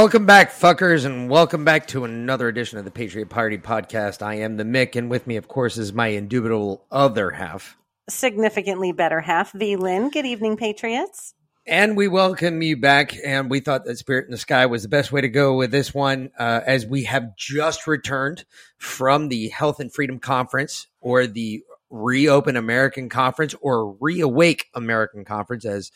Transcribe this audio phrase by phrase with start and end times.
[0.00, 4.22] Welcome back, fuckers, and welcome back to another edition of the Patriot Party podcast.
[4.22, 7.76] I am the Mick, and with me, of course, is my indubitable other half.
[8.08, 9.76] significantly better half, V.
[9.76, 10.08] Lynn.
[10.08, 11.34] Good evening, Patriots.
[11.66, 13.12] And we welcome you back.
[13.22, 15.70] And we thought that Spirit in the Sky was the best way to go with
[15.70, 18.46] this one, uh, as we have just returned
[18.78, 25.66] from the Health and Freedom Conference or the Reopen American Conference or Reawake American Conference,
[25.66, 25.90] as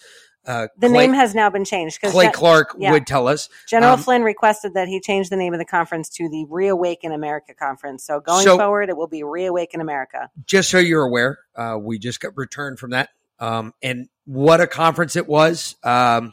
[0.46, 2.92] uh, The Clay, name has now been changed because Clay Clark yeah.
[2.92, 3.48] would tell us.
[3.68, 7.12] General Um, Flynn requested that he change the name of the conference to the Reawaken
[7.12, 8.04] America Conference.
[8.04, 10.30] So going So- forward, it will be Reawaken America.
[10.46, 13.10] just so you're aware, uh, we just got returned from that.
[13.38, 15.76] Um, and what a conference it was.
[15.82, 16.32] Um,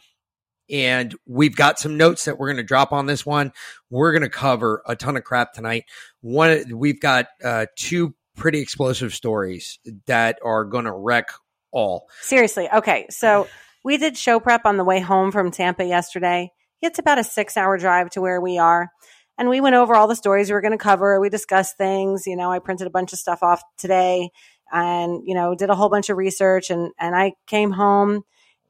[0.69, 3.51] and we've got some notes that we're going to drop on this one.
[3.89, 5.85] We're going to cover a ton of crap tonight.
[6.21, 11.29] One, we've got uh, two pretty explosive stories that are going to wreck
[11.71, 12.07] all.
[12.21, 12.69] Seriously.
[12.71, 13.07] Okay.
[13.09, 13.47] So
[13.83, 16.51] we did show prep on the way home from Tampa yesterday.
[16.81, 18.89] It's about a six hour drive to where we are.
[19.37, 21.19] and we went over all the stories we were going to cover.
[21.19, 22.27] We discussed things.
[22.27, 24.29] You know, I printed a bunch of stuff off today,
[24.71, 28.23] and you know, did a whole bunch of research, and and I came home.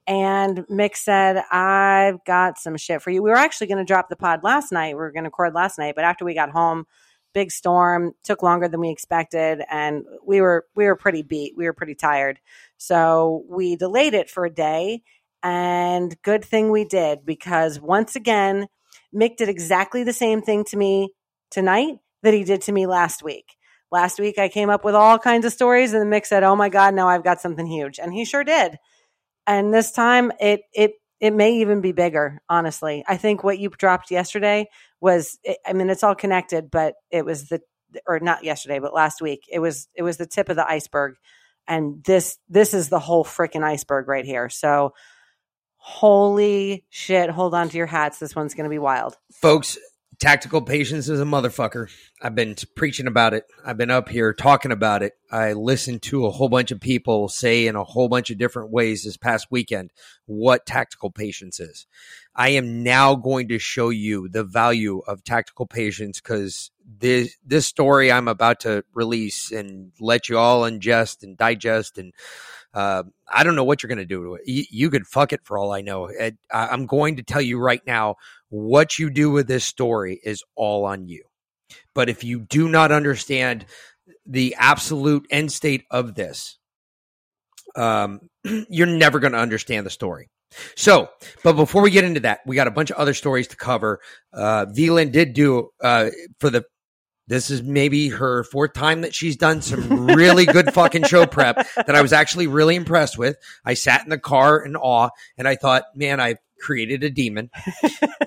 [0.08, 3.22] And Mick said, I've got some shit for you.
[3.22, 4.96] We were actually going to drop the pod last night.
[4.96, 6.86] We were going to record last night, but after we got home,
[7.34, 11.66] big storm took longer than we expected and we were we were pretty beat we
[11.66, 12.40] were pretty tired
[12.82, 15.04] so we delayed it for a day
[15.44, 18.66] and good thing we did because once again
[19.16, 21.14] mick did exactly the same thing to me
[21.52, 23.56] tonight that he did to me last week.
[23.92, 26.70] Last week i came up with all kinds of stories and mick said oh my
[26.70, 28.00] god now i've got something huge.
[28.00, 28.78] And he sure did.
[29.46, 33.04] And this time it it it may even be bigger honestly.
[33.08, 34.68] I think what you dropped yesterday
[35.00, 35.38] was
[35.68, 37.62] i mean it's all connected but it was the
[38.08, 41.16] or not yesterday but last week it was it was the tip of the iceberg
[41.68, 44.50] and this this is the whole freaking iceberg right here.
[44.50, 44.94] So
[45.78, 48.20] holy shit hold on to your hats.
[48.20, 49.18] This one's going to be wild.
[49.34, 49.78] Folks
[50.22, 51.90] tactical patience is a motherfucker.
[52.22, 53.44] I've been preaching about it.
[53.66, 55.14] I've been up here talking about it.
[55.32, 58.72] I listened to a whole bunch of people say in a whole bunch of different
[58.72, 59.90] ways this past weekend
[60.28, 61.88] what tactical patience is.
[62.36, 67.66] I am now going to show you the value of tactical patience because this this
[67.66, 72.14] story i'm about to release and let you all ingest and digest and
[72.74, 74.42] uh, I don't know what you're going to do to it.
[74.46, 76.06] You, you, could fuck it for all I know.
[76.06, 78.16] It, I, I'm going to tell you right now
[78.50, 81.26] what you do with this story is all on you.
[81.94, 83.66] But if you do not understand
[84.26, 86.58] the absolute end state of this,
[87.76, 88.22] um,
[88.70, 90.30] you're never going to understand the story.
[90.76, 91.10] So,
[91.44, 94.02] but before we get into that, we got a bunch of other stories to cover.
[94.34, 94.92] Uh, V.
[94.92, 96.10] Lynn did do uh,
[96.40, 96.66] for the
[97.32, 101.66] this is maybe her fourth time that she's done some really good fucking show prep
[101.76, 103.38] that I was actually really impressed with.
[103.64, 107.50] I sat in the car in awe and I thought, man, I created a demon.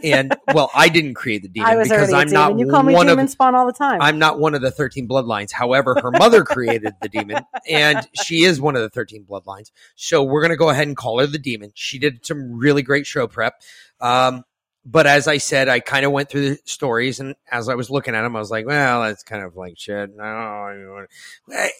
[0.02, 3.26] and well, I didn't create the demon because I'm not you call me one demon
[3.26, 4.00] of spawn all the time.
[4.00, 5.52] I'm not one of the 13 bloodlines.
[5.52, 9.70] However, her mother created the demon and she is one of the 13 bloodlines.
[9.96, 11.72] So we're going to go ahead and call her the demon.
[11.74, 13.60] She did some really great show prep.
[14.00, 14.44] Um,
[14.84, 17.90] but as I said, I kind of went through the stories, and as I was
[17.90, 21.06] looking at them, I was like, "Well, that's kind of like shit." No,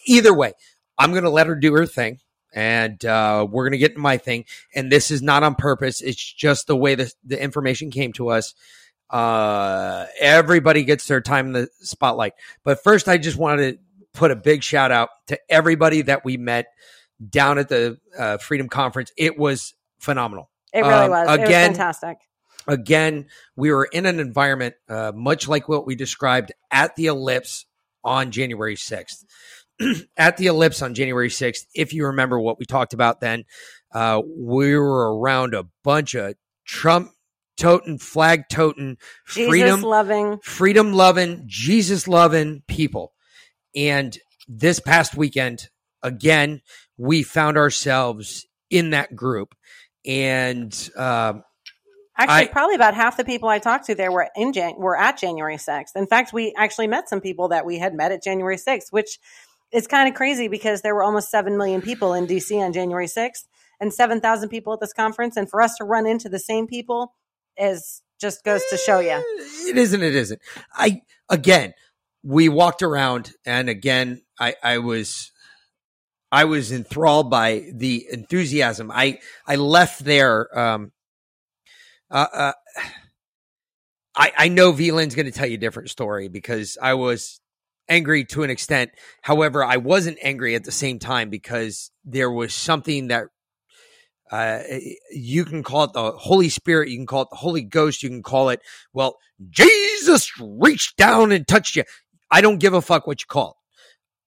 [0.05, 0.53] either way,
[0.97, 2.19] I'm going to let her do her thing,
[2.53, 4.45] and uh, we're going to get into my thing.
[4.73, 8.29] And this is not on purpose; it's just the way the the information came to
[8.29, 8.55] us.
[9.09, 13.79] Uh, everybody gets their time in the spotlight, but first, I just wanted to
[14.13, 16.67] put a big shout out to everybody that we met
[17.29, 19.11] down at the uh, Freedom Conference.
[19.15, 20.49] It was phenomenal.
[20.73, 21.29] It really um, was.
[21.29, 22.17] Again, it was fantastic
[22.67, 27.65] again, we were in an environment uh, much like what we described at the Ellipse
[28.03, 29.23] on January 6th.
[30.17, 33.43] at the Ellipse on January 6th, if you remember what we talked about then,
[33.93, 36.35] uh, we were around a bunch of
[36.65, 37.11] Trump
[37.57, 43.13] toting, flag toting, freedom loving, freedom loving, Jesus loving people.
[43.75, 45.69] And this past weekend,
[46.03, 46.61] again,
[46.97, 49.55] we found ourselves in that group.
[50.05, 51.33] And uh,
[52.17, 54.97] Actually, I, probably about half the people I talked to there were in Jan- were
[54.97, 55.95] at January 6th.
[55.95, 59.19] In fact, we actually met some people that we had met at January 6th, which
[59.73, 63.07] is kind of crazy because there were almost 7 million people in DC on January
[63.07, 63.45] 6th
[63.81, 67.13] and 7,000 people at this conference and for us to run into the same people
[67.57, 69.09] is just goes to show you.
[69.09, 70.41] Eh, it isn't it isn't.
[70.73, 71.73] I again,
[72.23, 75.31] we walked around and again I I was
[76.31, 78.91] I was enthralled by the enthusiasm.
[78.91, 80.91] I I left there um
[82.11, 82.53] uh, uh,
[84.15, 84.91] I, I know V.
[84.91, 87.39] Lynn's going to tell you a different story because I was
[87.89, 88.91] angry to an extent.
[89.21, 93.25] However, I wasn't angry at the same time because there was something that
[94.31, 94.59] uh,
[95.11, 98.09] you can call it the Holy Spirit, you can call it the Holy Ghost, you
[98.09, 98.59] can call it,
[98.91, 99.17] well,
[99.49, 101.83] Jesus reached down and touched you.
[102.31, 103.55] I don't give a fuck what you call it.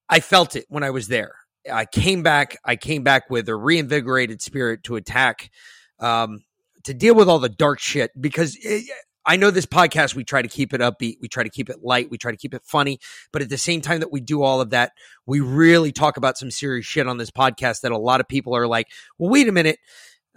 [0.09, 1.35] I felt it when I was there.
[1.71, 2.57] I came back.
[2.65, 5.51] I came back with a reinvigorated spirit to attack
[5.99, 6.41] um,
[6.89, 8.85] to deal with all the dark shit because it,
[9.27, 11.17] I know this podcast, we try to keep it upbeat.
[11.21, 12.11] We try to keep it light.
[12.11, 12.99] We try to keep it funny.
[13.31, 14.93] But at the same time that we do all of that,
[15.27, 18.57] we really talk about some serious shit on this podcast that a lot of people
[18.57, 18.87] are like,
[19.19, 19.79] well, wait a minute.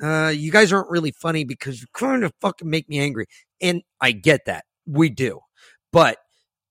[0.04, 3.28] Uh, you guys aren't really funny because you kind of fucking make me angry.
[3.62, 4.66] And I get that.
[4.86, 5.40] We do.
[5.94, 6.18] But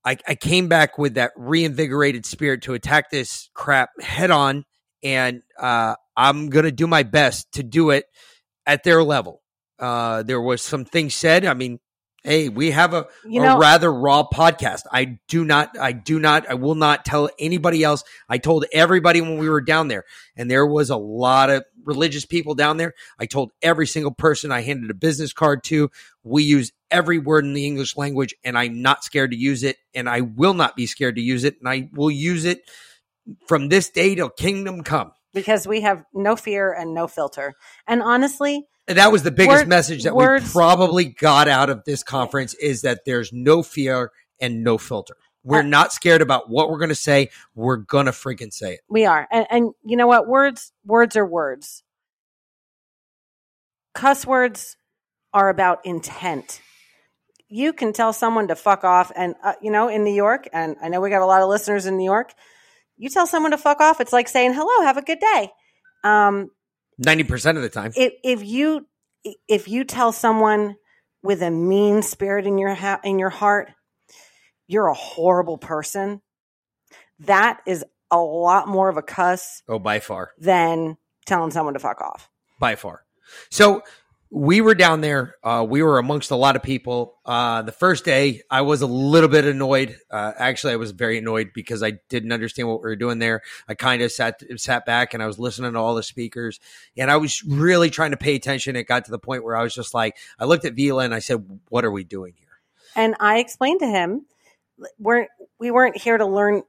[0.04, 4.64] I, I came back with that reinvigorated spirit to attack this crap head on.
[5.02, 8.04] And uh, I'm going to do my best to do it
[8.66, 9.40] at their level
[9.80, 11.44] uh, there was some things said.
[11.44, 11.80] I mean,
[12.22, 14.82] Hey, we have a, You a rather raw podcast.
[14.92, 18.04] I do not, I do not, I will not tell anybody else.
[18.28, 20.04] I told everybody when we were down there,
[20.36, 22.92] and there was a lot of religious people down there.
[23.18, 25.90] I told every single person I handed a business card to.
[26.22, 29.78] We use every word in the English language, and I'm not scared to use it,
[29.94, 32.60] and I will not be scared to use it, and I will use it
[33.48, 35.12] from this day till kingdom come.
[35.32, 37.54] because we have no fear and no filter.
[37.86, 41.84] And honestly, that was the biggest Word- message that words- we probably got out of
[41.84, 45.16] this conference is that there's no fear and no filter.
[45.42, 47.30] We're Uh, not scared about what we're going to say.
[47.54, 48.80] We're going to freaking say it.
[48.88, 49.26] we are.
[49.30, 50.26] And, and you know what?
[50.28, 51.82] Words, words are words.
[53.94, 54.76] Cuss words
[55.32, 56.60] are about intent.
[57.48, 60.76] You can tell someone to fuck off, and uh, you know, in New York, and
[60.82, 62.32] I know we got a lot of listeners in New York.
[62.96, 65.50] You tell someone to fuck off, it's like saying hello, have a good day.
[66.04, 66.50] Um,
[67.02, 67.92] 90% of the time.
[67.96, 68.86] if if you
[69.48, 70.76] if you tell someone
[71.22, 73.70] with a mean spirit in your ha- in your heart,
[74.66, 76.22] you're a horrible person.
[77.20, 80.30] That is a lot more of a cuss oh, by far.
[80.38, 82.28] than telling someone to fuck off.
[82.58, 83.04] By far.
[83.50, 83.82] So
[84.30, 85.34] we were down there.
[85.42, 87.18] Uh, we were amongst a lot of people.
[87.26, 89.98] Uh, the first day, I was a little bit annoyed.
[90.10, 93.42] Uh, actually, I was very annoyed because I didn't understand what we were doing there.
[93.68, 96.60] I kind of sat sat back and I was listening to all the speakers,
[96.96, 98.76] and I was really trying to pay attention.
[98.76, 101.14] It got to the point where I was just like, I looked at Vila and
[101.14, 102.46] I said, "What are we doing here?"
[102.94, 104.26] And I explained to him
[104.98, 105.26] we're
[105.58, 106.62] we weren't here to learn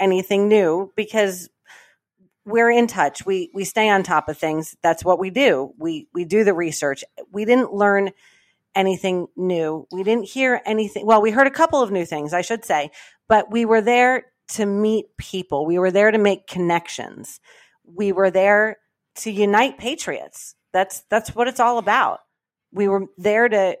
[0.00, 1.48] anything new because
[2.44, 3.24] we're in touch.
[3.24, 4.76] We we stay on top of things.
[4.82, 5.72] That's what we do.
[5.78, 7.04] We we do the research.
[7.30, 8.10] We didn't learn
[8.74, 9.86] anything new.
[9.92, 11.06] We didn't hear anything.
[11.06, 12.90] Well, we heard a couple of new things, I should say,
[13.28, 15.66] but we were there to meet people.
[15.66, 17.40] We were there to make connections.
[17.84, 18.78] We were there
[19.16, 20.54] to unite patriots.
[20.72, 22.20] That's that's what it's all about.
[22.72, 23.76] We were there to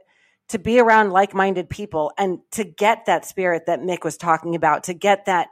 [0.48, 4.84] to be around like-minded people and to get that spirit that Mick was talking about,
[4.84, 5.48] to get that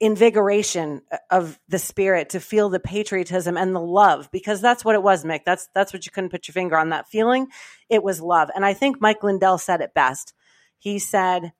[0.00, 5.02] invigoration of the spirit, to feel the patriotism and the love, because that's what it
[5.02, 5.40] was, Mick.
[5.44, 7.48] That's that's what you couldn't put your finger on that feeling.
[7.88, 8.50] It was love.
[8.54, 10.32] And I think Mike Lindell said it best.
[10.78, 11.52] He said,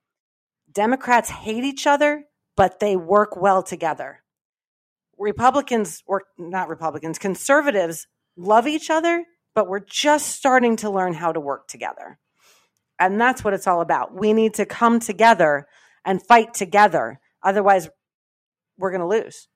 [0.73, 2.25] Democrats hate each other,
[2.56, 4.23] but they work well together.
[5.18, 8.06] Republicans or not Republicans, conservatives
[8.37, 12.18] love each other, but we're just starting to learn how to work together.
[12.99, 14.14] And that's what it's all about.
[14.14, 15.66] We need to come together
[16.04, 17.21] and fight together.
[17.42, 17.88] Otherwise,
[18.78, 19.48] we're going to lose.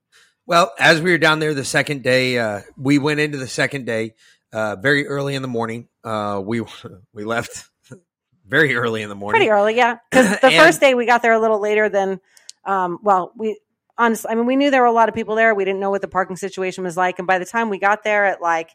[0.47, 3.85] Well, as we were down there the second day, uh, we went into the second
[3.85, 4.15] day
[4.53, 5.89] uh, very early in the morning.
[6.03, 6.63] Uh, we
[7.13, 7.69] we left
[8.47, 9.39] very early in the morning.
[9.41, 9.99] Pretty early, yeah.
[10.11, 12.21] Because the And- first day we got there a little later than,
[12.65, 13.61] um, well, we
[13.99, 15.55] honestly, I mean, we knew there were a lot of people there.
[15.55, 17.19] We didn't know what the parking situation was like.
[17.19, 18.71] And by the time we got there at like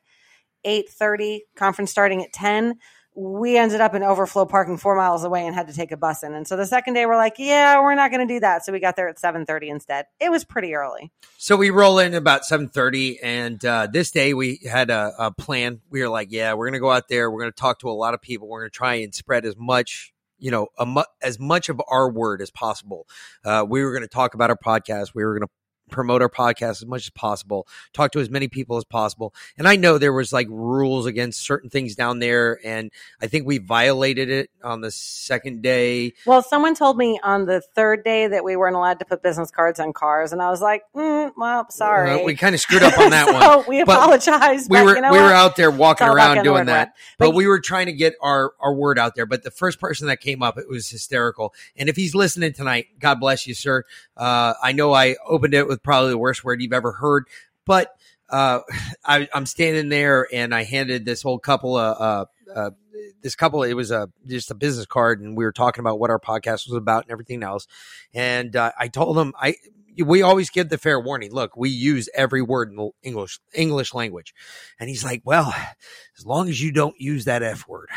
[0.65, 2.75] 8.30, conference starting at 10,
[3.15, 6.23] we ended up in overflow parking four miles away and had to take a bus
[6.23, 6.33] in.
[6.33, 8.65] And so the second day we're like, yeah, we're not going to do that.
[8.65, 10.05] So we got there at 7.30 instead.
[10.19, 11.11] It was pretty early.
[11.43, 15.31] So we roll in about seven thirty, and uh, this day we had a, a
[15.31, 15.81] plan.
[15.89, 17.29] We were like, "Yeah, we're going to go out there.
[17.29, 18.47] We're going to talk to a lot of people.
[18.47, 22.09] We're going to try and spread as much, you know, mu- as much of our
[22.09, 23.07] word as possible."
[23.43, 25.09] Uh, we were going to talk about our podcast.
[25.13, 25.53] We were going to
[25.93, 27.67] promote our podcast as much as possible.
[27.93, 29.33] Talk to as many people as possible.
[29.57, 33.45] And I know there was like rules against certain things down there, and I think
[33.45, 36.13] we violated it on the second day.
[36.25, 39.51] Well, someone told me on the third day that we weren't allowed to put business
[39.51, 40.33] cards on cars.
[40.33, 42.09] And I was like, mm, well, sorry.
[42.11, 43.65] Uh, we kind of screwed up on that so one.
[43.69, 44.67] we apologize.
[44.67, 45.25] we were you know we what?
[45.25, 48.53] were out there walking around doing that, but, But- we were trying to get our
[48.59, 49.27] our word out there.
[49.27, 51.53] But the first person that came up, it was hysterical.
[51.75, 53.83] And if he's listening tonight, God bless you, sir.
[54.17, 57.25] Uh, I know I opened it with probably the worst word you've ever heard,
[57.65, 57.95] but
[58.29, 58.59] uh,
[59.05, 61.75] I, I'm standing there and I handed this whole couple.
[61.75, 62.71] Uh, uh,
[63.21, 66.09] this couple, it was a just a business card, and we were talking about what
[66.09, 67.67] our podcast was about and everything else.
[68.13, 69.55] And uh, I told them, I
[69.97, 71.31] we always give the fair warning.
[71.31, 74.33] Look, we use every word in the English English language,
[74.79, 75.53] and he's like, "Well,
[76.17, 77.89] as long as you don't use that f word."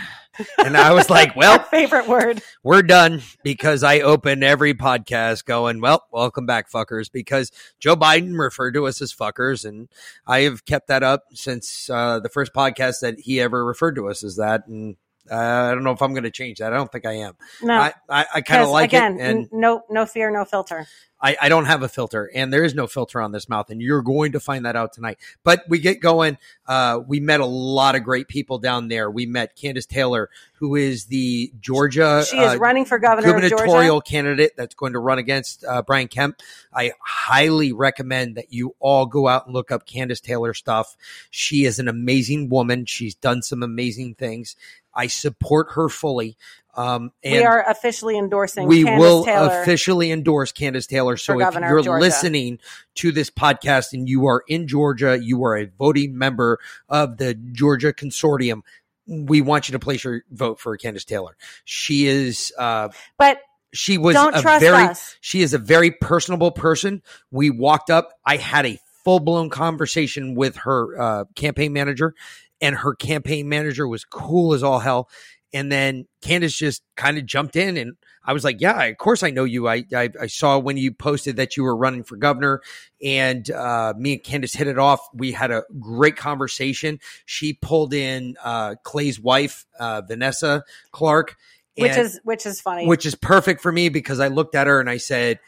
[0.58, 2.42] And I was like, "Well, favorite word.
[2.62, 8.38] we're done," because I open every podcast going, "Well, welcome back, fuckers," because Joe Biden
[8.38, 9.88] referred to us as fuckers, and
[10.26, 14.08] I have kept that up since uh, the first podcast that he ever referred to
[14.08, 14.96] us as that, and.
[15.30, 16.72] Uh, I don't know if I'm going to change that.
[16.72, 17.34] I don't think I am.
[17.62, 17.74] No.
[17.74, 20.86] I, I, I kind of like again, it, and n- no, no fear, no filter.
[21.20, 23.80] I, I don't have a filter and there is no filter on this mouth and
[23.80, 25.18] you're going to find that out tonight.
[25.44, 26.36] But we get going.
[26.66, 29.10] Uh, we met a lot of great people down there.
[29.10, 34.02] We met Kandiss Taylor, who is the Georgia She is uh, running for governor gubernatorial
[34.02, 36.40] candidate that's going to run against uh, Brian Kemp.
[36.72, 40.96] I highly recommend that you all go out and look up Kandiss Taylor stuff.
[41.30, 42.84] She is an amazing woman.
[42.84, 44.54] She's done some amazing things.
[44.96, 46.36] I support her fully.
[46.74, 48.66] Um, and we are officially endorsing.
[48.66, 49.62] we Kandiss will Taylor.
[49.62, 51.16] officially endorse Kandiss Taylor.
[51.16, 52.58] So if you're listening
[52.96, 57.34] to this podcast and you are in Georgia, you are a voting member of the
[57.34, 58.62] Georgia Consortium.
[59.06, 61.36] We want you to place your vote for Kandiss Taylor.
[61.64, 63.40] She is, uh, but
[63.72, 65.16] she was don't a trust very, us.
[65.20, 67.02] she is a very personable person.
[67.30, 68.10] We walked up.
[68.24, 72.14] I had a full blown conversation with her uh, campaign manager,
[72.60, 75.08] and her campaign manager was cool as all hell.
[75.52, 79.22] And then Kandiss just kind of jumped in, and I was like, "Yeah, of course
[79.22, 79.68] I know you.
[79.68, 82.60] I I, I saw when you posted that you were running for governor,
[83.02, 85.00] and uh, me and Kandiss hit it off.
[85.14, 86.98] We had a great conversation.
[87.24, 91.36] She pulled in uh, Clay's wife, uh, Vanessa Clark,
[91.76, 92.86] which is which is funny.
[92.86, 95.38] which is perfect for me because I looked at her and I said,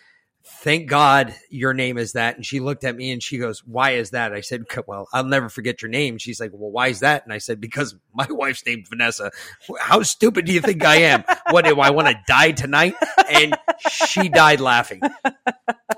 [0.62, 3.92] "Thank God your name is that." And she looked at me and she goes, "Why
[3.92, 7.00] is that?" I said, "Well, I'll never forget your name." She's like, "Well, why is
[7.00, 9.30] that?" And I said, "Because my wife's named Vanessa."
[9.80, 11.24] How stupid do you think I am?
[11.50, 12.94] What do I want to die tonight?
[13.30, 13.56] And
[13.90, 15.00] she died laughing,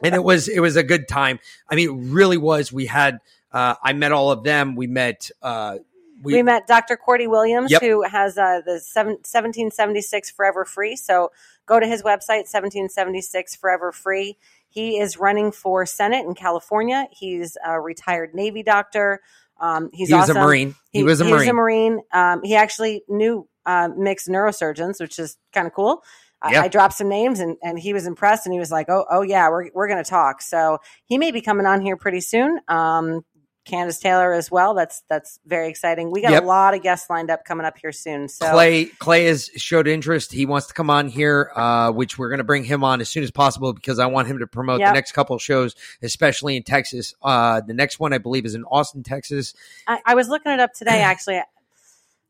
[0.03, 1.39] and it was it was a good time.
[1.69, 2.73] I mean, it really was.
[2.73, 3.21] We had
[3.53, 4.77] uh, I met all of them.
[4.77, 5.31] We met.
[5.43, 5.79] Uh,
[6.23, 6.99] we, met Dr.
[6.99, 7.81] Cordie Williams, Yep.
[7.81, 10.95] who has uh, the seven, 1776 Forever Free.
[10.95, 11.33] So
[11.71, 14.37] go to his website, 1776 Forever Free.
[14.69, 17.07] He is running for Senate in California.
[17.13, 19.21] He's a retired Navy doctor.
[19.61, 20.37] Um, he's he was awesome.
[20.37, 20.75] a Marine.
[20.91, 21.41] He, was a he Marine.
[21.41, 22.01] was a Marine.
[22.13, 26.03] Um, he actually knew uh, Mick's neurosurgeons, which is kind of cool.
[26.43, 29.05] I, I dropped some names and, and he was impressed and he was like, oh,
[29.11, 30.41] oh yeah, we're, we're going to talk.
[30.41, 32.61] So he may be coming on here pretty soon.
[32.67, 33.27] Um,
[33.67, 34.75] Kandiss Taylor as well.
[34.75, 36.11] That's that's very exciting.
[36.11, 36.43] We got Yep.
[36.43, 38.29] a lot of guests lined up coming up here soon.
[38.29, 40.33] So Clay Clay has showed interest.
[40.33, 43.09] He wants to come on here, uh, which we're going to bring him on as
[43.09, 46.57] soon as possible because I want him to promote the next couple of shows, especially
[46.57, 47.15] in Texas.
[47.23, 49.55] Uh, the next one I believe is in Austin, Texas,
[49.87, 51.01] I, I was looking it up today.
[51.11, 51.43] Actually,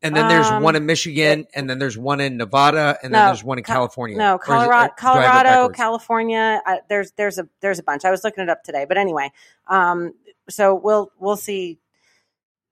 [0.03, 3.21] and then there's Um, one in Michigan, and then there's one in Nevada, and then
[3.21, 4.17] No, there's one in California.
[4.17, 5.69] no, it- Colorado, uh, it Colorado.
[5.69, 6.59] California.
[6.65, 8.03] Uh, there's there's a there's a bunch.
[8.03, 9.31] I was looking it up today, but anyway,
[9.67, 10.13] um,
[10.51, 11.79] so we'll we'll see.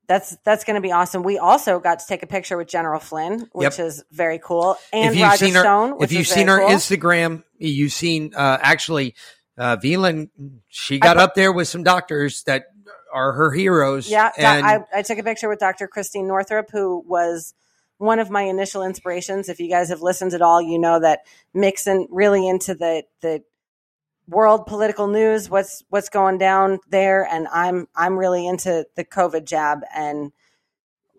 [0.08, 1.22] That's that's going to be awesome.
[1.22, 3.86] We also got to take a picture with General Flynn, which Yep.
[3.88, 5.98] is very cool, and if you've Roger Stone.
[6.02, 6.70] If you've seen her cool.
[6.70, 9.14] Instagram, you've seen uh, actually
[9.58, 9.98] uh, V.
[9.98, 10.30] Lynn.
[10.68, 12.66] She got put- up there with some doctors that
[13.14, 14.10] are her heroes.
[14.10, 15.88] Yeah, and I, I took a picture with Dr.
[15.88, 17.54] Christine Northrup, who was
[17.98, 19.48] one of my initial inspirations.
[19.50, 21.20] If you guys have listened at all, you know that
[21.54, 23.44] mixing really into the the
[24.30, 29.46] world political news, what's what's going down there, and I'm I'm really into the COVID
[29.46, 30.32] jab and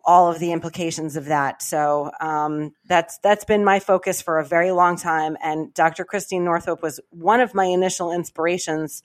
[0.04, 1.62] all of the implications of that.
[1.62, 5.36] So um, that's that's been my focus for a very long time.
[5.42, 6.04] And Dr.
[6.04, 9.02] Christine Northrup was one of my initial inspirations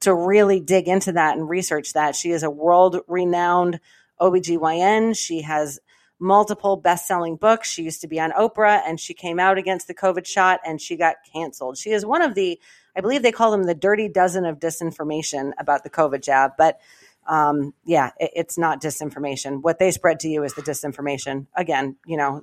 [0.00, 2.16] to really dig into that and research that.
[2.16, 3.80] She is a world renowned
[4.20, 5.16] OBGYN.
[5.16, 5.78] She has
[6.18, 7.70] multiple best selling books.
[7.70, 10.80] She used to be on Oprah and she came out against the COVID shot and
[10.80, 11.76] she got canceled.
[11.76, 12.58] She is one of the,
[12.96, 16.52] I believe they call them the dirty dozen of disinformation about the COVID jab.
[16.56, 16.80] But
[17.26, 19.62] um, yeah, it, it's not disinformation.
[19.62, 21.46] What they spread to you is the disinformation.
[21.56, 22.42] Again, you know,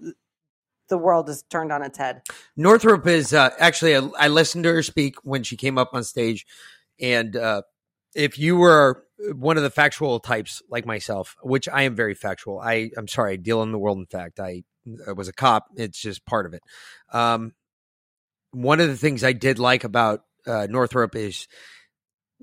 [0.89, 2.21] the world is turned on its head.
[2.55, 6.45] Northrup is uh, actually, I, listened to her speak when she came up on stage.
[6.99, 7.63] And uh,
[8.13, 12.59] if you were one of the factual types like myself, which I am very factual,
[12.59, 14.39] I, I'm sorry, I deal in the world in fact.
[14.39, 14.63] I,
[15.07, 16.61] I was a cop, it's just part of it.
[17.13, 17.53] Um,
[18.51, 21.47] one of the things I did like about uh, Northrup is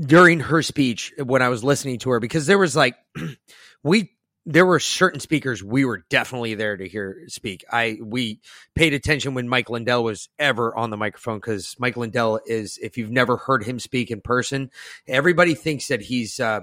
[0.00, 2.96] during her speech when I was listening to her, because there was like,
[3.82, 4.12] we
[4.50, 7.66] there were certain speakers we were definitely there to hear speak.
[7.70, 8.40] I we
[8.74, 12.96] paid attention when Mike Lindell was ever on the microphone because Mike Lindell is if
[12.96, 14.70] you've never heard him speak in person,
[15.06, 16.60] everybody thinks that he's uh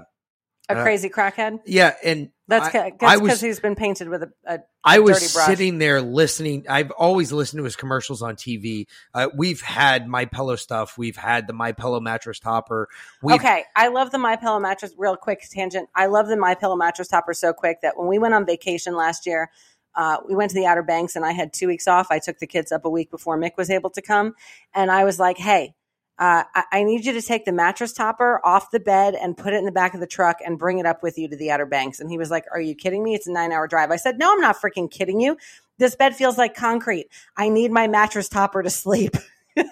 [0.68, 1.60] A crazy crackhead.
[1.64, 5.46] yeah, and That's because he's been painted with a, a I was brush.
[5.46, 6.66] sitting there listening.
[6.68, 8.86] I've always listened to his commercials on TV.
[9.14, 10.98] Uh, we've had My Pillow stuff.
[10.98, 12.88] We've had the My Pillow mattress topper.
[13.22, 14.92] We've, okay, I love the My Pillow mattress.
[14.98, 15.88] Real quick tangent.
[15.94, 18.96] I love the My Pillow mattress topper so quick that when we went on vacation
[18.96, 19.50] last year,
[19.94, 22.08] uh, we went to the Outer Banks and I had two weeks off.
[22.10, 24.34] I took the kids up a week before Mick was able to come,
[24.74, 25.74] and I was like, "Hey,
[26.18, 29.52] uh, I-, I need you to take the mattress topper off the bed and put
[29.52, 31.50] it in the back of the truck and bring it up with you to the
[31.50, 33.14] Outer Banks." And he was like, "Are you kidding me?
[33.14, 35.36] It's a nine-hour drive." I said, "No, I'm not freaking kidding you.
[35.78, 37.08] This bed feels like concrete.
[37.36, 39.16] I need my mattress topper to sleep."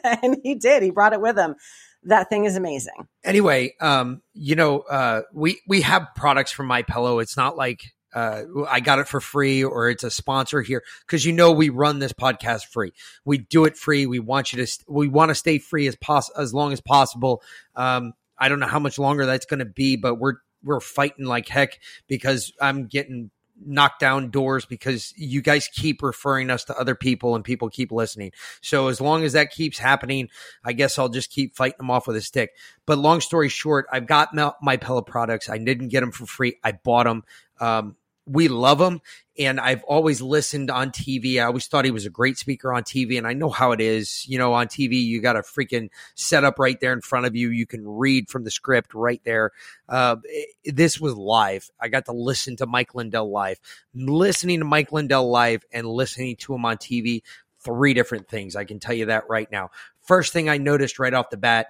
[0.02, 0.82] and he did.
[0.82, 1.56] He brought it with him.
[2.04, 3.08] That thing is amazing.
[3.24, 7.18] anyway, um, you know, uh, we we have products from My Pillow.
[7.18, 11.24] It's not like uh, I got it for free or it's a sponsor here because
[11.24, 12.92] you know we run this podcast free.
[13.24, 14.06] We do it free.
[14.06, 16.80] We want you to st- we want to stay free as pos- as long as
[16.80, 17.42] possible.
[17.74, 21.26] Um, I don't know how much longer that's going to be, but we're we're fighting
[21.26, 23.30] like heck because I'm getting
[23.64, 27.92] knocked down doors because you guys keep referring us to other people and people keep
[27.92, 28.32] listening.
[28.60, 30.28] So as long as that keeps happening,
[30.64, 32.50] I guess I'll just keep fighting them off with a stick.
[32.86, 35.48] But long story short, I've got my, my Pillow products.
[35.48, 36.56] I didn't get them for free.
[36.64, 37.22] I bought them.
[37.60, 39.00] Um, we love him.
[39.36, 41.40] And I've always listened on TV.
[41.40, 43.18] I always thought he was a great speaker on TV.
[43.18, 44.24] And I know how it is.
[44.28, 47.50] You know, on TV, you got a freaking setup right there in front of you.
[47.50, 49.50] You can read from the script right there.
[49.88, 50.16] Uh,
[50.64, 51.68] this was live.
[51.80, 53.58] I got to listen to Mike Lindell live.
[53.92, 57.22] Listening to Mike Lindell live and listening to him on TV,
[57.60, 58.54] three different things.
[58.54, 59.70] I can tell you that right now.
[60.02, 61.68] First thing I noticed right off the bat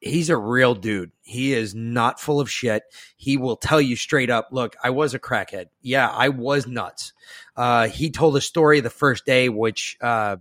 [0.00, 1.10] he's a real dude.
[1.22, 2.82] He is not full of shit.
[3.16, 5.66] He will tell you straight up, look, I was a crackhead.
[5.82, 7.12] Yeah, I was nuts.
[7.56, 10.36] Uh, he told a story the first day, which, uh,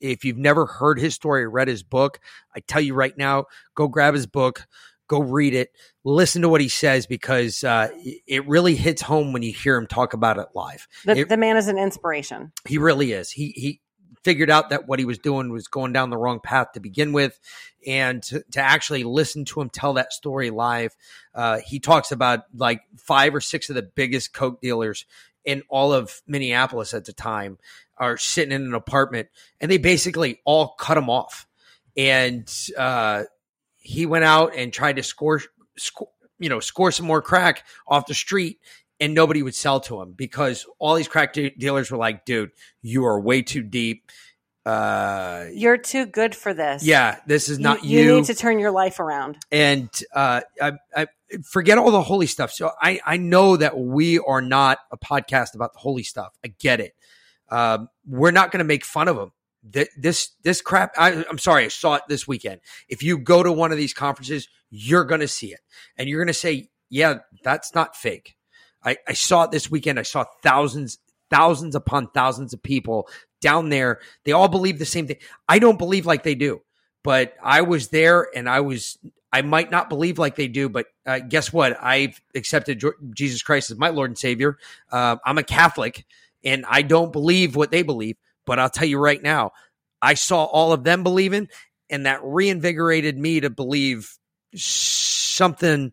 [0.00, 2.20] if you've never heard his story or read his book,
[2.54, 4.66] I tell you right now, go grab his book,
[5.08, 5.70] go read it,
[6.04, 7.88] listen to what he says because uh,
[8.26, 10.86] it really hits home when you hear him talk about it live.
[11.06, 12.52] The, It- the man is an inspiration.
[12.68, 13.30] he really is.
[13.30, 13.80] He he
[14.24, 17.12] figured out that what he was doing was going down the wrong path to begin
[17.12, 17.38] with,
[17.86, 20.96] and to, to actually listen to him tell that story live.
[21.34, 25.04] Uh, he talks about like five or six of the biggest coke dealers
[25.44, 27.58] in all of Minneapolis at the time
[27.96, 29.28] are sitting in an apartment,
[29.60, 31.46] and they basically all cut him off.
[31.96, 33.24] And uh,
[33.76, 35.42] he went out and tried to score,
[35.76, 36.08] score,
[36.38, 38.58] you know, score some more crack off the street
[39.00, 42.50] and nobody would sell to him because all these crack de- dealers were like, dude,
[42.82, 44.10] you are way too deep.
[44.64, 46.82] Uh, You're too good for this.
[46.84, 48.04] yeah, this is not you, you.
[48.06, 49.36] you need to turn your life around.
[49.52, 51.06] and uh, I, I
[51.44, 52.50] forget all the holy stuff.
[52.50, 56.32] So I, I know that we are not a podcast about the holy stuff.
[56.42, 56.94] I get it.
[57.50, 59.32] Um, we're not going to make fun of them.
[59.70, 60.92] Th- This this crap.
[60.96, 61.64] I, I'm sorry.
[61.64, 62.60] I saw it this weekend.
[62.88, 65.60] If you go to one of these conferences, you're going to see it,
[65.98, 68.36] and you're going to say, "Yeah, that's not fake."
[68.84, 69.98] I, I saw it this weekend.
[69.98, 70.98] I saw thousands,
[71.30, 73.08] thousands upon thousands of people
[73.40, 74.00] down there.
[74.24, 75.18] They all believe the same thing.
[75.48, 76.62] I don't believe like they do,
[77.02, 78.98] but I was there and I was,
[79.32, 81.76] I might not believe like they do, but uh, guess what?
[81.82, 82.82] I've accepted
[83.14, 84.58] Jesus Christ as my Lord and Savior.
[84.90, 86.04] Uh, I'm a Catholic
[86.44, 88.16] and I don't believe what they believe,
[88.46, 89.52] but I'll tell you right now,
[90.00, 91.48] I saw all of them believing
[91.90, 94.18] and that reinvigorated me to believe
[94.54, 95.92] something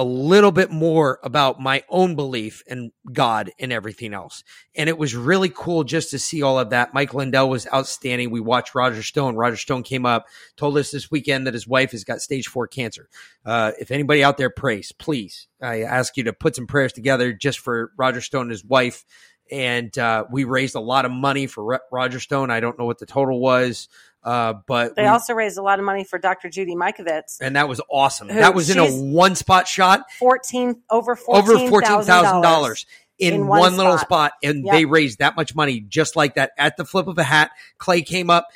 [0.00, 4.42] a little bit more about my own belief in God and everything else.
[4.74, 6.94] And it was really cool just to see all of that.
[6.94, 8.30] Mike Lindell was outstanding.
[8.30, 9.36] We watched Roger Stone.
[9.36, 10.24] Roger Stone came up,
[10.56, 13.10] told us this weekend that his wife has got stage four cancer.
[13.44, 17.34] Uh, if anybody out there prays, please, I ask you to put some prayers together
[17.34, 19.04] just for Roger Stone and his wife.
[19.52, 22.50] And uh, we raised a lot of money for Ro- Roger Stone.
[22.50, 23.88] I don't know what the total was,
[24.22, 26.48] uh, but They we- also raised a lot of money for Dr.
[26.50, 27.38] Judy Mikovits.
[27.40, 28.28] and that was awesome.
[28.28, 32.86] Who- that was in a one spot shot Fourteen over fourteen over fourteen thousand dollars
[33.18, 34.32] in, in one, one little spot.
[34.42, 34.72] and Yep.
[34.74, 37.50] they raised that much money just like that at the flip of a hat.
[37.78, 38.46] Clay came up,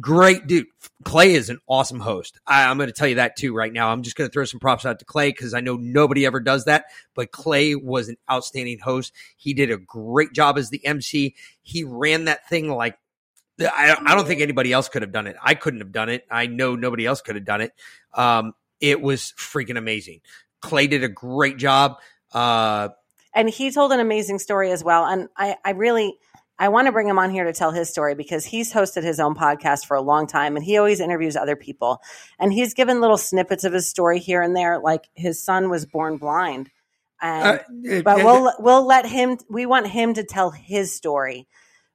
[0.00, 0.66] great dude.
[1.04, 2.38] Clay is an awesome host.
[2.46, 3.90] I, I'm going to tell you that too right now.
[3.90, 6.40] I'm just going to throw some props out to Clay because I know nobody ever
[6.40, 9.12] does that, but Clay was an outstanding host.
[9.36, 11.34] He did a great job as the MC.
[11.62, 12.96] He ran that thing like.
[13.60, 15.36] I, I don't think anybody else could have done it.
[15.42, 16.24] I couldn't have done it.
[16.30, 17.72] I know nobody else could have done it.
[18.12, 20.20] Um, it was freaking amazing.
[20.60, 21.98] Clay did a great job.
[22.32, 22.88] Uh,
[23.34, 25.04] and he told an amazing story as well.
[25.04, 26.18] And I, I really,
[26.58, 29.18] I want to bring him on here to tell his story because he's hosted his
[29.20, 32.00] own podcast for a long time, and he always interviews other people.
[32.38, 35.84] And he's given little snippets of his story here and there, like his son was
[35.86, 36.70] born blind.
[37.20, 39.38] And, uh, but we'll we'll let him.
[39.48, 41.48] We want him to tell his story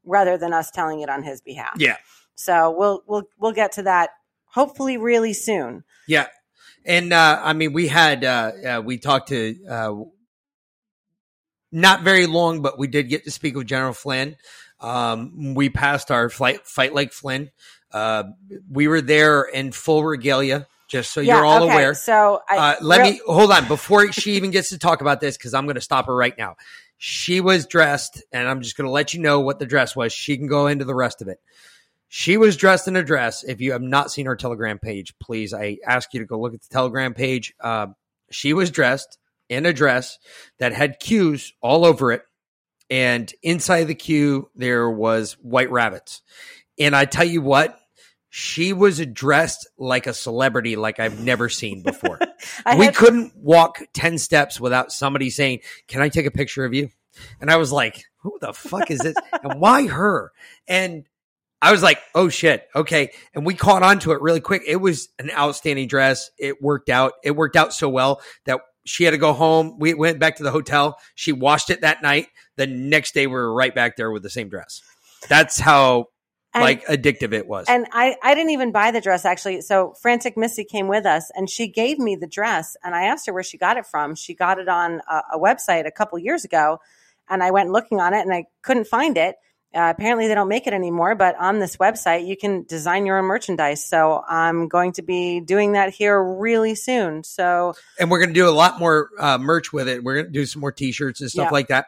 [0.10, 1.74] rather than us telling it on his behalf.
[1.78, 1.98] yeah,
[2.36, 4.10] So we'll we'll we'll get to that
[4.46, 5.84] hopefully really soon.
[6.08, 6.28] yeah.
[6.86, 9.94] And uh, I mean, we had uh, uh, we talked to uh,
[11.72, 14.36] not very long, but we did get to speak with General Flynn.
[14.80, 17.52] Um, we passed our flight, fight like Flynn.
[17.92, 18.24] Uh,
[18.72, 21.74] we were there in full regalia, just so you're all okay.
[21.74, 21.94] aware.
[21.94, 25.20] So I, Uh, let real- me hold on before she even gets to talk about
[25.22, 26.56] this because I'm going to stop her right now.
[27.02, 30.12] She was dressed, and I'm just going to let you know what the dress was.
[30.12, 31.40] She can go into the rest of it.
[32.10, 33.44] She was dressed in a dress.
[33.44, 36.54] If you have not seen her Telegram page, please, I ask you to go look
[36.54, 37.54] at the Telegram page.
[37.62, 37.96] Um,
[38.32, 40.20] she was dressed in a dress
[40.58, 42.24] that had cues all over it,
[42.90, 46.22] and inside the cue there was white rabbits.
[46.78, 47.80] And I tell you what,
[48.30, 52.20] she was dressed like a celebrity, like I've never seen before
[52.78, 56.74] we had- couldn't walk 10 steps without somebody saying, Can I take a picture of
[56.74, 56.90] you?
[57.42, 59.16] And I was like, Who the fuck is this?
[59.44, 60.32] and why her?
[60.68, 61.06] And
[61.62, 62.68] I was like, Oh shit.
[62.76, 63.12] Okay.
[63.34, 64.62] And we caught on to it really quick.
[64.66, 66.30] It was an outstanding dress.
[66.38, 67.14] It worked out.
[67.24, 69.78] It worked out so well that she had to go home.
[69.80, 70.98] We went back to the hotel.
[71.16, 72.28] She washed it that night.
[72.56, 74.82] The next day, we were right back there with the same dress.
[75.28, 76.08] That's how
[76.54, 77.68] And- like addictive it was.
[77.70, 79.62] And I, I didn't even buy the dress actually.
[79.62, 83.28] So Frantic Missy came with us and she gave me the dress and I asked
[83.28, 84.16] her where she got it from.
[84.16, 86.80] She got it on a, a website a couple years ago
[87.30, 89.36] and I went looking on it and I couldn't find it.
[89.76, 93.20] Uh, apparently they don't make it anymore, but on this website you can design your
[93.20, 93.86] own merchandise.
[93.86, 97.24] So I'm going to be doing that here really soon.
[97.24, 100.04] So and we're going to do a lot more uh, merch with it.
[100.04, 101.52] We're going to do some more t-shirts and stuff Yeah.
[101.52, 101.86] like that.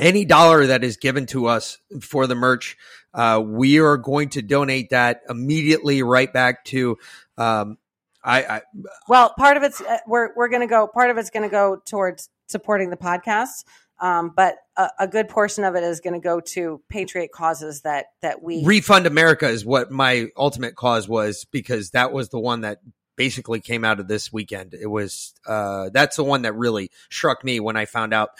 [0.00, 2.76] Any dollar that is given to us for the merch,
[3.14, 6.98] uh, we are going to donate that immediately right back to.
[7.36, 7.78] Um,
[8.22, 8.62] I, I
[9.08, 10.86] Well, part of it's uh, we're we're going to go.
[10.86, 13.64] Part of it's going to go towards supporting the podcast,
[14.00, 17.82] um, but a, a good portion of it is going to go to patriot causes
[17.82, 18.64] that that we.
[18.64, 22.78] refund America is what my ultimate cause was because that was the one that
[23.16, 24.74] basically came out of this weekend.
[24.74, 28.30] It was uh, that's the one that really struck me when I found out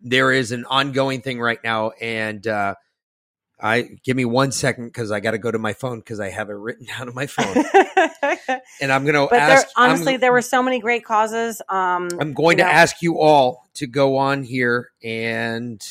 [0.00, 2.76] there is an ongoing thing right now, and uh,
[3.60, 6.30] I give me one second because I got to go to my phone because I
[6.30, 7.56] have it written down on my phone,
[8.80, 11.60] and I'm going to there, honestly, I'm, there were so many great causes.
[11.68, 12.70] Um, I'm going to know.
[12.70, 15.84] ask you all to go on here and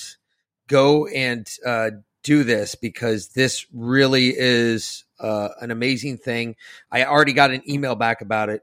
[0.68, 1.92] go and uh,
[2.24, 6.56] do this because this really is uh, an amazing thing.
[6.92, 8.62] I already got an email back about it.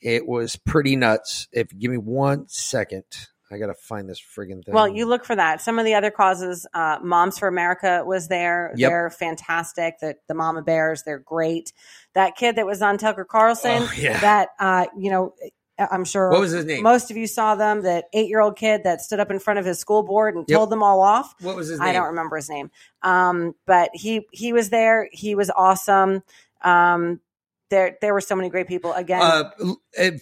[0.00, 1.48] It was pretty nuts.
[1.52, 3.04] If you give me one second,
[3.50, 4.74] I got to find this friggin' thing.
[4.74, 5.60] Well, you look for that.
[5.60, 8.72] Some of the other causes, uh, Moms for America was there.
[8.76, 8.90] Yep.
[8.90, 10.00] They're fantastic.
[10.00, 11.72] The, the Mama Bears, they're great.
[12.14, 14.18] That kid that was on Tucker Carlson, Oh, yeah.
[14.20, 15.34] that, uh, you know,
[15.78, 16.82] I'm sure What was his name?
[16.82, 17.82] most of you saw them.
[17.82, 20.44] That eight year old kid that stood up in front of his school board and
[20.48, 20.56] Yep.
[20.56, 21.34] told them all off.
[21.42, 21.88] what was his name?
[21.88, 22.70] I don't remember his name.
[23.02, 25.08] Um, but he he was there.
[25.12, 26.22] He was awesome.
[26.62, 27.20] Um,
[27.68, 28.92] there there were so many great people.
[28.94, 29.50] Again, Uh,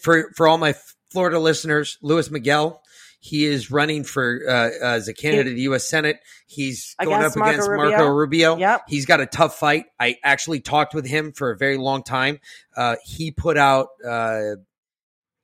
[0.02, 0.74] for for all my
[1.10, 2.82] Florida listeners, Louis Miguel.
[3.24, 5.88] He is running for uh, as a candidate to the U.S.
[5.88, 6.18] Senate.
[6.46, 7.88] He's going Against up Marco against Rubio?
[7.88, 8.56] Marco Rubio.
[8.58, 8.82] Yep.
[8.86, 9.86] He's got a tough fight.
[9.98, 12.38] I actually talked with him for a very long time.
[12.76, 13.88] Uh, he put out.
[14.06, 14.56] Uh,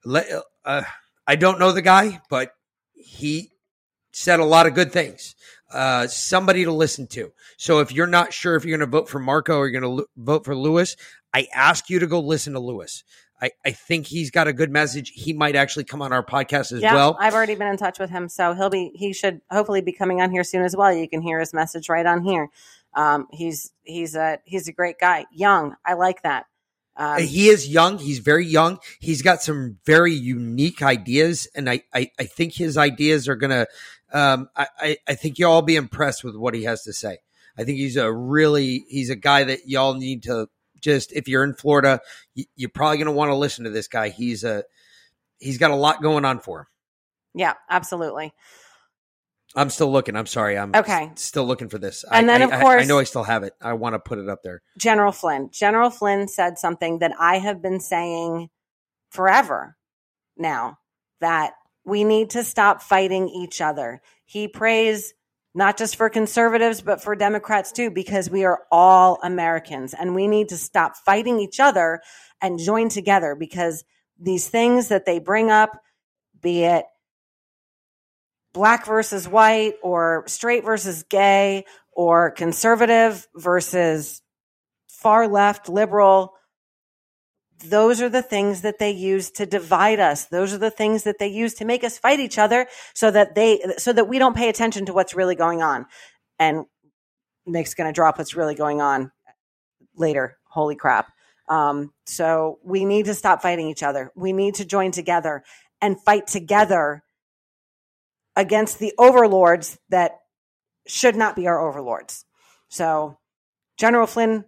[0.05, 0.83] le- uh,
[1.27, 2.53] I don't know the guy, but
[2.93, 3.51] he
[4.13, 5.35] said a lot of good things.
[5.73, 7.33] Uh, somebody to listen to.
[7.57, 9.97] So if you're not sure if you're going to vote for Marco or you're going
[9.97, 10.97] to vote for Lewis,
[11.33, 13.05] I ask you to go listen to Lewis.
[13.41, 15.13] I, I think he's got a good message.
[15.15, 17.17] He might actually come on our podcast as yeah, well.
[17.19, 20.21] I've already been in touch with him, so he'll be he should hopefully be coming
[20.21, 20.93] on here soon as well.
[20.93, 22.51] You can hear his message right on here.
[22.95, 25.77] Um, he's he's a he's a great guy, young.
[25.85, 26.47] I like that.
[26.97, 27.99] Um, he is young.
[27.99, 28.79] He's very young.
[28.99, 33.67] He's got some very unique ideas, and I, I, I think his ideas are gonna.
[34.13, 37.19] Um, I, I, I think you'll all be impressed with what he has to say.
[37.57, 40.49] I think he's a really he's a guy that y'all need to
[40.81, 42.01] just if you're in Florida,
[42.35, 44.09] you, you're probably gonna want to listen to this guy.
[44.11, 44.65] He's a
[45.39, 46.67] he's got a lot going on for him.
[47.35, 48.33] yeah, absolutely.
[49.57, 50.15] I'm still looking.
[50.15, 50.57] I'm sorry.
[50.57, 51.11] I'm Okay.
[51.17, 52.05] still looking for this.
[52.09, 53.53] And I, then, I- of I- I know I still have it.
[53.61, 54.63] I want to put it up there.
[54.79, 55.51] General Flynn.
[55.53, 58.49] General Flynn said something that I have been saying
[59.11, 59.77] forever
[60.37, 60.79] now
[61.21, 64.01] that we need to stop fighting each other.
[64.25, 65.15] He prays
[65.55, 70.29] not just for conservatives, but for Democrats too, because we are all Americans and we
[70.29, 72.01] need to stop fighting each other
[72.41, 73.85] and join together because
[74.19, 75.71] these things that they bring up,
[76.41, 76.85] be it
[78.53, 84.23] black versus white or straight versus gay or conservative versus
[84.89, 86.35] far left liberal
[87.65, 90.27] those are the things that they use to divide us.
[90.27, 93.35] Those are the things that they use to make us fight each other so that
[93.35, 95.87] they so that we don't pay attention to what's really going on.
[96.39, 96.67] And
[97.47, 99.13] Mick's going to drop what's really going on
[99.97, 100.39] later.
[100.45, 101.13] Holy crap.
[101.49, 104.13] Um, so we need to stop fighting each other.
[104.15, 105.43] We need to join together
[105.81, 107.03] and fight together
[108.37, 110.21] against the overlords that
[110.87, 112.25] should not be our overlords.
[112.69, 113.19] So
[113.77, 114.45] general flynn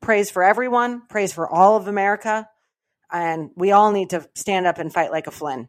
[0.00, 2.48] prays for everyone prays for all of america
[3.12, 5.68] and we all need to stand up and fight like a Flynn.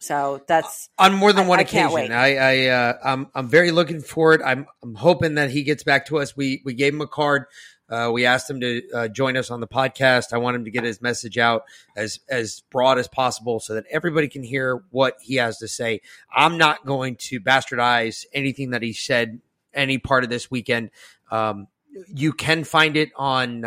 [0.00, 2.12] So that's on more than I- one I occasion.
[2.12, 4.42] I, I, uh, I'm, I'm very looking forward.
[4.42, 6.36] I'm, I'm hoping that he gets back to us.
[6.36, 7.44] We, we gave him a card.
[7.88, 10.32] Uh, we asked him to uh, join us on the podcast.
[10.32, 13.84] I want him to get his message out as, as broad as possible so that
[13.90, 16.00] everybody can hear what he has to say.
[16.34, 19.40] I'm not going to bastardize anything that he said
[19.74, 20.90] any part of this weekend.
[21.30, 21.68] Um,
[22.12, 23.64] you can find it on,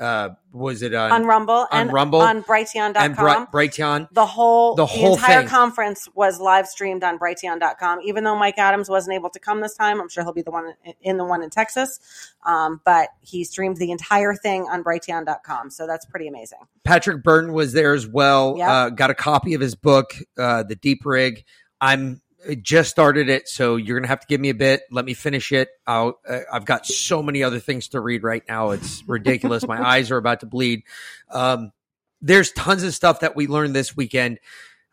[0.00, 2.96] uh, was it on, on Rumble on and Rumble on Brighteon.com.
[2.96, 4.08] and Bri- Brighteon?
[4.12, 5.48] the whole The the, whole entire thing.
[5.48, 8.00] conference was live streamed on Brighteon.com.
[8.02, 10.50] Even though Mike Adams wasn't able to come this time, I'm sure he'll be the
[10.50, 11.98] one in, in the one in Texas.
[12.46, 16.60] Um, but he streamed the entire thing on Brighteon.com, so that's pretty amazing.
[16.84, 18.54] Patrick Byrne was there as well.
[18.56, 18.68] Yep.
[18.68, 21.44] Uh, got a copy of his book, uh, The Deep Rig.
[21.80, 22.20] I'm
[22.62, 24.82] just started it, so you're gonna have to give me a bit.
[24.90, 25.68] Let me finish it.
[25.86, 28.70] I'll, uh, I've got so many other things to read right now.
[28.70, 29.66] It's ridiculous.
[29.66, 30.82] My eyes are about to bleed.
[31.30, 31.72] Um,
[32.20, 34.38] there's tons of stuff that we learned this weekend.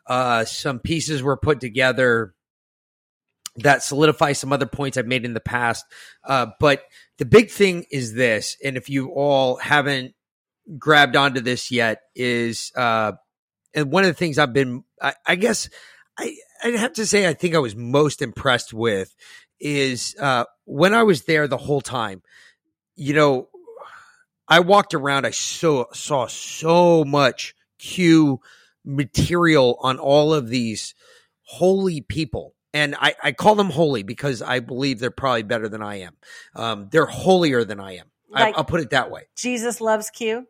[0.07, 2.33] Uh, some pieces were put together
[3.57, 5.85] that solidify some other points I've made in the past.
[6.23, 6.83] Uh, but
[7.17, 10.13] the big thing is this, and if you all haven't
[10.77, 13.13] grabbed onto this yet, is uh,
[13.73, 15.69] and one of the things I've been, I, I guess,
[16.17, 19.15] I I'd have to say, I think I was most impressed with
[19.59, 22.23] is uh, when I was there the whole time.
[22.95, 23.49] You know,
[24.47, 25.25] I walked around.
[25.27, 28.39] I so saw so much Q
[28.83, 30.95] material on all of these
[31.43, 32.55] holy people.
[32.73, 36.15] And I, I call them holy because I believe they're probably better than I am.
[36.55, 38.07] Um, they're holier than I am.
[38.29, 39.23] Like- I, I'll put it that way.
[39.37, 40.47] Jesus loves Q.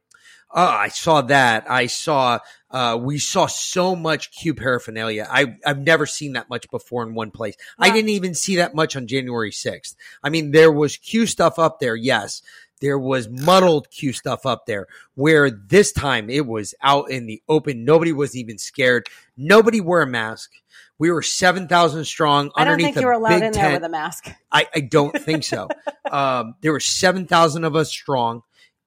[0.54, 1.70] Oh, I saw that.
[1.70, 2.40] I saw.
[2.72, 5.28] Uh, we saw so much Q paraphernalia.
[5.30, 7.56] I I've never seen that much before in one place.
[7.80, 9.96] I didn't even see that much on January sixth.
[10.24, 11.96] I mean, there was Q stuff up there.
[11.96, 12.42] Yes,
[12.82, 14.88] there was muddled Q stuff up there.
[15.16, 17.86] Where this time it was out in the open.
[17.86, 19.08] Nobody was even scared.
[19.38, 20.52] Nobody wore a mask.
[20.98, 23.74] We were seven thousand strong I don't underneath think you were allowed in there tent.
[23.74, 24.30] with a mask.
[24.52, 25.68] I, I don't think so.
[26.12, 28.44] um, there were 7,000 of us strong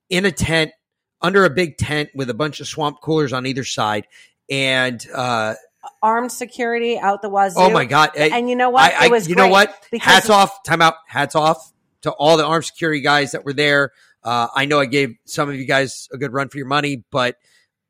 [0.08, 0.72] in a tent,
[1.20, 4.06] under a big tent with a bunch of swamp coolers on either side.
[4.50, 5.54] And, uh,
[6.02, 7.60] Armed security out the wazoo.
[7.60, 8.10] oh my God.
[8.18, 8.92] I- And you know what?
[8.92, 9.74] I, I- it was you know what?
[10.00, 10.62] Hats off.
[10.64, 10.94] Time out.
[11.06, 13.92] Hats off to all the armed security guys that were there.
[14.22, 17.04] Uh, I know I gave some of you guys a good run for your money,
[17.10, 17.36] but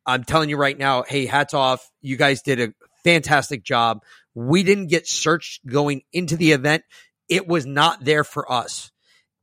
[0.07, 1.91] I'm telling you right now, hey, hats off.
[2.01, 2.73] You guys did a
[3.05, 4.03] fantastic job.
[4.35, 6.85] We didn't get searched going into the event.
[7.29, 8.91] It was not there for us.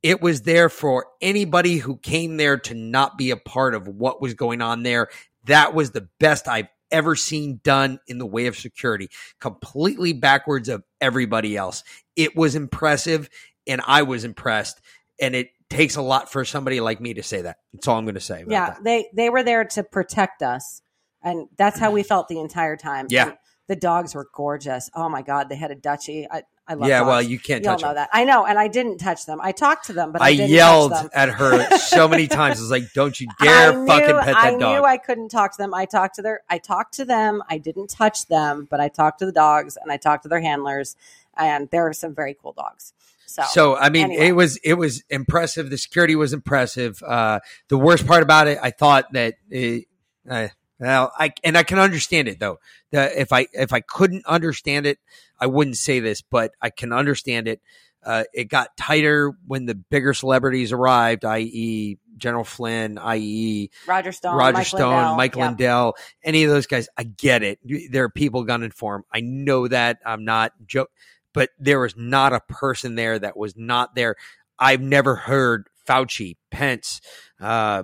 [0.06, 4.22] It was there for anybody who came there to not be a part of what
[4.22, 5.10] was going on there.
[5.46, 10.70] That was the best I've ever seen done in the way of security, completely backwards
[10.70, 11.84] of everybody else.
[12.15, 13.32] It was impressive,
[13.65, 14.80] and I was impressed.
[15.20, 17.58] And it takes a lot for somebody like me to say that.
[17.74, 18.44] That's all I'm going to say.
[18.44, 18.84] About yeah, that.
[18.84, 20.84] they they were there to protect us,
[21.24, 23.08] and that's how we felt the entire time.
[23.10, 23.30] Yeah.
[23.30, 23.38] And
[23.68, 24.88] the dogs were gorgeous.
[24.94, 26.28] Oh my god, they had a duchy.
[26.30, 26.89] I I love.
[26.89, 26.99] yeah.
[26.99, 27.08] dogs.
[27.08, 27.95] Well, you can't you all touch know them.
[27.95, 28.10] that.
[28.12, 29.39] I know, and I didn't touch them.
[29.41, 31.10] I talked to them, but I, I didn't yelled touch them.
[31.13, 32.58] at her so many times.
[32.58, 34.97] I was like, "Don't you dare knew, fucking pet I that dog!" I knew I
[34.97, 35.73] couldn't talk to them.
[35.73, 36.41] I talked to their.
[36.49, 37.43] I talked to them.
[37.49, 40.41] I didn't touch them, but I talked to the dogs and I talked to their
[40.41, 40.95] handlers,
[41.38, 42.93] and there are some very cool dogs.
[43.28, 44.28] So, So I mean, anyway.
[44.30, 45.69] it was it was impressive.
[45.69, 47.04] The security was impressive.
[47.04, 49.86] Uh, the worst part about it, I thought that, it,
[50.30, 50.47] uh,
[50.80, 52.60] well, I and I can understand it though.
[52.92, 55.00] The, if I if I couldn't understand it,
[55.40, 57.62] I wouldn't say this, but I can understand it.
[58.04, 64.38] Uh, it got tighter when the bigger celebrities arrived, i.e., General Flynn, i.e., Roger Stone,
[64.38, 65.48] Roger Mike Stone, Lindell, Mike yeah.
[65.48, 66.88] Lindell, any of those guys.
[66.98, 67.60] I get it.
[67.92, 69.04] There are people gunning for him.
[69.12, 69.98] I know that.
[70.06, 70.92] I'm not joke,
[71.34, 74.18] but there was not a person there that was not there.
[74.60, 77.02] I've never heard Fauci, Pence,
[77.42, 77.84] uh,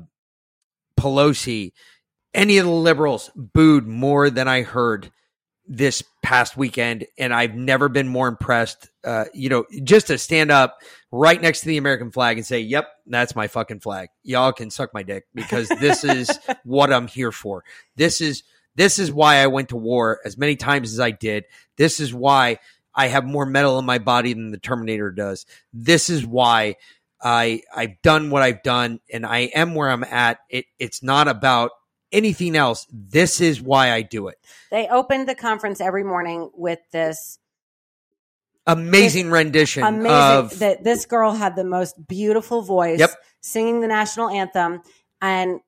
[0.99, 1.71] Pelosi,
[2.33, 5.11] any of the liberals booed more than I heard
[5.67, 8.89] this past weekend, and I've never been more impressed.
[9.03, 10.79] Uh, you know, just to stand up
[11.11, 14.69] right next to the American flag and say, "Yep, that's my fucking flag." Y'all can
[14.69, 16.29] suck my dick because this is
[16.63, 17.63] what I'm here for.
[17.95, 18.43] This is
[18.75, 21.45] this is why I went to war as many times as I did.
[21.77, 22.59] This is why
[22.93, 25.45] I have more metal in my body than the Terminator does.
[25.73, 26.75] This is why
[27.21, 30.39] I I've done what I've done, and I am where I'm at.
[30.49, 31.71] It it's not about
[32.11, 32.87] anything else.
[32.91, 34.39] This is why I do it.
[34.69, 37.39] They opened the conference every morning with this
[38.67, 43.09] Amazing rendition amazing of that this girl had the most beautiful voice Yep.
[43.41, 44.83] singing the national anthem
[45.19, 45.61] and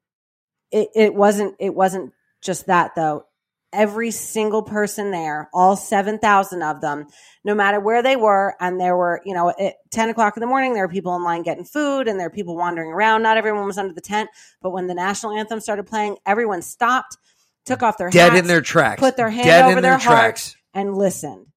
[0.72, 3.26] it, it wasn't it wasn't just that though
[3.74, 7.08] every single person there all 7000 of them
[7.44, 8.56] no matter where they were.
[8.60, 11.24] And there were you know at 10 o'clock in the morning there were people in
[11.24, 13.24] line getting food and there were people wandering around.
[13.24, 14.30] Not everyone was under the tent
[14.62, 17.18] but when the national anthem started playing everyone stopped
[17.66, 19.98] took off their dead hats in their tracks, put their hand dead over in their
[19.98, 20.56] their tracks.
[20.74, 21.48] and listened.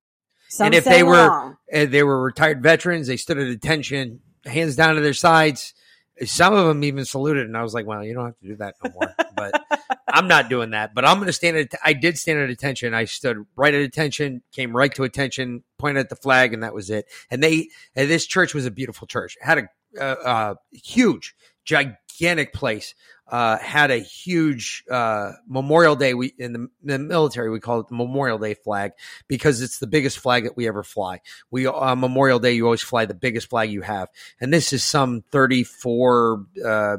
[0.49, 4.77] Some and if they were uh, they were retired veterans, they stood at attention, hands
[4.77, 5.75] down to their sides.
[6.25, 8.57] Some of them even saluted, and I was like, "Well, you don't have to do
[8.57, 9.63] that no more." but
[10.09, 10.95] I'm not doing that.
[10.95, 11.73] But I'm going to stand at.
[11.85, 12.95] I did stand at attention.
[12.95, 16.75] I stood right at attention, came right to attention, pointed at the flag, and that
[16.75, 17.07] was it.
[17.31, 19.37] And they, and this church was a beautiful church.
[19.41, 19.69] It had a
[20.01, 21.35] uh, uh, huge,
[21.65, 22.95] gigantic place.
[23.29, 26.15] Uh, had a huge uh, Memorial Day.
[26.15, 28.93] We in the, the military we call it the Memorial Day flag
[29.29, 31.21] because it's the biggest flag that we ever fly.
[31.51, 34.09] We uh, Memorial Day you always fly the biggest flag you have,
[34.41, 36.47] and this is some thirty four.
[36.65, 36.99] Uh,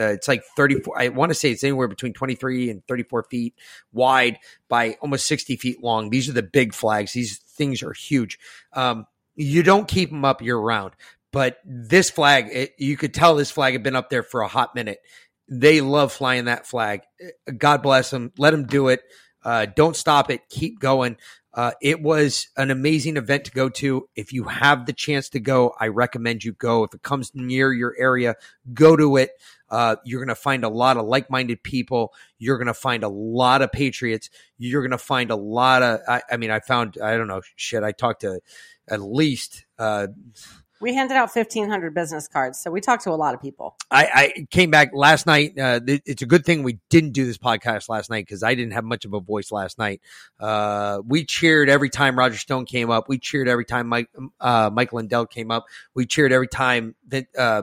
[0.00, 3.54] uh, it's like 34 i want to say it's anywhere between 23 and 34 feet
[3.92, 4.38] wide
[4.68, 8.38] by almost 60 feet long these are the big flags these things are huge
[8.74, 10.92] um, you don't keep them up year round
[11.32, 14.48] but this flag it, you could tell this flag had been up there for a
[14.48, 15.00] hot minute
[15.48, 17.02] they love flying that flag
[17.56, 19.02] god bless them let them do it
[19.44, 21.16] uh, don't stop it keep going
[21.58, 24.08] uh, it was an amazing event to go to.
[24.14, 26.84] If you have the chance to go, I recommend you go.
[26.84, 28.36] If it comes near your area,
[28.72, 29.30] go to it.
[29.68, 32.12] Uh, you're going to find a lot of like minded people.
[32.38, 34.30] You're going to find a lot of patriots.
[34.56, 37.42] You're going to find a lot of, I, I, mean, I found, I don't know,
[37.56, 38.40] shit, I talked to
[38.88, 40.06] at least, uh,
[40.80, 43.76] we handed out 1500 business cards so we talked to a lot of people.
[43.90, 47.24] I, I came back last night uh, th- it's a good thing we didn't do
[47.24, 50.00] this podcast last night because i didn't have much of a voice last night.
[50.38, 53.08] Uh, we cheered every time roger stone came up.
[53.08, 54.08] We cheered every time mike
[54.40, 55.66] uh, mike lindell came up.
[55.94, 57.62] We cheered every time that uh,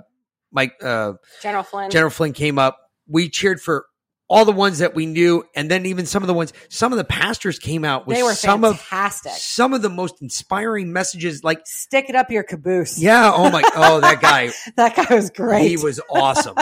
[0.51, 1.89] mike uh, general flynn.
[1.91, 2.79] General flynn came up.
[3.07, 3.85] We cheered for
[4.27, 6.97] all the ones that we knew, and then even some of the ones, some of
[6.97, 9.31] the pastors came out with they were some fantastic.
[9.31, 11.43] of some of the most inspiring messages.
[11.43, 12.99] Like, stick it up your caboose.
[12.99, 15.69] yeah, oh my, oh that guy, that guy was great.
[15.69, 16.55] he was awesome.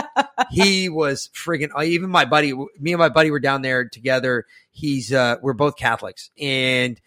[0.52, 4.46] he was friggin' uh, even my buddy, me and my buddy were down there together.
[4.72, 7.00] He's uh, we're both Catholics, and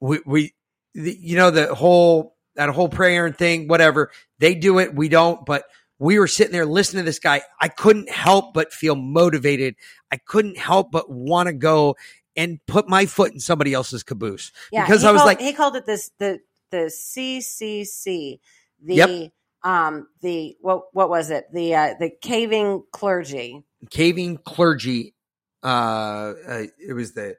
[0.00, 0.54] we we,
[0.94, 5.08] the, you know, the whole that whole prayer and thing, whatever they do it, we
[5.08, 5.64] don't, but
[6.04, 7.42] we were sitting there listening to this guy.
[7.60, 9.74] I couldn't help but feel motivated.
[10.12, 11.96] I couldn't help but want to go
[12.36, 15.52] and put my foot in somebody else's caboose yeah, because I was called- like, he
[15.52, 16.40] called it this the
[16.70, 18.38] the CCC
[18.82, 19.32] the Yep.
[19.62, 25.14] um the what what was it the uh, the caving clergy caving clergy.
[25.62, 27.36] Uh, uh, it was the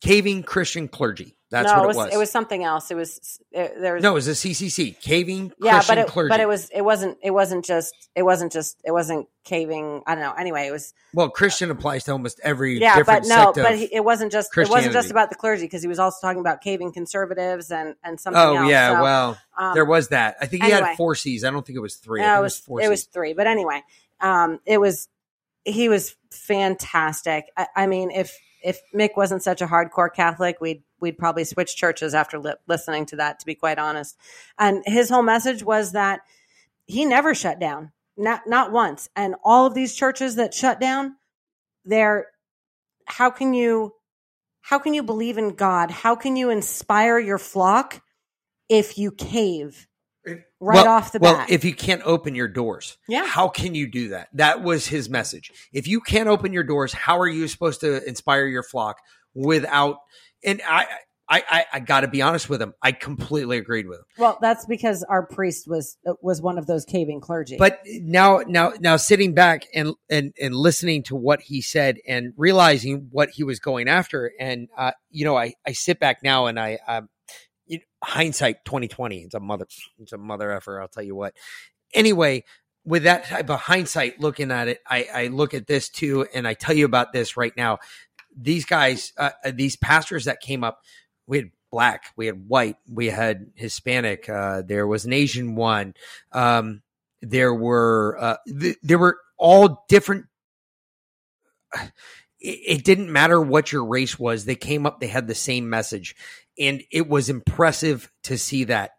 [0.00, 1.36] caving Christian clergy.
[1.48, 2.14] That's no, what it it was, was.
[2.14, 2.90] it was something else.
[2.90, 6.08] It was it, there was no, it was a CCC caving yeah, Christian but it
[6.08, 6.28] clergy.
[6.28, 10.02] but it was it wasn't it wasn't just it wasn't just it wasn't caving.
[10.08, 10.32] I don't know.
[10.32, 14.04] Anyway, it was well, Christian applies to almost every yeah, but no, but he, it
[14.04, 16.92] wasn't just it wasn't just about the clergy because he was also talking about caving
[16.92, 18.68] conservatives and and something oh else.
[18.68, 20.36] yeah, So, well, um, there was that.
[20.40, 20.88] I think he anyway.
[20.88, 21.44] had four C's.
[21.44, 22.22] I don't think it was three.
[22.22, 23.34] No, it was four it was three.
[23.34, 23.84] But anyway,
[24.20, 25.06] um, it was
[25.64, 27.44] he was fantastic.
[27.56, 28.36] I, I mean, if
[28.66, 33.06] if Mick wasn't such a hardcore Catholic, we'd we'd probably switch churches after li- listening
[33.06, 33.38] to that.
[33.38, 34.18] To be quite honest,
[34.58, 36.20] and his whole message was that
[36.84, 39.08] he never shut down, not not once.
[39.14, 41.14] And all of these churches that shut down,
[41.84, 42.26] they're
[43.06, 43.92] how can you
[44.62, 45.92] how can you believe in God?
[45.92, 48.02] How can you inspire your flock
[48.68, 49.86] if you cave
[50.60, 51.50] right well, off the well, bat?
[51.50, 53.26] if you can't open your doors, Yeah.
[53.26, 54.28] how can you do that?
[54.34, 55.52] That was his message.
[55.72, 58.98] If you can't open your doors, how are you supposed to inspire your flock
[59.34, 59.98] without?
[60.44, 60.86] And I,
[61.28, 62.72] I, I, I got to be honest with him.
[62.80, 64.04] I completely agreed with him.
[64.16, 67.56] Well, that's because our priest was was one of those caving clergy.
[67.58, 72.32] But now, now, now, sitting back and and and listening to what he said and
[72.36, 76.46] realizing what he was going after, and uh, you know, I I sit back now
[76.46, 77.08] and I, um,
[77.66, 79.22] you hindsight twenty twenty.
[79.22, 79.66] It's a mother,
[79.98, 80.80] it's a mother effer.
[80.80, 81.34] I'll tell you what.
[81.94, 82.44] Anyway,
[82.84, 86.46] with that type of hindsight, looking at it, I I look at this too, and
[86.46, 87.78] I tell you about this right now.
[88.38, 90.82] These guys, uh, uh, these pastors that came up,
[91.26, 94.28] we had black, we had white, we had Hispanic.
[94.28, 95.94] Uh, there was an Asian one.
[96.32, 96.82] Um,
[97.22, 100.26] there were uh, th- there were all different
[101.74, 101.88] it,
[102.40, 106.14] it didn't matter what your race was they came up they had the same message
[106.58, 108.92] and it was impressive to see that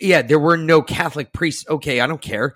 [0.00, 2.54] yeah there were no catholic priests okay i don't care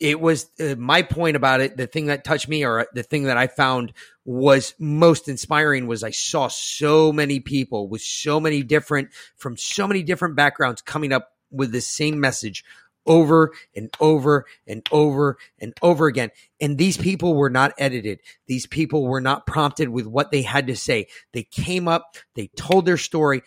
[0.00, 3.24] it was uh, my point about it the thing that touched me or the thing
[3.24, 3.92] that i found
[4.24, 9.86] was most inspiring was i saw so many people with so many different from so
[9.86, 12.64] many different backgrounds coming up with the same message
[13.06, 16.30] over and over and over and over again.
[16.60, 18.20] And these people were not edited.
[18.46, 21.08] These people were not prompted with what they had to say.
[21.32, 23.42] They came up, they told their story.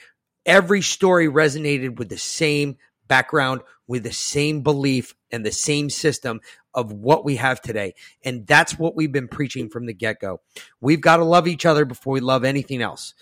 [0.47, 2.77] Every story resonated with the same
[3.07, 6.41] background, with the same belief and the same system
[6.73, 7.93] of what we have today.
[8.23, 10.41] And that's what we've been preaching from the get go.
[10.81, 13.13] We've got to love each other before we love anything else.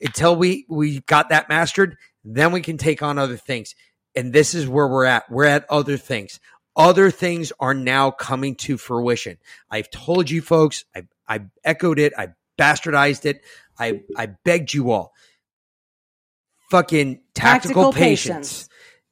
[0.00, 3.74] Until we, we got that mastered, then we can take on other things
[4.14, 5.30] and this is where we're at.
[5.30, 6.40] We're at other things.
[6.76, 9.38] Other things are now coming to fruition.
[9.70, 13.42] I've told you folks, I, I echoed it, I bastardized it,
[13.78, 15.12] I, I begged you all.
[16.72, 18.34] Fucking tactical, Tactical patience.
[18.62, 18.68] patience.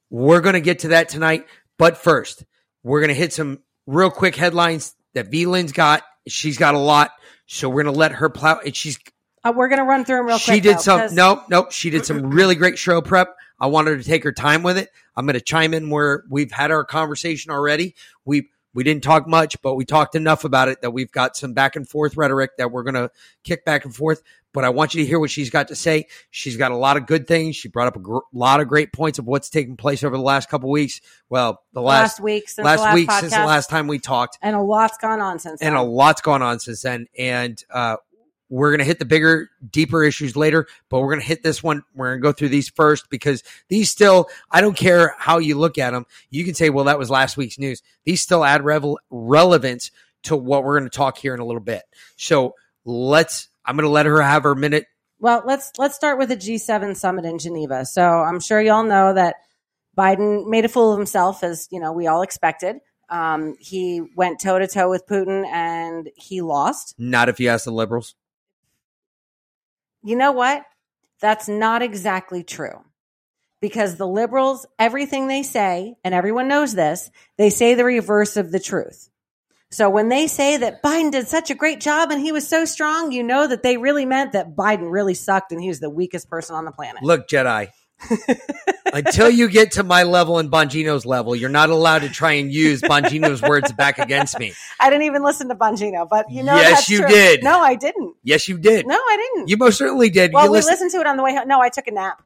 [0.09, 1.45] We're going to get to that tonight.
[1.77, 2.43] But first,
[2.83, 5.45] we're going to hit some real quick headlines that V.
[5.45, 7.11] Lynn's got, she's got a lot,
[7.45, 8.59] so we're gonna let her plow.
[8.65, 8.97] And she's
[9.43, 10.55] Uh, we're gonna run through them real quick.
[10.55, 10.99] she did though, some.
[11.01, 13.35] 'cause- No, no, she did some really great show prep.
[13.59, 14.89] I wanted to take her time with it.
[15.15, 17.95] I'm gonna chime in where we've had our conversation already.
[18.25, 21.51] We we didn't talk much, but we talked enough about it that we've got some
[21.53, 23.09] back and forth rhetoric that we're gonna
[23.43, 24.21] kick back and forth.
[24.53, 26.07] But I want you to hear what she's got to say.
[26.29, 27.55] She's got a lot of good things.
[27.55, 30.23] She brought up a gr- lot of great points of what's taken place over the
[30.23, 30.99] last couple weeks.
[31.29, 33.87] Well, the last, last week since last, the last week podcast, since the last time
[33.87, 35.81] we talked, and a lot's gone on since and then.
[35.81, 37.07] a lot's gone on since then.
[37.17, 37.97] And uh,
[38.49, 41.83] we're gonna hit the bigger, deeper issues later, but we're gonna hit this one.
[41.95, 44.27] We're gonna go through these first because these still.
[44.51, 46.05] I don't care how you look at them.
[46.29, 49.91] You can say, "Well, that was last week's news." These still add revel- relevance
[50.23, 51.83] to what we're gonna talk here in a little bit.
[52.17, 53.47] So let's.
[53.65, 54.85] I'm gonna let her have her minute.
[55.19, 57.85] Well, let's let's start with the G7 summit in Geneva.
[57.85, 59.35] So I'm sure you all know that
[59.97, 62.77] Biden made a fool of himself, as you know we all expected.
[63.09, 66.95] Um, he went toe to toe with Putin, and he lost.
[66.97, 68.15] Not if you ask the liberals.
[70.03, 70.63] You know what?
[71.19, 72.83] That's not exactly true.
[73.59, 78.51] Because the liberals, everything they say, and everyone knows this, they say the reverse of
[78.51, 79.10] the truth.
[79.71, 82.65] So when they say that Biden did such a great job and he was so
[82.65, 85.89] strong, you know that they really meant that Biden really sucked and he was the
[85.89, 87.01] weakest person on the planet.
[87.03, 87.69] Look, Jedi.
[88.93, 92.51] Until you get to my level and Bongino's level, you're not allowed to try and
[92.51, 94.53] use Bongino's words back against me.
[94.79, 97.07] I didn't even listen to Bongino, but you know Yes, that's you true.
[97.07, 97.43] did.
[97.43, 98.15] No, I didn't.
[98.23, 98.87] Yes, you did.
[98.87, 99.49] No, I didn't.
[99.49, 100.33] You most certainly did.
[100.33, 101.47] well, you we listen- listened to it on the way home.
[101.47, 102.21] No, I took a nap.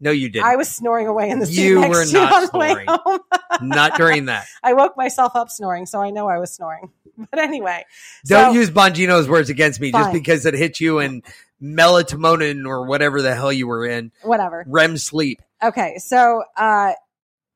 [0.00, 0.46] No, you didn't.
[0.46, 2.58] I was snoring away in the seat You next were to you not on the
[2.58, 2.86] way snoring.
[2.88, 3.20] home.
[3.62, 4.46] not during that.
[4.62, 6.90] I woke myself up snoring, so I know I was snoring.
[7.30, 7.82] But anyway,
[8.26, 11.22] Don't so, use Bongino's words against me just because it hit you in
[11.62, 14.66] melatonin or whatever the hell you were in whatever.
[14.68, 15.40] REM sleep.
[15.64, 16.92] Okay, so uh,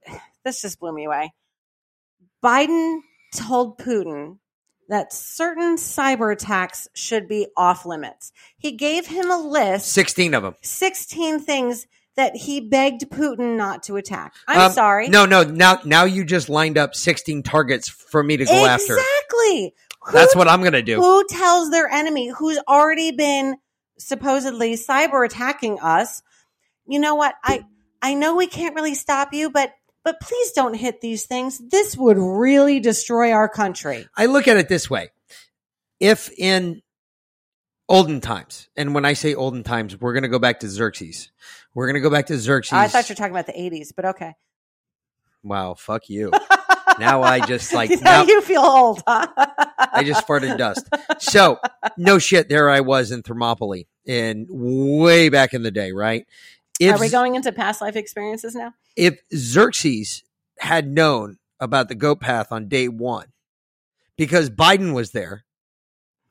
[0.47, 1.35] this just blew me away.
[2.43, 3.01] Biden
[3.35, 4.39] told Putin
[4.89, 8.33] that certain cyber attacks should be off limits.
[8.57, 10.55] He gave him a list, 16 of them.
[10.63, 11.87] 16 things
[12.21, 14.35] that he begged Putin not to attack.
[14.47, 15.09] I'm Um, sorry.
[15.09, 15.43] No, no.
[15.43, 18.93] Now, now you just lined up 16 targets for me to go after.
[18.99, 19.75] exactly.
[20.13, 20.97] That's what I'm going to do.
[21.01, 23.57] Who tells their enemy who's already been
[23.99, 26.23] supposedly cyber attacking us?
[26.87, 27.35] You know what?
[27.43, 27.65] I
[28.03, 29.73] I know we can't really stop you, but
[30.05, 31.59] but please don't hit these things.
[31.59, 34.07] This would really destroy our country.
[34.15, 35.11] I look at it this way.
[36.01, 36.83] If in
[37.91, 41.31] olden times, and when I say olden times, we're going to go back to Xerxes.
[41.75, 42.73] We're going to go back to Xerxes.
[42.73, 44.35] Oh, I thought you were talking about the 80s, but okay.
[45.43, 46.31] wow, fuck you.
[46.99, 49.27] now I just like now now, you feel old, huh?
[49.79, 50.89] I just farted dust.
[51.19, 51.59] So
[51.97, 56.27] no shit, there I was in Thermopylae in way back in the day, right?
[56.79, 58.73] If, Are we going into past life experiences now?
[58.97, 60.25] if Xerxes
[60.59, 63.27] had known about the goat path on day one,
[64.17, 65.45] because Biden was there,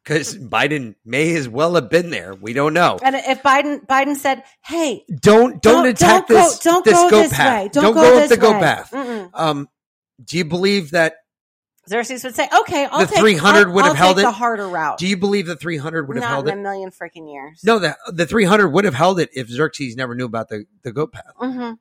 [0.09, 2.33] because Biden may as well have been there.
[2.33, 2.97] We don't know.
[3.03, 6.57] And if Biden Biden said, "Hey, Don't don't, attack don't this.
[6.63, 7.63] go, don't this go goat this path.
[7.63, 7.69] way.
[7.71, 8.93] Don't, go, go, this up the goat way." path.
[9.35, 9.69] Um,
[10.23, 11.15] do you believe that?
[11.87, 14.23] Xerxes would say, "Okay, I'll The take 300 I'll- would have I'll held it?
[14.23, 16.53] the harder route." Do you believe the 300 would have held it?
[16.53, 17.61] a million freaking years.
[17.63, 20.91] No, the the 300 would have held it if Xerxes never knew about the the
[20.91, 21.33] goat path.
[21.37, 21.71] hmm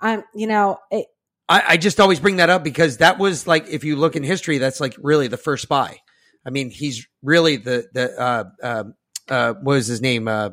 [0.00, 1.06] I'm, you know, it,
[1.48, 4.22] I, I just always bring that up because that was like, if you look in
[4.22, 6.00] history, that's like really the first spy.
[6.46, 8.84] I mean, he's really the the uh, uh,
[9.28, 10.28] uh, what was his name?
[10.28, 10.50] Uh,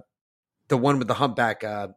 [0.68, 1.64] the one with the humpback.
[1.64, 1.90] Uh,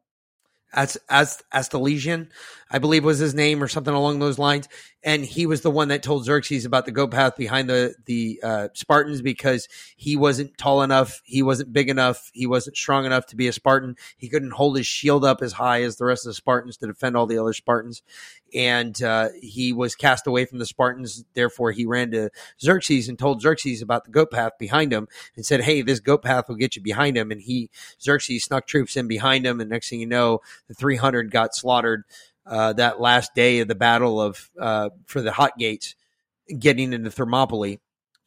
[0.73, 2.29] as as Astelesian,
[2.71, 4.69] I believe was his name or something along those lines.
[5.05, 8.41] And he was the one that told Xerxes about the goat path behind the the
[8.43, 13.27] uh, Spartans because he wasn't tall enough, he wasn't big enough, he wasn't strong enough
[13.27, 13.97] to be a Spartan.
[14.17, 16.89] He couldn't hold his shield up as high as the rest of the Spartans to
[16.89, 18.03] defend all the other Spartans,
[18.53, 21.25] and uh, he was cast away from the Spartans.
[21.35, 25.07] Therefore, he ran to Xerxes and told Xerxes about the goat path behind him
[25.37, 27.71] and said, "Hey, this goat path will get you behind him." And he
[28.03, 32.03] Xerxes snuck troops in behind him, and next thing you know, the 300 got slaughtered
[32.47, 35.95] uh, that last day of the battle of uh, for the hot gates,
[36.59, 37.81] getting into Thermopylae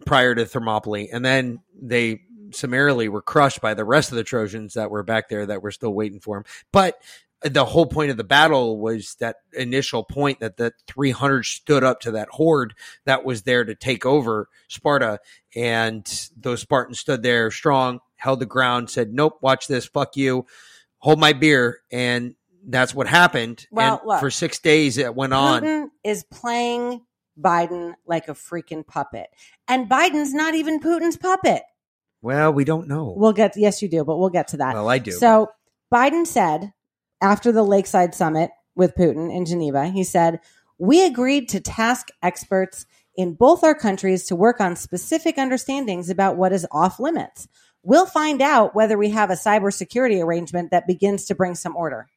[0.05, 4.73] prior to Thermopylae, and then they summarily were crushed by the rest of the Trojans
[4.73, 6.45] that were back there that were still waiting for them.
[6.71, 6.99] But
[7.41, 12.01] the whole point of the battle was that initial point that the 300 stood up
[12.01, 12.73] to that horde
[13.05, 15.19] that was there to take over Sparta,
[15.55, 20.45] and those Spartans stood there strong, held the ground, said, "Nope, watch this, fuck you."
[20.97, 22.35] Hold my beer, and
[22.67, 23.67] that's what happened.
[23.71, 24.19] Well, and look.
[24.19, 25.61] for six days, it went on.
[25.63, 27.01] Putin is playing
[27.39, 29.27] Biden like a freaking puppet,
[29.67, 31.63] and Biden's not even Putin's puppet.
[32.21, 33.13] Well, we don't know.
[33.15, 34.73] We'll get yes, you do, but we'll get to that.
[34.73, 35.11] Well, I do.
[35.11, 35.49] So
[35.93, 36.73] Biden said
[37.21, 40.39] after the Lakeside Summit with Putin in Geneva, he said,
[40.77, 42.85] We agreed to task experts
[43.15, 47.47] in both our countries to work on specific understandings about what is off limits.
[47.83, 52.07] We'll find out whether we have a cybersecurity arrangement that begins to bring some order.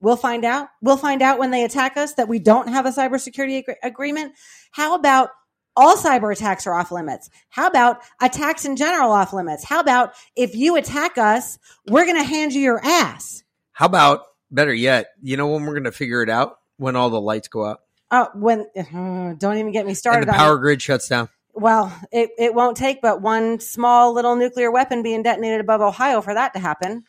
[0.00, 0.68] We'll find out.
[0.80, 4.34] We'll find out when they attack us that we don't have a cybersecurity ag- agreement.
[4.70, 5.30] How about
[5.76, 7.30] all cyber attacks are off limits?
[7.48, 9.64] How about attacks in general off limits?
[9.64, 13.44] How about if you attack us, we're going to hand you your ass?
[13.72, 15.08] How about better yet?
[15.22, 17.80] You know when we're going to figure it out when all the lights go out
[18.10, 21.28] Oh, when uh, don't even get me and started the on power grid shuts down.
[21.52, 26.20] Well, it, it won't take but one small little nuclear weapon being detonated above Ohio
[26.20, 27.04] for that to happen.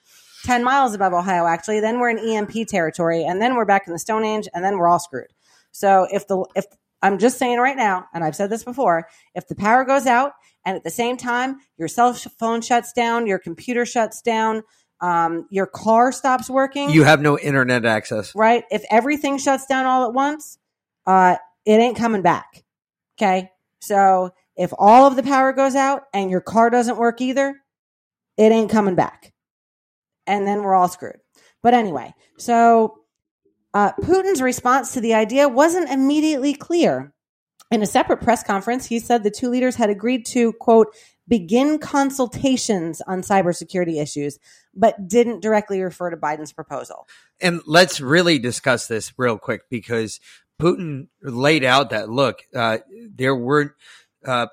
[0.52, 1.80] 10 miles above Ohio, actually.
[1.80, 4.78] Then we're in EMP territory, and then we're back in the Stone Age, and then
[4.78, 5.30] we're all screwed.
[5.72, 6.66] So if the, if
[7.02, 10.34] I'm just saying right now, and I've said this before, if the power goes out
[10.66, 14.64] and at the same time your cell phone shuts down, your computer shuts down,
[15.00, 18.36] um, your car stops working, You have no internet access.
[18.36, 18.66] right?
[18.70, 20.58] If everything shuts down all at once,
[21.08, 22.66] uh, it ain't coming back.
[23.18, 23.50] Okay.
[23.80, 27.56] So if all of the power goes out and your car doesn't work either,
[28.36, 29.31] it ain't coming back.
[30.28, 31.20] And then we're all screwed.
[31.64, 33.00] But anyway, so
[33.74, 37.14] uh, Putin's response to the idea wasn't immediately clear.
[37.70, 40.94] In a separate press conference, he said the two leaders had agreed to, quote,
[41.28, 44.38] begin consultations on cybersecurity issues,
[44.74, 47.08] but didn't directly refer to Biden's proposal.
[47.40, 50.20] And let's really discuss this real quick because
[50.62, 52.80] Putin laid out that look, uh,
[53.16, 53.76] there were,
[54.26, 54.48] uh,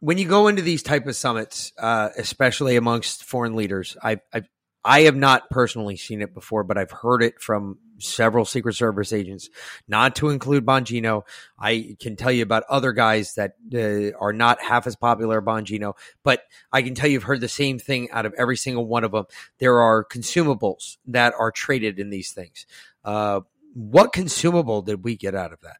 [0.00, 4.42] when you go into these type of summits, uh, especially amongst foreign leaders, I, I,
[4.84, 9.12] I have not personally seen it before, but I've heard it from several Secret Service
[9.12, 9.48] agents,
[9.88, 11.22] not to include Bongino.
[11.58, 15.94] I can tell you about other guys that uh, are not half as popular Bongino,
[16.22, 19.04] but I can tell you I've heard the same thing out of every single one
[19.04, 19.26] of them.
[19.58, 22.66] There are consumables that are traded in these things.
[23.04, 23.40] Uh,
[23.74, 25.78] what consumable did we get out of that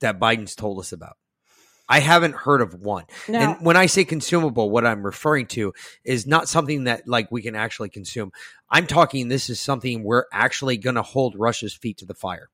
[0.00, 1.16] that Biden's told us about?
[1.88, 3.04] I haven't heard of one.
[3.28, 3.38] No.
[3.38, 5.72] And when I say consumable, what I'm referring to
[6.04, 8.32] is not something that like we can actually consume.
[8.70, 12.50] I'm talking this is something we're actually going to hold Russia's feet to the fire.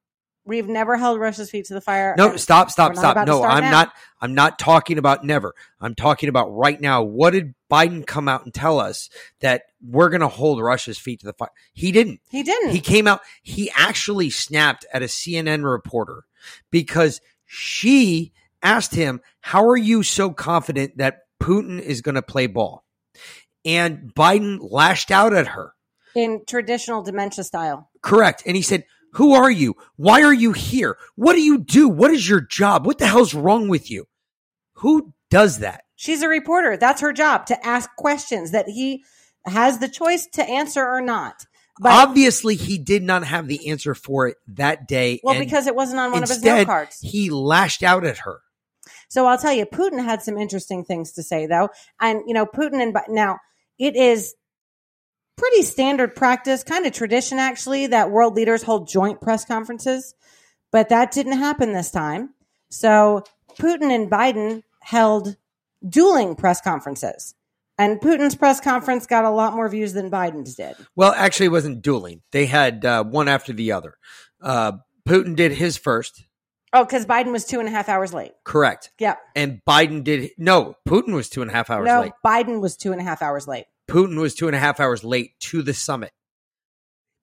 [0.46, 2.14] We've never held Russia's feet to the fire.
[2.18, 3.26] No, stop, stop, stop.
[3.26, 3.70] No, I'm now.
[3.70, 5.54] not I'm not talking about never.
[5.80, 7.02] I'm talking about right now.
[7.02, 9.08] What did Biden come out and tell us
[9.40, 11.48] that we're going to hold Russia's feet to the fire?
[11.72, 12.20] He didn't.
[12.28, 12.72] He didn't.
[12.72, 16.24] He came out, he actually snapped at a CNN reporter
[16.70, 18.32] because she
[18.64, 22.84] asked him, How are you so confident that Putin is going to play ball?
[23.64, 25.74] And Biden lashed out at her.
[26.16, 27.90] in traditional dementia style.
[28.02, 28.42] Correct.
[28.46, 29.74] And he said, Who are you?
[29.96, 30.96] Why are you here?
[31.16, 31.88] What do you do?
[31.88, 32.86] What is your job?
[32.86, 34.06] What the hell's wrong with you?
[34.78, 35.84] Who does that?
[35.96, 36.76] She's a reporter.
[36.76, 39.04] That's her job to ask questions that he
[39.46, 41.46] has the choice to answer or not.
[41.80, 45.20] But Obviously, he did not have the answer for it that day.
[45.24, 46.98] well, because it wasn't on one of his note instead, cards.
[47.00, 48.40] he lashed out at her.
[49.08, 51.68] So I'll tell you, Putin had some interesting things to say, though.
[52.00, 53.38] And, you know, Putin and now
[53.78, 54.34] it is
[55.36, 60.14] pretty standard practice, kind of tradition, actually, that world leaders hold joint press conferences.
[60.70, 62.34] But that didn't happen this time.
[62.70, 63.24] So
[63.58, 65.36] Putin and Biden held
[65.86, 67.34] dueling press conferences.
[67.76, 70.76] And Putin's press conference got a lot more views than Biden's did.
[70.94, 72.22] Well, actually, it wasn't dueling.
[72.30, 73.96] They had uh, one after the other.
[74.40, 74.72] Uh,
[75.08, 76.24] Putin did his first,
[76.74, 78.32] Oh, because Biden was two and a half hours late.
[78.42, 78.90] correct.
[78.98, 79.14] Yeah.
[79.36, 82.12] And Biden did, no, Putin was two and a half hours no, late.
[82.26, 83.66] Biden was two and a half hours late.
[83.88, 86.10] Putin was two and a half hours late to the summit,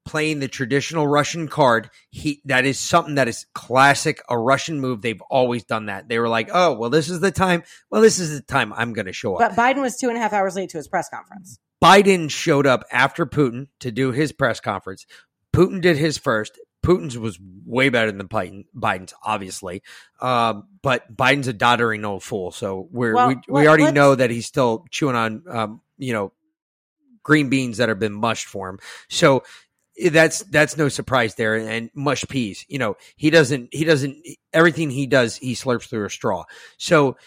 [0.06, 1.90] playing the traditional Russian card.
[2.12, 5.02] He that is something that is classic a Russian move.
[5.02, 6.08] They've always done that.
[6.08, 7.64] They were like, oh, well, this is the time.
[7.90, 9.40] Well, this is the time I'm going to show up.
[9.40, 11.60] But Biden was two and a half hours late to his press conference.
[11.84, 15.06] Biden showed up after Putin to do his press conference.
[15.54, 16.58] Putin did his first.
[16.84, 19.84] Putin's was way better than Biden, Biden's, obviously.
[20.20, 22.52] Um, but Biden's a doddering old fool.
[22.52, 26.34] So we're, Well, we, we already know that he's still chewing on, um, you know,
[27.24, 28.80] green beans that have been mushed for him.
[29.10, 29.44] So
[30.00, 31.56] eh, that's, that's no surprise there.
[31.56, 34.18] And mush peas, you know, he doesn't, he doesn't,
[34.52, 36.46] everything he does, he slurps through a straw.
[36.78, 37.18] So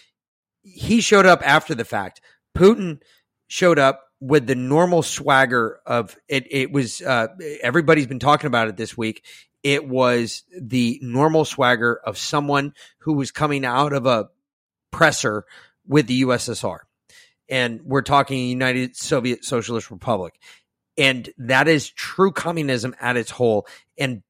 [0.63, 2.21] he showed up after the fact.
[2.57, 3.01] Putin
[3.47, 6.47] showed up with the normal swagger of it.
[6.51, 7.29] It was uh,
[7.61, 9.23] everybody's been talking about it this week.
[9.63, 14.31] It was the normal swagger of someone who was coming out of a
[14.91, 15.45] presser
[15.87, 16.79] with the USSR,
[17.51, 20.41] and we're talking United Soviet Socialist Republic,
[20.97, 23.67] and that is true communism at its whole.
[23.99, 24.23] And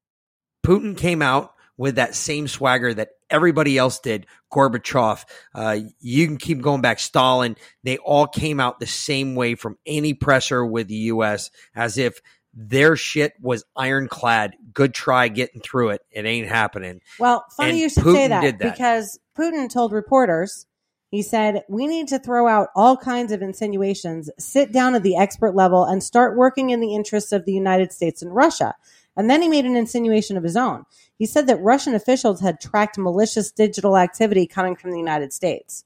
[0.67, 4.27] Putin came out with that same swagger that everybody else did.
[4.53, 6.99] Gorbachev, uh, you can keep going back.
[7.01, 11.51] Stalin, they all came out the same way from any presser with the U.S.
[11.75, 12.21] as if
[12.57, 14.55] Their shit was ironclad.
[14.73, 16.03] Good try getting through it.
[16.13, 17.01] It ain't happening.
[17.19, 18.73] Well, funny And you should Putin say that, that.
[18.73, 20.67] because Putin told reporters,
[21.11, 25.17] he said, we need to throw out all kinds of insinuations, sit down at the
[25.17, 28.75] expert level, and start working in the interests of the United States and Russia.
[29.17, 30.85] And then he made an insinuation of his own.
[31.17, 35.85] He said that Russian officials had tracked malicious digital activity coming from the United States,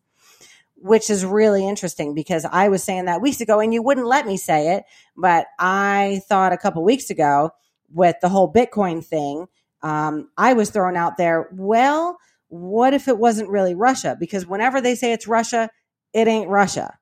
[0.77, 4.27] which is really interesting because I was saying that weeks ago and you wouldn't let
[4.27, 4.85] me say it.
[5.17, 7.51] But I thought a couple weeks ago
[7.93, 9.47] with the whole Bitcoin thing,
[9.83, 12.19] um, I was thrown out there, well,
[12.49, 14.17] what if it wasn't really Russia?
[14.19, 15.69] Because whenever they say it's Russia,
[16.15, 16.99] it ain't Russia.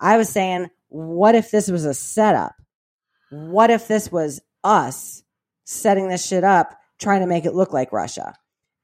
[0.00, 2.54] I was saying, what if this was a setup?
[3.30, 5.22] What if this was us
[5.68, 8.34] setting this shit up, trying to make it look like Russia?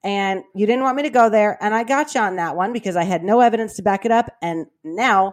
[0.03, 1.57] And you didn't want me to go there.
[1.61, 4.13] And I got you on that one because I had no evidence to back it
[4.13, 4.31] up.
[4.43, 5.33] And now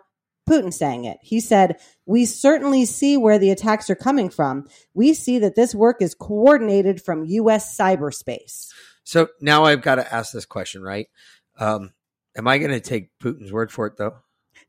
[0.49, 1.17] Putin's saying it.
[1.21, 4.67] He said, We certainly see where the attacks are coming from.
[4.93, 7.77] We see that this work is coordinated from U.S.
[7.77, 8.69] cyberspace.
[9.03, 11.07] So now I've got to ask this question, right?
[11.59, 11.91] Um,
[12.37, 14.15] am I going to take Putin's word for it, though?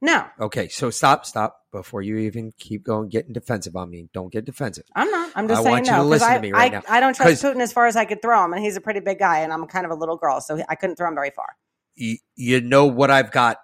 [0.04, 4.08] No, Okay, so stop, stop before you even keep going getting defensive on me.
[4.12, 4.82] Don't get defensive.
[4.96, 5.30] I'm not.
[5.36, 5.98] I'm just I saying want you no.
[5.98, 6.82] to listen to I, me right I, now.
[6.88, 8.98] I don't trust Putin as far as I could throw him, and he's a pretty
[8.98, 11.30] big guy, and I'm kind of a little girl, so I couldn't throw him very
[11.30, 11.46] far.
[11.94, 13.58] You, you know what I've got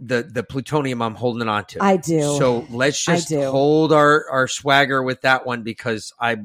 [0.00, 1.82] the the plutonium I'm holding on to.
[1.82, 2.20] I do.
[2.20, 6.36] So let's just hold our our swagger with that one because I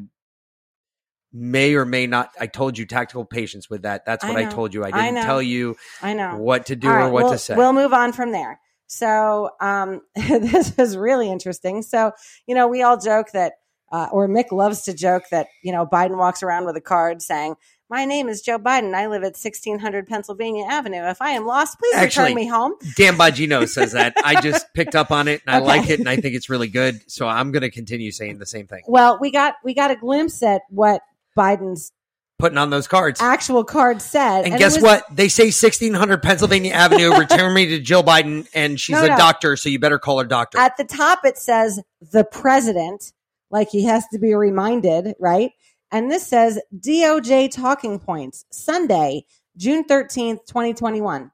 [1.31, 2.31] may or may not.
[2.39, 4.03] I told you tactical patience with that.
[4.05, 4.51] That's what I, know.
[4.51, 4.83] told you.
[4.83, 5.23] I I didn't know.
[5.23, 6.37] tell you I know.
[6.37, 7.55] what to do or what we'll, to say.
[7.55, 8.59] We'll move on from there.
[8.87, 11.81] So um, this is really interesting.
[11.81, 12.11] So
[12.47, 13.53] you know, we all joke that,
[13.91, 17.21] uh, or Mick loves to joke that you know Biden walks around with a card
[17.21, 17.55] saying.
[17.89, 18.93] My name is Joe Biden.
[18.93, 21.03] I live at 1600 Pennsylvania Avenue.
[21.03, 22.73] If I am lost, please Actually- return me home.
[22.97, 24.13] Dan Bongino says that.
[24.25, 25.65] I just picked up on it and I Okay.
[25.65, 26.99] like it and I think it's really good.
[27.09, 28.81] So I'm going to continue saying the same thing.
[28.89, 31.01] Well, we got we got a glimpse at what
[31.37, 31.93] Biden's
[32.39, 33.19] Putting on those cards.
[33.19, 34.45] actual card said.
[34.45, 35.05] And, it guess was- what?
[35.15, 37.09] They say 1600 Pennsylvania Avenue.
[37.17, 39.17] Return me to Jill Biden, and she's No, a no.
[39.17, 40.59] doctor, so you better call her doctor.
[40.59, 41.79] At the top, it says
[42.11, 43.11] the president,
[43.49, 45.51] like he has to be reminded, right?
[45.91, 49.25] And this says DOJ talking points, Sunday,
[49.55, 51.31] June 13th, 2021.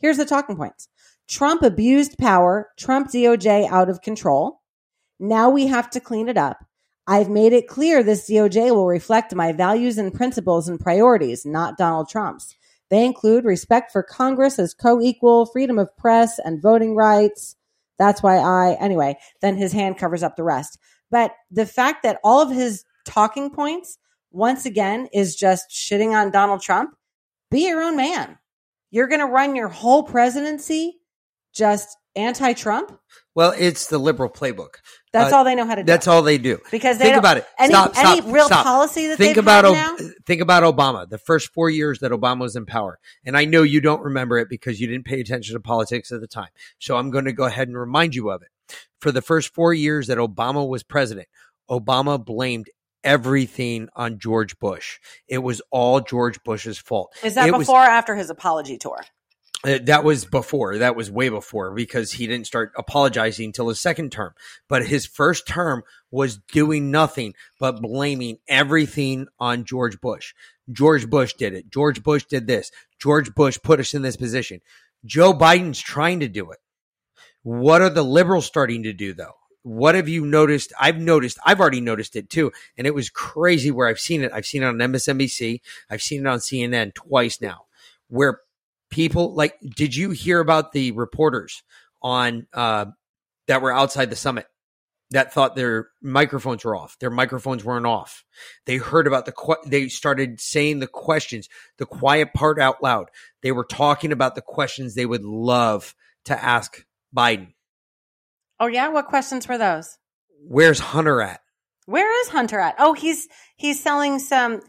[0.00, 0.88] Here's the talking points
[1.28, 4.60] Trump abused power, Trump DOJ out of control.
[5.18, 6.58] Now we have to clean it up.
[7.06, 11.76] I've made it clear this DOJ will reflect my values and principles and priorities, not
[11.76, 12.54] Donald Trump's.
[12.90, 17.56] They include respect for Congress as co equal, freedom of press, and voting rights.
[17.98, 20.78] That's why I, anyway, then his hand covers up the rest.
[21.10, 23.98] But the fact that all of his talking points,
[24.30, 26.94] once again, is just shitting on Donald Trump,
[27.50, 28.38] be your own man.
[28.90, 30.98] You're going to run your whole presidency
[31.52, 32.98] just anti Trump?
[33.34, 34.76] well, it's the liberal playbook.
[35.12, 35.86] That's Uh, all they know how to do.
[35.86, 36.58] That's all they do.
[36.70, 37.46] because they Think about it.
[37.58, 38.64] Any, stop, stop, any real stop.
[38.64, 39.96] policy that think they've about Ob- now?
[40.26, 41.08] think about Obama.
[41.08, 44.38] The first four years that Obama was in power, and I know you don't remember
[44.38, 46.48] it because you didn't pay attention to politics at the time.
[46.78, 48.48] So I'm going to go ahead and remind you of it.
[49.00, 51.28] For the first four years that Obama was president,
[51.70, 52.70] Obama blamed
[53.04, 54.98] everything on George Bush.
[55.28, 57.12] It was all George Bush's fault.
[57.22, 59.04] Is that It was- before or after his apology tour?
[59.64, 60.78] Uh, that was before.
[60.78, 64.34] That was way before because he didn't start apologizing until his second term.
[64.68, 70.34] But his first term was doing nothing but blaming everything on George Bush.
[70.70, 71.70] George Bush did it.
[71.70, 72.72] George Bush did this.
[73.00, 74.60] George Bush put us in this position.
[75.04, 76.58] Joe Biden's trying to do it.
[77.44, 79.34] What are the liberals starting to do though?
[79.64, 80.72] What have you noticed?
[80.80, 82.50] I've noticed, I've already noticed it too.
[82.76, 84.32] And it was crazy where I've seen it.
[84.32, 85.60] I've seen it on MSNBC.
[85.88, 87.66] I've seen it on CNN twice now
[88.12, 88.40] where
[88.92, 91.62] people like did you hear about the reporters
[92.02, 92.84] on uh
[93.48, 94.46] that were outside the summit
[95.10, 98.24] that thought their microphones were off their microphones weren't off
[98.66, 103.10] they heard about the que- they started saying the questions the quiet part out loud
[103.42, 106.84] they were talking about the questions they would love to ask
[107.16, 107.48] biden
[108.60, 109.98] Oh yeah, what questions were those?
[110.46, 111.40] where's hunter at
[111.86, 112.76] Where is Hunter at?
[112.78, 113.26] Oh, he's
[113.56, 114.60] he's selling some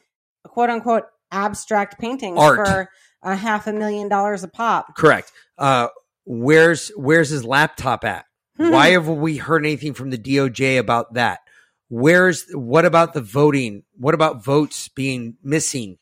[0.44, 2.68] quote unquote abstract paintings Art.
[2.68, 2.90] for
[3.24, 4.96] a half a million dollars a pop.
[4.96, 5.88] correct uh
[6.26, 8.26] where's where's his laptop at
[8.58, 11.40] Why have we heard anything from the DOJ about that?
[11.90, 13.84] Where's what about the voting?
[13.98, 15.98] What about votes being missing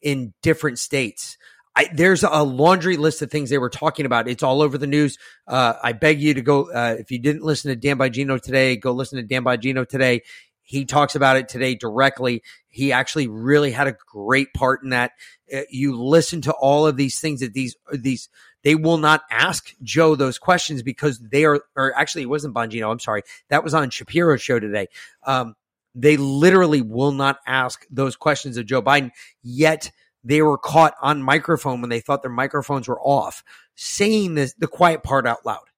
[0.00, 1.36] in different states?
[1.74, 4.28] I, there's a laundry list of things they were talking about.
[4.28, 5.18] It's all over the news.
[5.46, 6.72] Uh, I beg you to go.
[6.72, 10.22] Uh, if you didn't listen to Dan Bongino today, go listen to Dan Bongino today.
[10.66, 12.42] He talks about it today directly.
[12.68, 15.12] He actually really had a great part in that.
[15.50, 18.28] Uh, you listen to all of these things that these these
[18.62, 22.90] they will not ask Joe those questions because they are, or actually, it wasn't Bongino.
[22.90, 23.22] I'm sorry.
[23.48, 24.88] That was on Shapiro's show today.
[25.24, 25.54] Um,
[25.94, 29.12] They literally will not ask those questions of Joe Biden,
[29.42, 29.92] yet
[30.24, 33.44] they were caught on microphone when they thought their microphones were off,
[33.76, 35.70] saying this, the quiet part out loud,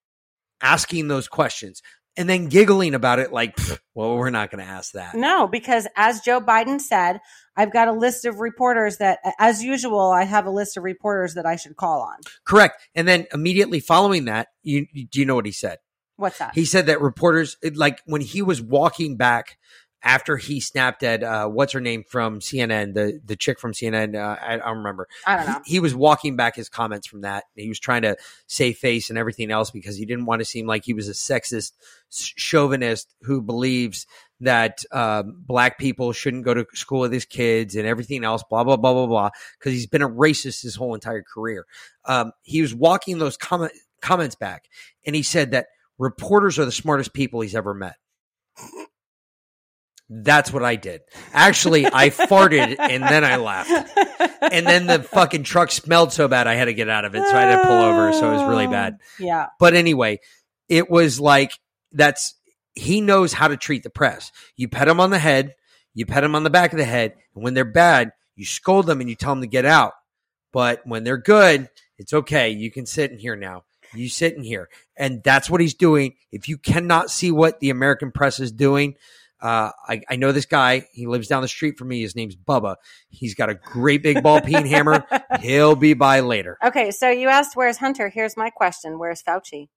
[0.63, 1.83] asking those questions,
[2.19, 3.59] and then giggling about it like,
[3.95, 5.15] well, we're not going to ask that.
[5.15, 7.21] No, because as Joe Biden said,
[7.57, 11.35] I've got a list of reporters that, as usual, I have a list of reporters
[11.35, 12.17] that I should call on.
[12.45, 12.83] Correct.
[12.95, 15.79] And then immediately following that, you, do you know what he said?
[16.17, 16.55] What's that?
[16.55, 19.57] He said that reporters, it- like when he was walking back
[20.03, 24.15] after he snapped at uh, what's her name from CNN, the the chick from CNN,
[24.15, 25.09] uh, I, I don't remember.
[25.27, 25.61] I don't know.
[25.65, 27.45] He, he was walking back his comments from that.
[27.57, 30.67] He was trying to save face and everything else because he didn't want to seem
[30.67, 31.73] like he was a sexist
[32.11, 34.07] chauvinist who believes
[34.41, 38.63] that um, black people shouldn't go to school with his kids and everything else, blah
[38.63, 39.31] blah blah blah blah.
[39.59, 41.67] Because he's been a racist his whole entire career.
[42.05, 44.69] Um, he was walking those comment, comments back,
[45.05, 45.67] and he said that
[45.99, 47.97] reporters are the smartest people he's ever met.
[50.11, 51.03] That's what I did.
[51.35, 53.71] Actually, I farted and then I laughed.
[54.41, 57.23] And then the fucking truck smelled so bad I had to get out of it.
[57.27, 58.13] So I had to pull over.
[58.15, 58.99] So it was really ah, bad.
[59.19, 59.47] Yeah.
[59.59, 60.21] But anyway,
[60.69, 61.53] it was like
[61.93, 62.35] that's
[62.75, 64.33] he knows how to treat the press.
[64.57, 65.55] You pet them on the head,
[65.95, 68.87] you pet them on the back of the head, and when they're bad, you scold
[68.87, 69.93] them and you tell them to get out.
[70.53, 72.51] But when they're good, it's okay.
[72.51, 73.65] You can sit in here now.
[73.95, 74.69] You sit in here.
[74.97, 76.15] And that's what he's doing.
[76.31, 78.95] If you cannot see what the American press is doing,
[79.41, 80.87] uh, I, I know this guy.
[80.93, 82.01] He lives down the street from me.
[82.01, 82.77] His name's Bubba.
[83.09, 85.07] He's got a great big ball peen hammer.
[85.41, 86.59] He'll be by later.
[86.65, 88.09] Okay, so you asked where's Hunter.
[88.09, 89.69] Here's my question: Where's Fauci?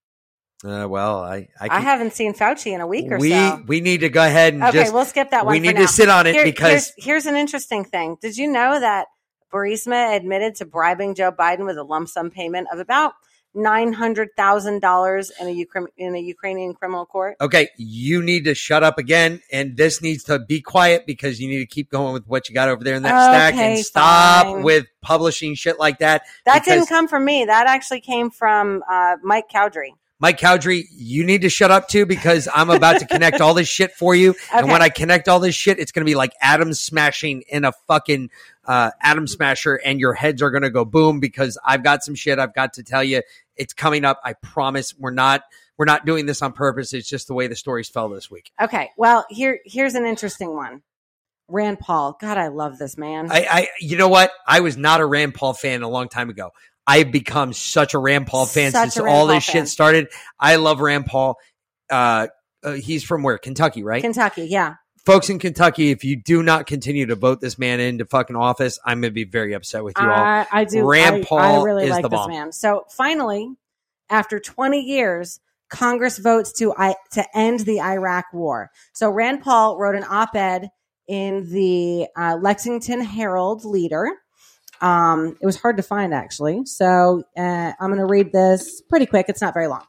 [0.64, 3.64] Uh, well, I I, I, haven't seen Fauci in a week or we so.
[3.68, 5.54] we need to go ahead and Okay, just we'll skip that one.
[5.54, 5.82] we need now.
[5.82, 8.18] to sit on it Here- because here's, here's an interesting thing.
[8.22, 9.08] Did you know that
[9.52, 13.14] Burisma admitted to bribing Joe Biden with a lump sum payment of about
[13.54, 17.36] nine hundred thousand dollars in a Ukra- in a Ukrainian criminal court?
[17.42, 21.48] okay, you need to shut up again, and this needs to be quiet because you
[21.48, 24.46] need to keep going with what you got over there in that stack and stop
[24.46, 24.64] fine.
[24.64, 26.24] with publishing shit like that.
[26.46, 27.46] That because- didn't come from me.
[27.46, 29.92] That actually came from uh, Mike Cowdery.
[30.22, 33.68] Mike Cowdrey, you need to shut up too because I'm about to connect all this
[33.68, 34.36] shit for you.
[34.54, 37.64] And when I connect all this shit, it's going to be like Adam smashing in
[37.64, 38.30] a fucking
[38.66, 42.16] uh, Atom Smasher, and your heads are going to go boom because I've got some
[42.16, 43.24] shit I've got to tell you.
[43.56, 44.20] It's coming up.
[44.24, 44.94] I promise.
[44.98, 45.44] We're not
[45.78, 46.94] we're not doing this on purpose.
[46.94, 48.52] It's just the way the stories fell this week.
[48.62, 50.84] Okay, well here here's an interesting one.
[51.48, 52.18] Rand Paul.
[52.20, 53.32] God, I love this man.
[53.32, 54.32] I, I you know what?
[54.46, 56.52] I was not a Rand Paul fan a long time ago.
[56.88, 59.64] I've become such a Rand Paul fan Such since all Paul this fan.
[59.64, 60.08] shit started.
[60.40, 61.38] I love Rand Paul.
[61.90, 62.28] Uh,
[62.64, 63.38] uh, he's from where?
[63.38, 64.02] Kentucky, right?
[64.02, 64.76] Kentucky, yeah.
[65.06, 68.80] folks in Kentucky, if you do not continue to vote this man into fucking office,
[68.86, 70.12] I'm going to be very upset with you all.
[70.12, 70.88] I, I do.
[70.88, 72.30] Rand I, Paul I really is like the this bomb.
[72.30, 72.52] man.
[72.52, 73.50] So finally,
[74.10, 78.70] after 20 years, Congress votes to I, to end the Iraq War.
[78.94, 80.70] So Rand Paul wrote an op-ed
[81.08, 84.08] in the uh, Lexington Herald Leader.
[84.82, 86.66] Um, it was hard to find actually.
[86.66, 89.28] So uh, I'm going to read this pretty quick.
[89.30, 89.84] It's not very long.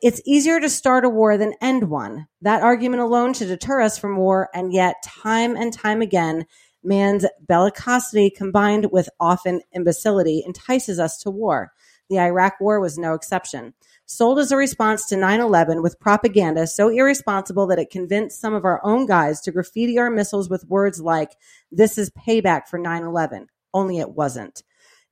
[0.00, 2.26] It's easier to start a war than end one.
[2.42, 6.44] That argument alone should deter us from war, and yet, time and time again,
[6.82, 11.72] man's bellicosity combined with often imbecility entices us to war.
[12.10, 13.72] The Iraq War was no exception.
[14.04, 18.52] Sold as a response to 9 11 with propaganda so irresponsible that it convinced some
[18.52, 21.30] of our own guys to graffiti our missiles with words like,
[21.72, 23.46] This is payback for 9 11.
[23.74, 24.62] Only it wasn't.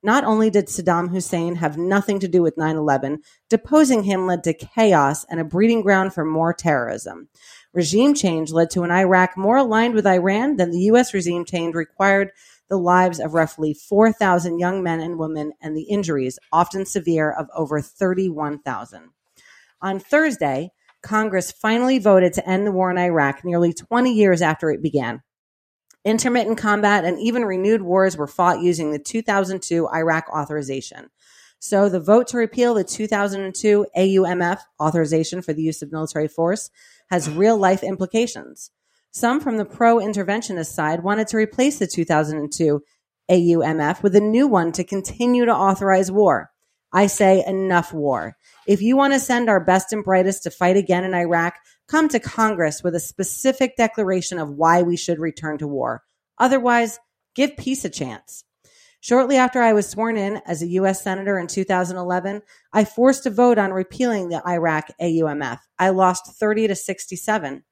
[0.05, 4.43] Not only did Saddam Hussein have nothing to do with 9 11, deposing him led
[4.43, 7.29] to chaos and a breeding ground for more terrorism.
[7.73, 11.13] Regime change led to an Iraq more aligned with Iran than the U.S.
[11.13, 12.31] regime change required
[12.67, 17.47] the lives of roughly 4,000 young men and women and the injuries, often severe, of
[17.55, 19.09] over 31,000.
[19.81, 24.69] On Thursday, Congress finally voted to end the war in Iraq nearly 20 years after
[24.69, 25.21] it began.
[26.05, 31.09] Intermittent combat and even renewed wars were fought using the 2002 Iraq authorization.
[31.59, 36.69] So the vote to repeal the 2002 AUMF authorization for the use of military force
[37.09, 38.71] has real life implications.
[39.11, 42.81] Some from the pro interventionist side wanted to replace the 2002
[43.31, 46.51] AUMF with a new one to continue to authorize war.
[46.91, 48.35] I say enough war.
[48.67, 51.55] If you want to send our best and brightest to fight again in Iraq,
[51.93, 56.01] come to Congress with a specific declaration of why we should return to war.
[56.39, 56.99] Otherwise,
[57.35, 58.45] give peace a chance.
[58.99, 61.03] Shortly after I was sworn in as a U.S.
[61.03, 62.41] Senator in 2011,
[62.73, 65.59] I forced a vote on repealing the Iraq AUMF.
[65.77, 67.63] I lost 30 to 67.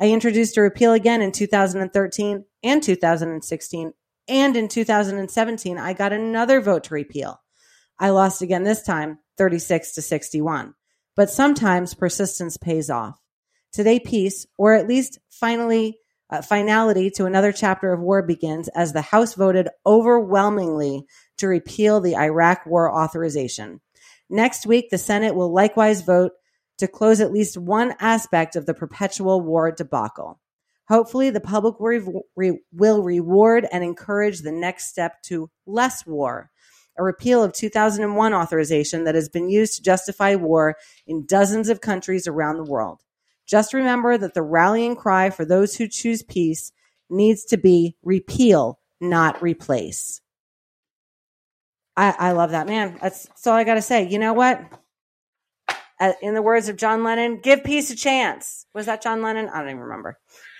[0.00, 3.92] I introduced a repeal again in 2013 and 2016,
[4.26, 7.40] and in 2017, I got another vote to repeal.
[8.00, 10.74] I lost again this time, 36 to 61.
[11.14, 13.19] But sometimes persistence pays off.
[13.72, 15.98] Today, peace, or at least finally
[16.30, 21.04] uh, finality to another chapter of war begins as the House voted overwhelmingly
[21.38, 23.80] to repeal the Iraq War authorization.
[24.28, 26.32] Next week, the Senate will likewise vote
[26.78, 30.40] to close at least one aspect of the perpetual war debacle.
[30.88, 36.50] Hopefully, the public will, re- will reward and encourage the next step to less war,
[36.98, 41.80] a repeal of 2001 authorization that has been used to justify war in dozens of
[41.80, 43.02] countries around the world.
[43.50, 46.70] Just remember that the rallying cry for those who choose peace
[47.10, 50.20] needs to be repeal, not replace.
[51.96, 52.96] I, I love that man.
[53.02, 54.08] That's, that's all I got to say.
[54.08, 54.62] You know what?
[55.98, 58.66] Uh, in the words of John Lennon, give peace a chance.
[58.72, 59.48] Was that John Lennon?
[59.48, 60.16] I don't even remember.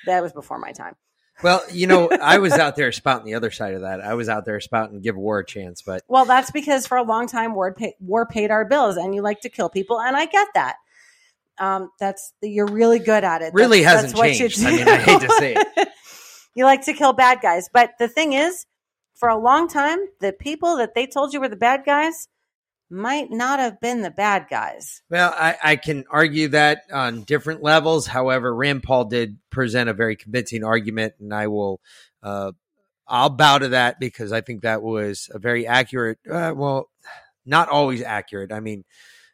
[0.06, 0.96] That was before my time.
[1.42, 4.00] Well, you know, I was out there spouting the other side of that.
[4.00, 7.04] I was out there spouting give war a chance, but Well, that's because for a
[7.04, 10.16] long time, war, pay, war paid our bills, and you like to kill people, and
[10.16, 10.76] I get that.
[11.60, 13.52] Um, that's you're really good at it.
[13.54, 14.64] really That's- hasn't that's changed.
[14.64, 15.88] I mean, I hate to say it.
[16.54, 18.66] you like to kill bad guys, but the thing is,
[19.14, 22.28] for a long time, the people that they told you were the bad guys
[22.88, 25.02] might not have been the bad guys.
[25.10, 28.06] Well, I, I can argue that on different levels.
[28.06, 31.80] However, Rand Paul did present a very convincing argument, and I will,
[32.22, 32.52] uh,
[33.06, 36.18] I'll bow to that because I think that was a very accurate.
[36.28, 36.90] Uh, well,
[37.46, 38.52] not always accurate.
[38.52, 38.84] I mean,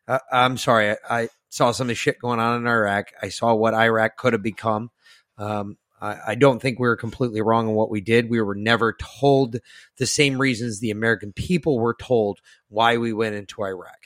[0.07, 0.91] uh, I'm sorry.
[0.91, 3.09] I, I saw some of the shit going on in Iraq.
[3.23, 4.91] I saw what Iraq could have become.
[5.39, 8.31] Um, I, I don't think we were completely wrong in what we did.
[8.31, 9.59] We were never told
[9.99, 13.99] the same reasons the American people were told why we went into Iraq.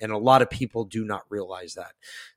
[0.00, 1.92] And a lot of people do not realize that.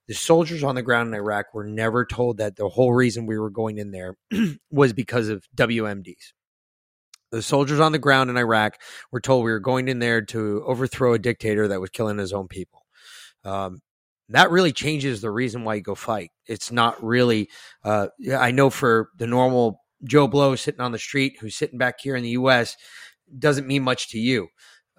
[0.08, 3.38] The soldiers on the ground in Iraq were never told that the whole reason we
[3.38, 4.16] were going in there
[4.72, 6.34] was because of WMDs.
[7.32, 8.80] The soldiers on the ground in Iraq
[9.12, 12.32] were told we were going in there to overthrow a dictator that was killing his
[12.32, 12.86] own people.
[13.44, 13.82] Um,
[14.30, 16.32] that really changes the reason why you go fight.
[16.46, 17.50] It's not really,
[17.84, 18.08] uh,
[18.38, 22.16] I know for the normal Joe Blow sitting on the street who's sitting back here
[22.16, 22.76] in the U.S.
[23.38, 24.48] doesn't mean much to you.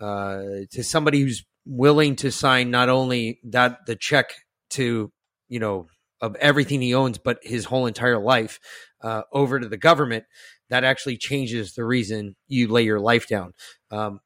[0.00, 4.30] Uh, to somebody who's willing to sign not only that the check
[4.70, 5.12] to
[5.48, 5.86] you know
[6.20, 8.58] of everything he owns, but his whole entire life
[9.02, 10.24] uh, over to the government,
[10.68, 13.52] that actually changes the reason you lay your life down.
[13.90, 14.20] Um,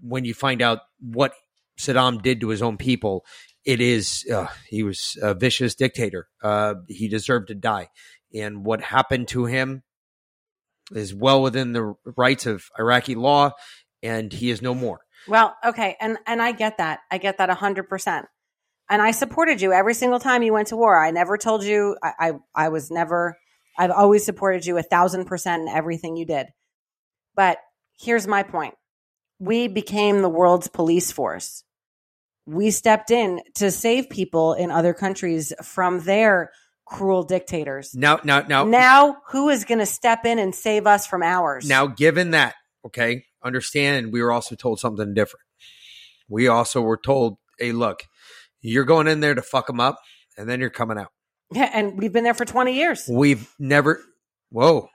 [0.00, 1.32] when you find out what
[1.78, 3.24] Saddam did to his own people,
[3.64, 6.28] it is uh, he was a vicious dictator.
[6.42, 7.88] Uh, he deserved to die,
[8.34, 9.82] and what happened to him
[10.92, 13.52] is well within the rights of Iraqi law,
[14.02, 15.00] and he is no more.
[15.28, 17.00] Well, okay, and and I get that.
[17.10, 18.26] I get that hundred percent.
[18.90, 20.98] And I supported you every single time you went to war.
[20.98, 21.96] I never told you.
[22.02, 23.38] I I, I was never.
[23.78, 26.48] I've always supported you a thousand percent in everything you did.
[27.34, 27.58] But
[27.98, 28.74] here's my point:
[29.38, 31.64] we became the world's police force.
[32.46, 36.50] We stepped in to save people in other countries from their
[36.84, 37.94] cruel dictators.
[37.94, 41.68] Now, now, now, Now, who is going to step in and save us from ours?
[41.68, 45.44] Now, given that, okay, understand, we were also told something different.
[46.28, 48.02] We also were told, hey, look,
[48.60, 49.98] you're going in there to fuck them up,
[50.36, 51.12] and then you're coming out.
[51.52, 53.08] yeah, and we've been there for twenty years.
[53.10, 54.00] We've never,
[54.50, 54.88] whoa,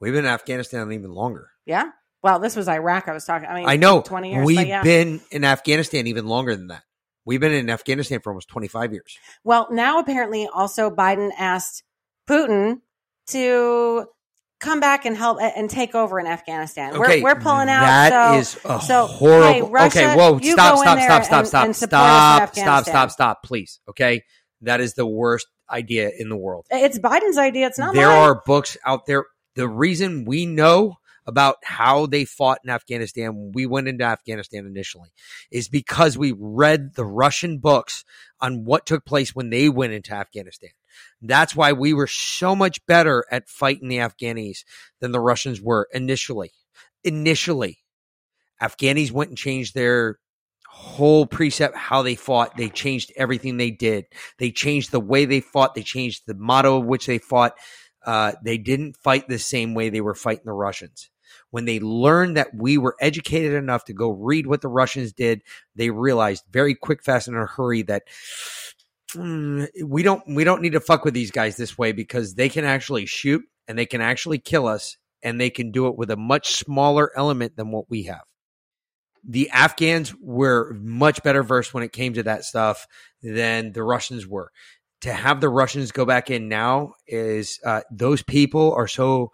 [0.00, 1.48] we've been in Afghanistan even longer.
[1.64, 1.90] Yeah.
[2.22, 3.08] Well, this was Iraq.
[3.08, 3.48] I was talking.
[3.48, 4.00] I mean, I know.
[4.00, 4.46] 20 years.
[4.46, 4.82] We've yeah.
[4.82, 6.82] been in Afghanistan even longer than that.
[7.24, 9.18] We've been in Afghanistan for almost 25 years.
[9.44, 11.84] Well, now apparently also Biden asked
[12.28, 12.80] Putin
[13.28, 14.06] to
[14.60, 16.94] come back and help and take over in Afghanistan.
[16.94, 17.82] Okay, we're, we're pulling out.
[17.82, 19.52] That so, is a so, horrible.
[19.52, 22.84] hey, Russia, okay, whoa, stop, stop, stop, stop, and- stop, and support us in stop,
[22.84, 23.80] stop, stop, stop, please.
[23.88, 24.22] Okay,
[24.62, 26.66] that is the worst idea in the world.
[26.70, 27.66] It's Biden's idea.
[27.66, 28.18] It's not there mine.
[28.18, 29.26] are books out there.
[29.54, 30.96] The reason we know
[31.26, 35.10] about how they fought in Afghanistan when we went into Afghanistan initially
[35.50, 38.04] is because we read the Russian books
[38.40, 40.70] on what took place when they went into Afghanistan.
[41.20, 44.64] That's why we were so much better at fighting the Afghanis
[45.00, 46.50] than the Russians were initially.
[47.04, 47.78] Initially,
[48.60, 50.18] Afghanis went and changed their
[50.68, 52.56] whole precept how they fought.
[52.56, 54.06] They changed everything they did.
[54.38, 55.74] They changed the way they fought.
[55.74, 57.54] They changed the motto of which they fought.
[58.04, 61.10] Uh, they didn't fight the same way they were fighting the Russians.
[61.52, 65.42] When they learned that we were educated enough to go read what the Russians did,
[65.76, 68.04] they realized very quick, fast, in a hurry that
[69.12, 72.48] mm, we don't we don't need to fuck with these guys this way because they
[72.48, 76.10] can actually shoot and they can actually kill us and they can do it with
[76.10, 78.22] a much smaller element than what we have.
[79.22, 82.86] The Afghans were much better versed when it came to that stuff
[83.22, 84.50] than the Russians were.
[85.02, 89.32] To have the Russians go back in now is uh, those people are so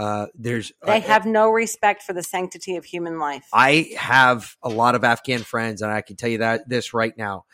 [0.00, 3.46] uh, there's They uh, have no respect for the sanctity of human life.
[3.52, 7.12] I have a lot of Afghan friends, and I can tell you that this right
[7.18, 7.44] now.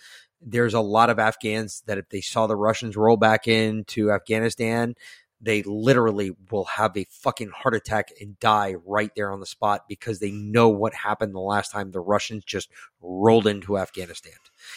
[0.40, 4.94] There's a lot of Afghans that if they saw the Russians roll back into Afghanistan,
[5.40, 9.82] they literally will have a fucking heart attack and die right there on the spot
[9.88, 12.70] because they know what happened the last time the Russians just
[13.00, 14.34] rolled into Afghanistan.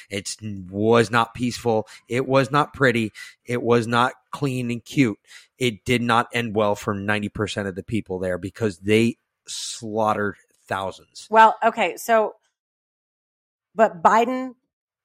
[0.10, 1.88] It was not peaceful.
[2.08, 3.12] It was not pretty.
[3.46, 5.20] It was not clean and cute.
[5.58, 9.18] It did not end well for 90% of the people there because they
[9.48, 10.36] slaughtered
[10.68, 11.28] thousands.
[11.30, 12.34] Well, okay, so
[13.76, 14.56] but Biden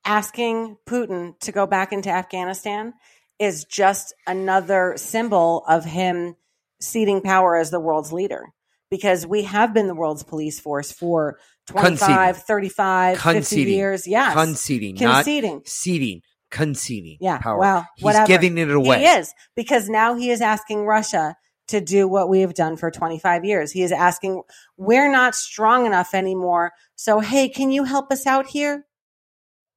[0.05, 2.95] asking Putin to go back into Afghanistan
[3.39, 6.37] is just another symbol of him
[6.81, 8.47] ceding power as the world's leader
[8.95, 11.37] because we have been the world's police force for
[11.67, 11.99] 25,
[12.37, 12.45] Conceding.
[12.47, 13.75] 35, 50 Conceding.
[13.75, 14.07] years.
[14.07, 14.35] Yes.
[14.35, 15.63] Conceding, not Conceding.
[15.67, 16.21] ceding,
[16.53, 17.39] conceding Yeah.
[17.39, 17.59] power.
[17.59, 18.27] Well, He's whatever.
[18.29, 19.01] giving it away.
[19.01, 21.35] He is because now he is asking Russia
[21.69, 23.73] to do what we have done for 25 years.
[23.73, 24.43] He is asking,
[24.77, 26.71] we're not strong enough anymore.
[26.95, 28.85] So, hey, can you help us out here?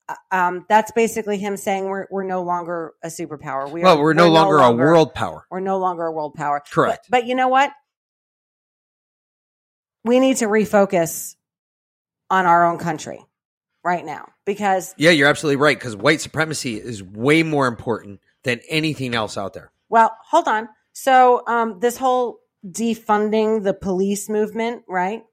[0.07, 3.71] Uh, Um, that's basically him saying we're, we're no longer a superpower.
[3.71, 5.45] We well, are, we're no longer a world power.
[5.49, 6.61] We're no longer a world power.
[6.71, 7.07] Correct.
[7.09, 7.71] But, but you know what?
[10.07, 11.35] We need to refocus
[12.29, 13.25] on our own country
[13.83, 18.61] right now because Yeah, you're absolutely right because white supremacy is way more important than
[18.69, 19.71] anything else out there.
[19.89, 20.69] Well, hold on.
[20.93, 25.23] So, um, this whole defunding the police movement, right?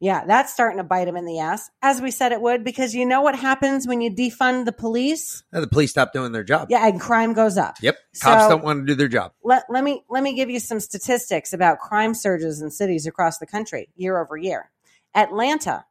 [0.00, 2.94] Yeah, that's starting to bite him in the ass, as we said it would, because
[2.94, 5.42] you know what happens when you defund the police?
[5.52, 6.66] Uh, The police stop doing their job.
[6.68, 7.76] Yeah, and crime goes up.
[7.80, 7.96] Yep.
[8.20, 9.32] Cops So- don't want to do their job.
[9.44, 13.38] Let, let me let me give you some statistics about crime surges in cities across
[13.38, 14.70] the country year over year.
[15.14, 15.86] Atlanta,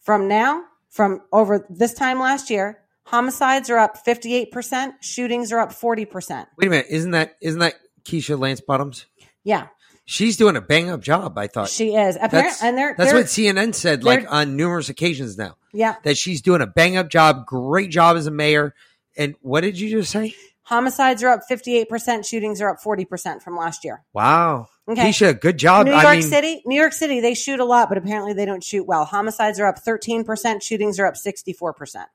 [0.00, 5.70] from now, from over this time last year, homicides are up 58%, shootings are up
[5.72, 6.46] 40%.
[6.58, 9.06] Wait a minute, isn't that isn't that Keisha Lance Bottoms?
[9.42, 9.68] Yeah,
[10.10, 11.38] She's doing a bang up job.
[11.38, 12.16] I thought she is.
[12.16, 15.94] Apparently, that's and they're, that's they're what CNN said like on numerous occasions now yeah.
[16.02, 18.74] that she's doing a bang up job, great job as a mayor.
[19.16, 20.34] And what did you just say?
[20.70, 24.04] Homicides are up 58%, shootings are up 40% from last year.
[24.12, 25.10] Wow, Okay.
[25.10, 25.86] Keisha, good job.
[25.86, 28.44] New York I mean, City, New York City, they shoot a lot, but apparently they
[28.44, 29.04] don't shoot well.
[29.04, 32.06] Homicides are up 13%, shootings are up 64%.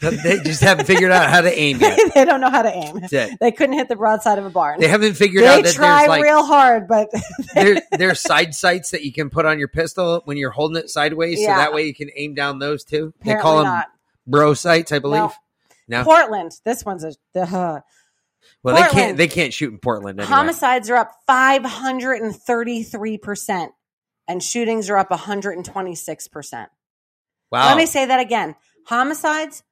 [0.00, 1.98] they just haven't figured out how to aim yet.
[2.14, 3.00] they don't know how to aim.
[3.40, 4.80] They couldn't hit the broadside of a barn.
[4.80, 7.08] They haven't figured They out that try there's like They try real hard, but
[7.54, 10.90] there, there's side sights that you can put on your pistol when you're holding it
[10.90, 13.14] sideways, so that way you can aim down those too.
[13.20, 13.88] they apparently call them not.
[14.26, 15.20] bro sights, I believe.
[15.20, 15.32] No,
[16.04, 17.80] Portland, this one's a the uh,
[18.62, 20.32] well they can't they can't shoot in Portland anyway.
[20.34, 23.68] homicides are up 533%
[24.28, 26.66] and shootings are up 126%.
[27.50, 28.54] wow, Let me say that again.
[28.86, 29.62] Homicides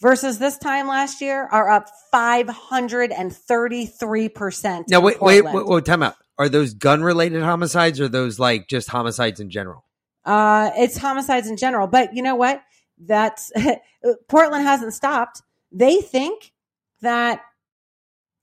[0.00, 4.84] versus this time last year are up 533%.
[4.88, 5.68] now wait, wait, Portland.
[5.68, 6.16] wait, wait, time out.
[6.38, 9.84] Are those gun related homicides or those like just homicides in general?
[10.24, 11.86] Uh, it's homicides in general.
[11.86, 12.62] But you know what?
[13.06, 13.52] That's
[14.28, 15.42] Portland hasn't stopped.
[15.70, 16.52] They think
[17.00, 17.42] that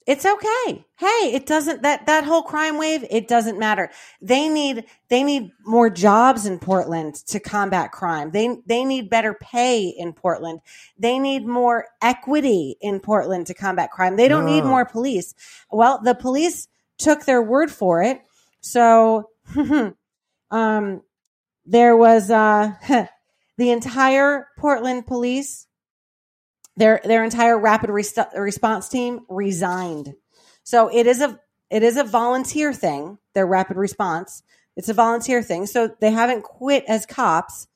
[0.08, 0.86] it's okay.
[0.98, 3.92] Hey, it doesn't that that whole crime wave, it doesn't matter.
[4.22, 8.32] They need they need more jobs in Portland to combat crime.
[8.32, 10.62] They they need better pay in Portland.
[10.98, 14.16] They need more equity in Portland to combat crime.
[14.16, 14.68] They don't need Oh.
[14.70, 15.36] more police.
[15.72, 18.22] Well, the police took their word for it.
[18.62, 19.30] So
[20.52, 21.02] um
[21.66, 22.74] there was uh
[23.60, 25.68] the entire Portland police
[26.78, 30.14] their their entire rapid rest- response team resigned.
[30.64, 31.38] So it is a
[31.70, 34.44] it is a volunteer thing, their rapid response.
[34.78, 35.66] It's a volunteer thing.
[35.66, 37.68] So they haven't quit as cops,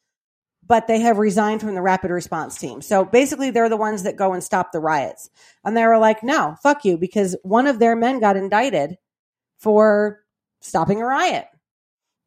[0.66, 2.82] but they have resigned from the rapid response team.
[2.82, 5.30] So basically they're the ones that go and stop the riots.
[5.66, 8.98] And they were like, "No, fuck you," because one of their men got indicted
[9.58, 10.24] for
[10.62, 11.48] stopping a riot.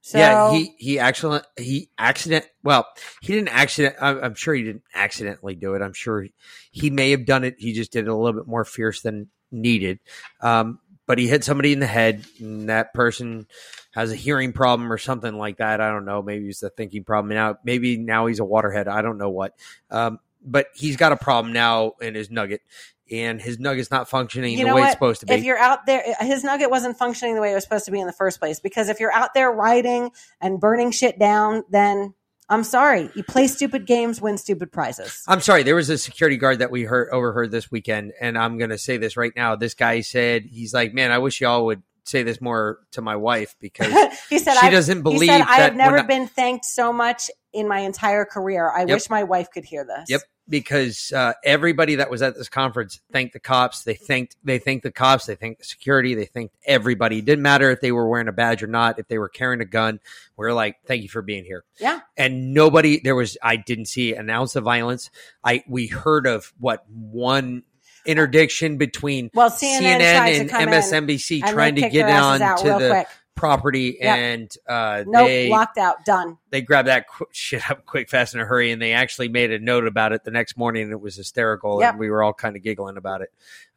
[0.07, 2.47] So yeah, he he actually he accident.
[2.63, 2.87] Well,
[3.23, 3.97] he didn't accident.
[4.01, 5.83] I'm, I'm sure he didn't accidentally do it.
[5.83, 6.33] I'm sure he,
[6.71, 7.57] he may have done it.
[7.59, 9.99] He just did it a little bit more fierce than needed.
[10.41, 10.79] Um,
[11.09, 13.49] but he hit somebody in the head, and that person
[13.95, 15.81] has a hearing problem or something like that.
[15.81, 16.23] I don't know.
[16.23, 17.59] Maybe it's a thinking problem now.
[17.65, 18.87] Maybe now he's a waterhead.
[18.87, 19.57] I don't know what.
[19.91, 22.63] Um, but he's got a problem now in his nugget,
[23.11, 24.85] and his nugget's not functioning You the way what?
[24.85, 25.35] it's supposed to be.
[25.35, 28.01] if you're out there, his nugget wasn't functioning the way it was supposed to be
[28.01, 28.61] in the first place.
[28.61, 30.11] Because if you're out there writing
[30.41, 32.15] and burning shit down, then
[32.49, 35.23] I'm sorry, you play stupid games, win stupid prizes.
[35.27, 35.65] I'm sorry.
[35.65, 38.79] There was a security guard that we heard overheard this weekend, and I'm going to
[38.79, 39.57] say this right now.
[39.57, 43.17] This guy said he's like, "Man, I wish y'all would say this more to my
[43.17, 43.93] wife because
[44.31, 46.93] he said, she I, doesn't believe he said, I have never I- been thanked so
[46.93, 48.71] much in my entire career.
[48.71, 48.89] I Yep.
[48.91, 50.09] wish my wife could hear this.
[50.09, 50.21] Yep.
[50.49, 53.85] Because uh, everybody that was at this conference thanked the cops.
[53.85, 55.27] They thanked they thanked the cops.
[55.27, 56.15] They thanked the security.
[56.15, 57.19] They thanked everybody.
[57.19, 58.99] It didn't matter if they were wearing a badge or not.
[58.99, 60.01] If they were carrying a gun,
[60.37, 62.01] we are like, "Thank you for being here." Yeah.
[62.17, 63.37] and nobody there was.
[63.43, 65.11] I didn't see an ounce of violence.
[65.45, 67.63] I we heard of what one
[68.07, 72.89] interdiction between Well, CNN, to and come in MSNBC trying to get on to the
[72.91, 73.09] quick.
[73.37, 74.19] Property, Yep.
[74.19, 76.39] and uh, Nope, they locked out, done.
[76.51, 79.53] they grabbed that qu- shit up quick, fast, in a hurry, and they actually made
[79.53, 80.85] a note about it the next morning.
[80.85, 81.93] and It was hysterical, Yep.
[81.93, 83.29] and we were all kind of giggling about it.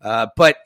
[0.01, 0.57] Uh, but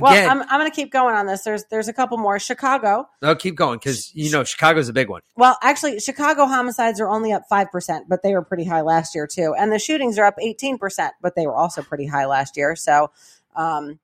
[0.00, 1.42] Well, again, I'm, I'm going to keep going on this.
[1.42, 2.38] There's there's a couple more.
[2.38, 3.08] Chicago.
[3.20, 5.20] no, keep going because you know Chicago's a big one.
[5.36, 9.14] Well, actually, Chicago homicides are only up five percent, but they were pretty high last
[9.14, 9.54] year too.
[9.58, 12.74] And the shootings are up eighteen percent, but they were also pretty high last year.
[12.76, 13.10] So,
[13.54, 13.98] um,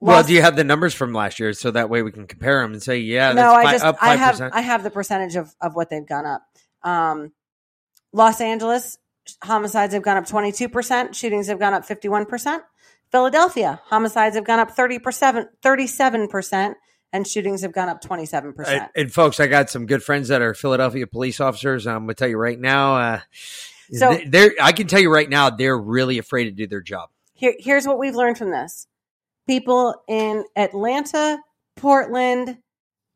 [0.00, 2.62] Well, do you have the numbers from last year so that way we can compare
[2.62, 4.40] them and say, yeah, no, I just up I have?
[4.52, 6.42] I have the percentage of of what they've gone up.
[6.82, 7.32] Um,
[8.12, 8.96] Los Angeles
[9.42, 11.16] homicides have gone up twenty two percent.
[11.16, 12.62] Shootings have gone up fifty one percent.
[13.10, 16.76] Philadelphia homicides have gone up 37 percent,
[17.12, 18.90] and shootings have gone up twenty seven percent.
[18.94, 21.86] and folks, I got some good friends that are Philadelphia police officers.
[21.86, 23.20] I'm gonna tell you right now, uh,
[23.92, 24.52] So- they- they're.
[24.60, 27.08] I can tell you right now, they're really afraid to do their job.
[27.32, 28.86] Here, here's what we've learned from this:
[29.48, 31.38] people in Atlanta,
[31.76, 32.58] Portland,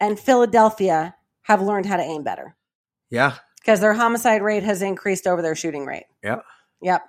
[0.00, 2.56] and Philadelphia have learned how to aim better
[3.10, 6.06] Yeah, because their homicide rate has increased over their shooting rate.
[6.24, 6.40] yeah.
[6.80, 7.04] Yep.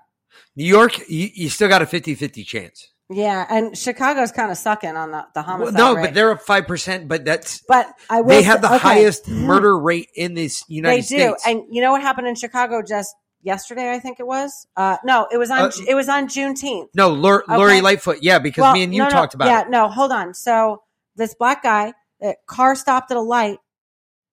[0.56, 2.90] New York, you, you still got a 50-50 chance.
[3.10, 6.02] Yeah, and Chicago's kind of sucking on the, the Well, homicide no, rate.
[6.06, 7.08] but they're up five percent.
[7.08, 8.78] But that's But I will they have the okay.
[8.78, 11.10] highest murder rate in this United States.
[11.10, 11.48] They do, States.
[11.48, 13.14] and you know what happened in Chicago just
[13.44, 13.91] yesterday?
[13.91, 14.65] I think it was.
[14.76, 15.60] Uh, no, it was on.
[15.60, 16.88] Uh, it was on Juneteenth.
[16.95, 17.82] no, Lori Okay.
[17.82, 18.20] Lightfoot.
[18.22, 19.52] Yeah, because Well, me and you no, no, talked about it.
[19.52, 19.70] yeah, it.
[19.70, 20.34] no, hold on.
[20.34, 20.82] So
[21.15, 23.60] this black guy, the car stopped at a light.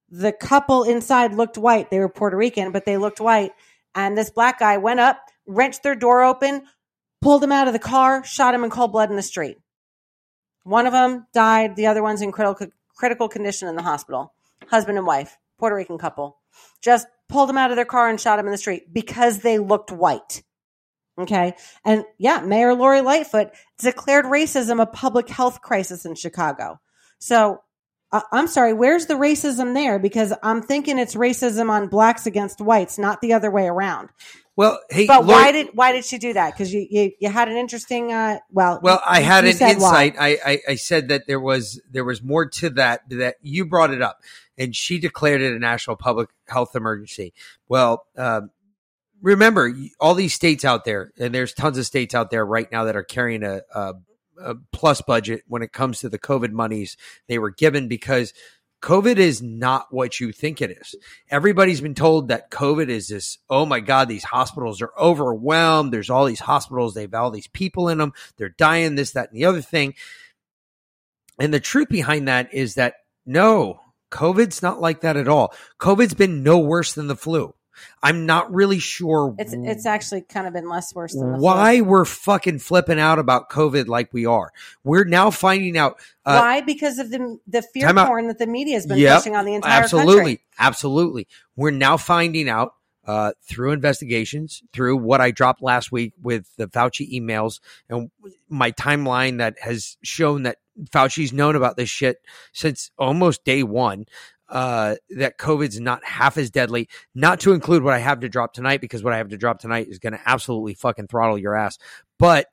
[0.09, 1.91] The couple inside looked white.
[1.91, 3.53] They were Puerto Rican, but they looked white.
[3.95, 6.63] And this black guy went up, wrenched their door open,
[7.21, 9.59] pulled him out of the car, shot him in cold blood in the street.
[10.65, 11.77] One of them died.
[11.77, 14.35] The other one's in critical critical condition in the hospital.
[14.69, 16.39] Husband and wife, Puerto Rican couple,
[16.83, 19.59] just pulled him out of their car and shot him in the street because they
[19.59, 20.43] looked white.
[21.19, 21.55] Okay.
[21.85, 26.81] And yeah, Mayor Lori Lightfoot declared racism a public health crisis in Chicago.
[27.19, 27.61] So
[28.13, 29.99] uh, I'm sorry, where's the racism there?
[29.99, 34.09] Because I'm thinking it's racism on blacks against whites, not the other way around.
[34.57, 36.53] Well, hey, But Lori, why did why did she do that?
[36.53, 40.17] Because you, you you had an interesting uh well Well, I had an insight.
[40.19, 43.91] I, I I said that there was there was more to that that you brought
[43.91, 44.21] it up,
[44.59, 47.33] and she declared it a national public health emergency.
[47.69, 48.51] Well, um,
[49.23, 52.85] remember all these states out there, and there's tons of states out there right now
[52.85, 53.95] that are carrying a, a,
[54.73, 56.97] plus budget when it comes to the COVID monies
[57.29, 58.33] they were given because.
[58.83, 60.95] COVID is not what you think it is.
[61.31, 65.93] Everybody's been told that COVID is this, oh my God, these hospitals are overwhelmed.
[65.93, 68.15] There's all these hospitals, they have all these people in them.
[68.39, 69.97] They're dying, this, that, and the other thing.
[71.39, 72.95] And the truth behind that is that
[73.27, 73.81] no,
[74.11, 75.55] COVID's not like that at all.
[75.79, 77.55] COVID's been no worse than the flu.
[78.03, 81.45] I'm not really sure It's it's actually kind of been less worse than the flu.
[81.45, 84.53] why we're fucking flipping out about COVID like we are.
[84.85, 85.97] We're now finding out.
[86.25, 86.61] Uh, Why?
[86.61, 89.55] Because of the the fear porn that the media has been Yep, pushing on the
[89.55, 90.41] entire absolutely, country.
[90.59, 91.29] absolutely.
[91.57, 92.75] We're now finding out
[93.07, 98.11] uh, through investigations, through what I dropped last week with the Fauci emails and
[98.49, 100.59] my timeline that has shown that
[100.91, 102.19] Fauci's known about this shit
[102.53, 104.07] since almost day one.
[104.51, 106.89] Uh, that COVID's not half as deadly.
[107.15, 109.61] Not to include what I have to drop tonight, because what I have to drop
[109.61, 111.79] tonight is going to absolutely fucking throttle your ass.
[112.19, 112.49] But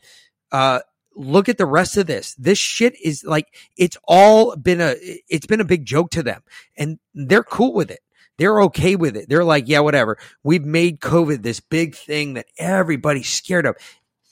[0.52, 0.82] uh,
[1.16, 2.36] look at the rest of this.
[2.36, 4.96] This shit is like it's all been a
[5.28, 6.44] it's been a big joke to them,
[6.78, 8.00] and they're cool with it.
[8.38, 9.28] They're okay with it.
[9.28, 10.20] They're like, yeah, whatever.
[10.44, 13.76] We've made COVID this big thing that everybody's scared of,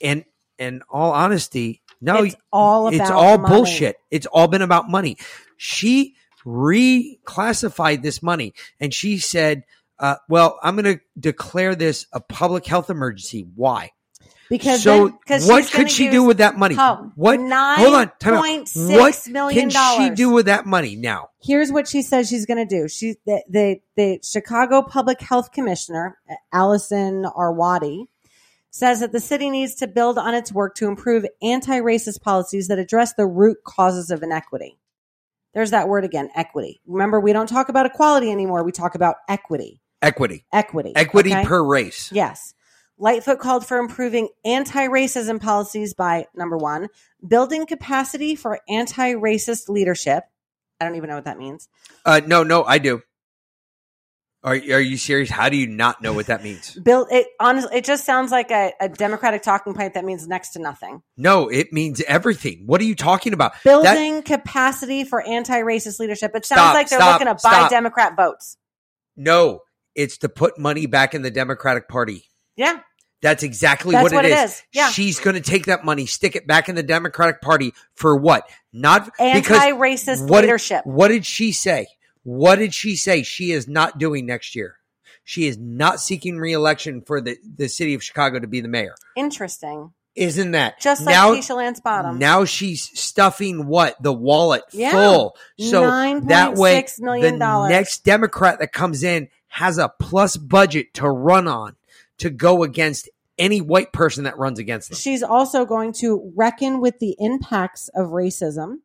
[0.00, 0.24] and
[0.58, 3.54] and all honesty, no, it's all about it's all money.
[3.54, 3.96] bullshit.
[4.10, 5.18] It's all been about money.
[5.56, 6.14] She
[6.46, 9.64] reclassified this money and she said,
[9.98, 13.46] uh, well, I'm going to declare this a public health emergency.
[13.54, 13.92] Why?
[14.48, 16.76] Because so then, what could she do with that money?
[16.78, 17.38] Oh, what?
[17.38, 18.12] Hold on.
[18.20, 18.44] Time out.
[18.44, 21.30] $9.6 What million can she do with that money now?
[21.42, 22.86] Here's what she says she's going to do.
[22.86, 26.18] She the, the the Chicago Public Health Commissioner
[26.52, 28.06] Allison Arwady
[28.70, 32.78] says that the city needs to build on its work to improve anti-racist policies that
[32.78, 34.78] address the root causes of inequity.
[35.56, 36.82] There's that word again, equity.
[36.86, 38.62] Remember, we don't talk about equality anymore.
[38.62, 39.80] We talk about equity.
[40.02, 40.44] Equity.
[40.52, 40.92] Equity.
[40.94, 41.46] Equity okay?
[41.46, 42.12] per race.
[42.12, 42.52] Yes.
[42.98, 46.88] Lightfoot called for improving anti racism policies by number one,
[47.26, 50.24] building capacity for anti racist leadership.
[50.78, 51.70] I don't even know what that means.
[52.04, 53.00] Uh, no, no, I do.
[54.46, 55.28] Are, are you serious?
[55.28, 56.72] How do you not know what that means?
[56.84, 60.50] Build it honestly, it just sounds like a, a Democratic talking point that means next
[60.50, 61.02] to nothing.
[61.16, 62.62] No, it means everything.
[62.64, 63.54] What are you talking about?
[63.64, 66.30] That- Building capacity for anti racist leadership.
[66.36, 67.70] It sounds Stop, like they're stop, looking to buy stop.
[67.70, 68.56] Democrat votes.
[69.16, 69.62] no,
[69.96, 72.24] it's to put money back in the Democratic Party.
[72.54, 72.80] Yeah.
[73.22, 74.50] That's exactly That's what, what it it is.
[74.52, 74.62] is.
[74.72, 74.90] Yeah.
[74.90, 78.48] She's going to take that money, stick it back in the Democratic Party for what?
[78.72, 80.82] Not Anti-racist what did- leadership.
[80.84, 81.86] what did she say?
[82.26, 84.78] What did she say she is not doing next year?
[85.22, 88.96] She is not seeking reelection for the, the city of Chicago to be the mayor.
[89.16, 89.92] Interesting.
[90.16, 91.34] Isn't that Just like now?
[91.34, 92.18] Keisha Lance Bottom.
[92.18, 94.90] Now she's stuffing what the wallet Yeah.
[94.90, 95.36] full.
[95.60, 95.82] So
[96.22, 101.08] that way, $9.6 million the next Democrat that comes in has a plus budget to
[101.08, 101.76] run on
[102.18, 103.08] to go against
[103.38, 104.96] any white person that runs against them.
[104.96, 108.78] She's also going to reckon with the impacts of racism.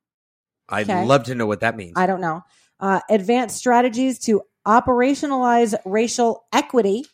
[0.70, 1.06] I'd Okay.
[1.06, 1.94] love to know what that means.
[1.96, 2.44] I don't know.
[2.82, 7.06] Uh, advanced strategies to operationalize racial equity.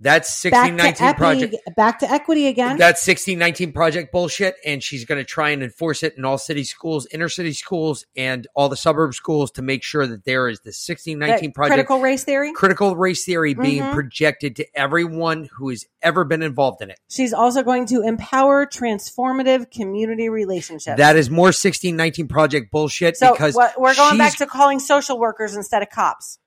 [0.00, 1.56] That's 1619 project.
[1.76, 2.76] back to equity again.
[2.76, 6.62] That's 1619 project bullshit, and she's going to try and enforce it in all city
[6.62, 10.60] schools, inner city schools, and all the suburb schools to make sure that there is
[10.60, 12.52] the 1619 That project critical race theory.
[12.52, 13.92] critical race theory being Mhm.
[13.92, 17.00] projected to everyone who has ever been involved in it.
[17.08, 20.96] She's also going to empower transformative community relationships.
[20.96, 25.56] That is more 1619 project bullshit so because we're going back to calling social workers
[25.56, 26.38] instead of cops.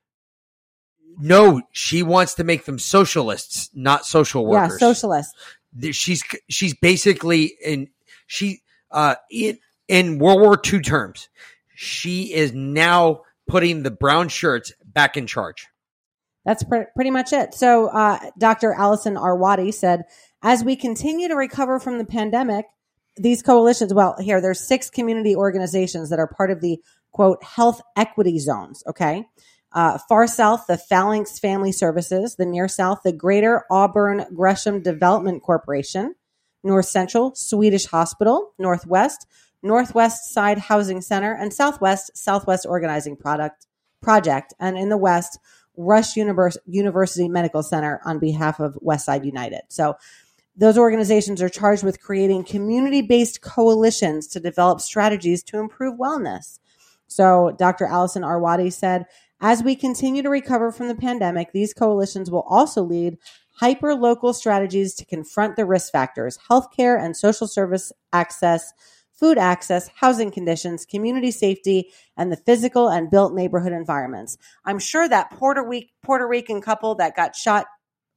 [1.18, 4.78] No, she wants to make them socialists, not social workers.
[4.80, 5.34] Yeah, socialists.
[5.92, 7.88] She's she's basically in
[8.26, 9.58] she uh in,
[9.88, 11.28] in World War II terms.
[11.74, 15.66] She is now putting the brown shirts back in charge.
[16.44, 17.54] That's pre- pretty much it.
[17.54, 18.72] So, uh, Dr.
[18.72, 20.02] Allison Arwady said,
[20.42, 22.66] as we continue to recover from the pandemic,
[23.16, 26.80] these coalitions, well, here, there's six community organizations that are part of the
[27.12, 28.82] quote, health equity zones.
[28.86, 29.26] Okay.
[29.74, 35.42] Uh, far south, the Phalanx Family Services, the near south, the Greater Auburn Gresham Development
[35.42, 36.14] Corporation,
[36.62, 39.26] north central, Swedish Hospital, northwest,
[39.62, 43.66] Northwest Side Housing Center, and southwest, Southwest Organizing Product
[44.00, 44.52] Project.
[44.58, 45.38] And in the west,
[45.76, 49.62] Rush Univers- University Medical Center on behalf of Westside United.
[49.68, 49.96] So
[50.56, 56.58] those organizations are charged with creating community based coalitions to develop strategies to improve wellness.
[57.06, 57.86] So Dr.
[57.86, 59.06] Allison Arwady said,
[59.42, 63.18] as we continue to recover from the pandemic, these coalitions will also lead
[63.56, 68.72] hyper local strategies to confront the risk factors, healthcare and social service access,
[69.12, 74.38] food access, housing conditions, community safety, and the physical and built neighborhood environments.
[74.64, 77.66] I'm sure that Puerto, Ric- Puerto Rican couple that got shot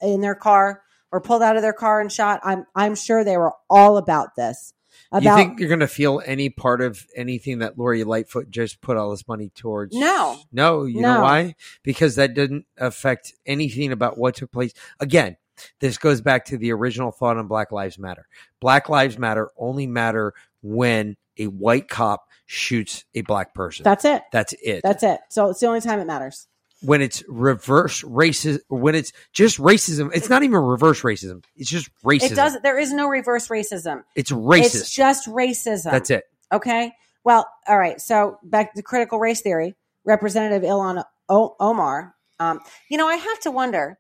[0.02, 3.38] in their car or pulled out of their car and shot, I'm I'm sure they
[3.38, 4.75] were all about this.
[5.14, 8.98] You think you're going to feel any part of anything that Lori Lightfoot just put
[8.98, 9.96] all this money towards?
[9.96, 10.38] No.
[10.52, 11.56] No, you know why?
[11.84, 14.74] Because that didn't affect anything about what took place.
[15.00, 15.38] Again,
[15.80, 18.28] this goes back to the original thought on Black Lives Matter.
[18.60, 23.84] Black Lives Matter only matter when a white cop shoots a black person.
[23.84, 24.24] that's it.
[24.32, 24.82] That's it.
[24.84, 25.20] That's it.
[25.30, 26.48] So it's the only time it matters.
[26.86, 31.44] When it's reverse racism, when it's just racism, it's not even reverse racism.
[31.56, 32.32] It's just racism.
[32.32, 32.58] It does.
[32.62, 34.04] There is no reverse racism.
[34.16, 34.76] It's racist.
[34.76, 35.92] It's just racism.
[35.92, 36.24] That's it.
[36.52, 36.94] Okay.
[37.24, 38.00] Well, all right.
[38.00, 39.76] So back to critical race theory.
[40.04, 42.16] Representative Ilhan o- Omar.
[42.40, 42.60] Um,
[42.90, 43.98] you know, I have to wonder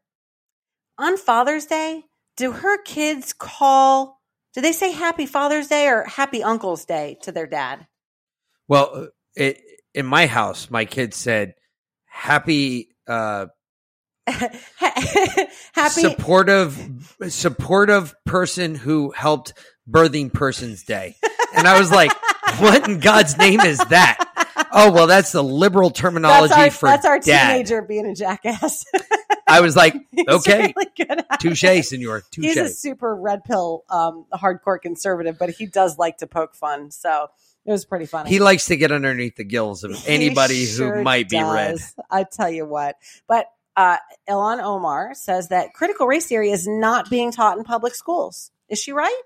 [0.98, 2.04] on Father's Day,
[2.38, 4.22] do her kids call?
[4.54, 7.88] Do they say Happy Father's Day or Happy Uncle's Day to their dad?
[8.68, 9.06] Well, uh,
[9.36, 9.62] it,
[9.94, 11.56] in my house, my kids said,
[12.16, 13.46] "Happy." Uh,
[14.28, 16.02] Happy.
[16.02, 19.54] supportive supportive person who helped
[19.88, 21.16] birthing person's day
[21.56, 22.12] and i was like
[22.60, 24.18] what in god's name is that
[24.72, 28.16] oh well that's the liberal terminology that's our, for that's our dad teenager being a
[28.16, 28.84] jackass.
[29.48, 29.94] i was like
[30.28, 35.98] okay really touche senor He's a super red pill, um, hardcore conservative, but he does
[35.98, 36.92] like to poke fun.
[36.92, 37.28] So
[37.66, 38.30] it was pretty funny.
[38.30, 41.78] he likes to get underneath the gills of anybody sure who might be red.
[42.12, 42.98] I tell you what.
[43.28, 43.98] But uh,
[44.30, 48.52] Ilhan Omar says that critical race theory is not being taught in public schools.
[48.70, 49.22] Is she right?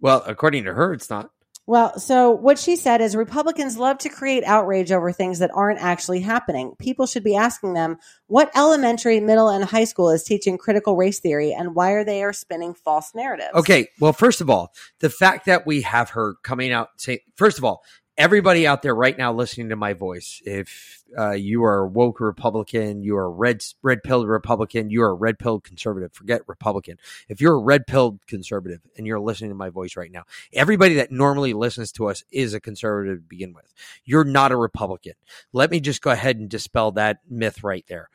[0.00, 1.30] well according to her it's not
[1.66, 5.80] Well, so what she said is Republicans love to create outrage over things that aren't
[5.80, 6.74] actually happening.
[6.78, 11.20] People should be asking them what elementary, middle, and high school is teaching critical race
[11.20, 13.54] theory and why are they are spinning false narratives.
[13.54, 13.88] Okay.
[14.00, 17.64] Well, first of all, the fact that we have her coming out say, first of
[17.64, 17.84] all,
[18.16, 22.20] everybody out there right now listening to my voice, if uh, you are a woke
[22.20, 26.12] Republican, you are a red red pilled Republican, you are a red pilled conservative.
[26.12, 26.98] Forget Republican.
[27.28, 30.94] If you're a red pilled conservative and you're listening to my voice right now, everybody
[30.94, 33.72] that normally listens to us is a conservative to begin with.
[34.04, 35.14] You're not a Republican.
[35.52, 38.08] Let me just go ahead and dispel that myth right there.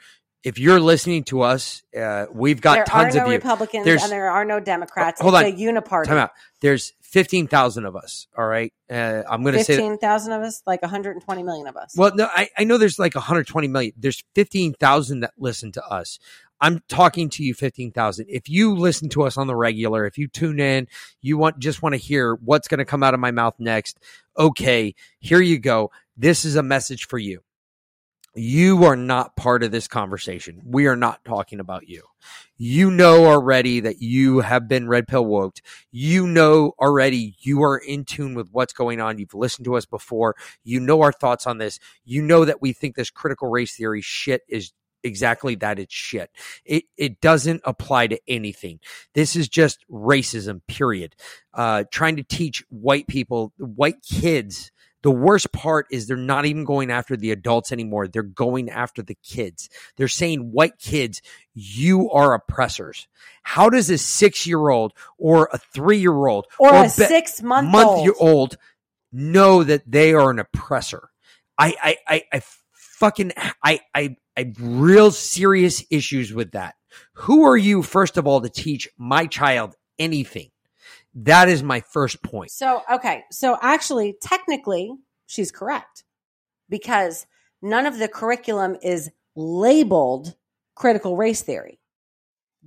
[0.43, 3.37] If you're listening to us, uh, we've got there tons are no of you.
[3.37, 5.19] Republicans There's- and there are no Democrats.
[5.19, 5.45] Hold it's on.
[5.45, 6.05] a uniparty.
[6.05, 6.31] Time out.
[6.61, 8.27] There's 15,000 of us.
[8.37, 8.73] All right.
[8.89, 11.95] Uh, I'm going to say, that- 15,000 of us, like 120 million of us.
[11.95, 13.93] well, no, I, I know there's like 120 million.
[13.97, 16.19] There's 15,000 that listen to us.
[16.59, 18.25] I'm talking to you 15,000.
[18.27, 20.87] If you listen to us on the regular, if you tune in,
[21.21, 23.99] you want just want to hear what's going to come out of my mouth next.
[24.37, 25.91] Okay, here you go.
[26.17, 27.41] This is a message for you.
[28.33, 30.61] You are not part of this conversation.
[30.65, 32.03] We are not talking about you.
[32.57, 35.61] You know already that you have been red pill woked.
[35.91, 39.19] You know already you are in tune with what's going on.
[39.19, 40.35] You've listened to us before.
[40.63, 41.79] You know our thoughts on this.
[42.03, 44.73] You know that we think this critical race theory shit is
[45.03, 46.29] exactly that it's shit.
[46.65, 48.79] It it doesn't apply to anything.
[49.13, 51.15] This is just racism, period.
[51.53, 54.71] Uh, trying to teach white people, white kids.
[55.03, 58.07] The worst part is they're not even going after the adults anymore.
[58.07, 59.69] They're going after the kids.
[59.95, 61.21] They're saying, white kids,
[61.53, 63.07] you are oppressors.
[63.43, 67.41] How does a six year old or a three year old or, a be- six
[67.41, 68.29] month month year old.
[68.29, 68.57] old
[69.11, 71.09] know that they are an oppressor.
[71.57, 72.41] I I I, I
[72.73, 73.33] fucking
[73.63, 76.75] I I I have real serious issues with that.
[77.13, 80.49] Who are you, first of all, to teach my child anything?
[81.21, 82.51] That is my first point.
[82.51, 83.23] So, okay.
[83.31, 84.93] So, actually, technically,
[85.25, 86.03] she's correct
[86.69, 87.25] because
[87.61, 90.35] none of the curriculum is labeled
[90.75, 91.79] critical race theory.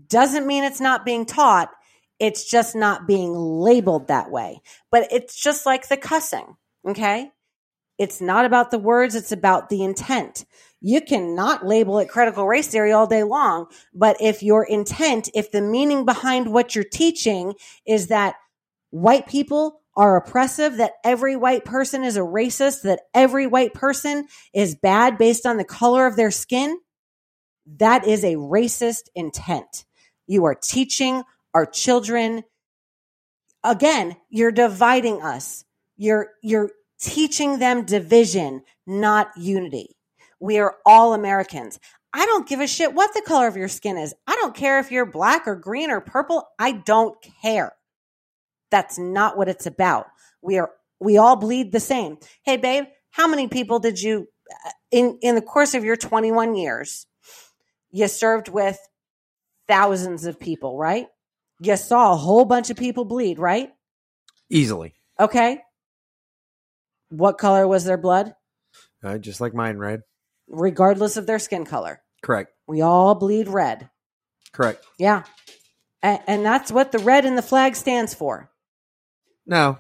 [0.09, 1.71] Doesn't mean it's not being taught.
[2.19, 4.63] It's just not being labeled that way.
[4.91, 6.57] But it's just like the cussing.
[6.87, 7.31] Okay.
[8.01, 9.15] It's not about the words.
[9.15, 10.47] It's about the intent.
[10.81, 13.67] You cannot label it critical race theory all day long.
[13.93, 17.53] But if your intent, if the meaning behind what you're teaching
[17.87, 18.37] is that
[18.89, 24.27] white people are oppressive, that every white person is a racist, that every white person
[24.55, 26.81] is bad based on the color of their skin,
[27.77, 29.85] that is a racist intent.
[30.27, 31.23] You are teaching
[31.53, 32.45] our children.
[33.63, 35.67] Again, you're dividing us.
[35.99, 36.71] You're, you're
[37.01, 39.97] teaching them division, not unity.
[40.39, 41.79] We are all Americans.
[42.13, 44.15] I don't give a shit what the color of your skin is.
[44.27, 46.49] I don't care if you're black or green or purple.
[46.59, 47.73] I don't care.
[48.71, 50.07] That's not what it's about.
[50.43, 52.19] We are, we all bleed the same.
[52.43, 54.29] Hey, babe, how many people did you,
[54.67, 57.07] uh, in, in the course of your 21 years,
[57.91, 58.79] you served with
[59.69, 61.07] thousands of people, right?
[61.61, 63.71] You saw a whole bunch of people bleed, right?
[64.49, 64.95] Easily.
[65.19, 65.61] Okay.
[67.11, 68.35] What color was their blood?
[69.03, 70.03] Uh, just like mine, red.
[70.49, 72.01] Regardless of their skin color.
[72.23, 72.53] Correct.
[72.67, 73.91] We all bleed red.
[74.53, 74.85] Correct.
[74.99, 75.25] Yeah.
[76.03, 78.51] A- and that's what the red in the flag stands for.
[79.47, 79.79] No.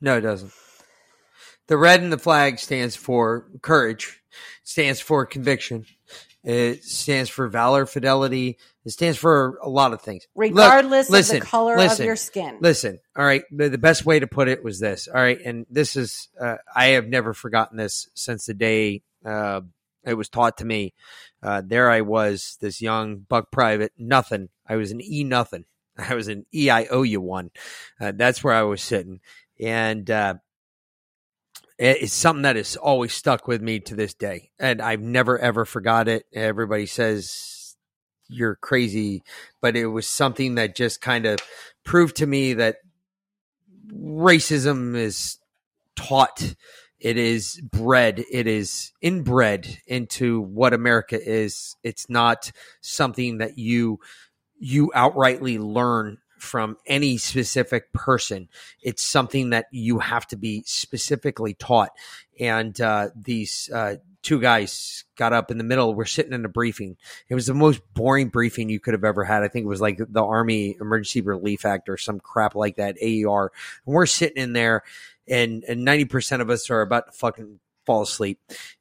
[0.00, 0.52] No, it doesn't.
[1.68, 4.20] The red in the flag stands for courage,
[4.62, 5.86] stands for conviction,
[6.46, 8.56] it stands for valor, fidelity.
[8.84, 10.28] It stands for a lot of things.
[10.36, 12.58] Look, Regardless listen, of the color listen, of your skin.
[12.60, 13.42] Listen, all right.
[13.50, 15.08] The, the best way to put it was this.
[15.08, 19.62] All right, and this is uh, I have never forgotten this since the day uh,
[20.04, 20.94] it was taught to me.
[21.42, 24.48] Uh, there I was, this young buck private, nothing.
[24.68, 25.64] I was an E nothing.
[25.98, 27.50] I was an E I O U one.
[28.00, 29.18] Uh, that's where I was sitting,
[29.58, 30.34] and uh,
[31.78, 35.38] Eh, it's something that has always stuck with me to this day, and I've never
[35.38, 36.24] ever forgot it.
[36.32, 37.76] Everybody says
[38.28, 39.22] you're crazy,
[39.60, 41.38] but it was something that just kind of
[41.84, 42.76] proved to me that
[43.92, 45.38] racism is
[45.94, 46.54] taught
[46.98, 52.50] it is bred it is inbred into what america is it's not
[52.80, 53.98] something that you
[54.58, 58.48] you outrightly learn from any specific person.
[58.82, 61.90] It's something that you have to be specifically taught.
[62.38, 66.48] And uh, these uh, two guys got up in the middle we're sitting in a
[66.48, 66.96] briefing.
[67.28, 69.42] It was the most boring briefing you could have ever had.
[69.42, 72.96] I think it was like the army emergency relief act or some crap like that
[73.00, 73.50] aer
[73.86, 74.82] and we're sitting in there
[75.28, 78.40] and and 90% of us are about to fucking fall asleep.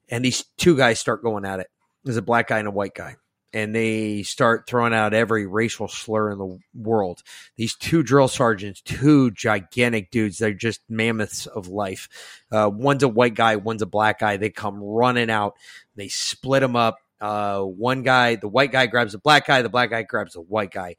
[0.10, 1.68] And these two guys start going at it.
[2.04, 3.16] There's a black guy and a white guy
[3.56, 7.24] and they start throwing out every racial slur in the world.
[7.56, 12.10] These two drill sergeants two gigantic dudes they're just mammoths of life.
[12.52, 14.36] Uh, one's a white guy one's a black guy.
[14.36, 15.56] They come running out.
[15.96, 17.00] They split them up.
[17.22, 20.42] Uh, one guy the white guy grabs the black guy the black guy grabs the
[20.42, 20.98] white guy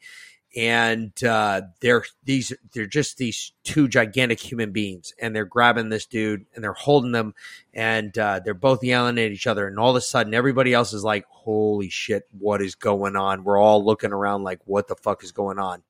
[0.54, 6.06] and uh, they're these they're just these two gigantic human beings and they're grabbing this
[6.06, 7.34] dude and they're holding them
[7.74, 10.92] and uh, they're both yelling at each other and all of a sudden everybody else
[10.92, 13.44] is like holy shit what is going on?
[13.44, 15.82] We're all looking around like what the fuck is going on?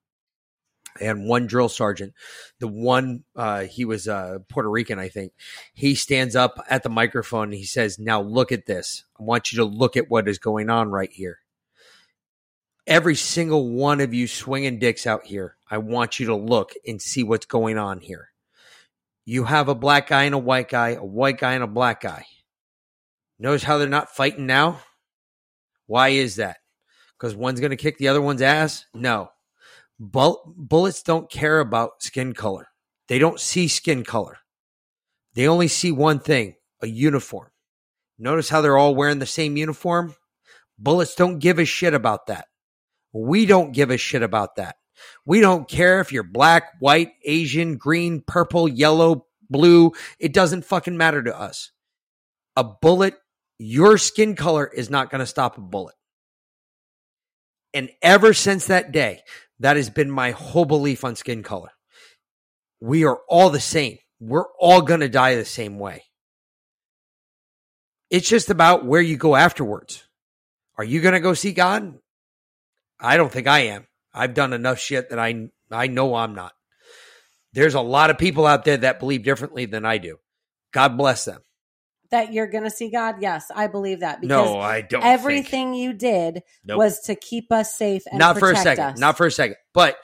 [0.99, 2.15] And one drill sergeant
[2.59, 5.33] the one uh, he was uh, puerto rican i think
[5.75, 9.05] he stands up at the microphone he says now look at this.
[9.21, 11.41] I want you to look at what is going on right here
[12.87, 17.01] every single one of you swinging dicks out here, I want you to look and
[17.01, 18.29] see what's going on here.
[19.25, 22.01] You have a black guy and a white guy, a white guy and a black
[22.01, 22.27] guy.
[23.39, 24.81] Notice how they're not fighting now?
[25.87, 26.59] Why is that?
[27.19, 28.85] because one's going to kick the other one's ass?
[28.95, 29.31] No.
[29.99, 32.69] Bull- bullets don't care about skin color.
[33.09, 34.39] They don't see skin color.
[35.35, 37.49] They only see one thing a uniform.
[38.19, 40.15] Notice how they're all wearing the same uniform?
[40.79, 42.47] Bullets don't give a shit about that.
[43.17, 44.77] We don't give a shit about that.
[45.25, 49.93] We don't care if you're black, white, Asian, green, purple, yellow, blue.
[50.19, 51.73] It doesn't fucking matter to us.
[52.57, 53.15] A bullet,
[53.59, 55.95] your skin color is not going to stop a bullet.
[57.73, 59.21] And ever since that day,
[59.61, 61.71] that has been my whole belief on skin color.
[62.81, 63.97] We are all the same.
[64.21, 66.05] We're all going to die the same way.
[68.11, 70.07] It's just about where you go afterwards.
[70.77, 71.99] Are you going to go see God?
[73.01, 73.87] I don't think I am.
[74.15, 76.53] I've done enough shit that I I know I'm not.
[77.53, 80.19] There's a lot of people out there that believe differently than I do.
[80.73, 81.41] God bless them.
[82.11, 83.17] That you're going to see God?
[83.21, 85.01] Yes, I believe that because No, I don't.
[85.03, 85.13] think.
[85.15, 86.79] everything you did Nope.
[86.79, 88.85] was to keep us safe and not for a second.
[88.85, 88.99] us.
[88.99, 89.57] Not for a second.
[89.75, 89.97] But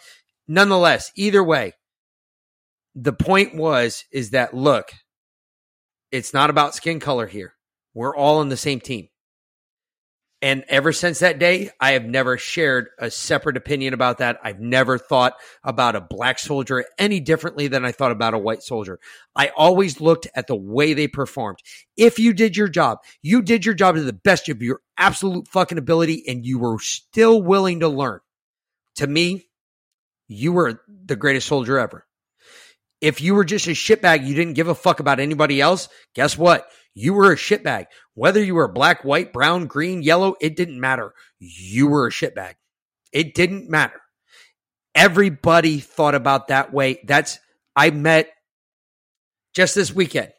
[0.48, 1.74] nonetheless, either way,
[2.94, 4.92] the point was is that look,
[6.10, 7.54] it's not about skin color here.
[7.94, 9.08] We're all on the same team.
[10.42, 14.40] And ever since that day, I have never shared a separate opinion about that.
[14.42, 18.64] I've never thought about a black soldier any differently than I thought about a white
[18.64, 18.98] soldier.
[19.36, 21.58] I always looked at the way they performed.
[21.96, 25.46] If you did your job, you did your job to the best of your absolute
[25.46, 28.18] fucking ability and you were still willing to learn.
[28.96, 29.46] To me,
[30.26, 32.04] you were the greatest soldier ever.
[33.00, 36.36] If you were just a shitbag, you didn't give a fuck about anybody else, guess
[36.36, 36.66] what?
[36.94, 37.86] You were a shitbag.
[38.14, 41.14] Whether you were black, white, brown, green, yellow, it didn't matter.
[41.38, 42.54] You were a shitbag.
[43.12, 44.00] It didn't matter.
[44.94, 47.00] Everybody thought about that way.
[47.04, 47.38] That's,
[47.74, 48.30] I met
[49.54, 50.32] just this weekend.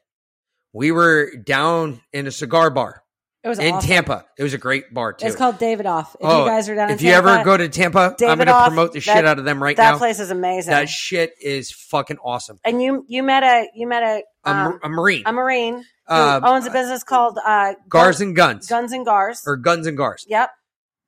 [0.74, 3.03] We were down in a cigar bar
[3.44, 3.90] It was in awesome.
[3.90, 4.26] Tampa.
[4.38, 5.28] It was a great bar too.
[5.28, 6.15] It's called Davidoff.
[6.15, 8.48] If Oh, you guys are down in if you ever go to Tampa, I'm going
[8.48, 9.91] to promote the that- shit out of them right that now.
[9.94, 10.72] That place is amazing.
[10.72, 12.60] that shit is fucking awesome.
[12.64, 16.40] and you you met a you met a A, um, a Marine, a Marine uh,
[16.44, 19.41] owns a business called uh, Gars and Guns, Guns and Gars.
[19.45, 20.26] or Guns and Gars.
[20.28, 20.49] Yep.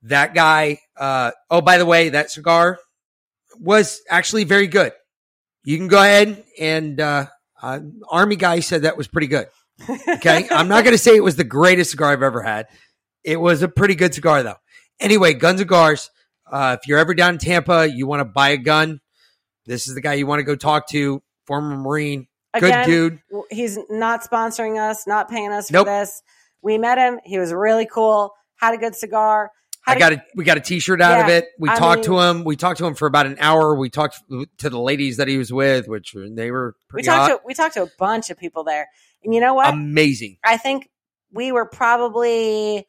[0.02, 0.80] That guy.
[0.96, 2.78] Uh, oh, by the way, that cigar
[3.58, 4.92] was actually very good.
[5.64, 7.26] You can go ahead and uh,
[7.62, 7.80] uh,
[8.10, 9.48] Army guy said that was pretty good.
[10.08, 12.66] Okay, I'm not going to say it was the greatest cigar I've ever had.
[13.24, 14.56] It was a pretty good cigar though.
[15.00, 16.10] Anyway, Guns and Gars.
[16.50, 19.00] Uh, if you're ever down in Tampa, you want to buy a gun.
[19.66, 21.22] This is the guy you want to go talk to.
[21.46, 23.20] Former Marine, good Again, dude.
[23.50, 25.86] He's not sponsoring us, not paying us Nope.
[25.86, 26.22] for this.
[26.62, 27.20] We met him.
[27.24, 28.32] He was really cool.
[28.56, 29.50] Had a good cigar.
[29.86, 31.46] I got a we got a T-shirt out of it.
[31.60, 32.42] We I talked to him.
[32.42, 33.76] We talked to him for about an hour.
[33.76, 34.18] We talked
[34.58, 37.38] to the ladies that he was with, which they were we talked hot.
[37.38, 38.88] to we talked to a bunch of people there.
[39.24, 39.72] And you know what?
[39.72, 40.38] amazing.
[40.44, 40.88] I think
[41.32, 42.86] we were probably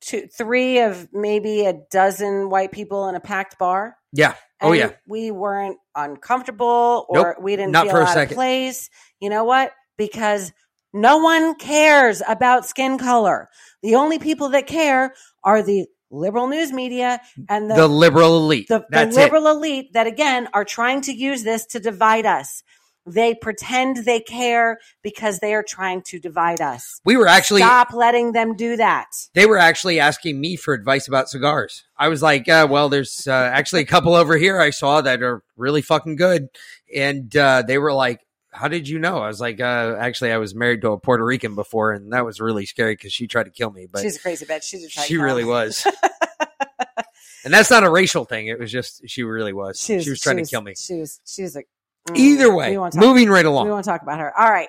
[0.00, 3.96] two, three of maybe a dozen white people in a packed bar.
[4.12, 4.34] Yeah.
[4.60, 4.90] Oh And yeah.
[5.06, 8.32] we weren't uncomfortable or Nope, we didn't not feel for a out second.
[8.32, 8.88] of place.
[9.20, 9.72] You know what?
[9.98, 10.52] Because
[10.94, 13.48] no one cares about skin color.
[13.82, 15.14] The only people that care
[15.44, 18.68] are the liberal news media and The, the liberal elite.
[18.68, 19.20] the, the That's it.
[19.20, 22.62] liberal elite that again are trying to use this to divide us.
[23.06, 27.00] They pretend they care because they are trying to divide us.
[27.04, 29.06] We were actually Stop letting them do that.
[29.32, 31.84] they were actually asking me for advice about cigars.
[31.96, 35.22] I was like, uh, well, there's uh, actually a couple over here I saw that
[35.22, 36.48] are really fucking good,
[36.94, 38.20] and uh, they were like.
[38.52, 39.18] How did you know?
[39.18, 42.24] I was like, uh, actually, I was married to a Puerto Rican before, and that
[42.24, 43.86] was really scary because she tried to kill me.
[43.86, 44.62] But She's a crazy bitch.
[44.62, 45.86] She's a try she really was.
[47.44, 48.48] and that's not a racial thing.
[48.48, 49.78] It was just she really was.
[49.78, 50.74] She was, trying to kill me.
[50.74, 51.20] She was.
[51.26, 51.68] She was like.
[52.06, 53.66] Mm, Either way, moving right along.
[53.66, 54.38] We won't talk about her.
[54.38, 54.68] All right.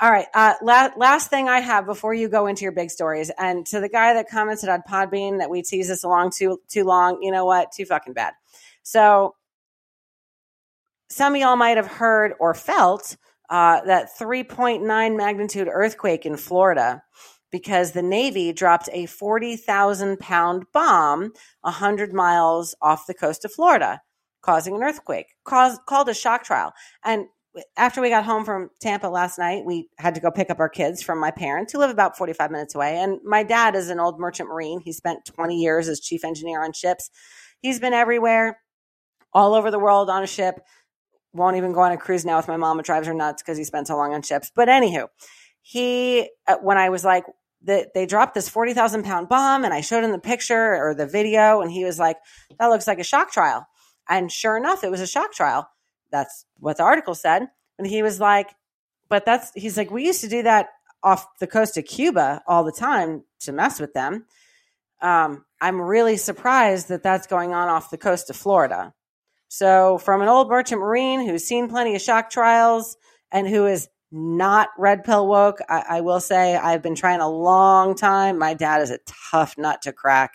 [0.00, 0.26] All right.
[0.32, 3.80] Uh, la- last thing I have before you go into your big stories, and to
[3.80, 7.30] the guy that commented on Podbean that we tease this along too too long, you
[7.30, 7.72] know what?
[7.72, 8.32] Too fucking bad.
[8.82, 9.34] So,
[11.10, 13.16] some of y'all might have heard or felt
[13.50, 17.02] uh, that 3.9 magnitude earthquake in Florida
[17.50, 24.00] because the Navy dropped a 40,000 pound bomb 100 miles off the coast of Florida,
[24.42, 26.72] causing an earthquake, caused, called a shock trial.
[27.04, 27.26] And
[27.76, 30.68] after we got home from Tampa last night, we had to go pick up our
[30.68, 32.98] kids from my parents who live about 45 minutes away.
[32.98, 34.80] And my dad is an old merchant marine.
[34.80, 37.10] He spent 20 years as chief engineer on ships.
[37.60, 38.60] He's been everywhere,
[39.32, 40.60] all over the world on a ship.
[41.32, 42.78] Won't even go on a cruise now with my mom.
[42.80, 44.50] It drives her nuts because he spent so long on ships.
[44.54, 45.08] But anywho,
[45.62, 47.24] he, uh, when I was like,
[47.62, 51.06] the, they dropped this 40,000 pound bomb and I showed him the picture or the
[51.06, 52.16] video and he was like,
[52.58, 53.66] that looks like a shock trial.
[54.10, 55.70] And sure enough, it was a shock trial.
[56.10, 57.48] That's what the article said.
[57.78, 58.50] And he was like,
[59.08, 60.68] but that's, he's like, we used to do that
[61.02, 64.26] off the coast of Cuba all the time to mess with them.
[65.00, 68.92] Um, I'm really surprised that that's going on off the coast of Florida.
[69.48, 72.96] So, from an old merchant marine who's seen plenty of shock trials
[73.32, 77.28] and who is not red pill woke, I, I will say I've been trying a
[77.28, 78.38] long time.
[78.38, 79.00] My dad is a
[79.30, 80.34] tough nut to crack.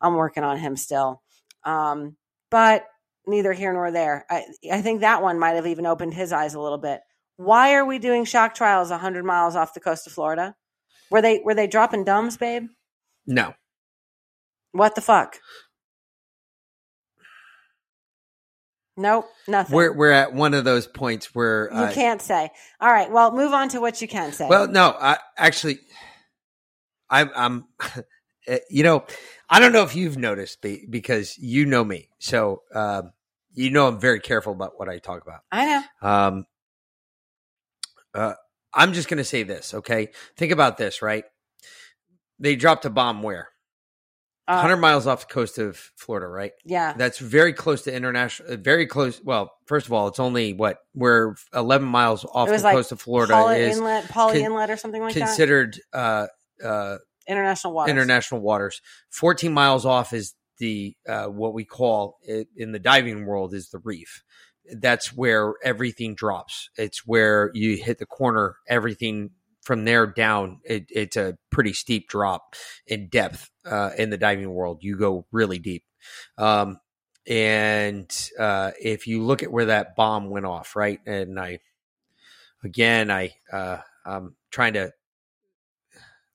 [0.00, 1.22] I'm working on him still.
[1.64, 2.16] Um,
[2.50, 2.86] but
[3.26, 4.26] neither here nor there.
[4.30, 7.00] I, I think that one might have even opened his eyes a little bit.
[7.36, 10.56] Why are we doing shock trials 100 miles off the coast of Florida?
[11.10, 12.66] Were they were they dropping dumbs, babe?
[13.26, 13.54] No.
[14.72, 15.38] What the fuck?
[18.96, 19.76] Nope, nothing.
[19.76, 22.50] We're we're at one of those points where you uh, can't say.
[22.80, 24.48] All right, well, move on to what you can say.
[24.48, 25.78] Well, no, I actually,
[27.08, 27.64] I'm, I'm,
[28.48, 29.04] eh, you know,
[29.50, 33.12] I don't know if you've noticed be- because you know me, so um,
[33.54, 35.40] you know I'm very careful about what I talk about.
[35.50, 35.66] I
[36.02, 36.08] know.
[36.08, 36.46] Um,
[38.14, 38.34] uh,
[38.74, 40.08] I'm just going to say this, okay?
[40.36, 41.24] Think about this, right?
[42.38, 43.48] They dropped a bomb where
[44.46, 46.52] Uh, 100 miles off the coast of Florida, right?
[46.64, 48.52] yeah, That's very close to international.
[48.52, 49.20] uh, Very close.
[49.22, 53.00] Well, first of all, it's only what we're 11 miles off the like coast of
[53.00, 55.20] Florida Paula is Inlet, Polly con- Inlet, or something like that.
[55.20, 56.26] considered uh,
[56.64, 56.96] uh,
[57.28, 57.90] International waters.
[57.90, 58.80] international waters.
[59.10, 63.70] 14 miles off is the uh, what we call it, in the diving world is
[63.70, 64.24] the reef.
[64.72, 66.70] That's where everything drops.
[66.76, 68.56] It's where you hit the corner.
[68.66, 69.30] Everything
[69.62, 72.54] from there down, it, it's a pretty steep drop
[72.86, 74.78] in depth uh, in the diving world.
[74.80, 75.84] You go really deep.
[76.38, 76.80] Um,
[77.28, 81.00] and uh, if you look at where that bomb went off, right?
[81.06, 81.60] And I,
[82.64, 84.92] again, I, uh, I'm trying to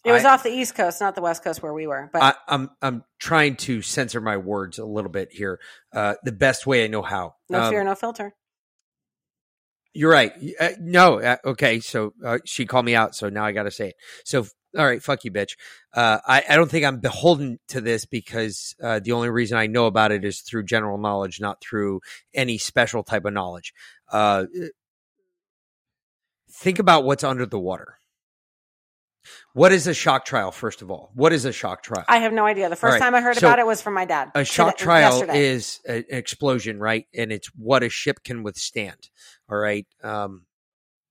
[0.06, 2.10] It was I- off the East Coast, not the West Coast where we were.
[2.12, 5.60] But I, I'm I'm trying to censor my words a little bit here.
[5.94, 7.36] Uh, the best way I know how.
[7.50, 8.34] no Um, fear, no filter.
[9.94, 10.34] You're right.
[10.60, 11.80] Uh, no, uh, okay.
[11.80, 13.96] So uh, she called me out, so now I got to say it.
[14.26, 15.52] So all right, fuck you, bitch.
[15.94, 19.68] Uh, I I don't think I'm beholden to this because uh, the only reason I
[19.68, 22.02] know about it is through general knowledge, not through
[22.34, 23.72] any special type of knowledge.
[24.12, 24.46] Uh,
[26.52, 28.00] think about what's under the water.
[29.54, 30.52] What is a shock trial?
[30.52, 32.06] First of all, what is a shock trial?
[32.08, 32.70] I have no idea.
[32.70, 34.32] The first right, time I heard so about it was from my dad.
[34.36, 35.46] a shock Today- trial yesterday.
[35.46, 37.08] is an explosion, right?
[37.14, 39.10] And it's what a ship can withstand.
[39.50, 39.86] All right.
[40.04, 40.46] Um,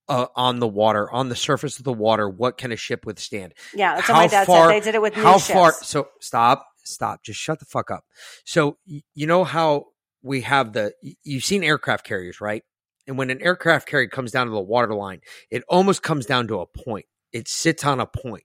[0.08, 3.54] uh, on the water, on the surface of the water, what can a ship withstand?
[3.74, 4.68] yeah, that's what my dad said.
[4.68, 5.22] They did it with me.
[5.22, 5.72] how far?
[5.72, 5.88] ships.
[5.88, 7.22] So stop, stop.
[7.22, 8.04] Just shut the fuck up.
[8.44, 9.86] So you know how
[10.22, 12.62] we have the you've seen aircraft carriers, right?
[13.06, 15.20] And when an aircraft carrier comes down to the water line,
[15.50, 17.06] it almost comes down to a point.
[17.32, 18.44] It sits on a point,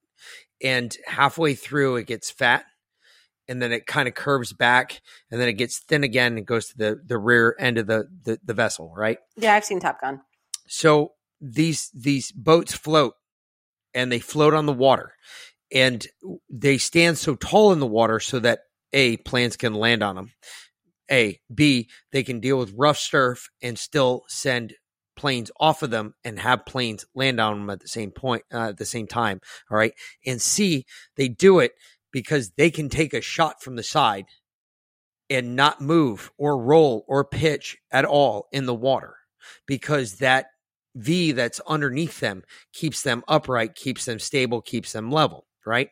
[0.63, 2.65] and halfway through, it gets fat,
[3.47, 5.01] and then it kind of curves back,
[5.31, 8.07] and then it gets thin again, and goes to the the rear end of the
[8.23, 9.19] the, the vessel, right?
[9.35, 10.21] Yeah, I've seen Top Gun.
[10.67, 13.13] So these these boats float
[13.93, 15.13] and they float on the water
[15.73, 16.05] and
[16.49, 18.59] they stand so tall in the water so that
[18.93, 20.31] a planes can land on them
[21.11, 24.73] a b they can deal with rough surf and still send
[25.17, 28.69] planes off of them and have planes land on them at the same point uh,
[28.69, 29.93] at the same time all right
[30.25, 30.85] and c
[31.15, 31.73] they do it
[32.11, 34.25] because they can take a shot from the side
[35.29, 39.15] and not move or roll or pitch at all in the water
[39.65, 40.47] because that
[40.95, 45.46] V that's underneath them keeps them upright, keeps them stable, keeps them level.
[45.67, 45.89] Right.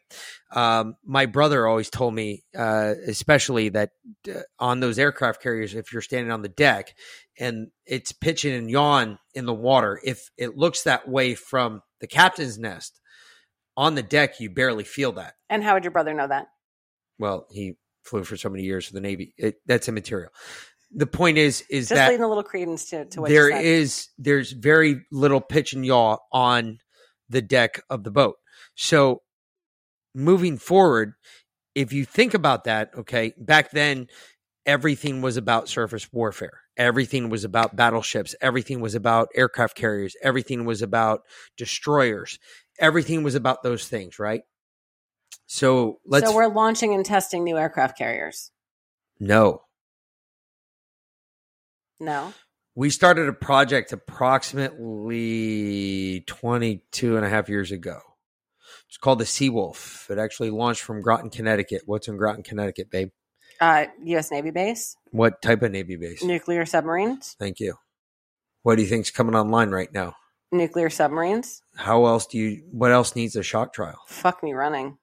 [0.52, 3.90] Um, my brother always told me, uh, especially that
[4.34, 6.96] uh, on those aircraft carriers, if you're standing on the deck
[7.38, 12.08] and it's pitching and yawn in the water, if it looks that way from the
[12.08, 13.02] captain's nest
[13.76, 15.34] on the deck, you barely feel that.
[15.50, 16.48] And how would your brother know that?
[17.20, 17.74] Well, he
[18.04, 19.34] flew for so many years for the Navy.
[19.38, 20.30] It, that's immaterial.
[20.92, 24.08] The point is, is Just that leading a little credence to, to what there is
[24.18, 26.80] there's very little pitch and yaw on
[27.28, 28.36] the deck of the boat.
[28.76, 29.22] So
[30.16, 31.14] moving forward,
[31.76, 34.08] if you think about that, okay, back then
[34.66, 36.62] everything was about surface warfare.
[36.78, 38.36] Everything was about battleships.
[38.42, 40.16] Everything was about aircraft carriers.
[40.22, 41.22] Everything was about
[41.58, 42.40] destroyers.
[42.80, 44.42] Everything was about those things, right?
[45.48, 48.52] So let's so we're launching and testing new aircraft carriers.
[49.20, 49.62] no.
[52.00, 52.34] No.
[52.76, 58.02] We started a project approximately 22 and a half years ago.
[58.88, 60.10] It's called the Seawolf.
[60.10, 61.82] It actually launched from Groton, Connecticut.
[61.86, 63.10] What's in Groton, Connecticut, babe?
[63.60, 64.32] Uh, U.S.
[64.32, 66.22] Navy base, What type of Navy base?
[66.24, 67.76] nuclear submarines, Thank you.
[68.64, 70.16] What do you think's coming online right now?
[70.52, 71.62] nuclear submarines.
[71.76, 74.00] How else do you, what else needs a shock trial?
[74.08, 74.98] Fuck me running.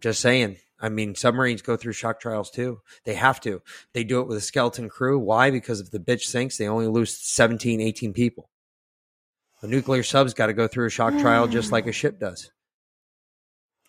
[0.00, 0.56] Just saying.
[0.80, 2.80] I mean, submarines go through shock trials too.
[3.04, 3.60] They have to.
[3.92, 5.18] They do it with a skeleton crew.
[5.18, 5.50] Why?
[5.50, 8.48] Because if the bitch sinks, they only lose 17, 18 people.
[9.60, 12.50] A nuclear sub's got to go through a shock trial just like a ship does.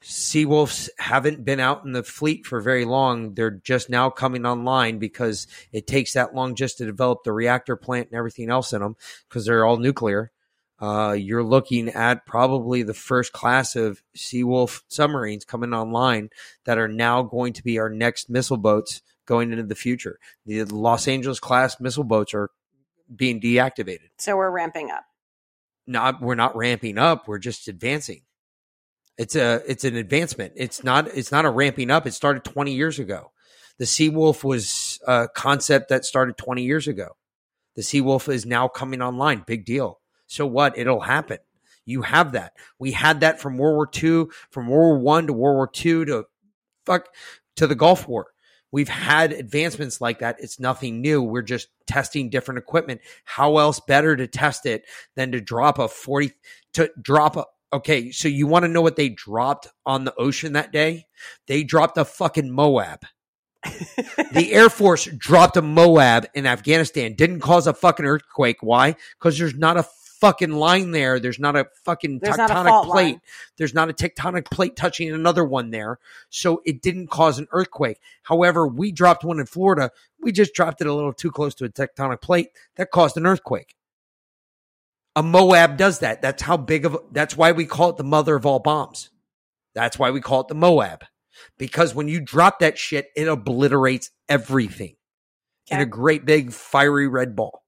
[0.03, 3.33] Seawolves haven't been out in the fleet for very long.
[3.33, 7.77] They're just now coming online because it takes that long just to develop the reactor
[7.77, 8.97] plant and everything else in them
[9.27, 10.31] because they're all nuclear.
[10.79, 16.29] Uh, you're looking at probably the first class of Seawolf submarines coming online
[16.65, 20.19] that are now going to be our next missile boats going into the future.
[20.45, 22.49] The Los Angeles class missile boats are
[23.15, 24.09] being deactivated.
[24.17, 25.05] So we're ramping up.
[25.87, 28.23] Not we're not ramping up, we're just advancing.
[29.17, 30.53] It's a it's an advancement.
[30.55, 32.07] It's not it's not a ramping up.
[32.07, 33.31] It started 20 years ago.
[33.77, 37.15] The Seawolf was a concept that started 20 years ago.
[37.75, 39.43] The Seawolf is now coming online.
[39.45, 39.99] Big deal.
[40.27, 40.77] So what?
[40.77, 41.39] It'll happen.
[41.85, 42.53] You have that.
[42.79, 46.05] We had that from World War II, from World War One to World War II
[46.05, 46.25] to
[46.85, 47.09] fuck
[47.57, 48.27] to the Gulf War.
[48.71, 50.37] We've had advancements like that.
[50.39, 51.21] It's nothing new.
[51.21, 53.01] We're just testing different equipment.
[53.23, 54.85] How else better to test it
[55.15, 56.31] than to drop a 40
[56.73, 60.53] to drop a okay, so you want to know what they dropped on the ocean
[60.53, 61.07] that day?
[61.47, 63.01] They dropped a fucking Moab.
[63.63, 67.13] the Air Force dropped a Moab in Afghanistan.
[67.13, 68.57] Didn't cause a fucking earthquake.
[68.61, 68.95] Why?
[69.17, 69.83] Because there's not a
[70.23, 71.19] fucking line there.
[71.19, 73.03] There's not a fucking There's not a tectonic plate.
[73.05, 73.21] line.
[73.57, 75.99] There's not a tectonic plate touching another one there.
[76.29, 77.99] So it didn't cause an earthquake.
[78.23, 79.91] However, we dropped one in Florida.
[80.21, 82.49] We just dropped it a little too close to a tectonic plate.
[82.75, 83.75] That caused an earthquake.
[85.15, 86.21] A Moab does that.
[86.21, 89.09] That's how big of, that's why we call it the mother of all bombs.
[89.75, 91.03] That's why we call it the Moab.
[91.57, 94.95] Because when you drop that shit, it obliterates everything
[95.69, 97.63] in a great big fiery red ball.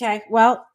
[0.00, 0.22] Okay.
[0.30, 0.66] Well,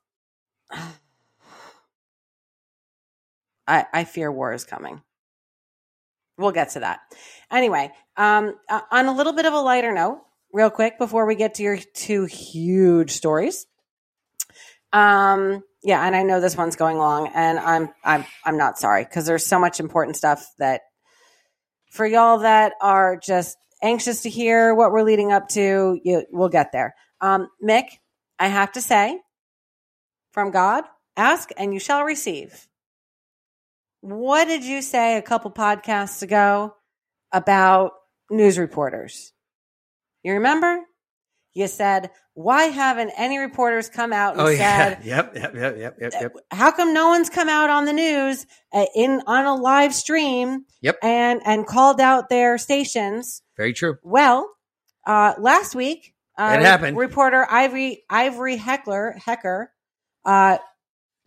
[3.67, 5.01] I I fear war is coming.
[6.37, 6.99] We'll get to that.
[7.49, 10.21] Anyway, um, uh, on a little bit of a lighter note,
[10.53, 13.65] real quick before we get to your two huge stories.
[14.93, 19.03] Um, yeah, and I know this one's going long, and I'm I'm I'm not sorry
[19.03, 20.81] because there's so much important stuff that
[21.91, 25.99] for y'all that are just anxious to hear what we're leading up to.
[26.03, 26.95] You, we'll get there.
[27.21, 27.85] Um, Mick,
[28.39, 29.19] I have to say,
[30.31, 30.85] from God,
[31.15, 32.67] ask and you shall receive.
[34.01, 36.75] What did you say a couple podcasts ago
[37.31, 37.91] about
[38.31, 39.33] news reporters?
[40.23, 40.79] You remember?
[41.55, 46.13] You said, why haven't any reporters come out and said, Yep, yep, yep, yep, yep,
[46.21, 46.33] yep.
[46.51, 50.65] how come no one's come out on the news uh, in on a live stream
[50.81, 50.97] Yep.
[51.01, 53.95] and and called out their stations Very true.
[54.03, 54.51] well
[55.07, 56.97] uh last week uh, It happened.
[56.97, 59.71] reporter ivory ivory heckler hecker
[60.25, 60.57] uh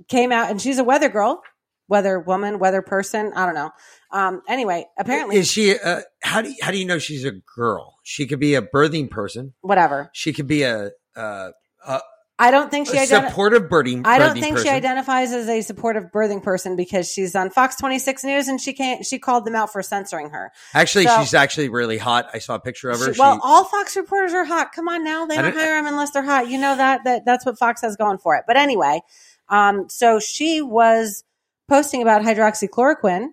[0.08, 1.42] came out and she's a weather girl
[1.88, 3.70] weather woman whether person i don't know
[4.12, 5.78] um anyway apparently Is she?
[5.78, 7.96] Uh, how do you, how do you know she's a girl?
[8.02, 9.54] She could be a birthing person.
[9.60, 11.50] whatever She could be a, uh,
[11.86, 12.00] a,
[12.38, 14.06] i don't think she identi- supportive birding.
[14.06, 17.76] I don't birthing think she identifies as a supportive birthing person because she's on Fox
[17.76, 19.04] 26 News and she can't.
[19.04, 20.52] She called them out for censoring her.
[20.72, 22.30] Actually, So- she's actually really hot.
[22.32, 23.12] I saw a picture of her.
[23.12, 24.72] She- well, She- all Fox reporters are hot.
[24.72, 26.48] Come on now, they don't don't- hire them unless they're hot.
[26.48, 28.44] You know that that that's what Fox has going for it.
[28.46, 29.00] But anyway,
[29.48, 31.24] um, so she was
[31.68, 33.28] posting about hydroxychloroquine,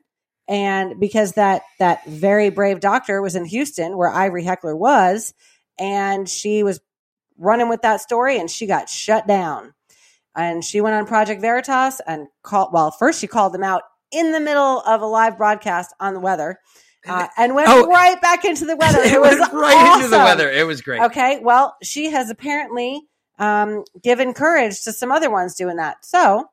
[0.48, 5.34] and because that that very brave doctor was in Houston, where Ivory Heckler was,
[5.80, 6.80] and she was
[7.38, 9.74] running with that story, and she got shut down.
[10.38, 12.74] And she went on Project Veritas and called.
[12.74, 16.20] Well, first she called them out in the middle of a live broadcast on the
[16.20, 16.60] weather.
[17.08, 17.86] Uh, and went Oh.
[17.88, 18.98] right back into the weather.
[19.04, 20.50] It, it was right into the weather.
[20.50, 21.02] It was great.
[21.04, 21.40] Okay.
[21.40, 23.00] Well, she has apparently
[23.38, 26.04] um, given courage to some other ones doing that.
[26.04, 26.46] So,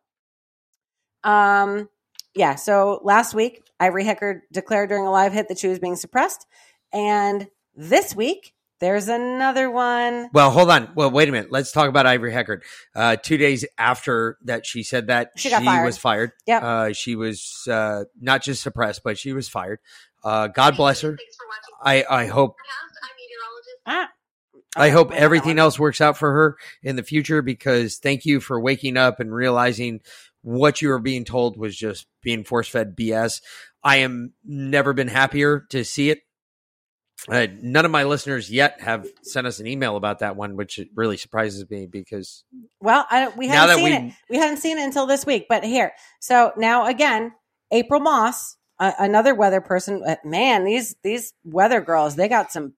[1.25, 1.89] um,
[2.35, 2.55] yeah.
[2.55, 6.47] So last week, Ivory Hecker declared during a live hit that she was being suppressed.
[6.93, 10.29] And this week, there's another one.
[10.33, 10.91] Well, hold on.
[10.95, 11.53] Well, wait a minute.
[11.53, 12.63] Let's talk about Ivory Heckard.
[12.95, 15.85] Uh, two days after that, she said that She got fired.
[15.85, 16.33] was fired.
[16.47, 19.79] Yeah, Uh, she was uh, not just suppressed, but she was fired.
[20.25, 21.17] Uh, God bless her.
[21.17, 22.05] Thanks for watching.
[22.11, 22.57] I, I hope
[23.03, 23.77] I'm meteorologist.
[23.87, 24.09] Ah.
[24.75, 27.99] I hope we know that everything else works out for her in the future because
[27.99, 30.01] thank you for waking up and realizing
[30.43, 33.41] what you were being told was just being force fed BS.
[33.83, 36.21] I am never been happier to see it.
[37.29, 40.81] Uh, none of my listeners yet have sent us an email about that one, which
[40.97, 42.43] really surprises me because
[42.81, 44.15] Well, I we hadn't seen we it.
[44.29, 45.47] We hadn't seen it until this week.
[45.49, 47.33] But here, so now again,
[47.71, 50.03] April Moss, uh, another weather person.
[50.05, 52.75] Uh, man, these these weather girls, they got some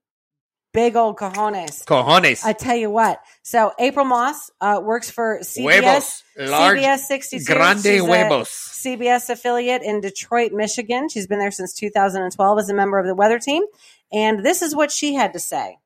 [0.74, 1.84] big old cojones.
[1.86, 3.20] cojones, I tell you what.
[3.42, 6.22] So April Moss uh, works for CBS.
[6.36, 7.44] CBS 62.
[7.44, 8.48] grande She's huevos.
[8.48, 11.08] CBS affiliate in Detroit, Michigan.
[11.08, 13.62] She's been there since 2012 as a member of the weather team.
[14.12, 15.78] And this is what she had to say.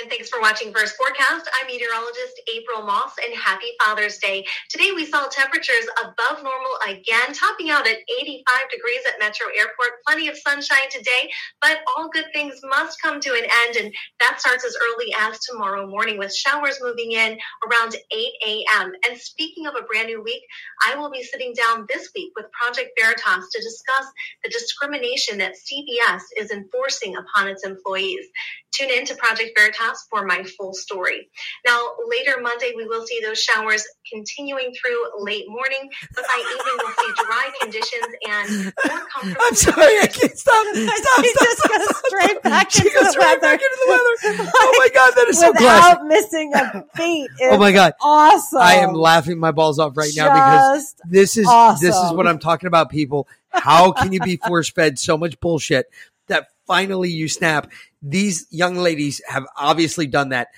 [0.00, 1.50] And thanks for watching First Forecast.
[1.60, 4.42] I'm meteorologist April Moss, and happy Father's Day.
[4.70, 10.00] Today we saw temperatures above normal again, topping out at 85 degrees at Metro Airport.
[10.06, 11.28] Plenty of sunshine today,
[11.60, 15.38] but all good things must come to an end, and that starts as early as
[15.40, 17.36] tomorrow morning with showers moving in
[17.68, 18.92] around 8 a.m.
[19.06, 20.42] And speaking of a brand new week,
[20.86, 24.06] I will be sitting down this week with Project Veritas to discuss
[24.42, 28.24] the discrimination that CBS is enforcing upon its employees.
[28.72, 31.28] Tune in to Project Veritas for my full story.
[31.66, 31.78] Now,
[32.08, 36.92] later Monday, we will see those showers continuing through late morning, but by evening, we'll
[36.92, 39.42] see dry conditions and more comfortable.
[39.46, 40.66] I'm sorry, I can't stop.
[40.74, 41.96] Stop, she stop, just stop, stop.
[42.06, 43.40] straight back She into goes the right weather.
[43.40, 44.48] back into the weather.
[44.54, 47.30] Oh my god, that is so Without missing a beat.
[47.42, 48.60] Oh my god, Awesome.
[48.60, 51.46] I am laughing my balls off right now because this is
[51.80, 53.28] this is what I'm talking about, people.
[53.50, 55.86] How can you be force fed so much bullshit
[56.28, 57.70] that finally you snap?
[58.02, 60.48] These young ladies have obviously done that.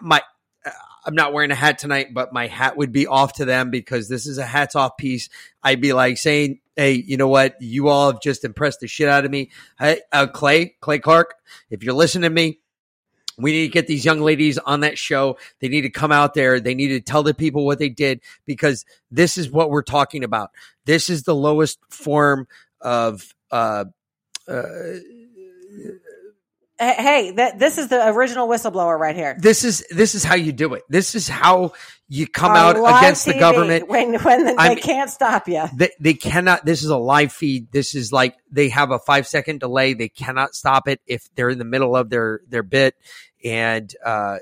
[0.00, 0.22] My
[0.64, 0.70] uh,
[1.06, 4.08] I'm not wearing a hat tonight, but my hat would be off to them because
[4.08, 5.28] this is a hats off piece.
[5.62, 7.60] I'd be like saying, "Hey, you know what?
[7.60, 11.34] You all have just impressed the shit out of me." Hey, uh, Clay, Clay Clark,
[11.70, 12.60] if you're listening to me,
[13.36, 15.38] we need to get these young ladies on that show.
[15.60, 16.60] They need to come out there.
[16.60, 20.24] They need to tell the people what they did because this is what we're talking
[20.24, 20.50] about.
[20.84, 22.46] This is the lowest form
[22.80, 23.86] of uh,
[26.76, 29.36] Hey, hey, that, this is the original whistleblower right here.
[29.38, 30.82] this is this is how you do it.
[30.88, 31.72] This is how
[32.08, 33.88] you come On out against the government.
[33.88, 35.64] when when the, they can't stop you.
[35.72, 36.64] They, they cannot.
[36.64, 37.70] This is a live feed.
[37.70, 39.94] This is like they have a five second delay.
[39.94, 42.96] They cannot stop it if they're in the middle of their their bit.
[43.44, 44.38] And uh,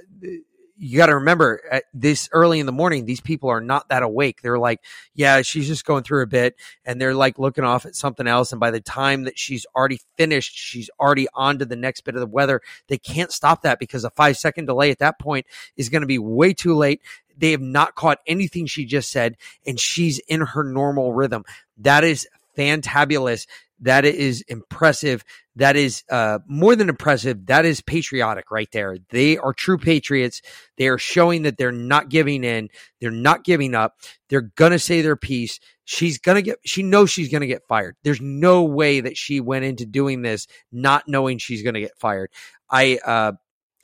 [0.85, 4.03] you got to remember, at this early in the morning, these people are not that
[4.03, 4.43] awake.
[4.43, 4.81] They're like,
[5.15, 8.51] "Yeah, she's just going through a bit," and they're like looking off at something else.
[8.51, 12.17] And by the time that she's already finished, she's already on to the next bit
[12.17, 12.63] of the weather.
[12.89, 15.47] They can't stop that because a five second delay at that point
[15.77, 17.01] is going to be way too late.
[17.39, 21.45] They have not caught anything she just said, and she's in her normal rhythm.
[21.79, 22.27] That is
[22.59, 23.47] fantabulous.
[23.83, 25.25] That is impressive.
[25.57, 27.47] That is uh, more than impressive.
[27.47, 28.97] That is patriotic right there.
[29.11, 30.41] They are true patriots.
[30.79, 32.69] They are showing that they're not giving in.
[33.01, 33.97] They're not giving up.
[34.29, 35.61] They're gonna say their piece.
[35.85, 36.59] She's gonna get.
[36.65, 37.97] She knows she's gonna get fired.
[38.05, 42.31] There's no way that she went into doing this not knowing she's gonna get fired.
[42.71, 43.33] I uh,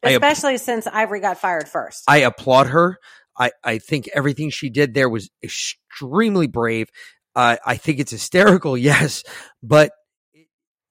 [0.03, 2.05] I app- Especially since Ivory got fired first.
[2.09, 2.99] I applaud her.
[3.39, 6.91] I, I think everything she did there was extremely brave.
[7.39, 9.23] Uh, I think it's hysterical, yes,
[9.63, 9.93] but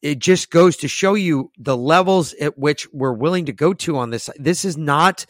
[0.01, 3.97] it, just goes to show you the levels at which we're willing to go to
[3.97, 4.29] on this.
[4.37, 5.25] This is not,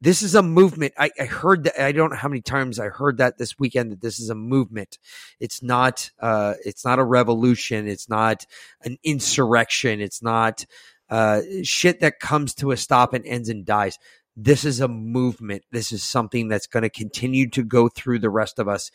[0.00, 0.94] this is a movement.
[0.96, 1.82] I, I heard that.
[1.82, 4.36] I don't know how many times I heard that this weekend that this is a
[4.36, 4.98] movement.
[5.40, 7.88] It's not, uh, it's not a revolution.
[7.88, 8.46] It's not
[8.84, 10.00] an insurrection.
[10.00, 10.66] It's not,
[11.08, 13.98] uh, shit that comes to a stop and ends and dies
[14.36, 15.64] this is a movement.
[15.70, 18.90] This is something that's going to continue to go through the rest of us.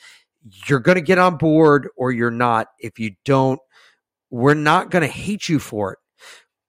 [0.67, 2.67] You're going to get on board or you're not.
[2.79, 3.59] If you don't,
[4.29, 5.99] we're not going to hate you for it.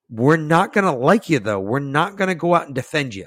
[0.09, 1.61] We're not going to like you though.
[1.61, 3.27] We're not going to go out and defend you.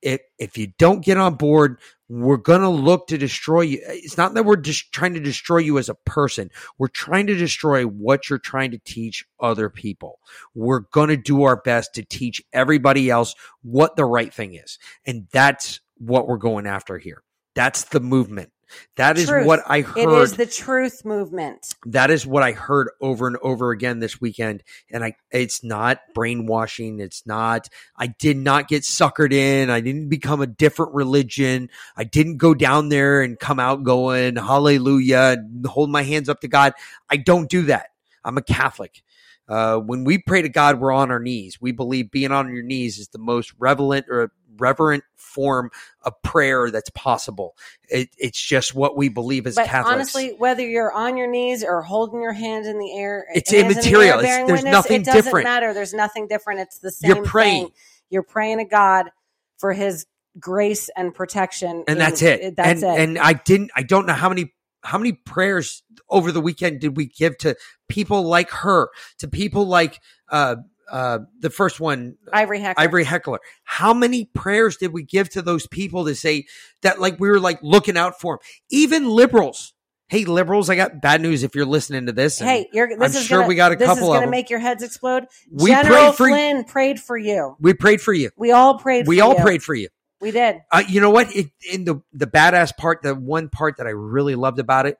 [0.00, 3.80] If if you don't get on board, we're going to look to destroy you.
[3.84, 6.50] It's not that we're just trying to destroy you as a person.
[6.78, 10.20] We're trying to destroy what you're trying to teach other people.
[10.54, 14.78] We're going to do our best to teach everybody else what the right thing is.
[15.04, 17.22] And that's what we're going after here.
[17.54, 18.50] That's the movement.
[18.96, 19.46] That is Truth.
[19.46, 19.98] what I heard.
[19.98, 21.74] It is the truth movement.
[21.86, 24.62] that is what I heard over and over again this weekend.
[24.90, 27.00] And I, it's not brainwashing.
[27.00, 29.70] It's not, I did not get suckered in.
[29.70, 31.70] I didn't become a different religion.
[31.96, 36.40] I didn't go down there and come out going, hallelujah, and hold my hands up
[36.40, 36.74] to God.
[37.08, 37.88] I don't do that.
[38.24, 39.02] I'm a Catholic.
[39.48, 41.58] Uh, when we pray to God, we're on our knees.
[41.60, 45.70] We believe being on your knees is the most relevant or reverent form
[46.02, 47.56] of prayer that's possible.
[47.88, 49.92] It, it's just what we believe as But Catholics.
[49.94, 53.60] honestly, whether you're on your knees or holding your hands in the air, It's the
[53.60, 54.18] immaterial.
[54.18, 55.44] air It's- there's witness, nothing It doesn't different.
[55.44, 55.74] matter.
[55.74, 56.60] There's nothing different.
[56.60, 57.14] It's the same.
[57.16, 57.64] You're praying.
[57.66, 57.74] thing.
[58.10, 59.10] You're praying to God
[59.58, 60.06] for His
[60.40, 62.56] grace and protection, and that's it.
[62.56, 63.00] That's and, it.
[63.00, 63.70] And I didn't.
[63.76, 64.54] I don't know how many
[64.84, 67.56] how many prayers over the weekend did we give to
[67.88, 70.56] people like her, to people like uh
[70.90, 72.82] uh the first one, Ivory Heckler.
[72.82, 73.40] Ivory Heckler.
[73.64, 76.46] How many prayers did we give to those people to say
[76.82, 78.38] that like we were like looking out for them?
[78.70, 79.74] Even liberals.
[80.10, 82.38] Hey, liberals, I got bad news if you're listening to this.
[82.38, 84.20] Hey, you're, this I'm is sure gonna, we got a this couple is of gonna
[84.22, 84.30] them.
[84.30, 85.26] make your heads explode.
[85.52, 86.34] We General prayed for you.
[86.34, 87.56] Flynn prayed for you.
[87.60, 88.30] We prayed for you.
[88.34, 89.06] We all prayed.
[89.06, 89.42] We for all you.
[89.42, 89.88] prayed for you.
[90.20, 90.60] We did.
[90.72, 91.36] Uh, you know what?
[91.36, 94.96] It, in the the badass part, the one part that I really loved about it,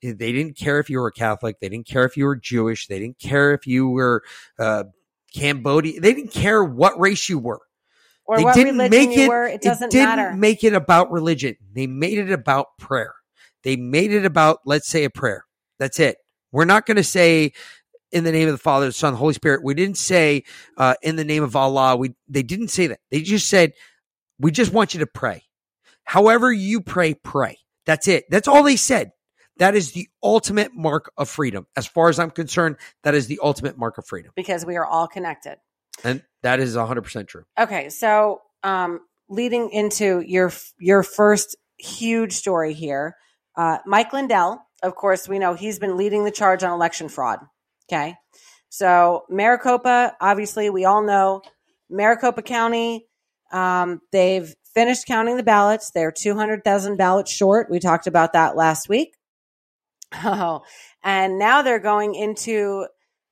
[0.00, 1.58] they didn't care if you were Catholic.
[1.60, 2.86] They didn't care if you were Jewish.
[2.86, 4.22] They didn't care if you were
[4.60, 4.84] uh,
[5.36, 6.00] Cambodia.
[6.00, 7.60] They didn't care what race you were.
[8.26, 9.28] or they what didn't religion make you it.
[9.28, 9.46] were.
[9.46, 10.36] It doesn't didn't matter.
[10.36, 11.56] make it about religion.
[11.72, 13.14] They made it about prayer.
[13.62, 15.44] They made it about let's say a prayer.
[15.78, 16.16] That's it.
[16.52, 17.52] We're not going to say
[18.12, 19.62] in the name of the Father, the Son, the Holy Spirit.
[19.64, 20.44] We didn't say
[20.76, 21.96] uh, in the name of Allah.
[21.96, 23.00] We they didn't say that.
[23.10, 23.72] They just said
[24.38, 25.42] we just want you to pray.
[26.04, 27.58] However you pray, pray.
[27.84, 28.24] That's it.
[28.30, 29.10] That's all they said.
[29.58, 31.66] That is the ultimate mark of freedom.
[31.76, 34.32] As far as I'm concerned, that is the ultimate mark of freedom.
[34.36, 35.56] because we are all connected.
[36.04, 37.44] And that is 100% true.
[37.58, 43.16] Okay, so um, leading into your your first huge story here,
[43.56, 44.62] uh, Mike Lindell.
[44.82, 47.38] Of course, we know he's been leading the charge on election fraud.
[47.90, 48.14] Okay,
[48.68, 51.40] so Maricopa, obviously, we all know
[51.88, 53.06] Maricopa County.
[53.52, 55.92] Um, they've finished counting the ballots.
[55.92, 57.70] They're two hundred thousand ballots short.
[57.70, 59.15] We talked about that last week.
[60.14, 60.62] Oh,
[61.02, 62.86] and now they're going into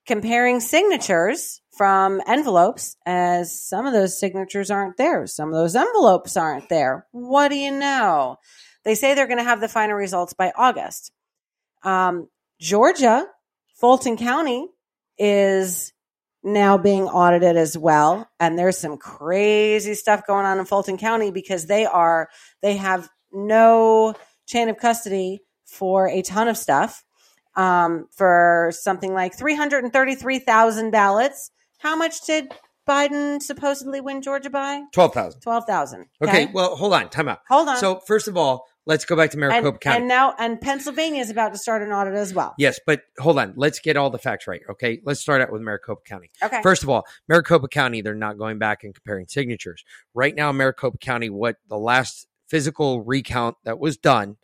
[0.06, 5.26] comparing signatures from envelopes as some of those signatures aren't there.
[5.26, 7.06] Some of those envelopes aren't there.
[7.12, 8.36] What do you know?
[8.84, 11.10] They say they're going to have the final results by August.
[11.82, 12.28] Um,
[12.60, 13.26] Georgia,
[13.76, 14.68] Fulton County
[15.18, 15.92] is
[16.42, 18.28] now being audited as well.
[18.38, 22.28] And there's some crazy stuff going on in Fulton County because they are,
[22.60, 24.14] they have no
[24.46, 25.40] chain of custody
[25.74, 27.04] for a ton of stuff
[27.56, 31.50] um, for something like 333,000 ballots.
[31.78, 32.52] How much did
[32.88, 34.82] Biden supposedly win Georgia by?
[34.92, 35.40] 12,000.
[35.40, 36.06] 12,000.
[36.22, 36.48] Okay.
[36.52, 37.08] well, hold on.
[37.10, 37.40] Time out.
[37.48, 37.78] Hold on.
[37.78, 39.98] So, first of all, let's go back to Maricopa and, County.
[39.98, 42.54] and now, and Pennsylvania is about to start an audit as well.
[42.58, 43.54] yes, but hold on.
[43.56, 44.60] Let's get all the facts right.
[44.70, 45.00] Okay.
[45.04, 46.30] Let's start out with Maricopa County.
[46.42, 46.60] Okay.
[46.62, 49.84] First of all, Maricopa County, they're not going back and comparing signatures.
[50.14, 54.36] Right now, Maricopa County, what the last physical recount that was done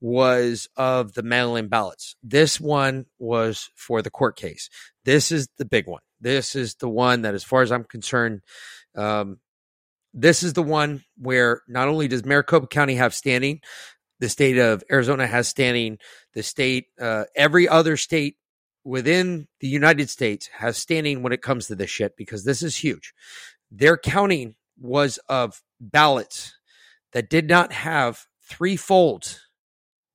[0.00, 2.16] was of the mail in ballots.
[2.22, 4.70] This one was for the court case.
[5.04, 6.00] This is the big one.
[6.18, 8.40] This is the one that, as far as I'm concerned,
[8.96, 9.38] um,
[10.14, 13.60] this is the one where not only does Maricopa County have standing,
[14.18, 15.98] the state of Arizona has standing,
[16.32, 18.36] the state, uh, every other state
[18.82, 22.76] within the United States has standing when it comes to this shit because this is
[22.76, 23.12] huge.
[23.70, 26.54] Their counting was of ballots
[27.12, 29.40] that did not have three folds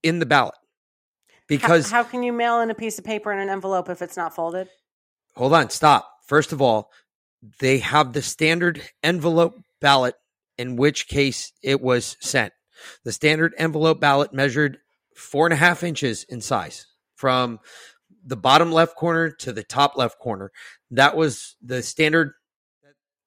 [0.01, 0.55] in the ballot.
[1.47, 4.01] Because how, how can you mail in a piece of paper in an envelope if
[4.01, 4.69] it's not folded?
[5.35, 6.09] hold on, stop.
[6.25, 6.91] First of all,
[7.59, 10.15] they have the standard envelope ballot,
[10.57, 12.53] in which case it was sent.
[13.03, 14.77] The standard envelope ballot measured
[15.15, 17.59] four and a half inches in size from
[18.25, 20.51] the bottom left corner to the top left corner.
[20.91, 22.33] That was the standard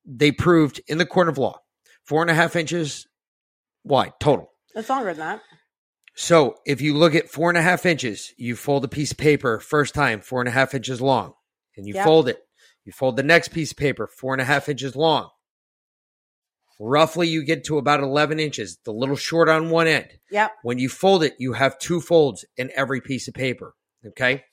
[0.05, 1.61] they proved in the court of law.
[2.05, 3.07] Four and a half inches
[3.87, 4.51] wide total.
[4.75, 5.43] It's longer than that.
[6.15, 9.19] So if you look at four and a half inches, you fold a piece of
[9.19, 11.35] paper first time, four and a half inches long,
[11.77, 12.05] and you Yep.
[12.05, 12.43] fold it.
[12.85, 15.31] You fold the next piece of paper, four and a half inches long.
[16.79, 20.09] Roughly, you get to about 11 inches, the little short on one end.
[20.31, 20.53] Yep.
[20.63, 23.75] When you fold it, you have two folds in every piece of paper.
[24.07, 24.45] Okay.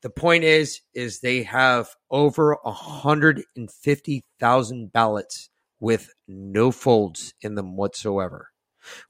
[0.00, 8.48] The point is, is they have over 150,000 ballots with no folds in them whatsoever,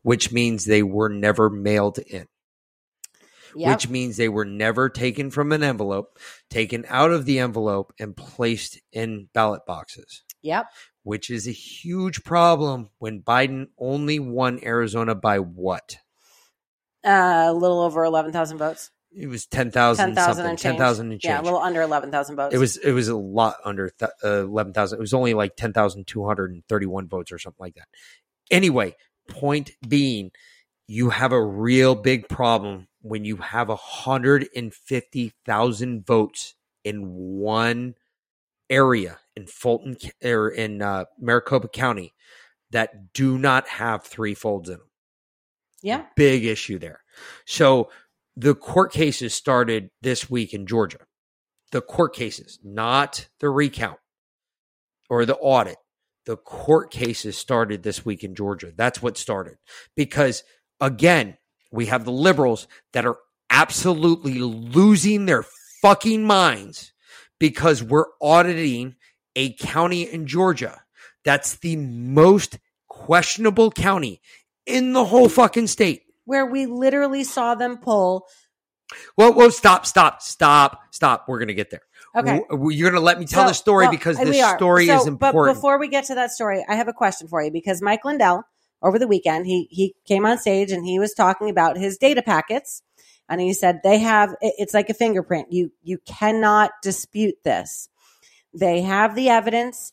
[0.02, 2.26] which means they were never mailed in
[3.54, 3.68] Yep.
[3.70, 6.18] which means they were never taken from an envelope,
[6.48, 10.66] taken out of the envelope, and placed in ballot boxes, yep.
[11.02, 15.96] which is a huge problem when Biden only won Arizona by what?
[17.04, 18.90] Uh, a little over 11,000 votes.
[19.14, 20.78] It was 10,000 10,000 something, and change.
[20.78, 21.30] 10,000 and change.
[21.30, 22.54] Yeah, a little under 11,000 votes.
[22.54, 24.96] it was it was a lot under th- uh, 11,000.
[24.98, 27.88] It was only like 10,231 votes or something like that.
[28.50, 28.96] Anyway,
[29.28, 30.30] point being,
[30.86, 36.54] you have a real big problem when you have 150,000 votes
[36.84, 37.94] in one
[38.70, 42.12] area in Fulton or in uh, Maricopa County
[42.70, 44.90] that do not have three folds in them
[45.82, 46.06] Yeah.
[46.16, 47.00] big issue there.
[47.46, 47.90] So
[48.36, 50.98] the court cases started this week in Georgia.
[51.70, 53.98] The court cases, not the recount
[55.10, 55.76] or the audit.
[56.26, 58.72] The court cases started this week in Georgia.
[58.76, 59.56] That's what started.
[59.96, 60.44] Because
[60.80, 61.36] again,
[61.70, 63.18] we have the liberals that are
[63.50, 65.44] absolutely losing their
[65.82, 66.92] fucking minds
[67.40, 68.94] because we're auditing
[69.34, 70.82] a county in Georgia
[71.24, 72.58] that's the most
[72.88, 74.20] questionable county
[74.66, 76.02] in the whole fucking state.
[76.24, 78.26] Where we literally saw them pull.
[79.16, 81.24] Whoa, whoa, stop, stop, stop, stop.
[81.26, 81.82] We're going to get there.
[82.14, 82.42] Okay.
[82.50, 85.00] W- You're going to let me tell So- the story well, because this story So,
[85.00, 85.46] is important.
[85.46, 88.04] But before we get to that story, I have a question for you because Mike
[88.04, 88.44] Lindell
[88.82, 92.20] over the weekend he he came on stage and he was talking about his data
[92.20, 92.82] packets
[93.28, 95.52] and he said they have it's like a fingerprint.
[95.52, 97.88] You you cannot dispute this.
[98.52, 99.92] They have the evidence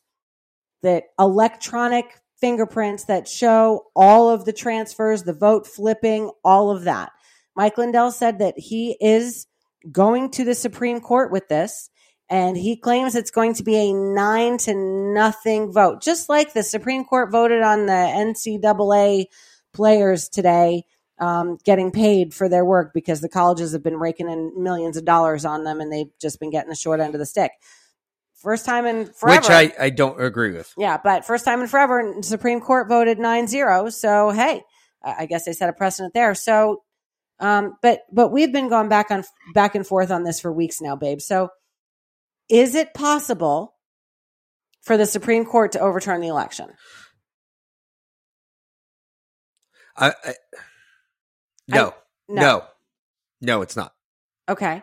[0.82, 7.12] that electronic fingerprints that show all of the transfers, the vote flipping, all of that.
[7.56, 9.46] Mike Lindell said that he is
[9.92, 11.90] going to the Supreme Court with this,
[12.30, 16.64] and he claims it's going to be a nine to nothing vote, just like the
[16.64, 19.26] Supreme Court voted on the NCAA
[19.74, 20.84] players today
[21.20, 25.06] um, getting paid for their work because the colleges have been raking in millions of
[25.06, 27.52] dollars on them, and they've just been getting the short end of the stick.
[28.36, 29.42] First time in forever.
[29.42, 30.74] Which I, I don't agree with.
[30.78, 33.92] Yeah, but first time in forever, Supreme Court voted 9-0.
[33.92, 34.64] So hey,
[35.04, 36.34] I guess they set a precedent there.
[36.36, 36.84] So,
[37.40, 40.80] um, but but we've been going back on back and forth on this for weeks
[40.80, 41.20] now, babe.
[41.20, 41.50] So,
[42.50, 43.76] is it possible
[44.82, 46.70] for the Supreme Court to overturn the election?
[49.96, 50.34] I, I
[51.68, 51.94] no,
[52.28, 52.42] no.
[52.42, 52.64] no,
[53.42, 53.94] no, it's not.
[54.48, 54.82] Okay.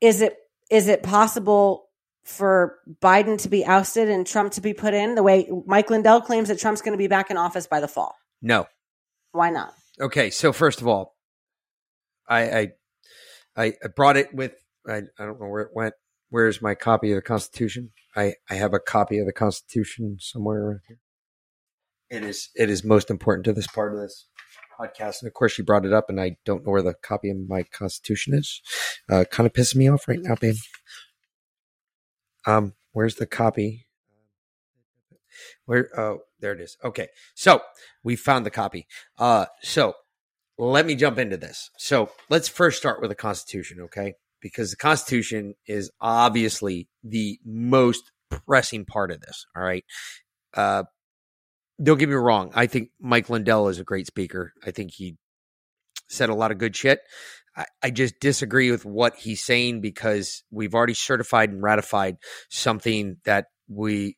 [0.00, 0.36] Is it
[0.70, 1.88] is it possible
[2.24, 6.20] for Biden to be ousted and Trump to be put in the way Mike Lindell
[6.20, 8.16] claims that Trump's going to be back in office by the fall?
[8.40, 8.66] No.
[9.32, 9.72] Why not?
[10.00, 11.14] Okay, so first of all,
[12.28, 12.72] I
[13.56, 14.52] I I brought it with
[14.88, 15.94] I, I don't know where it went.
[16.30, 17.90] Where's my copy of the Constitution?
[18.16, 20.98] I I have a copy of the Constitution somewhere around here.
[22.08, 24.28] It is it is most important to this part of this
[24.80, 27.30] podcast, and of course, you brought it up, and I don't know where the copy
[27.30, 28.62] of my Constitution is.
[29.10, 30.54] Uh, kind of pissing me off right now, babe.
[32.46, 33.86] Um, where's the copy?
[35.66, 35.88] Where?
[35.98, 36.76] Oh, there it is.
[36.84, 37.60] Okay, so
[38.04, 38.86] we found the copy.
[39.18, 39.94] Uh, so
[40.58, 41.70] let me jump into this.
[41.76, 44.14] So let's first start with the Constitution, okay?
[44.40, 49.44] Because the Constitution is obviously the most pressing part of this.
[49.56, 49.84] All right.
[50.54, 50.84] Uh,
[51.82, 52.50] don't get me wrong.
[52.54, 54.52] I think Mike Lindell is a great speaker.
[54.66, 55.16] I think he
[56.08, 57.00] said a lot of good shit.
[57.56, 62.16] I, I just disagree with what he's saying because we've already certified and ratified
[62.48, 64.16] something that we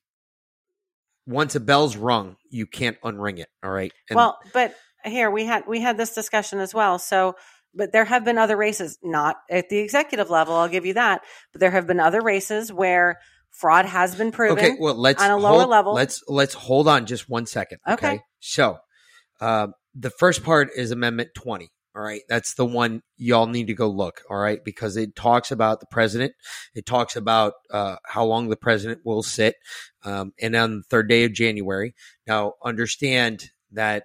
[1.26, 3.48] once a bell's rung, you can't unring it.
[3.62, 3.92] All right.
[4.10, 4.74] And well, but
[5.04, 6.98] here we had we had this discussion as well.
[6.98, 7.36] So,
[7.74, 10.54] but there have been other races, not at the executive level.
[10.54, 11.22] I'll give you that.
[11.52, 13.18] But there have been other races where
[13.50, 14.58] fraud has been proven.
[14.58, 15.94] Okay, well let's on a lower hold- level.
[15.94, 17.78] Let's let's hold on just one second.
[17.88, 17.94] Okay.
[17.94, 18.20] Okay.
[18.40, 18.78] So
[19.40, 21.70] uh, the first part is Amendment 20.
[21.94, 22.22] All right.
[22.28, 24.22] That's the one y'all need to go look.
[24.30, 24.64] All right.
[24.64, 26.32] Because it talks about the president.
[26.74, 29.56] It talks about uh, how long the president will sit.
[30.02, 31.94] Um, and on the third day of January.
[32.26, 34.04] Now, understand that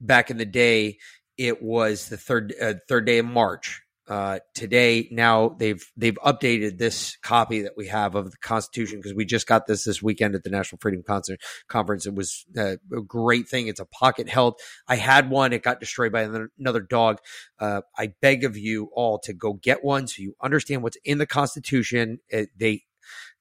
[0.00, 0.98] back in the day,
[1.38, 3.82] it was the third uh, third day of March.
[4.08, 9.12] Uh, today, now they've they've updated this copy that we have of the Constitution because
[9.12, 12.06] we just got this this weekend at the National Freedom Concert Conference.
[12.06, 13.68] It was uh, a great thing.
[13.68, 14.58] It's a pocket held.
[14.88, 15.52] I had one.
[15.52, 17.18] It got destroyed by another, another dog.
[17.58, 21.18] Uh, I beg of you all to go get one so you understand what's in
[21.18, 22.18] the Constitution.
[22.30, 22.84] It, they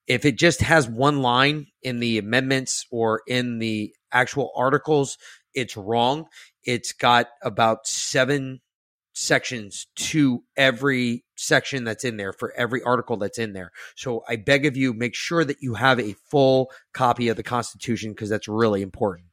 [0.05, 5.17] if it just has one line in the amendments or in the actual articles,
[5.53, 6.27] it's wrong.
[6.67, 8.61] It's got about seven
[9.13, 13.71] sections to every section that's in there for every article that's in there.
[13.95, 17.41] So I beg of you, make sure that you have a full copy of the
[17.43, 19.29] Constitution because that's really important.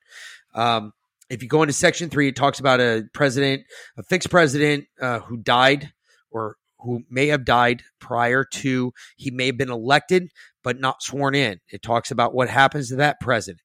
[0.54, 0.92] Um,
[1.28, 3.64] if you go into section three, it talks about a president,
[3.98, 5.92] a fixed president uh, who died
[6.30, 10.30] or who may have died prior to he may have been elected
[10.62, 11.60] but not sworn in.
[11.68, 13.60] It talks about what happens to that president.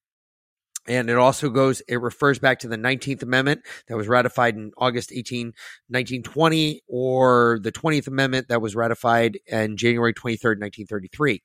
[0.88, 4.72] And it also goes, it refers back to the 19th Amendment that was ratified in
[4.78, 5.48] August 18,
[5.88, 11.42] 1920, or the 20th Amendment that was ratified in January 23rd, 1933.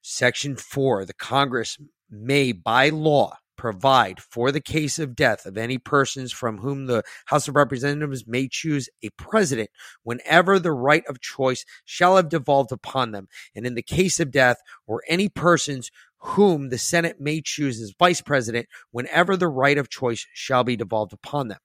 [0.00, 1.78] Section 4 the Congress
[2.10, 7.04] may, by law, provide for the case of death of any persons from whom the
[7.26, 9.70] House of Representatives may choose a president
[10.02, 14.32] whenever the right of choice shall have devolved upon them, and in the case of
[14.32, 15.90] death, or any persons
[16.22, 20.76] whom the Senate may choose as vice president whenever the right of choice shall be
[20.76, 21.58] devolved upon them.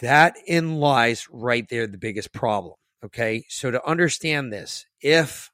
[0.00, 2.74] That in lies right there the biggest problem.
[3.04, 3.44] Okay.
[3.48, 5.50] So to understand this, if,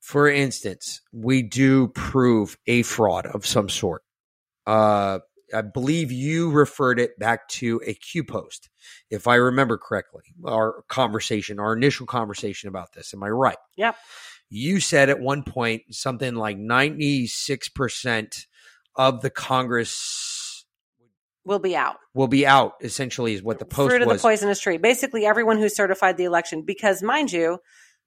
[0.00, 4.02] for instance, we do prove a fraud of some sort,
[4.66, 5.20] uh,
[5.54, 8.70] I believe you referred it back to a Q post,
[9.10, 13.12] if I remember correctly, our conversation, our initial conversation about this.
[13.12, 13.58] Am I right?
[13.76, 13.96] Yep.
[14.54, 18.46] You said at one point something like 96%
[18.94, 20.66] of the Congress
[21.46, 21.96] will be out.
[22.12, 24.76] will be out, essentially, is what the post Fruit of the poisonous tree.
[24.76, 27.60] Basically, everyone who certified the election, because mind you,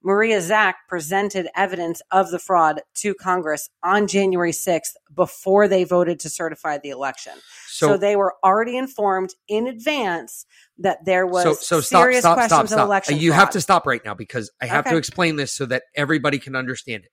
[0.05, 6.19] Maria Zack presented evidence of the fraud to Congress on January 6th before they voted
[6.19, 7.33] to certify the election.
[7.67, 10.45] So, So, they were already informed in advance
[10.77, 12.85] that there was so, so stop, serious stop, questions stop, of stop.
[12.85, 13.39] election You fraud.
[13.39, 16.55] have to stop right now because I have to explain this so that everybody can
[16.55, 17.11] understand it.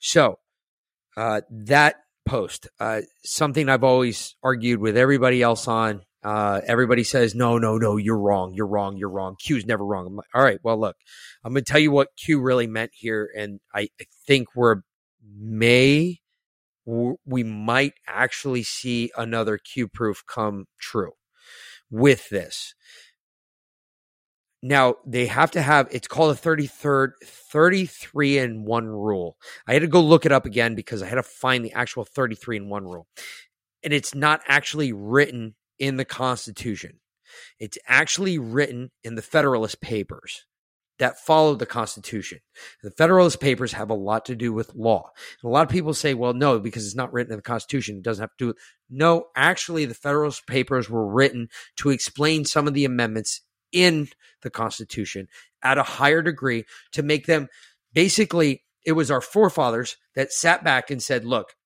[0.00, 0.40] So,
[1.16, 1.96] uh, that
[2.26, 2.66] post.
[2.80, 6.02] Uh, something I've always argued with everybody else on.
[6.24, 8.54] Uh, everybody says, no, no, no, you're wrong.
[8.54, 8.96] You're wrong.
[8.96, 9.36] You're wrong.
[9.38, 10.16] Q's never wrong.
[10.16, 10.58] Like, all right.
[10.62, 10.96] Well, look,
[11.44, 13.30] I'm going to tell you what Q really meant here.
[13.36, 14.76] And I, I think we're
[15.36, 16.20] may,
[16.86, 21.12] we might actually see another Q proof come true
[21.90, 22.74] with this.
[24.62, 29.36] Now they have to have it's called a 33rd 33 and 1 rule.
[29.66, 32.06] I had to go look it up again because I had to find the actual
[32.06, 33.06] 33 and 1 rule.
[33.82, 37.00] And it's not actually written in the Constitution.
[37.58, 40.46] It's actually written in the Federalist Papers
[40.98, 42.38] that follow the Constitution.
[42.82, 45.10] The Federalist Papers have a lot to do with law.
[45.42, 47.96] And a lot of people say, well, no, because it's not written in the Constitution,
[47.96, 48.58] it doesn't have to do with.
[48.88, 53.40] No, actually, the Federalist Papers were written to explain some of the amendments
[53.72, 54.08] in
[54.42, 55.26] the Constitution
[55.62, 57.48] at a higher degree to make them
[57.92, 61.56] basically, it was our forefathers that sat back and said, look,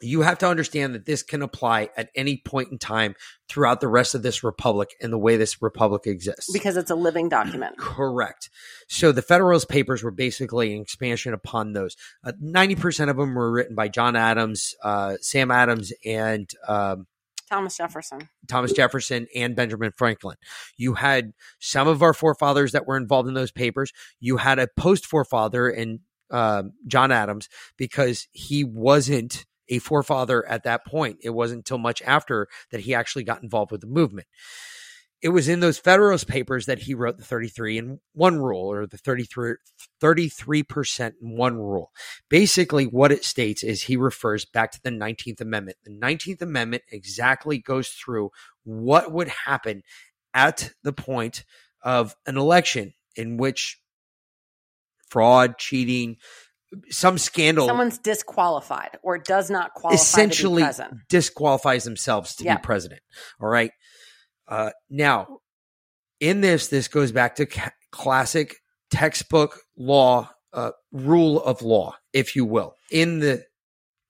[0.00, 3.14] you have to understand that this can apply at any point in time
[3.48, 6.52] throughout the rest of this republic and the way this republic exists.
[6.52, 7.76] because it's a living document.
[7.78, 8.50] Correct.
[8.88, 11.96] So the Federalist Papers were basically an expansion upon those.
[12.24, 17.06] Uh, Ninety percent of them were written by John Adams, uh, Sam Adams, and um,
[17.50, 18.28] Thomas Jefferson.
[18.46, 20.36] Thomas Jefferson and Benjamin Franklin.
[20.76, 23.92] You had some of our forefathers that were involved in those papers.
[24.20, 26.00] You had a post forefather in
[26.30, 27.48] um John Adams
[27.78, 31.18] because he wasn't a forefather at that point.
[31.22, 34.26] It wasn't until much after that he actually got involved with the movement.
[35.20, 38.86] It was in those Federalist papers that he wrote the 33 and 1 rule or
[38.86, 39.54] the 33
[40.00, 41.90] 33% and 1 rule.
[42.28, 45.78] Basically what it states is he refers back to the 19th amendment.
[45.82, 48.30] The 19th amendment exactly goes through
[48.62, 49.82] what would happen
[50.34, 51.44] at the point
[51.82, 53.80] of an election in which
[55.10, 56.16] fraud, cheating,
[56.90, 60.94] some scandal Someone's disqualified or does not qualify essentially to be present.
[61.08, 62.56] disqualifies themselves to Yeah.
[62.56, 63.00] be president.
[63.40, 63.72] All right.
[64.46, 65.38] Uh, now,
[66.20, 68.56] in this, this goes back to ca- classic
[68.90, 73.44] textbook law, uh, rule of law, if you will, in the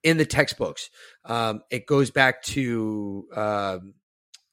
[0.05, 0.91] in the textbooks.
[1.25, 3.95] Um, it goes back to um,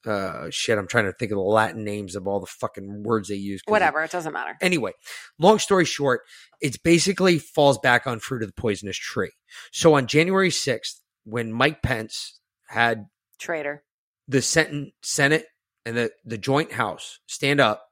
[0.07, 0.77] uh, shit.
[0.77, 3.61] I'm trying to think of the Latin names of all the fucking words they use.
[3.67, 4.55] Whatever, it doesn't matter.
[4.61, 4.91] Anyway,
[5.39, 6.21] long story short,
[6.61, 9.31] it's basically falls back on fruit of the poisonous tree.
[9.71, 13.05] So on January 6th, when Mike Pence had
[13.39, 13.83] Traitor.
[14.27, 15.45] the Sen- Senate
[15.85, 17.83] and the, the joint house stand up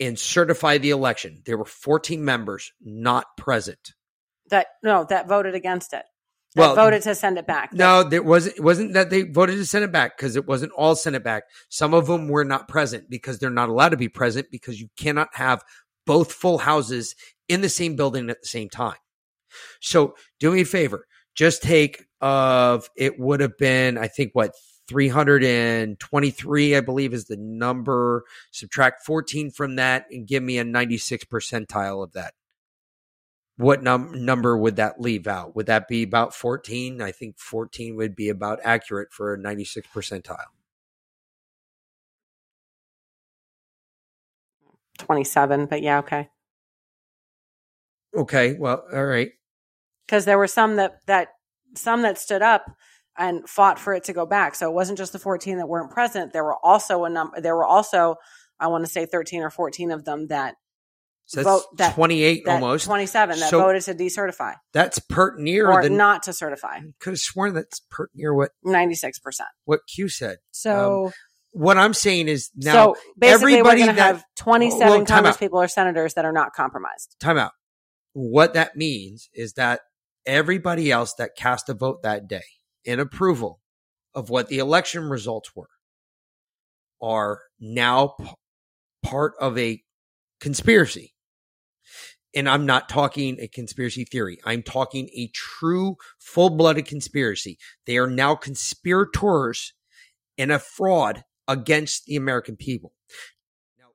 [0.00, 3.92] and certify the election, there were 14 members not present.
[4.50, 6.04] That no, that voted against it.
[6.58, 7.72] Well, voted to send it back.
[7.72, 8.56] No, there wasn't.
[8.56, 11.24] It wasn't that they voted to send it back because it wasn't all sent it
[11.24, 11.44] back.
[11.68, 14.88] Some of them were not present because they're not allowed to be present because you
[14.96, 15.62] cannot have
[16.06, 17.14] both full houses
[17.48, 18.96] in the same building at the same time.
[19.80, 24.52] So do me a favor, just take of it would have been I think what
[24.88, 28.24] 323 I believe is the number.
[28.50, 32.34] Subtract 14 from that and give me a 96 percentile of that
[33.58, 35.56] what num- number would that leave out?
[35.56, 37.02] Would that be about 14?
[37.02, 40.46] I think 14 would be about accurate for a 96 percentile.
[44.98, 46.30] twenty-seven, but yeah, okay.
[48.16, 49.30] Okay, well, all right.
[50.06, 51.28] Because there were some that that
[51.76, 52.66] some that stood up
[53.18, 54.54] and fought for it to go back.
[54.54, 56.32] So it wasn't just the fourteen that weren't present.
[56.32, 57.40] There were also a number.
[57.40, 58.16] There were also,
[58.60, 60.56] I want to say, thirteen or fourteen of them that
[61.28, 62.86] So that's Vote that- 28 that almost.
[62.86, 66.80] twenty-seven that So- voted to decertify That's pert near or the not to certify.
[67.00, 69.48] could have sworn that's pert near what Ninety-six percent.
[69.64, 70.38] what Q said.
[70.50, 71.12] So um,
[71.52, 75.26] What I'm saying is now so basically, we're going to that- have twenty-seven Well, time
[75.26, 75.36] out.
[75.38, 77.14] congresspeople or senators that are not compromised.
[77.20, 77.52] time out.
[78.14, 79.80] What that means is that
[80.26, 82.44] everybody else that cast a vote that day
[82.84, 83.60] in approval
[84.14, 85.68] of what the election results were
[87.02, 88.30] are now p-
[89.02, 89.82] part of a
[90.40, 91.14] conspiracy.
[92.38, 94.38] And I'm not talking a conspiracy theory.
[94.44, 97.58] I'm talking a true full blooded conspiracy.
[97.84, 99.72] They are now conspirators
[100.36, 102.92] in a fraud against the American people.
[103.76, 103.86] Now,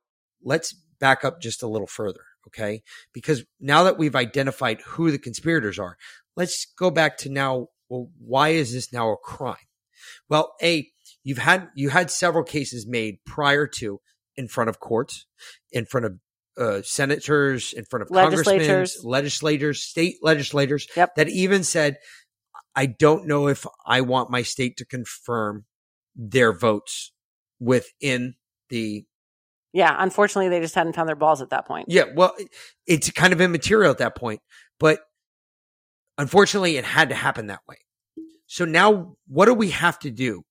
[0.42, 2.82] let's back up just a little further, okay?
[3.14, 5.96] Because now that we've identified who the conspirators are,
[6.36, 7.68] let's go back to now.
[7.88, 9.56] Well, why is this now a crime?
[10.28, 10.86] Well, a
[11.22, 14.02] you've had you had several cases made prior to
[14.36, 15.24] in front of courts,
[15.72, 16.18] in front of
[16.56, 21.14] uh, senators, in front of congressmen, legislators, state legislators Yep.
[21.16, 21.98] that even said,
[22.74, 25.64] "I don't know if I want my state to confirm
[26.14, 27.12] their votes
[27.58, 28.34] within
[28.68, 29.04] the
[29.72, 31.86] Yeah, unfortunately, they just hadn't found their balls at that point.
[31.88, 32.34] yeah, well,
[32.86, 34.40] it's kind of immaterial at that point,
[34.78, 35.00] but
[36.18, 37.76] unfortunately, it had to happen that way.
[38.46, 40.44] So now what do we have to do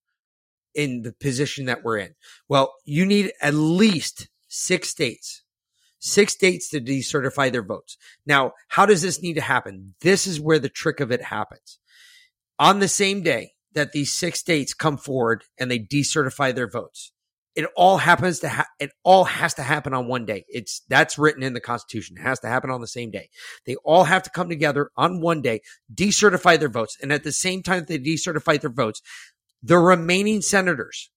[0.74, 2.14] in the position that we're in?
[2.48, 5.43] Well, you need at least six states,
[6.04, 7.96] six states to decertify their votes.
[8.26, 9.94] Now, how does this need to happen?
[10.02, 11.78] This is where the trick of it happens.
[12.58, 17.10] On the same day that these six states come forward and they decertify their votes,
[17.54, 20.44] it all happens to ha- it all has to happen on one day.
[20.48, 22.16] It's that's written in the Constitution.
[22.18, 23.30] It has to happen on the same day.
[23.64, 25.62] They all have to come together on one day,
[25.92, 29.00] decertify their votes, and at the same time they decertify their votes,
[29.62, 31.10] the remaining senators,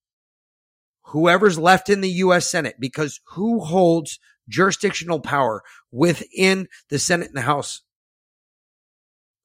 [1.07, 2.49] whoever's left in the U.S.
[2.49, 7.82] Senate, because who holds jurisdictional power within the Senate and the House?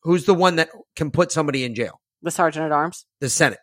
[0.02, 2.00] Who's the one that can put somebody in jail?
[2.22, 3.06] The sergeant at arms.
[3.20, 3.58] The Senate.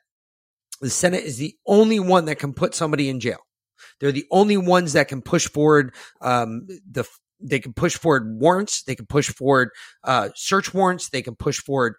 [0.82, 3.40] The Senate is the only one that can put somebody in jail.
[4.00, 7.06] They're the only ones that can push forward um, the.
[7.42, 8.84] They can push forward warrants.
[8.84, 9.70] They can push forward
[10.04, 11.10] uh, search warrants.
[11.10, 11.96] They can push forward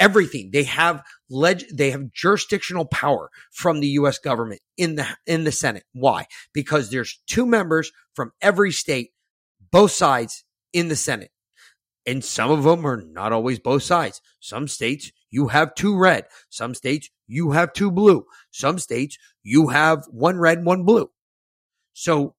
[0.00, 0.50] everything.
[0.52, 1.62] They have leg.
[1.72, 4.18] They have jurisdictional power from the U.S.
[4.18, 5.84] government in the in the Senate.
[5.92, 6.26] Why?
[6.52, 9.10] Because there's two members from every state,
[9.70, 11.30] both sides in the Senate.
[12.06, 14.20] And some of them are not always both sides.
[14.40, 16.24] Some states you have two red.
[16.48, 18.24] Some states you have two blue.
[18.50, 21.10] Some states you have one red, one blue.
[21.92, 22.34] So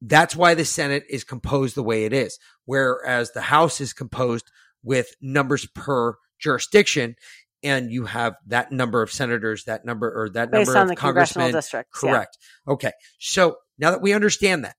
[0.00, 2.38] that's why the Senate is composed the way it is.
[2.64, 4.50] Whereas the House is composed
[4.82, 7.16] with numbers per jurisdiction.
[7.62, 10.88] And you have that number of senators, that number or that Based number on of
[10.90, 11.52] the congressional congressmen.
[11.52, 12.02] districts.
[12.02, 12.10] yeah.
[12.10, 12.38] Correct.
[12.68, 12.92] Okay.
[13.18, 14.76] So now that we understand that,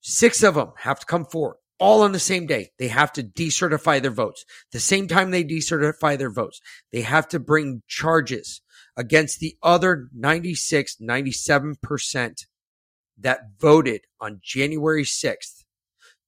[0.00, 2.70] six of them have to come forward all on the same day.
[2.78, 4.44] They have to decertify their votes.
[4.72, 6.60] The same time they decertify their votes,
[6.92, 8.62] they have to bring charges
[8.96, 12.46] against the other 96, 97%
[13.18, 15.64] that voted on January 6th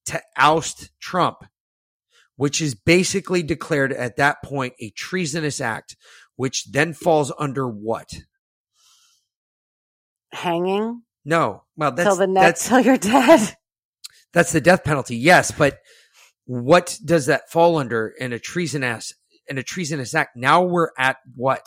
[0.07, 1.45] to oust Trump,
[2.39, 5.97] which is basically declared at that point a treasonous act,
[6.36, 8.09] which then falls under what?
[10.31, 11.65] Hanging No.
[11.77, 13.56] Well, that's till the that's till you're dead.
[14.32, 15.16] that's the death penalty.
[15.16, 15.78] Yes, but
[16.44, 19.12] what does that fall under in a treasonous
[19.48, 20.36] in a treasonous act?
[20.36, 21.66] Now we're at what?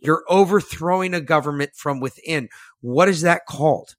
[0.00, 2.48] You're overthrowing a government from within.
[2.80, 3.94] What is that called?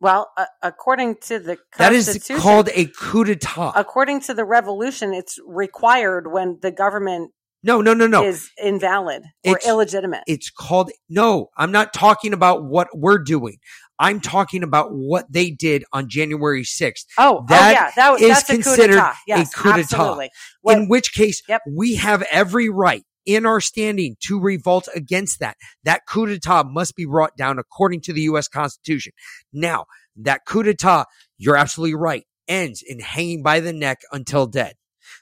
[0.00, 3.72] Well, uh, according to the That is called a coup d'etat.
[3.74, 7.32] according to the revolution, it's required when the government
[7.64, 8.24] no, no, no, no.
[8.24, 10.22] is invalid or It's- illegitimate.
[10.28, 11.48] It's called no.
[11.56, 13.56] I'm not talking about what we're doing.
[13.98, 17.04] I'm talking about what they did on January 6th.
[17.18, 19.14] oh, that oh yeah, that was is that's a coup considered d'etat.
[19.26, 19.80] Yes, a coup d'etat.
[19.80, 20.30] absolutely.
[20.62, 21.62] What- in which case Yep.
[21.76, 25.58] we have every right in our standing to revolt against that.
[25.84, 28.48] That coup d'etat must be brought down according to the U.S.
[28.48, 29.12] Constitution.
[29.52, 29.84] Now,
[30.16, 31.04] that coup d'etat,
[31.36, 34.74] you're absolutely right, ends in hanging by the neck until dead.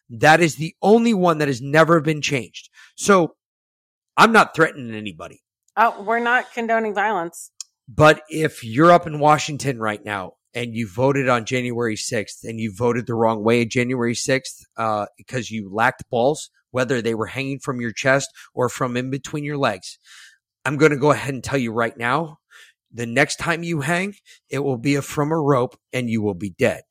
[0.08, 2.70] That is the only one that has never been changed.
[2.94, 3.34] So
[4.16, 5.42] I'm not threatening anybody.
[5.76, 7.50] oh, we're not condoning violence.
[7.88, 12.58] But if you're up in Washington right now and you voted on January 6th and
[12.60, 17.24] you voted the wrong way January 6th uh, because you lacked balls, whether they were
[17.24, 19.98] hanging from your chest or from in between your legs,
[20.66, 22.36] I'm going to go ahead and tell you right now
[22.92, 24.14] the next time you hang,
[24.50, 26.82] it will be from a rope and you will be dead.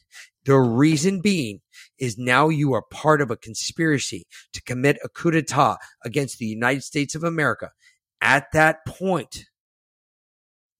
[0.45, 1.61] The reason being
[1.99, 6.47] is now you are part of a conspiracy to commit a coup d'etat against the
[6.47, 7.69] United States of America.
[8.21, 9.45] At that point,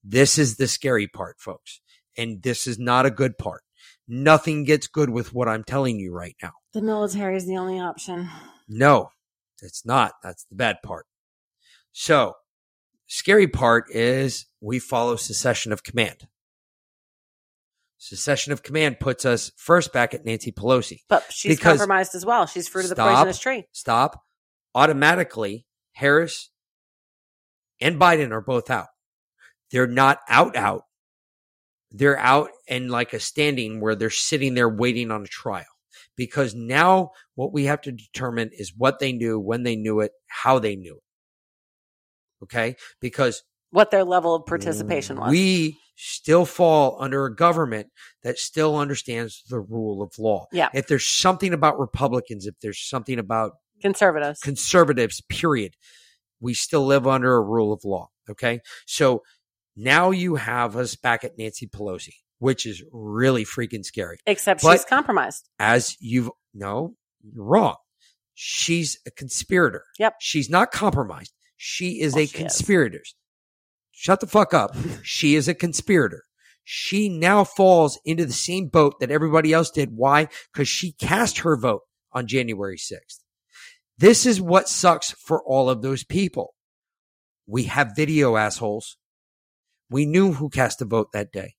[0.04, 1.80] this is the scary part, folks.
[2.18, 3.62] And this is not a good part.
[4.08, 6.54] Nothing gets good with what I'm telling you right now.
[6.74, 8.30] The military is the only option.
[8.68, 9.10] No,
[9.62, 10.14] it's not.
[10.24, 11.06] That's the bad part.
[11.92, 12.34] So,
[13.08, 16.28] scary part is we follow secession of command.
[17.98, 21.00] Secession of command puts us first back at Nancy Pelosi.
[21.08, 22.46] But she's compromised as well.
[22.46, 23.16] She's fruit of the Stop.
[23.16, 23.68] poisonous tree.
[23.72, 24.22] Stop.
[24.76, 26.52] Automatically, Harris
[27.80, 28.88] and Biden are both out.
[29.72, 30.84] They're not out, out.
[31.92, 35.66] They're out and like a standing where they're sitting there waiting on a trial.
[36.18, 40.12] Because now what we have to determine is what they knew, when they knew it,
[40.28, 42.44] how they knew it.
[42.44, 42.76] Okay?
[43.02, 45.32] Because What their level of participation was.
[45.32, 47.88] we still fall under a government
[48.24, 50.46] that still understands the rule of law.
[50.52, 50.70] Yeah.
[50.74, 54.40] If there's something about Republicans, if there's something about Conservatives.
[54.40, 55.76] conservatives, period.
[56.40, 58.10] We still live under a rule of law.
[58.30, 58.60] Okay.
[58.86, 59.24] So
[59.76, 62.14] now you have us back at Nancy Pelosi,
[62.46, 64.18] which is really freaking scary.
[64.26, 65.50] Except But- she's compromised.
[65.60, 67.76] As you've, no, you're wrong.
[68.36, 69.84] She's a conspirator.
[69.98, 70.16] Yep.
[70.20, 71.34] She's not compromised.
[71.58, 72.42] She is Well, a she is.
[72.42, 73.02] conspirator.
[73.92, 74.76] Shut the fuck up.
[75.04, 76.24] she is a conspirator.
[76.64, 79.90] She now falls into the same boat that everybody else did.
[79.96, 80.28] Why?
[80.54, 81.82] Because she cast her vote
[82.12, 83.20] on January 6th.
[83.98, 86.54] This is what sucks for all of those people.
[87.48, 88.98] We have video assholes.
[89.90, 91.54] We knew who cast a vote that day.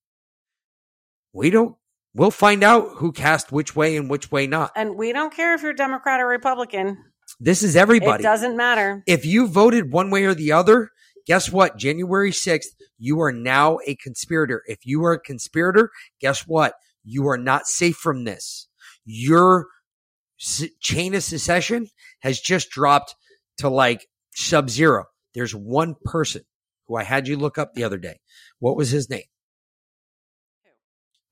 [1.36, 1.76] We don't,
[2.14, 4.72] we'll find out who cast which way and which way not.
[4.74, 6.96] And we don't care if you're Democrat or Republican.
[7.38, 8.22] This is everybody.
[8.22, 9.02] It doesn't matter.
[9.06, 10.90] if you voted one way or the other,
[11.26, 11.76] guess what?
[11.76, 12.68] January 6th,
[12.98, 14.62] you are now a conspirator.
[14.66, 15.90] If you are a conspirator,
[16.22, 16.72] guess what?
[17.04, 18.68] You are not safe from this.
[19.04, 19.66] Your
[20.80, 21.88] chain of secession
[22.20, 23.14] has just dropped
[23.58, 25.04] to like sub zero.
[25.34, 26.42] There's one person
[26.86, 28.20] who I had you look up the other day.
[28.58, 29.24] What was his name?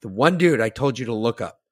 [0.04, 1.62] The one dude I told you to look up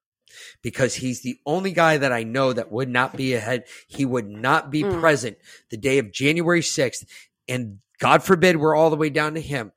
[0.63, 3.65] because he's the only guy that I know that would not be ahead.
[3.87, 5.01] He would not be Mm.
[5.01, 5.37] present
[5.69, 7.05] the day of January 6th.
[7.47, 9.73] And God forbid we're all the way down to him.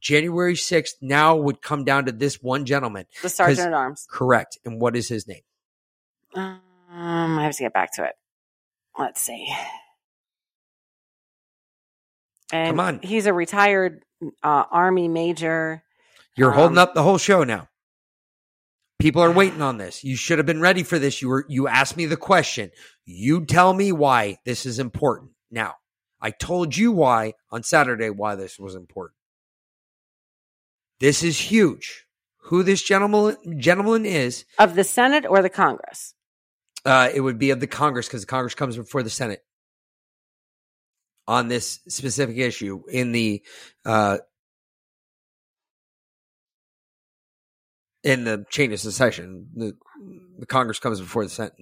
[0.00, 3.06] January 6th now would come down to this one gentleman.
[3.22, 4.08] The sergeant at arms.
[4.10, 4.58] Correct.
[4.64, 5.42] And what is his name?
[6.34, 6.58] Um,
[6.90, 8.16] I have to get back to it.
[8.98, 9.46] Let's see.
[12.52, 12.98] And Come on.
[13.00, 14.02] He's a retired
[14.42, 15.84] uh, Army major.
[16.34, 17.68] You're Um, holding up the whole show now.
[19.02, 20.04] People are waiting on this.
[20.04, 21.20] You should have been ready for this.
[21.20, 22.70] You were you asked me the question.
[23.04, 25.32] You tell me why this is important.
[25.50, 25.74] Now,
[26.20, 29.16] I told you why on Saturday why this was important.
[31.00, 32.06] This is huge.
[32.44, 36.14] Who this gentleman gentleman is, Of the Senate or the Congress?
[36.84, 39.42] uh, it would be of the Congress because the Congress comes before the Senate
[41.26, 43.42] on this specific issue in the
[43.84, 44.18] uh,
[48.02, 49.48] in the chain of succession.
[49.54, 49.74] The,
[50.38, 51.52] the Congress comes before the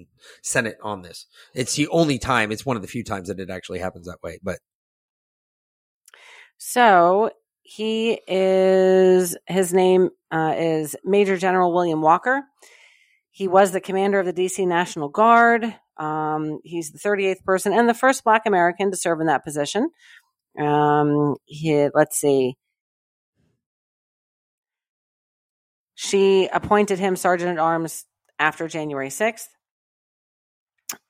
[0.42, 1.26] Senate, on this.
[1.54, 2.50] It's the only time.
[2.50, 4.38] It's one of the few times that it actually happens that way.
[4.42, 4.58] But
[6.56, 7.30] So
[7.62, 12.42] he is, his name uh, is Major General William Walker.
[13.30, 15.74] He was the commander of the DC National Guard.
[15.96, 19.90] Um, he's the 38th person and the first Black American to serve in that position.
[20.58, 22.56] Um, he, let's see.
[26.02, 28.06] She appointed him sergeant at arms
[28.38, 29.48] after January 6th.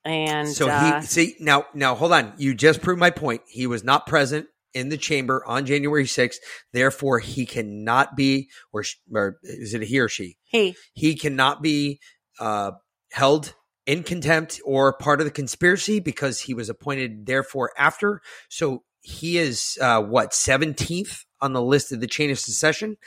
[0.03, 2.33] And so uh, he see now now hold on.
[2.35, 3.41] You just proved my point.
[3.47, 6.35] He was not present in the chamber on January 6th.
[6.73, 8.83] Therefore, he cannot be or,
[9.15, 10.35] or is it he or she?
[10.43, 12.01] he, he cannot be
[12.41, 12.71] uh,
[13.13, 13.53] held
[13.85, 18.21] in contempt or part of the conspiracy because he was appointed therefore after.
[18.49, 22.97] So he is uh, what seventeenth on the list of the chain of secession,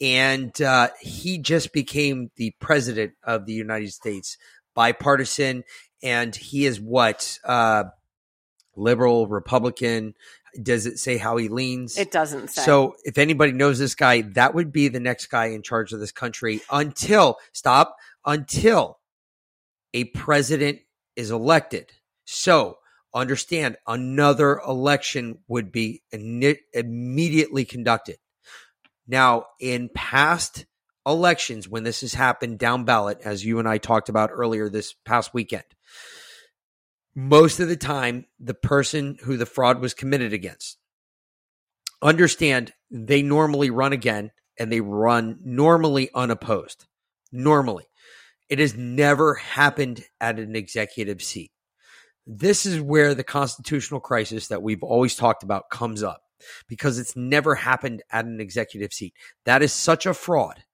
[0.00, 4.36] and uh, he just became the president of the United States,
[4.74, 5.64] bipartisan,
[6.02, 7.84] and he is what uh,
[8.76, 10.14] liberal, Republican.
[10.60, 11.98] Does it say how he leans?
[11.98, 12.62] it doesn't say.
[12.62, 16.00] So if anybody knows this guy, that would be the next guy in charge of
[16.00, 18.98] this country until stop until
[19.92, 20.80] a president
[21.16, 21.92] is elected.
[22.24, 22.78] So
[23.14, 28.18] understand another election would be ini- immediately conducted.
[29.08, 30.66] Now, in past
[31.06, 34.94] elections, when this has happened down ballot, as you and I talked about earlier this
[35.06, 35.64] past weekend,
[37.14, 40.78] most of the time, the person who the fraud was committed against
[42.00, 46.86] understand they normally run again and they run normally unopposed.
[47.32, 47.84] Normally.
[48.48, 51.50] It has never happened at an executive seat.
[52.26, 56.22] This is where the constitutional crisis that we've always talked about comes up
[56.68, 59.14] because it's never happened at an executive seat.
[59.44, 60.64] That is such a fraud.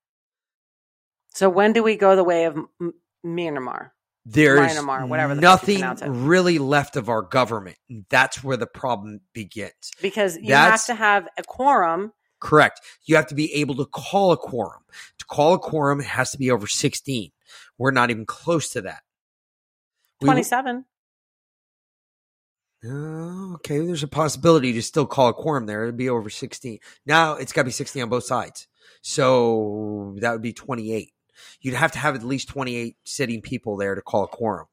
[1.35, 3.91] so when do we go the way of M- Myanmar?
[4.27, 5.82] There's Myanmar, whatever the nothing
[6.24, 7.77] really left of our government.
[8.09, 9.91] That's where the problem begins.
[10.01, 12.12] because you That's- have to have a quorum.
[12.41, 12.81] Correct.
[13.07, 14.82] You have to be able to call a quorum.
[15.19, 17.32] To call a quorum, it has to be over 16.
[17.78, 19.03] We're not even close to that.
[20.23, 20.85] 27.
[22.86, 25.85] Uh, okay, there's a possibility to still call a quorum there.
[25.85, 26.78] It'd be over 16.
[27.06, 28.66] Now it's got to be 16 on both sides.
[29.01, 31.12] So that would be 28.
[31.61, 34.66] You'd have to have at least 28 sitting people there to call a quorum.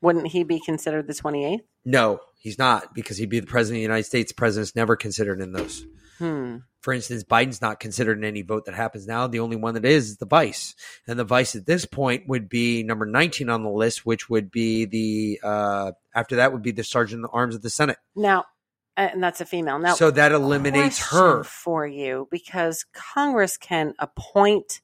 [0.00, 1.60] Wouldn't he be considered the 28th?
[1.84, 4.30] No, he's not because he'd be the president of the United States.
[4.30, 5.84] The president's never considered in those.
[6.18, 6.58] Hmm.
[6.80, 9.26] For instance, Biden's not considered in any vote that happens now.
[9.26, 10.74] The only one that is is the vice.
[11.06, 14.50] And the vice at this point would be number 19 on the list, which would
[14.52, 17.98] be the, uh, after that would be the sergeant at arms of the Senate.
[18.14, 18.44] Now,
[18.96, 19.78] and that's a female.
[19.78, 21.42] Now, so that eliminates her.
[21.42, 24.80] for you because Congress can appoint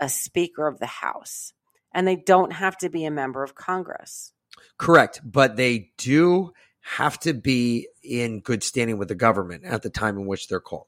[0.00, 1.52] a Speaker of the House,
[1.92, 4.32] and they don't have to be a member of Congress.
[4.78, 5.20] Correct.
[5.24, 6.52] But they do
[6.86, 10.60] have to be in good standing with the government at the time in which they're
[10.60, 10.86] called.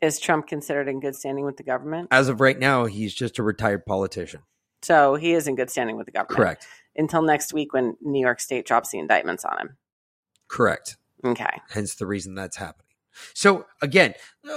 [0.00, 2.08] Is Trump considered in good standing with the government?
[2.10, 4.42] As of right now, he's just a retired politician.
[4.82, 6.36] So he is in good standing with the government.
[6.36, 6.66] Correct.
[6.96, 9.76] until next week when New York State drops the indictments on him.
[10.48, 10.96] Correct.
[11.24, 11.60] Okay.
[11.70, 12.86] Hence the reason that's happening.
[13.34, 14.14] So again,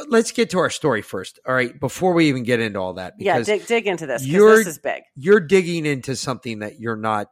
[0.08, 1.40] let's get to our story first.
[1.48, 4.26] All right, before we even get into all that, Yeah, because dig dig into this
[4.26, 5.02] you're- this is big.
[5.16, 7.32] you're digging into something that you're not.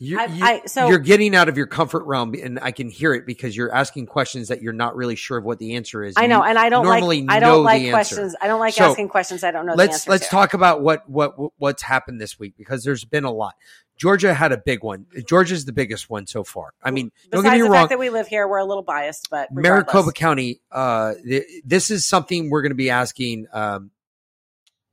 [0.00, 3.14] You're, you, I- so- you're getting out of your comfort realm, and I can hear
[3.14, 6.14] it because you're asking questions that you're not really sure of what the answer is.
[6.16, 7.90] I know, and I don't normally like I don't like answer.
[7.92, 8.36] questions.
[8.40, 10.30] I don't like So, asking questions I don't know let's answer let's to.
[10.30, 13.54] talk about what what what's happened this week because there's been a lot.
[13.96, 15.06] Georgia had a big one.
[15.26, 16.72] Georgia's the biggest one so far.
[16.80, 17.72] I mean, don't Besides get me the wrong.
[17.72, 19.92] fact that we live here, we're a little biased, but regardless.
[19.92, 20.60] Maricopa County.
[20.70, 23.90] Uh, th- this is something we're going to be asking um,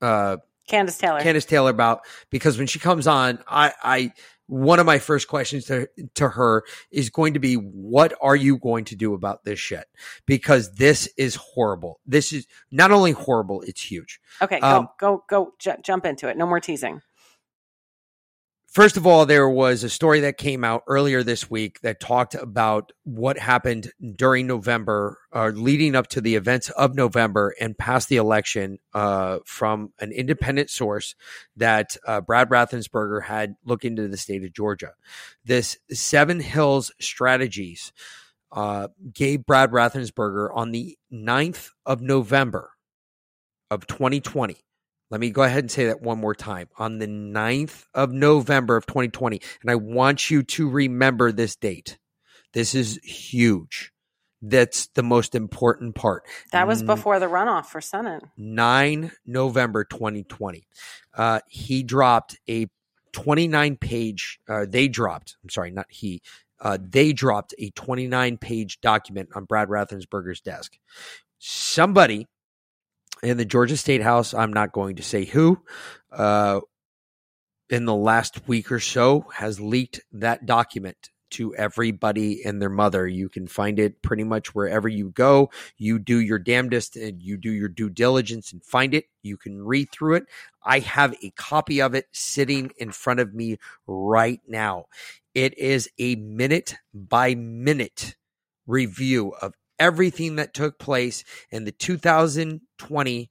[0.02, 0.38] uh,
[0.68, 1.20] Kandiss Taylor.
[1.22, 2.02] Kandiss Taylor about
[2.32, 4.14] because when she comes on, I, I
[4.48, 8.58] one of my first questions to to her is going to be, "What are you
[8.58, 9.86] going to do about this shit?"
[10.26, 12.00] Because this is horrible.
[12.06, 14.20] This is not only horrible; it's huge.
[14.42, 16.38] okay, go um, go go ju- jump into it.
[16.38, 17.02] No more teasing.
[18.76, 22.36] First of all, there was a story that came out earlier this week that talked
[22.36, 28.10] about what happened during November, or leading up to the events of November and past
[28.10, 31.16] the election, uh, from an independent source
[31.56, 34.92] that uh, Brad Raffensperger had looked into the state of Georgia.
[35.46, 37.94] This Seven Hills Strategies
[38.52, 42.72] uh, gave Brad Raffensperger on the 9th of November
[43.72, 44.65] of 2020
[45.10, 46.70] let me go ahead and say that one more time.
[46.78, 49.42] On the 9th of November of 2020.
[49.62, 51.98] And I want you to remember this date.
[52.54, 53.92] This is huge.
[54.42, 56.24] That's the most important part.
[56.52, 58.24] That was before the runoff for Senate.
[58.38, 60.68] 9 November 2020.
[61.14, 62.68] Uh, he dropped a
[63.14, 66.22] 29 page, uh, they dropped, I'm sorry, not he,
[66.60, 70.78] uh, they dropped a 29 page document on Brad Raffensperger's desk.
[71.40, 72.28] Somebody
[73.24, 75.62] in the Georgia State House, I'm not going to say who,
[76.12, 76.62] uh,
[77.70, 83.08] in the last week or so has leaked that document to everybody and their mother.
[83.08, 85.50] You can find it pretty much wherever you go.
[85.78, 89.06] You do your damnedest and you do your due diligence and find it.
[89.24, 90.26] You can read through it.
[90.64, 94.86] I have a copy of it sitting in front of me right now.
[95.34, 98.16] It is a minute by minute
[98.68, 101.72] review of everything that took place in the
[102.78, 103.30] 2020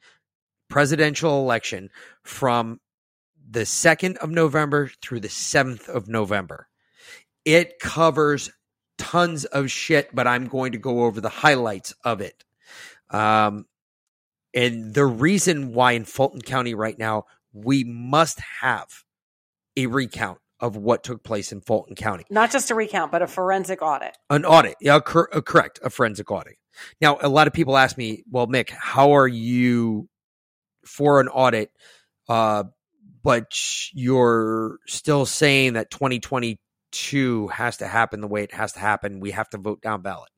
[0.68, 1.90] presidential election
[2.22, 2.80] from
[3.48, 6.68] the 2nd of November through the 7th of November.
[7.44, 8.50] It covers
[8.96, 12.42] tons of shit, but I'm going to go over the highlights of it.
[13.10, 13.66] Um,
[14.54, 18.88] and the reason why in Fulton County right now, we must have
[19.76, 23.26] a recount of what took place in Fulton County Not just a recount, but a
[23.26, 24.16] forensic audit.
[24.30, 24.76] an audit.
[24.80, 25.78] Yeah, cor- uh, correct.
[25.82, 26.56] A forensic audit.
[27.00, 30.08] Now, a lot of people ask me, well, Mick, how are you
[30.84, 31.70] for an audit?
[32.28, 32.64] Uh,
[33.22, 33.58] but
[33.92, 39.20] you're still saying that 2022 has to happen the way it has to happen.
[39.20, 40.30] We have to vote down ballot.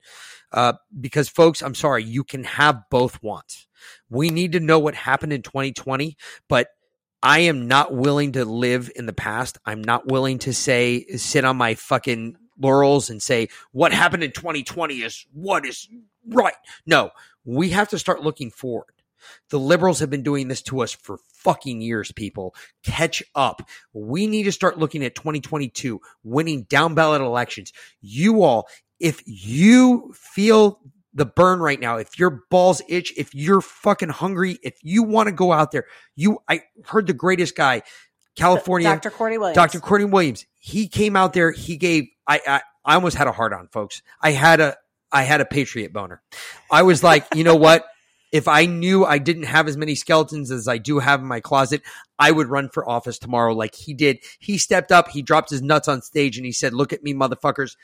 [0.53, 3.67] Uh, because folks, I'm sorry, you can have both wants.
[4.09, 6.17] We need to know what happened in 2020,
[6.49, 6.69] but
[7.23, 9.59] I am not willing to live in the past.
[9.67, 14.33] I'm not willing to say, sit on my fucking laurels and say, what happened in
[14.33, 15.89] 2020 is what is
[16.29, 16.55] right.
[16.87, 17.11] No,
[17.45, 18.93] we have to start looking forward.
[19.51, 22.55] The liberals have been doing this to us for fucking years, people.
[22.85, 23.69] Catch up.
[23.93, 27.73] We need to start looking at 2022, winning down ballot elections.
[28.01, 28.69] You all,
[29.01, 30.81] if you feel
[31.15, 35.29] the burn right now, if your balls itch, if you're fucking hungry, if you want
[35.29, 37.83] to go out there, you, I heard the greatest guy,
[38.37, 39.11] California, Dr.
[39.11, 39.57] Cordie Williams.
[39.57, 39.81] Dr.
[39.81, 40.47] Courtney Williams.
[40.59, 41.51] He came out there.
[41.51, 42.09] He gave.
[42.27, 44.03] I, I I almost had a heart on, folks.
[44.21, 44.77] I had a
[45.11, 46.23] I had a patriot boner.
[46.71, 47.87] I was like, you know what?
[48.33, 51.41] If I knew I didn't have as many skeletons as I do have in my
[51.41, 51.83] closet,
[52.19, 54.19] I would run for office tomorrow, like he did.
[54.39, 55.09] He stepped up.
[55.09, 57.77] He dropped his nuts on stage, and he said, "Look at me, motherfuckers.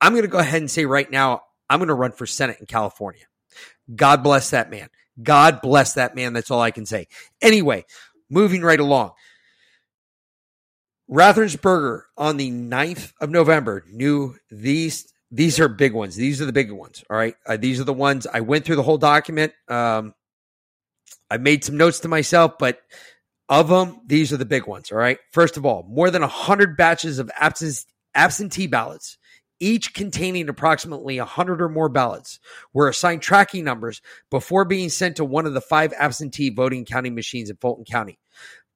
[0.00, 2.58] I'm going to go ahead and say right now, I'm going to run for Senate
[2.60, 3.24] in California."
[3.94, 4.88] God bless that man.
[5.22, 6.32] God bless that man.
[6.32, 7.08] That's all I can say.
[7.40, 7.84] Anyway,
[8.30, 9.12] moving right along.
[11.10, 16.14] Raffensperger on the 9th of November knew these these are big ones.
[16.14, 17.02] These are the big ones.
[17.08, 17.34] All right.
[17.46, 19.54] Uh, these are the ones I went through the whole document.
[19.66, 20.14] Um,
[21.30, 22.80] I made some notes to myself, but
[23.48, 24.92] of them, these are the big ones.
[24.92, 25.18] All right.
[25.32, 29.16] First of all, more than 100 batches of absence, absentee ballots,
[29.58, 32.38] each containing approximately 100 or more ballots,
[32.74, 37.14] were assigned tracking numbers before being sent to one of the five absentee voting counting
[37.14, 38.18] machines in Fulton County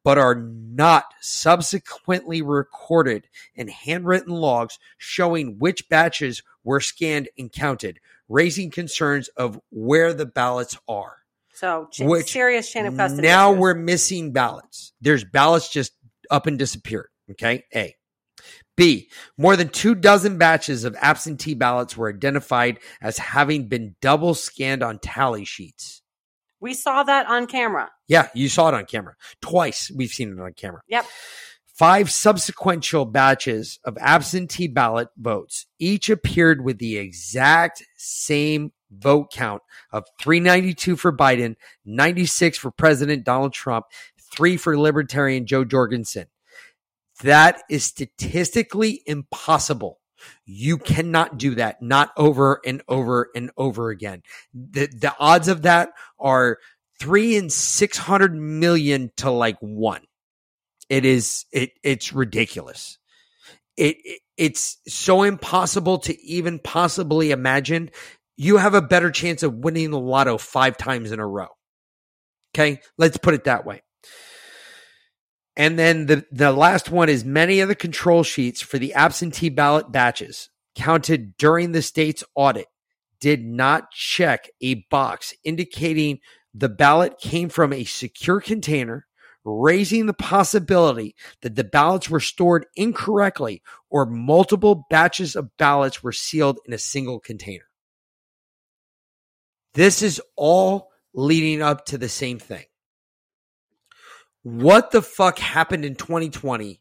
[0.07, 3.27] but are not subsequently recorded
[3.57, 10.25] in handwritten logs showing which batches were scanned and counted, raising concerns of where the
[10.25, 11.17] ballots are.
[11.55, 13.27] So ch- Which serious chain of custody.
[13.27, 13.61] now issues.
[13.61, 14.93] we're missing ballots.
[15.01, 15.91] There's ballots just
[16.31, 17.09] up and disappeared.
[17.33, 17.65] Okay.
[17.75, 17.97] A.
[18.77, 19.09] B.
[19.37, 24.85] More than two dozen batches of absentee ballots were identified as having been double scanned
[24.85, 26.01] on tally sheets.
[26.67, 27.93] We saw that on camera.
[28.09, 29.15] Yeah, you saw it on camera.
[29.41, 30.81] Twice we've seen it on camera.
[30.89, 31.07] Yep.
[31.65, 39.63] Five subsequential batches of absentee ballot votes each appeared with the exact same vote count
[39.93, 43.87] of 392 for Biden, 96 for President Donald Trump,
[44.37, 46.27] three for Libertarian Jo Jorgensen.
[47.23, 50.01] That is statistically impossible.
[50.45, 54.23] You cannot do that, not over and over and over again.
[54.55, 56.59] The, the odds of that are
[56.99, 60.03] three in 600 million to like one.
[60.89, 62.99] It is, it, it's ridiculous.
[63.77, 67.91] It, it, it's so impossible to even possibly imagine.
[68.37, 71.49] You have a better chance of winning the lotto five times in a row.
[72.55, 72.81] Okay.
[72.97, 73.83] Let's put it that way.
[75.57, 79.49] And then the, the last one is many of the control sheets for the absentee
[79.49, 82.67] ballot batches counted during the state's audit
[83.19, 86.21] did not check a box indicating
[86.53, 89.07] the ballot came from a secure container,
[89.45, 96.13] raising the possibility that the ballots were stored incorrectly or multiple batches of ballots were
[96.13, 97.65] sealed in a single container.
[99.75, 102.65] This is all leading up to the same thing
[104.47, 106.81] what the fuck happened in 2020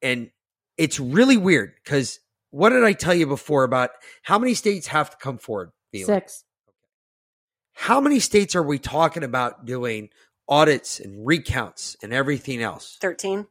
[0.00, 0.30] and
[0.78, 2.20] it's really weird because
[2.50, 3.90] what did i tell you before about
[4.22, 6.04] how many states have to come forward Vila?
[6.06, 6.44] Six.
[7.72, 10.08] how many states are we talking about doing
[10.48, 13.48] audits and recounts and everything else 13.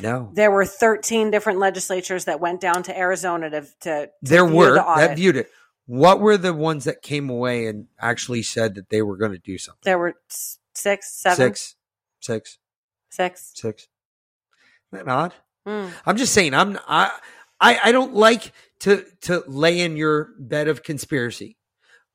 [0.00, 4.46] no There were 13 different legislatures that went down to Arizona to, to, to there
[4.46, 5.08] view were the audit.
[5.08, 5.50] that viewed it
[5.86, 9.38] what were the ones that came away and actually said that they were going to
[9.38, 11.72] do something There were s- six, seven, six
[12.26, 12.58] six
[13.10, 13.52] six.
[13.54, 13.88] six
[14.92, 15.34] Isn't that odd
[15.66, 15.88] Hmm.
[16.06, 17.10] I'm just saying I'm I
[17.60, 21.56] I, I don't like to to lay in your bed of conspiracy,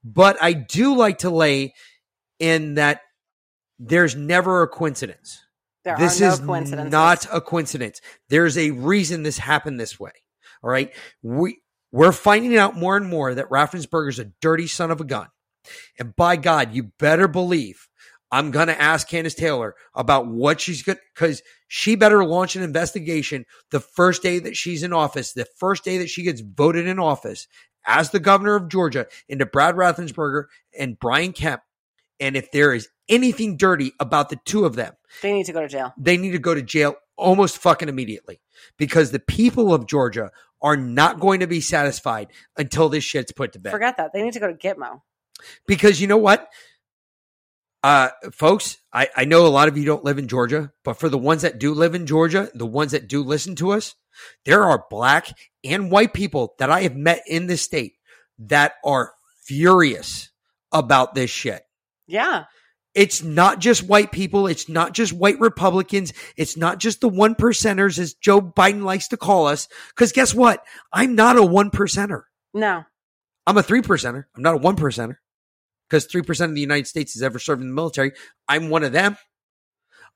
[0.03, 1.73] but I do like to lay
[2.39, 3.01] in that
[3.77, 5.43] there's never a coincidence.
[5.83, 6.91] There this are no is coincidences.
[6.91, 7.99] not a coincidence.
[8.29, 10.11] There's a reason this happened this way.
[10.63, 10.93] All right.
[11.21, 11.59] We
[11.91, 15.27] we're finding out more and more that Raffensperger's a dirty son of a gun.
[15.99, 17.89] And by God, you better believe
[18.31, 22.63] I'm going to ask Kandiss Taylor about what she's gonna because she better launch an
[22.63, 26.87] investigation the first day that she's in office, the first day that she gets voted
[26.87, 27.47] in office
[27.85, 30.45] as the governor of Georgia into Brad Raffensperger
[30.77, 31.61] and Brian Kemp.
[32.19, 35.61] And if there is anything dirty about the two of them, They need to go
[35.61, 35.93] to jail.
[35.97, 38.39] they need to go to jail almost fucking immediately
[38.77, 40.31] because the people of Georgia
[40.61, 42.27] are not going to be satisfied
[42.57, 43.71] until this shit's put to bed.
[43.71, 44.13] Forget that.
[44.13, 45.01] They need to go to Gitmo.
[45.65, 46.47] Because you know what?
[47.83, 51.09] Uh, folks, I, I know a lot of you don't live in Georgia, but for
[51.09, 53.95] the ones that do live in Georgia, the ones that do listen to us,
[54.45, 57.93] there are black and white people that I have met in this state
[58.37, 60.29] that are furious
[60.71, 61.63] about this shit.
[62.07, 62.45] Yeah.
[62.93, 64.47] It's not just white people.
[64.47, 66.13] It's not just white Republicans.
[66.35, 69.69] It's not just the one percenters, as Joe Biden likes to call us.
[69.95, 70.63] Because guess what?
[70.91, 72.23] I'm not a one percenter.
[72.53, 72.83] No.
[73.47, 74.25] I'm a three percenter.
[74.35, 75.15] I'm not a one percenter.
[75.91, 78.13] Because three percent of the United States has ever served in the military.
[78.47, 79.17] I'm one of them.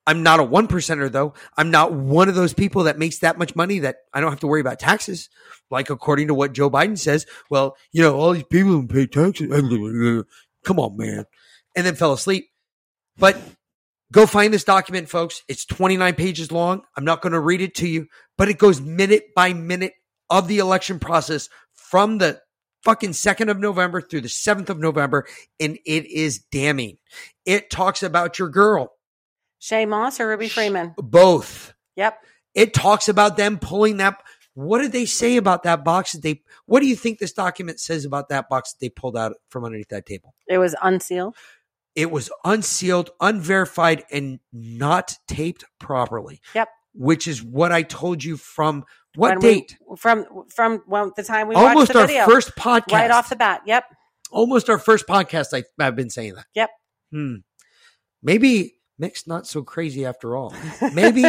[0.07, 1.33] I'm not a one percenter though.
[1.57, 4.39] I'm not one of those people that makes that much money that I don't have
[4.39, 5.29] to worry about taxes.
[5.69, 9.05] Like according to what Joe Biden says, well, you know, all these people who pay
[9.05, 9.49] taxes.
[10.63, 11.25] Come on, man.
[11.75, 12.47] And then fell asleep.
[13.17, 13.37] But
[14.13, 15.41] go find this document, folks.
[15.49, 16.83] It's 29 pages long.
[16.95, 19.93] I'm not going to read it to you, but it goes minute by minute
[20.29, 22.39] of the election process from the
[22.85, 25.27] fucking 2nd of November through the 7th of November.
[25.59, 26.97] And it is damning.
[27.45, 28.93] It talks about your girl,
[29.61, 30.93] Shaye Moss or Ruby Freeman?
[30.97, 31.73] both.
[31.97, 32.17] Yep.
[32.53, 34.21] It talks about them pulling that.
[34.53, 37.81] What did they say about that box that they, what do you think this document
[37.81, 40.33] says about that box that they pulled out from underneath that table?
[40.47, 41.35] It was unsealed.
[41.93, 46.41] It was unsealed, unverified, and not taped properly.
[46.53, 46.69] Yep.
[46.97, 48.83] Which is what I told you from
[49.15, 49.77] what When we- date?
[49.97, 52.25] from from well, the time we Almost watched the our video.
[52.25, 52.91] first podcast.
[52.93, 53.61] right off the bat.
[53.65, 53.83] Yep.
[54.31, 55.47] Almost our first podcast.
[55.53, 56.45] I, I've been saying that.
[56.55, 56.69] Yep.
[57.11, 57.35] Hmm.
[58.23, 60.53] Maybe Mick's not so crazy after all.
[60.93, 61.23] Maybe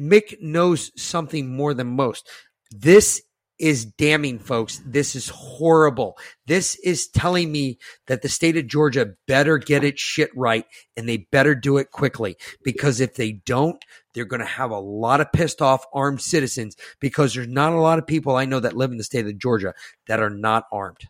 [0.00, 2.28] Mick knows something more than most.
[2.70, 3.22] This
[3.62, 4.82] is damning, folks.
[4.84, 6.18] This is horrible.
[6.46, 10.66] This is telling me that the state of Georgia better get its shit right
[10.96, 13.82] and they better do it quickly because if they don't,
[14.14, 17.80] they're going to have a lot of pissed off armed citizens because there's not a
[17.80, 19.74] lot of people I know that live in the state of Georgia
[20.08, 21.08] that are not armed.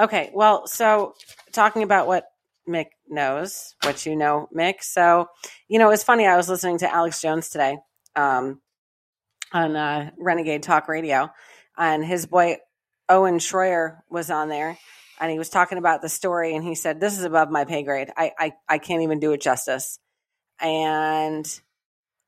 [0.00, 1.12] Okay, well, so
[1.52, 2.24] talking about what
[2.66, 4.76] Mick knows, what you know, Mick.
[4.80, 5.26] So,
[5.68, 6.26] you know, it's funny.
[6.26, 7.76] I was listening to Alex Jones today,
[8.16, 8.62] um,
[9.52, 11.30] on uh, Renegade Talk Radio,
[11.78, 12.58] and his boy
[13.08, 14.76] Owen Schroyer was on there,
[15.20, 17.82] and he was talking about the story, and he said, "This is above my pay
[17.82, 18.10] grade.
[18.16, 19.98] I I, I can't even do it justice."
[20.60, 21.46] And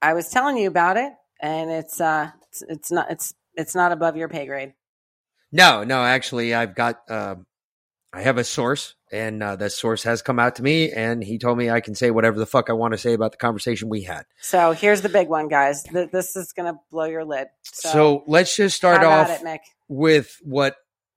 [0.01, 3.93] I was telling you about it, and it's uh it's, it's not it's it's not
[3.93, 4.75] above your pay grade.
[5.53, 7.35] No, no, actually, I've got, uh,
[8.13, 11.39] I have a source, and uh, that source has come out to me, and he
[11.39, 13.89] told me I can say whatever the fuck I want to say about the conversation
[13.89, 14.25] we had.
[14.41, 15.85] So here's the big one, guys.
[15.85, 17.47] Th- this is gonna blow your lid.
[17.63, 20.75] So, So, let's just start off it, with what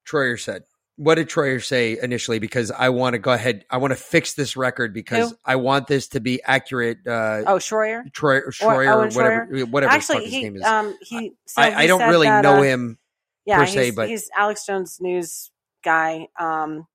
[0.08, 0.64] Troyer said.
[0.96, 2.38] What did Troyer say initially?
[2.38, 5.38] Because I want to go ahead, I want to fix this record because Who?
[5.44, 7.00] I want this to be accurate.
[7.08, 8.04] Uh, Oh, Schroyer.
[8.12, 10.62] Troyer, Schroyer, or, Owen whatever, whatever Actually, his he name is.
[10.64, 11.34] um he.
[11.48, 13.00] So I, he I don't really that, know uh, him.
[13.46, 15.50] yeah, per se, but- he's Alex Jones news
[15.84, 16.28] guy.
[16.40, 16.88] Um,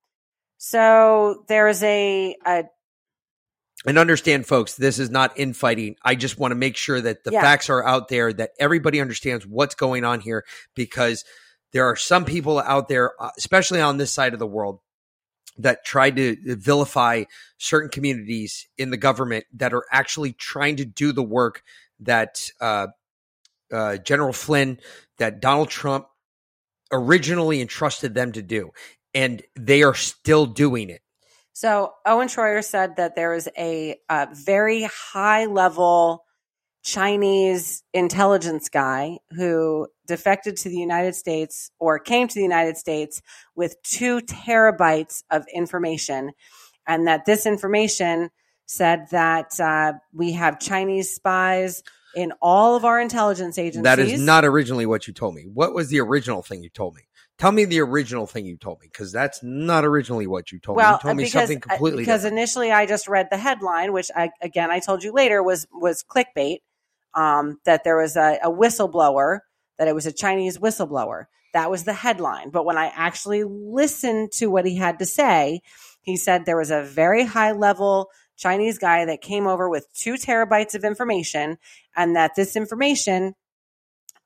[0.57, 2.65] so there's a, a
[3.87, 5.97] And understand, folks, this is not infighting.
[6.03, 7.43] I just want to make sure that the Yeah.
[7.43, 10.45] facts are out there, that everybody understands what's going on here,
[10.75, 11.25] because
[11.73, 14.81] there are some people out there, uh, especially on this side of the world,
[15.59, 17.25] that tried to vilify
[17.59, 21.63] certain communities in the government that are actually trying to do the work
[22.01, 22.87] that uh,
[23.73, 24.79] uh, General Flynn,
[25.19, 26.07] that Donald Trump
[26.93, 28.71] originally entrusted them to do.
[29.15, 31.03] And they are still doing it.
[31.53, 36.25] So Owen Schroyer said that there is a, a very high level
[36.85, 43.21] Chinese intelligence guy who defected to the United States or came to the United States
[43.57, 46.31] with two terabytes of information,
[46.87, 48.31] and that this information
[48.67, 51.83] said that uh, we have Chinese spies
[52.15, 53.83] in all of our intelligence agencies.
[53.83, 55.43] That is not originally what you told me.
[55.53, 57.03] What was the original thing you told me?
[57.39, 60.79] Tell me the original thing you told me because that's not originally what you told
[60.79, 60.83] me.
[60.83, 62.39] well You told me because, something uh, completely because different.
[62.39, 66.03] initially I just read the headline, which I, again I told you later was was
[66.03, 66.59] clickbait.
[67.15, 69.41] Um, that there was a, a whistleblower,
[69.79, 71.25] that it was a Chinese whistleblower.
[71.55, 72.51] That was the headline.
[72.51, 75.63] But when I actually listened to what he had to say,
[76.03, 80.15] he said there was a very high level Chinese guy that came over with two
[80.15, 81.59] terabytes of information,
[81.95, 83.35] and that this information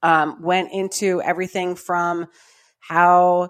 [0.02, 2.26] um, went into everything from
[2.78, 3.48] how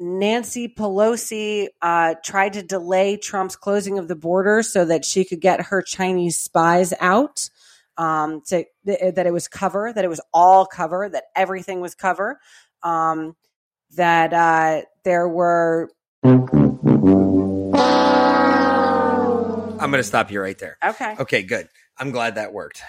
[0.00, 5.40] Nancy Pelosi uh, tried to delay Trump's closing of the border so that she could
[5.40, 7.50] get her Chinese spies out.
[7.96, 11.96] Um, to th- that it was cover, that it was all cover, that everything was
[11.96, 12.38] cover.
[12.84, 13.34] Um,
[13.96, 15.90] that uh, there were
[19.88, 20.76] I'm going to stop you right there.
[20.84, 21.16] okay.
[21.18, 21.68] Okay, good.
[21.98, 22.82] I'm glad that worked.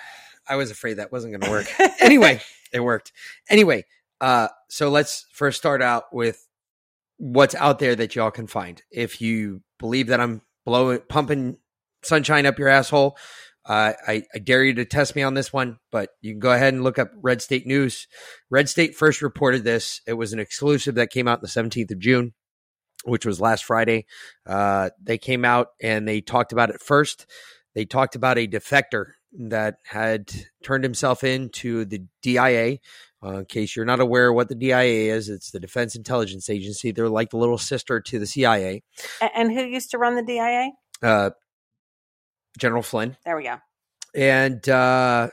[0.47, 1.91] I was afraid that wasn't going to work.
[2.01, 2.41] anyway,
[2.73, 3.13] it worked.
[3.49, 3.85] Anyway,
[4.19, 6.45] uh, so let's first start out with
[7.17, 8.81] what's out there that y'all can find.
[8.91, 11.57] If you believe that I'm blowing, pumping
[12.03, 13.17] sunshine up your asshole,
[13.65, 16.51] uh, I, I dare you to test me on this one, but you can go
[16.51, 18.07] ahead and look up Red State News.
[18.49, 20.01] Red State first reported this.
[20.07, 22.33] It was an exclusive that came out on the 17th of June,
[23.05, 24.05] which was last Friday.
[24.45, 27.25] Uh, they came out and they talked about it first.
[27.75, 30.31] They talked about a defector that had
[30.63, 32.79] turned himself into the DIA.
[33.23, 36.91] Uh, in case you're not aware what the DIA is, it's the Defense Intelligence Agency.
[36.91, 38.81] They're like the little sister to the CIA.
[39.35, 40.71] And who used to run the DIA?
[41.03, 41.29] Uh,
[42.57, 43.17] General Flynn.
[43.25, 43.57] There we go.
[44.15, 45.29] and uh,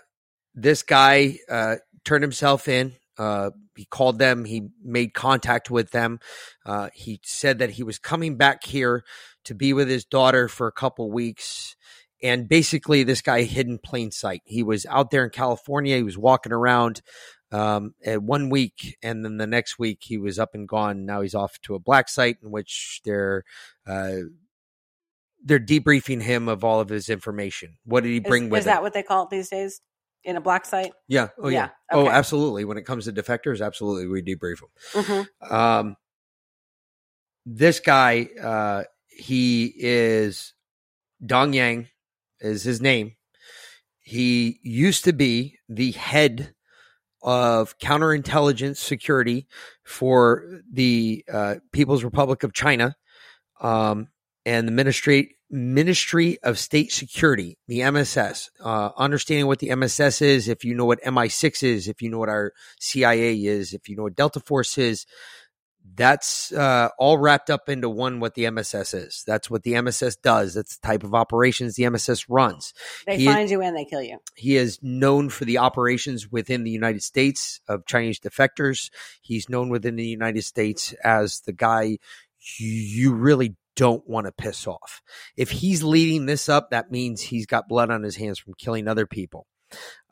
[0.54, 2.92] this guy uh, turned himself in.
[3.18, 4.44] Uh, he called them.
[4.44, 6.20] He made contact with them.
[6.64, 9.04] Uh, he said that he was coming back here
[9.44, 11.76] to be with his daughter for a couple weeks.
[12.22, 14.42] And basically, this guy hid in plain sight.
[14.44, 15.96] He was out there in California.
[15.96, 17.02] He was walking around
[17.52, 21.04] um, at one week, and then the next week he was up and gone.
[21.06, 23.44] Now he's off to a black site in which they're
[23.86, 24.16] uh,
[25.44, 27.76] they're debriefing him of all of his information.
[27.84, 28.70] What did he Is, bring with is him?
[28.70, 29.80] that what they call it these days
[30.26, 30.92] in a black site?
[31.08, 31.28] Yeah.
[31.38, 31.58] Oh, yeah.
[31.58, 32.64] Yeah, Oh, absolutely.
[32.66, 35.26] When it comes to defectors, absolutely, we debrief them.
[35.40, 35.96] hmm Um,
[37.46, 40.52] this guy, uh, he is
[41.24, 41.88] Dong Yang,
[42.40, 43.12] is his name.
[44.00, 46.54] He used to be the head
[47.22, 49.46] of counterintelligence security
[49.84, 52.96] for the uh, People's Republic of China
[53.60, 54.08] um,
[54.44, 58.50] and the Ministry Ministry of State Security, the MSS.
[58.60, 62.18] Uh, understanding what the MSS is, if you know what MI6 is, if you know
[62.18, 65.06] what our CIA is, if you know what Delta Force is,
[65.94, 69.24] that's uh, all wrapped up into one what the MSS is.
[69.26, 70.54] That's what the MSS does.
[70.54, 72.74] That's the type of operations the MSS runs.
[73.06, 74.18] They He- find you and they kill you.
[74.34, 78.90] He is known for the operations within the United States of Chinese defectors.
[79.22, 81.98] He's known within the United States as the guy
[82.58, 85.02] you really don't want to piss off.
[85.36, 88.88] If he's leading this up, that means he's got blood on his hands from killing
[88.88, 89.46] other people.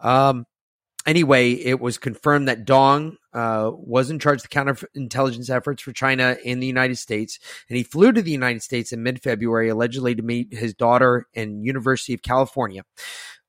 [0.00, 0.46] Um,
[1.06, 5.92] anyway, it was confirmed that Dong uh, was in charge of the counterintelligence efforts for
[5.92, 10.14] China in the United States, and he flew to the United States in mid-February, allegedly
[10.14, 12.82] to meet his daughter in University of California.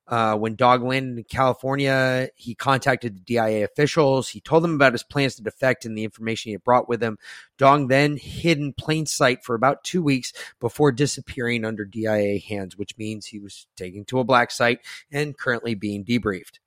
[0.08, 4.30] Uh, when Dong landed in California, he contacted the DIA officials.
[4.30, 7.02] He told them about his plans to defect and the information he had brought with
[7.02, 7.18] him.
[7.58, 12.78] Dong then hid in plain sight for about two weeks before disappearing under DIA hands,
[12.78, 14.80] which means he was taken to a black site
[15.12, 16.60] and currently being debriefed.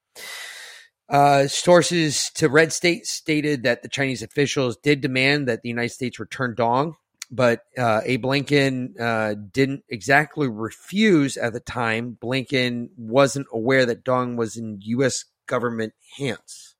[1.08, 5.90] Uh, sources to Red State stated that the Chinese officials did demand that the United
[5.90, 6.96] States return Dong,
[7.30, 12.16] but uh, Abe Lincoln uh, didn't exactly refuse at the time.
[12.20, 15.24] Blinken wasn't aware that Dong was in U.S.
[15.46, 16.76] government hands.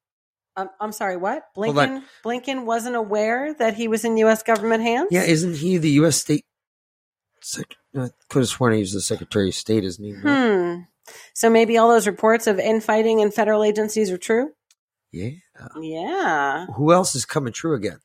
[0.56, 1.44] Um, I'm sorry, what?
[1.56, 4.42] Blinken Blinken wasn't aware that he was in U.S.
[4.42, 5.08] government hands.
[5.10, 6.16] Yeah, isn't he the U.S.
[6.16, 6.44] state?
[7.40, 10.12] Sec- I could have sworn he was the Secretary of State, isn't he?
[10.12, 10.80] Hmm.
[11.32, 14.50] So maybe all those reports of infighting in federal agencies are true.
[15.12, 15.30] Yeah.
[15.80, 17.98] Yeah, Who else is coming true again?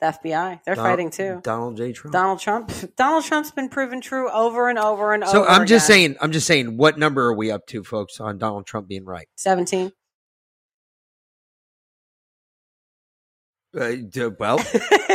[0.00, 0.60] The FBI.
[0.64, 1.40] They're fighting too.
[1.42, 1.92] Donald J.
[1.92, 2.12] Trump.
[2.12, 2.72] Donald Trump.
[2.96, 5.48] Donald Trump's been proven true over and over and so over.
[5.48, 5.96] So I'm just again.
[5.96, 6.16] saying.
[6.20, 6.76] I'm just saying.
[6.76, 9.28] What number are we up to, folks, on Donald Trump being right?
[9.36, 9.92] seventeen.
[13.78, 14.58] Uh, well,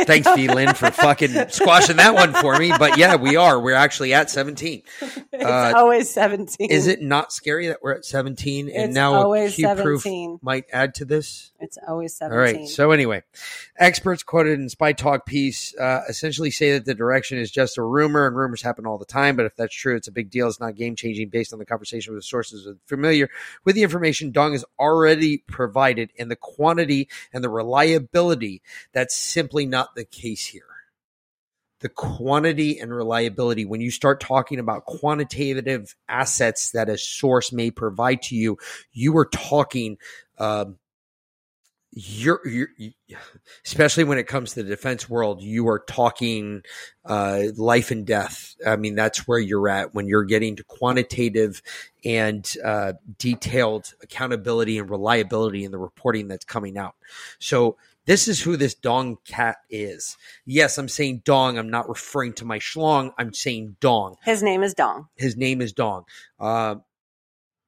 [0.06, 0.48] thanks, V.
[0.48, 2.72] Lynn, for fucking squashing that one for me.
[2.78, 3.60] But yeah, we are.
[3.60, 4.82] We're actually at 17.
[5.02, 6.70] it's Uh, always seventeen.
[6.70, 10.06] Is it not scary that we're at 17 and It's now always Q proof
[10.42, 11.52] might add to this?
[11.60, 12.60] It's always All seventeen.
[12.62, 12.68] right.
[12.68, 13.24] So anyway,
[13.78, 17.82] experts quoted in Spy Talk piece uh, essentially say that the direction is just a
[17.82, 19.36] rumor, and rumors happen all the time.
[19.36, 20.48] But if that's true, it's a big deal.
[20.48, 23.28] It's not game changing based on the conversation with sources familiar
[23.64, 28.45] with the information Dong has already provided and the quantity and the reliability.
[28.92, 30.62] That's simply not the case here.
[31.80, 37.70] The quantity and reliability, when you start talking about quantitative assets that a source may
[37.70, 38.58] provide to you,
[38.92, 39.98] you are talking.
[40.38, 40.78] Um,
[41.98, 42.68] you're, you're
[43.64, 46.62] especially when it comes to the defense world you are talking
[47.06, 51.62] uh, life and death i mean that's where you're at when you're getting to quantitative
[52.04, 56.96] and uh, detailed accountability and reliability in the reporting that's coming out
[57.38, 62.32] so this is who this dong cat is yes i'm saying dong i'm not referring
[62.32, 65.08] to my schlong i'm saying dong His name is Dong.
[65.16, 66.04] his name is Dong.
[66.40, 66.76] Uh,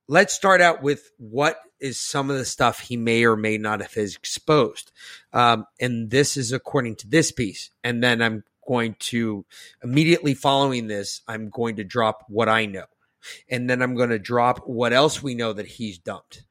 [0.08, 3.80] let's start out with what is some of the stuff he may or may not
[3.80, 4.90] have exposed.
[5.32, 7.70] Um, and this is according to this piece.
[7.84, 9.44] And then I'm going to
[9.82, 12.86] immediately following this, I'm going to drop what I know.
[13.50, 16.44] And then I'm going to drop what else we know that he's dumped.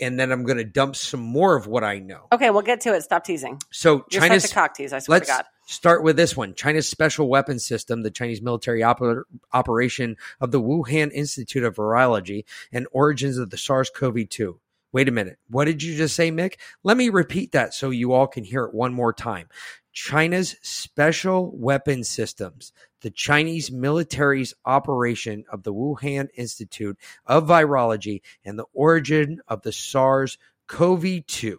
[0.00, 2.26] And then I'm going to dump some more of what I know.
[2.32, 3.02] Okay, we'll get to it.
[3.02, 3.60] Stop teasing.
[3.70, 4.92] So You're China's cock tease.
[4.92, 5.44] I swear Let's to God.
[5.66, 6.54] start with this one.
[6.54, 12.44] China's special weapons system, the Chinese military oper- operation of the Wuhan Institute of Virology
[12.72, 14.58] and origins of the SARS-CoV-2.
[14.92, 15.38] Wait a minute.
[15.48, 16.54] What did you just say, Mick?
[16.82, 19.48] Let me repeat that so you all can hear it one more time.
[19.94, 28.58] China's special weapons systems, the Chinese military's operation of the Wuhan Institute of Virology and
[28.58, 31.56] the origin of the SARS-CoV-2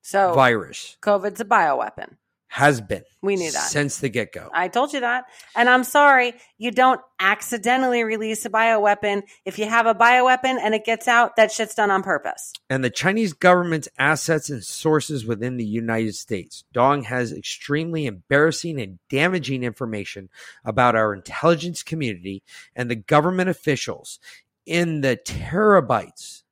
[0.00, 2.16] So virus COVID's a bioweapon.
[2.54, 3.70] Has been We knew that.
[3.70, 4.50] since the get-go.
[4.52, 5.24] I told you that.
[5.56, 9.22] And I'm sorry, you don't accidentally release a bioweapon.
[9.46, 12.52] If you have a bioweapon and it gets out, that shit's done on purpose.
[12.68, 16.64] and the Chinese government's assets and sources within the United States.
[16.74, 20.28] Dong has extremely embarrassing and damaging information
[20.62, 22.42] about our intelligence community
[22.76, 24.18] and the government officials
[24.66, 26.42] in the terabytes.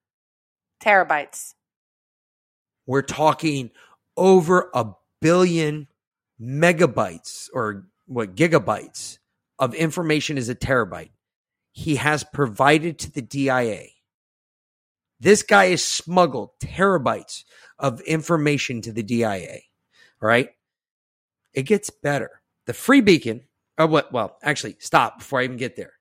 [0.82, 1.52] Terabytes.
[2.86, 3.70] We're talking
[4.16, 4.86] over a
[5.20, 5.86] billion
[6.40, 9.18] megabytes or what gigabytes
[9.58, 11.10] of information is a terabyte.
[11.72, 13.84] He has provided to the DIA.
[15.20, 17.44] This guy has smuggled terabytes
[17.78, 19.58] of information to the DIA.
[20.20, 20.50] Right.
[21.52, 22.42] It gets better.
[22.66, 23.42] The free beacon,
[23.78, 24.12] oh, what?
[24.12, 25.94] Well, actually, stop before I even get there.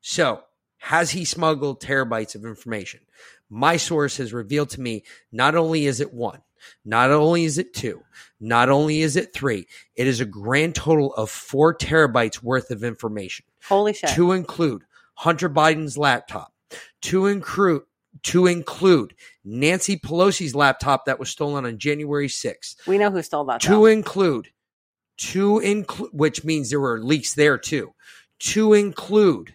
[0.00, 0.42] So,
[0.78, 3.00] has he smuggled terabytes of information?
[3.48, 6.40] My source has revealed to me not only is it one,
[6.84, 8.02] not only is it two,
[8.40, 12.82] not only is it three, it is a grand total of four terabytes worth of
[12.84, 14.10] information Holy shit.
[14.10, 14.82] to include
[15.14, 16.52] Hunter Biden's laptop,
[17.02, 17.82] to include
[18.22, 19.14] to include
[19.44, 23.60] Nancy Pelosi's laptop that was stolen on January 6th, we know who stole that.
[23.62, 23.86] to though.
[23.86, 24.48] include
[25.18, 27.92] to include which means there were leaks there too.
[28.40, 29.54] To include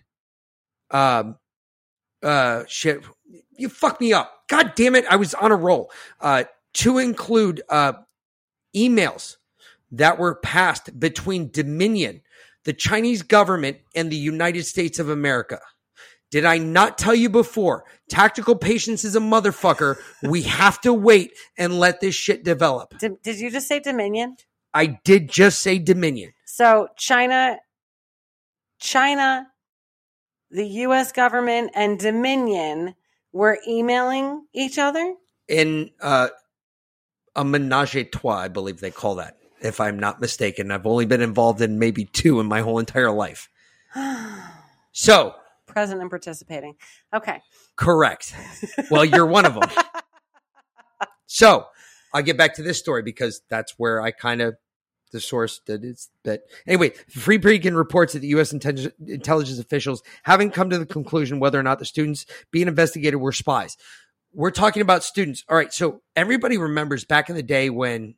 [0.91, 1.37] um
[2.23, 3.03] uh shit
[3.57, 4.43] you fucked me up.
[4.47, 5.91] God damn it, I was on a roll.
[6.21, 6.43] Uh
[6.75, 7.93] to include uh
[8.75, 9.37] emails
[9.91, 12.21] that were passed between Dominion,
[12.65, 15.59] the Chinese government, and the United States of America.
[16.31, 17.85] Did I not tell you before?
[18.09, 19.97] Tactical patience is a motherfucker.
[20.23, 22.97] we have to wait and let this shit develop.
[22.99, 24.35] Did, did you just say Dominion?
[24.73, 26.33] I did just say Dominion.
[26.45, 27.57] So China,
[28.79, 29.47] China,
[30.51, 31.13] the U.S.
[31.13, 32.95] government, and Dominion
[33.31, 35.15] were emailing each other.
[35.47, 36.29] in uh,
[37.35, 40.71] a menage a trois, I believe they call that, if I'm not mistaken.
[40.71, 43.49] I've only been involved in maybe two in my whole entire life.
[44.97, 45.35] So,
[45.67, 46.75] Present and participating.
[47.13, 47.41] Okay.
[47.75, 48.33] correct.
[48.89, 49.69] Well, you're one of them.
[51.27, 51.65] So,
[52.13, 54.55] I'll get back to this story because that's where I kind of
[55.11, 56.91] the source that is that anyway.
[57.09, 58.53] Free Beacon reports that the U.S.
[58.53, 63.19] intelligence intelligence officials haven't come to the conclusion whether or not the students being investigated
[63.19, 63.75] were spies.
[64.35, 65.43] We're talking about students.
[65.49, 68.15] All right, so everybody remembers back in the day when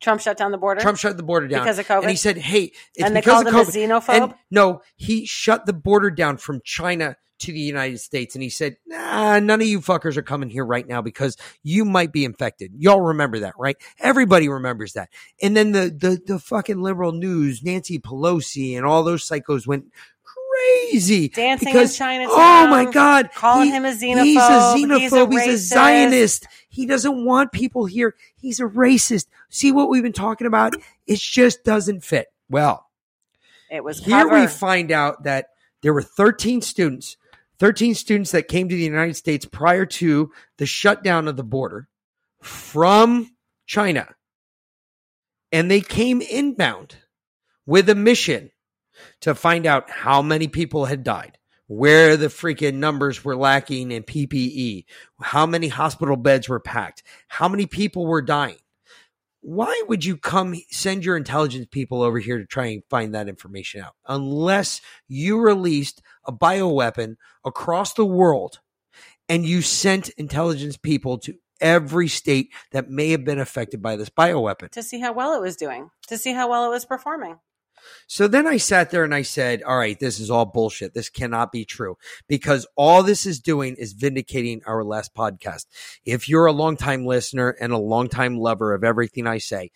[0.00, 0.80] Trump shut down the border.
[0.80, 2.00] Trump shut the border down Because of COVID?
[2.00, 4.22] and he said, "Hey, it's and they because called of him a xenophobe.
[4.22, 8.48] And no, he shut the border down from China to the United States, and he
[8.50, 12.24] said, "Nah, none of you fuckers are coming here right now because you might be
[12.24, 13.76] infected." Y'all remember that, right?
[13.98, 15.08] Everybody remembers that.
[15.42, 19.86] And then the the the fucking liberal news, Nancy Pelosi, and all those psychos went
[20.90, 24.24] crazy Dancing in because Chinatown, oh my god, calling he- him a He's a xenophobe,
[24.24, 25.32] he's a xenophobe.
[25.32, 25.58] He's a.
[25.58, 26.46] Zionist.
[26.68, 28.14] He doesn't want people here.
[28.36, 29.26] He's a racist.
[29.48, 30.74] See what we've been talking about?
[31.06, 32.28] It just doesn't fit.
[32.48, 32.88] Well,
[33.70, 35.50] it was here we find out that
[35.82, 37.16] there were 13 students,
[37.58, 41.88] 13 students that came to the United States prior to the shutdown of the border
[42.40, 43.34] from
[43.66, 44.14] China.
[45.52, 46.96] And they came inbound
[47.66, 48.50] with a mission
[49.20, 54.02] to find out how many people had died, where the freaking numbers were lacking in
[54.02, 54.84] PPE,
[55.20, 58.56] how many hospital beds were packed, how many people were dying.
[59.40, 63.28] Why would you come send your intelligence people over here to try and find that
[63.28, 68.60] information out unless you released a bioweapon across the world
[69.28, 74.08] and you sent intelligence people to every state that may have been affected by this
[74.08, 74.70] bioweapon?
[74.70, 77.38] to see how well it was doing, to see how well it was performing.
[78.06, 80.94] So then I sat there and I said, all right, this is all bullshit.
[80.94, 81.96] This cannot be true
[82.28, 85.66] because all this is doing is vindicating our last podcast.
[86.04, 89.70] If you're a longtime listener and a longtime lover of everything I say,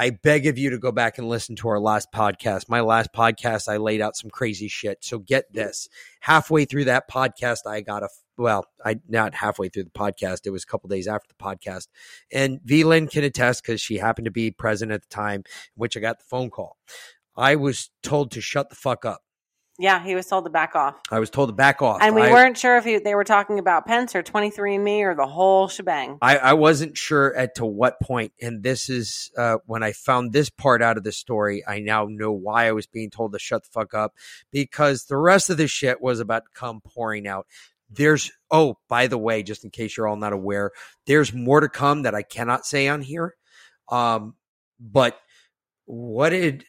[0.00, 2.68] I beg of you to go back and listen to our last podcast.
[2.68, 4.98] My last podcast, I laid out some crazy shit.
[5.02, 5.88] So get this.
[6.20, 10.46] Halfway through that podcast, I got a, well, I not halfway through the podcast.
[10.46, 11.88] It was a couple days after the podcast.
[12.30, 12.84] And V.
[12.84, 16.00] Lynn can attest because she happened to be present at the time, in which I
[16.00, 16.76] got the phone call.
[17.38, 19.22] I was told to shut the fuck up.
[19.80, 20.96] Yeah, he was told to back off.
[21.08, 21.98] I was told to back off.
[22.02, 25.14] And we I, weren't sure if he, they were talking about Pence or 23andMe or
[25.14, 26.18] the whole shebang.
[26.20, 30.32] I, I wasn't sure at to what point, and this is uh, when I found
[30.32, 31.62] this part out of the story.
[31.64, 34.14] I now know why I was being told to shut the fuck up
[34.50, 37.46] because the rest of the shit was about to come pouring out.
[37.88, 40.72] There's oh, by the way, just in case you're all not aware,
[41.06, 43.36] there's more to come that I cannot say on here.
[43.88, 44.34] Um,
[44.80, 45.16] but
[45.84, 46.64] what did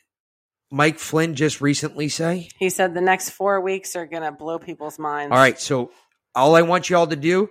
[0.72, 2.50] Mike Flynn just recently say?
[2.58, 5.32] He said the next four weeks are going to blow people's minds.
[5.32, 5.60] All right.
[5.60, 5.92] So
[6.36, 7.50] all I want you all to do,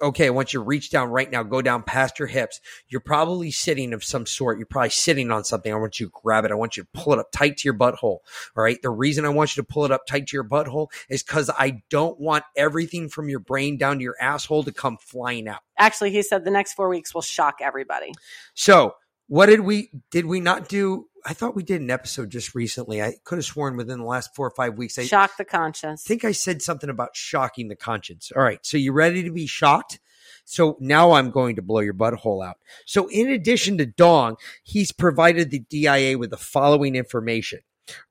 [0.00, 2.60] okay, I want you to reach down right now, go down past your hips.
[2.88, 4.58] You're probably sitting of some sort.
[4.58, 5.72] You're probably sitting on something.
[5.72, 6.50] I want you to grab it.
[6.50, 8.02] I want you to pull it up tight to your butthole.
[8.02, 8.20] All
[8.56, 8.80] right.
[8.80, 11.50] The reason I want you to pull it up tight to your butthole is because
[11.50, 15.60] I don't want everything from your brain down to your asshole to come flying out.
[15.78, 18.12] Actually, he said the next four weeks will shock everybody.
[18.54, 18.94] So
[19.34, 21.08] what did we did we not do?
[21.26, 23.02] I thought we did an episode just recently.
[23.02, 24.96] I could have sworn within the last four or five weeks.
[24.96, 26.04] I, Shock the conscience.
[26.06, 28.30] I think I said something about shocking the conscience.
[28.36, 28.64] All right.
[28.64, 29.98] So you ready to be shocked?
[30.44, 32.58] So now I'm going to blow your butthole out.
[32.86, 37.58] So in addition to Dong, he's provided the DIA with the following information.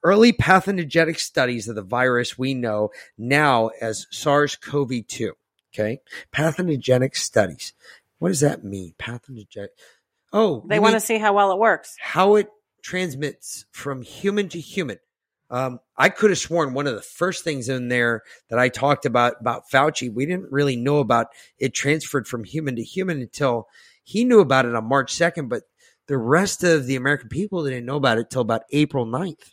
[0.03, 5.31] Early pathogenic studies of the virus we know now as SARS-CoV-2.
[5.73, 6.01] Okay.
[6.33, 7.71] Pathogenic studies.
[8.19, 8.93] What does that mean?
[8.97, 9.71] Pathogenic.
[10.33, 11.95] Oh, they want to see how well it works.
[12.01, 12.49] how it
[12.81, 14.97] transmits from human to human.
[15.49, 19.05] Um, I could have sworn one of the first things in there that I talked
[19.05, 21.27] about about Fauci, we didn't really know about
[21.59, 23.67] it transferred from human to human until
[24.03, 25.63] he knew about it on March 2nd, but
[26.07, 29.51] the rest of the American people didn't know about it till about April 9th,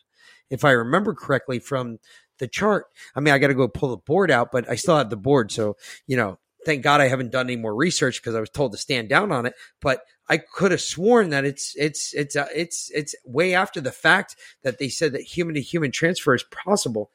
[0.49, 1.99] if I remember correctly from
[2.39, 2.86] the chart.
[3.15, 5.17] I mean, I got to go pull the board out, but I still have the
[5.17, 5.52] board.
[5.52, 5.76] So,
[6.07, 8.78] you know, thank God I haven't done any more research because I was told to
[8.78, 9.55] stand down on it.
[9.81, 10.00] But
[10.31, 14.36] I could have sworn that it's it's it's uh, it's it's way after the fact
[14.62, 17.10] that they said that human to human transfer is possible.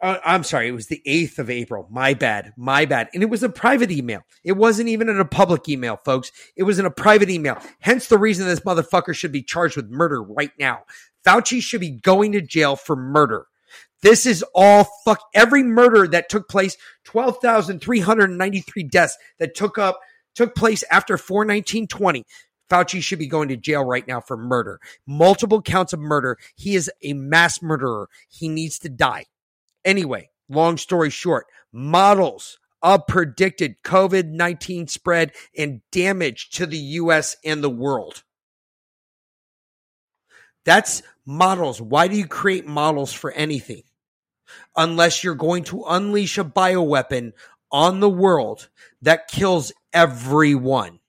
[0.00, 1.88] Uh, I'm sorry, it was the 8th of April.
[1.90, 2.52] My bad.
[2.56, 3.08] My bad.
[3.12, 4.20] And it was a private email.
[4.44, 6.30] It wasn't even in a public email, folks.
[6.56, 7.58] It was in a private email.
[7.80, 10.84] Hence the reason this motherfucker should be charged with murder right now.
[11.26, 13.46] Fauci should be going to jail for murder.
[14.00, 19.98] This is all fuck every murder that took place, 12,393 deaths that took up
[20.34, 22.24] took place after 41920.
[22.70, 24.78] Fauci should be going to jail right now for murder.
[25.06, 26.36] Multiple counts of murder.
[26.54, 28.08] He is a mass murderer.
[28.28, 29.24] He needs to die.
[29.84, 37.36] Anyway, long story short, models of predicted COVID 19 spread and damage to the US
[37.44, 38.22] and the world.
[40.64, 41.80] That's models.
[41.80, 43.82] Why do you create models for anything?
[44.76, 47.32] Unless you're going to unleash a bioweapon
[47.70, 48.68] on the world
[49.02, 51.00] that kills everyone.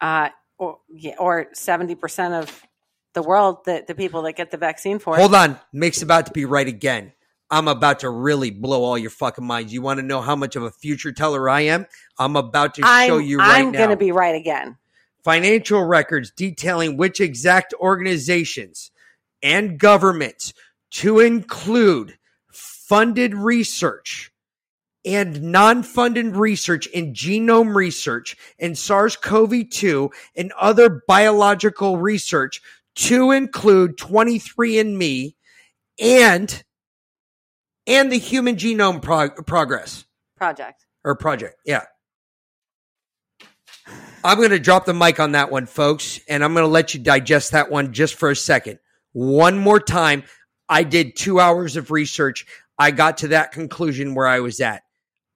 [0.00, 2.62] Uh, or yeah, or seventy percent of
[3.14, 5.20] the world, the the people that get the vaccine for it.
[5.20, 5.58] Hold on.
[5.72, 7.12] Mick's about to be right again.
[7.50, 9.72] I'm about to really blow all your fucking minds.
[9.72, 11.86] You want to know how much of a future teller I am?
[12.18, 13.78] I'm about to I'm, show you right I'm now.
[13.78, 14.76] going to be right again.
[15.24, 18.90] financial records detailing which exact organizations
[19.42, 20.52] and governments
[20.90, 22.18] to include
[22.50, 24.32] funded research
[25.08, 32.60] and non-funded research in genome research and SARS-CoV-2 and other biological research
[32.96, 35.34] to include 23andMe
[35.98, 36.62] and
[37.86, 40.04] and the human genome prog- progress
[40.36, 40.84] Project.
[41.04, 41.56] or project.
[41.64, 41.84] Yeah.
[44.22, 46.92] I'm going to drop the mic on that one, folks, and I'm going to let
[46.92, 48.78] you digest that one just for a second.
[49.12, 50.24] One more time.
[50.68, 52.44] I did two hours of research.
[52.78, 54.82] I got to that conclusion where I was at.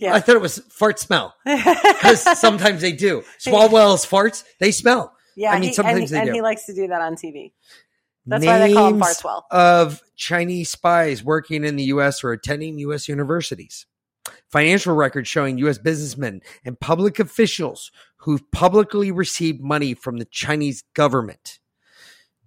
[0.00, 0.14] Yeah.
[0.14, 3.22] I thought it was fart smell because sometimes they do.
[3.38, 5.14] Swalwell's farts, they smell.
[5.36, 6.32] yeah, I mean, he, sometimes and, they and do.
[6.32, 7.52] he likes to do that on TV.
[8.26, 9.42] That's why they call him Fartswell.
[9.50, 12.22] Of Chinese spies working in the U.S.
[12.24, 13.08] or attending U.S.
[13.08, 13.86] universities.
[14.50, 15.78] Financial records showing U.S.
[15.78, 21.58] businessmen and public officials who've publicly received money from the Chinese government.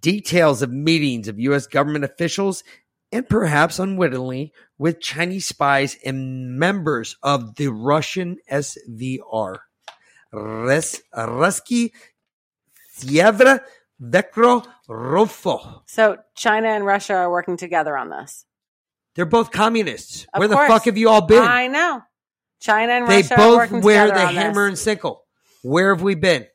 [0.01, 1.67] Details of meetings of U.S.
[1.67, 2.63] government officials
[3.11, 4.51] and perhaps unwittingly
[4.83, 9.59] with Chinese spies and members of the Russian SVR.
[10.33, 11.93] Res, Ruski
[12.93, 13.61] Sievra
[14.01, 15.83] Vecro Rofo.
[15.85, 18.43] So China and Russia are working together on this.
[19.15, 20.27] They're both communists.
[20.33, 21.41] Of Where the fuck have you all been?
[21.41, 22.01] I know.
[22.59, 24.67] China and they Russia are both wear the hammer this.
[24.67, 25.23] and sickle.
[25.61, 26.45] Where have we been?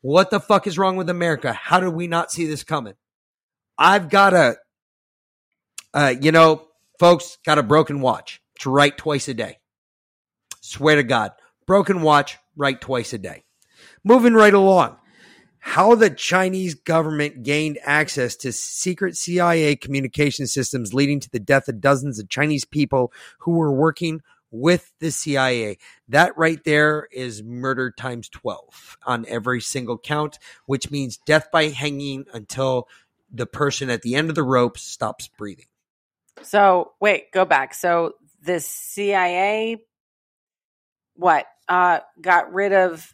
[0.00, 1.52] What the fuck is wrong with America?
[1.52, 2.94] How did we not see this coming?
[3.76, 4.56] I've got a,
[5.92, 6.65] uh, you know,
[6.98, 8.40] folks, got a broken watch.
[8.56, 9.58] It's right twice a day.
[10.60, 11.32] Swear to God,
[11.66, 13.44] broken watch, right twice a day.
[14.02, 14.96] Moving right along.
[15.58, 21.68] How the Chinese government gained access to secret CIA communication systems, leading to the death
[21.68, 25.78] of dozens of Chinese people who were working with the CIA.
[26.08, 31.64] That right there is murder times 12 on every single count, which means death by
[31.68, 32.88] hanging until
[33.32, 35.66] the person at the end of the rope stops breathing.
[36.42, 37.74] So wait, go back.
[37.74, 39.78] So the CIA,
[41.14, 43.12] what, uh, got rid of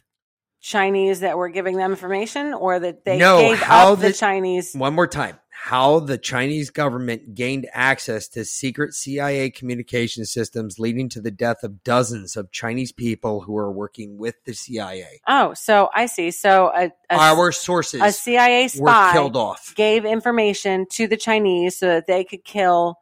[0.61, 4.13] Chinese that were giving them information, or that they No, gave how up the, the-
[4.13, 4.73] Chinese?
[4.73, 5.39] One more time.
[5.55, 11.63] How the Chinese government gained access to secret CIA communication systems, leading to the death
[11.63, 15.21] of dozens of Chinese people who are working with the CIA.
[15.25, 16.31] Oh, so I see.
[16.31, 19.73] So a a, Our sources a CIA were spy killed off.
[19.75, 22.99] gave information to the Chinese so that they could kill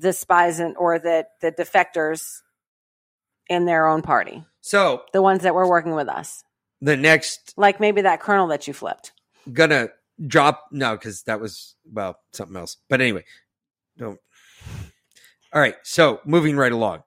[0.00, 2.40] the spies and or the the defectors
[3.48, 6.42] in their own party, So the ones that were working with us,
[6.80, 9.12] the next like maybe that colonel that you flipped.
[9.52, 9.88] gonna
[10.26, 12.76] drop no because that was well something else.
[12.88, 13.24] But anyway
[13.98, 14.18] don't.
[15.52, 17.02] All right so moving right along.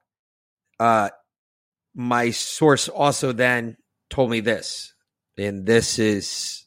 [0.78, 1.10] Uh
[1.94, 3.76] my source also then
[4.10, 4.92] told me this
[5.38, 6.63] and this is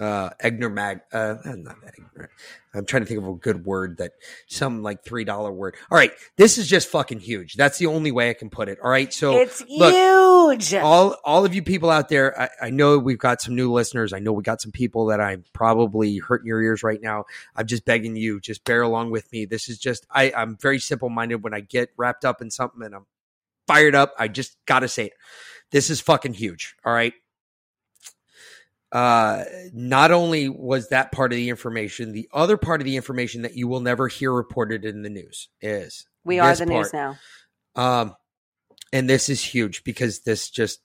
[0.00, 2.28] uh Egner Mag uh not Egner.
[2.74, 4.12] I'm trying to think of a good word that
[4.46, 5.76] some like three dollar word.
[5.90, 7.54] All right, this is just fucking huge.
[7.54, 8.78] That's the only way I can put it.
[8.82, 10.74] All right, so it's look, huge.
[10.74, 14.12] all all of you people out there, I, I know we've got some new listeners.
[14.12, 17.24] I know we got some people that I'm probably hurting your ears right now.
[17.54, 19.46] I'm just begging you, just bear along with me.
[19.46, 22.82] This is just I, I'm very simple minded when I get wrapped up in something
[22.82, 23.06] and I'm
[23.66, 24.12] fired up.
[24.18, 25.12] I just gotta say it.
[25.70, 26.76] This is fucking huge.
[26.84, 27.14] All right.
[28.92, 33.42] Uh, not only was that part of the information, the other part of the information
[33.42, 37.18] that you will never hear reported in the news is we are the news now.
[37.74, 38.14] Um,
[38.92, 40.80] and this is huge because this just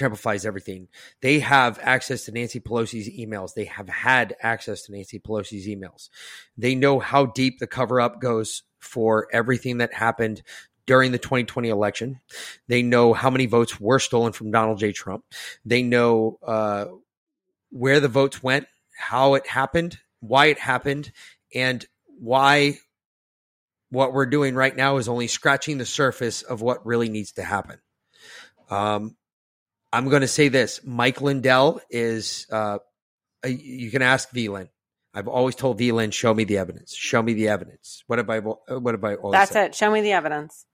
[0.00, 0.88] amplifies everything.
[1.20, 3.54] They have access to Nancy Pelosi's emails.
[3.54, 6.08] They have had access to Nancy Pelosi's emails.
[6.56, 10.42] They know how deep the cover up goes for everything that happened
[10.86, 12.20] during the 2020 election.
[12.68, 14.92] They know how many votes were stolen from Donald J.
[14.92, 15.24] Trump.
[15.64, 16.86] They know uh,
[17.70, 21.12] where the votes went, how it happened, why it happened,
[21.54, 21.84] and
[22.18, 22.78] why
[23.90, 27.42] what we're doing right now is only scratching the surface of what really needs to
[27.42, 27.78] happen.
[28.70, 29.16] Um,
[29.92, 32.46] I'm going to say this: Mike Lindell is.
[32.50, 32.78] Uh,
[33.46, 34.48] you can ask V.
[34.48, 34.68] Lynn.
[35.12, 35.92] I've always told V.
[35.92, 36.94] Lynn, "Show me the evidence.
[36.94, 38.40] Show me the evidence." What have I?
[38.40, 39.66] What have I always That's said?
[39.66, 39.74] it.
[39.74, 40.66] Show me the evidence.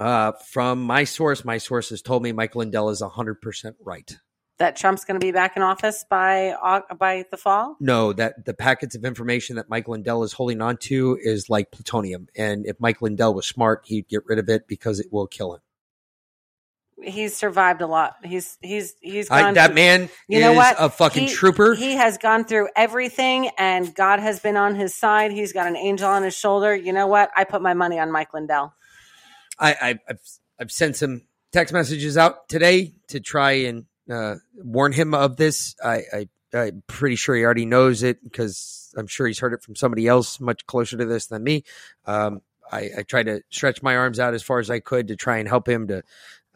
[0.00, 4.18] Uh, from my source, my source has told me Mike Lindell is 100 percent right.
[4.58, 6.54] That Trump's going to be back in office by
[6.98, 7.76] by the fall.
[7.80, 11.70] No, that the packets of information that Mike Lindell is holding on to is like
[11.72, 15.26] plutonium, and if Mike Lindell was smart, he'd get rid of it because it will
[15.26, 15.60] kill him.
[17.02, 18.14] He's survived a lot.
[18.22, 19.54] He's he's he's I, gone.
[19.54, 20.76] that through- man You is know what?
[20.78, 21.74] a fucking He- trooper.
[21.74, 25.32] He has gone through everything, and God has been on his side.
[25.32, 26.74] He's got an angel on his shoulder.
[26.74, 27.30] You know what?
[27.36, 28.72] I put my money on Mike Lindell.
[29.58, 30.14] I, I
[30.58, 35.76] I've sent some text messages out today to try and uh, warn him of this.
[35.82, 39.62] I, I I'm pretty sure he already knows it because I'm sure he's heard it
[39.62, 41.64] from somebody else much closer to this than me.
[42.06, 45.16] Um, I, I tried to stretch my arms out as far as I could to
[45.16, 46.02] try and help him to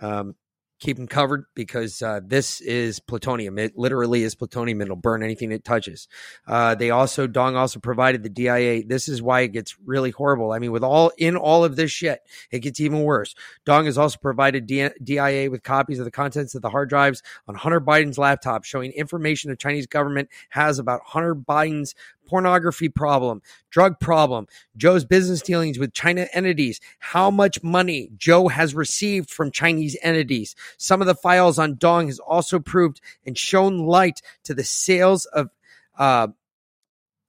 [0.01, 0.37] um,
[0.79, 3.59] keep them covered because uh, this is plutonium.
[3.59, 4.81] It literally is plutonium.
[4.81, 6.09] It'll burn anything it touches.
[6.47, 8.85] Uh, they also Dong also provided the DIA.
[8.87, 10.53] This is why it gets really horrible.
[10.53, 13.35] I mean, with all in all of this shit, it gets even worse.
[13.65, 17.23] Dong has also provided D- DIA with copies of the contents of the hard drives
[17.47, 21.95] on Hunter Biden's laptop, showing information the Chinese government has about Hunter Biden's
[22.29, 28.75] pornography problem, drug problem, Joe's business dealings with China entities, how much money Joe has
[28.75, 30.55] received from Chinese entities.
[30.77, 35.25] Some of the files on Dong has also proved and shown light to the sales
[35.27, 35.51] of
[35.99, 36.29] uh,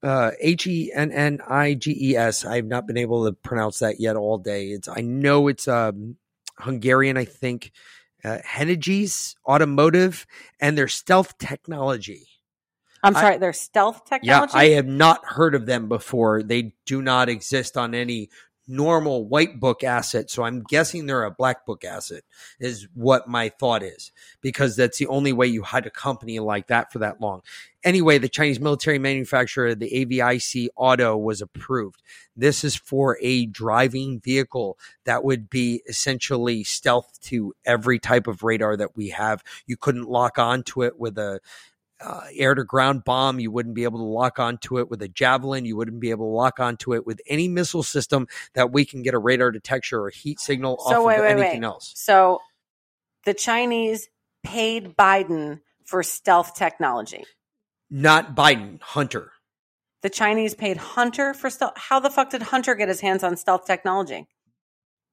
[0.03, 2.45] uh, H E N N I G E S.
[2.45, 4.67] I have not been able to pronounce that yet all day.
[4.67, 6.17] It's I know it's um,
[6.57, 7.71] Hungarian, I think.
[8.21, 10.27] Uh, Henniges Automotive
[10.59, 12.28] and their stealth technology.
[13.03, 14.51] I'm I- sorry, their stealth technology.
[14.53, 16.43] Yeah, I have not heard of them before.
[16.43, 18.29] They do not exist on any
[18.69, 20.29] normal white book asset.
[20.29, 22.23] So I'm guessing they're a black book asset,
[22.59, 24.11] is what my thought is,
[24.41, 27.41] because that's the only way you hide a company like that for that long.
[27.83, 32.03] Anyway, the Chinese military manufacturer, the AVIC Auto, was approved.
[32.35, 38.43] This is for a driving vehicle that would be essentially stealth to every type of
[38.43, 39.43] radar that we have.
[39.65, 41.39] You couldn't lock onto it with a
[42.01, 43.39] uh, air to ground bomb.
[43.39, 45.65] You wouldn't be able to lock onto it with a javelin.
[45.65, 49.01] You wouldn't be able to lock onto it with any missile system that we can
[49.01, 51.67] get a radar detection or a heat signal So off wait, of wait, anything wait.
[51.67, 51.91] else.
[51.95, 52.39] So
[53.25, 54.09] the Chinese
[54.43, 57.25] paid Biden for stealth technology.
[57.89, 59.31] Not Biden, Hunter.
[60.01, 61.73] The Chinese paid Hunter for stealth.
[61.75, 64.27] How the fuck did Hunter get his hands on stealth technology?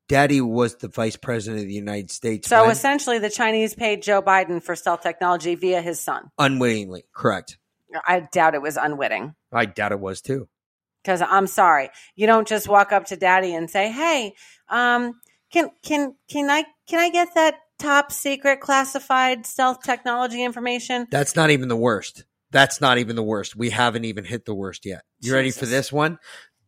[0.08, 2.48] Daddy was the vice president of the United States.
[2.48, 6.30] So when- essentially, the Chinese paid Joe Biden for stealth technology via his son.
[6.38, 7.58] unwittingly, correct.
[8.06, 9.34] I doubt it was unwitting.
[9.52, 10.48] I doubt it was too.
[11.02, 14.34] Because I'm sorry, you don't just walk up to Daddy and say, "Hey,
[14.68, 15.20] um,
[15.52, 21.36] can can can I can I get that top secret classified stealth technology information?" That's
[21.36, 22.24] not even the worst.
[22.50, 23.56] That's not even the worst.
[23.56, 25.02] We haven't even hit the worst yet.
[25.20, 26.18] You ready for this one?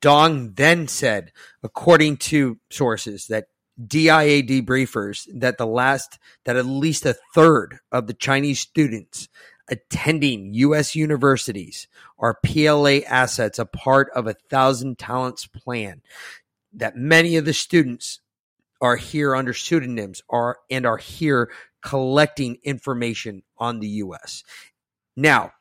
[0.00, 3.46] Dong then said, according to sources, that
[3.84, 9.28] DIA debriefers that the last that at least a third of the Chinese students
[9.68, 10.96] attending U.S.
[10.96, 11.86] universities
[12.18, 16.02] are PLA assets, a part of a thousand talents plan.
[16.72, 18.20] That many of the students
[18.80, 21.50] are here under pseudonyms are and are here
[21.82, 24.42] collecting information on the U.S.
[25.16, 25.52] Now,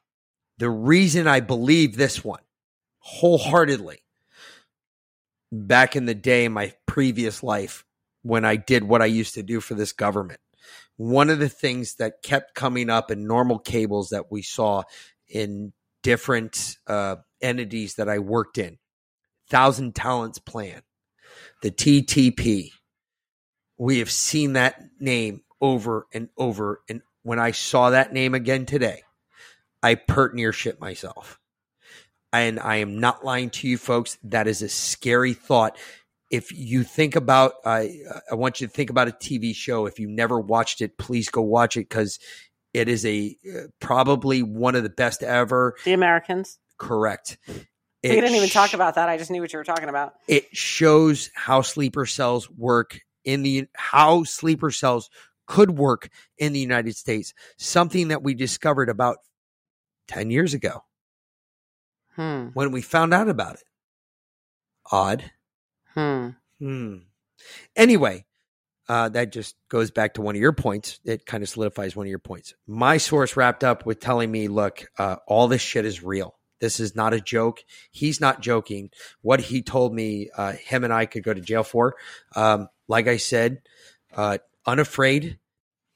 [0.57, 2.41] the reason I believe this one
[2.99, 3.99] wholeheartedly
[5.51, 7.85] back in the day in my previous life
[8.23, 10.39] when I did what I used to do for this government,
[10.97, 14.83] one of the things that kept coming up in normal cables that we saw
[15.27, 18.77] in different uh, entities that I worked in.
[19.49, 20.81] Thousand Talents Plan,
[21.61, 22.71] the TTP.
[23.77, 26.81] We have seen that name over and over.
[26.89, 29.03] And when I saw that name again today,
[29.81, 31.39] I pert near shit myself.
[32.33, 34.17] And I am not lying to you folks.
[34.23, 35.77] That is a scary thought.
[36.29, 37.99] If you think about, I
[38.29, 39.85] I want you to think about a TV show.
[39.85, 42.19] If you never watched it, please go watch it because
[42.73, 45.75] it is a uh, probably one of the best ever.
[45.85, 46.59] The Americans.
[46.77, 47.37] Correct.
[47.47, 47.65] we
[48.03, 49.09] didn't even talk about that.
[49.09, 50.13] I just knew what you were talking about.
[50.27, 55.09] it shows how sleeper cells work in the how sleeper cells
[55.47, 57.33] could work in the United States.
[57.57, 59.17] Something that we discovered about
[60.09, 60.83] 10 years ago
[62.17, 62.47] Hmm.
[62.53, 63.63] when we found out about it.
[64.91, 65.31] Odd.
[65.93, 66.29] Hmm.
[66.59, 66.95] Hmm.
[67.75, 68.25] Anyway,
[68.89, 70.99] uh, that just goes back to one of your points.
[71.05, 72.53] It kind of solidifies one of your points.
[72.65, 76.35] My source wrapped up with telling me, look, uh, all this shit is real.
[76.59, 77.59] This is not a joke.
[77.91, 78.89] He's not joking.
[79.21, 81.95] What he told me, uh, him and I could go to jail for.
[82.35, 83.61] Um, like I said,
[84.15, 85.37] uh, unafraid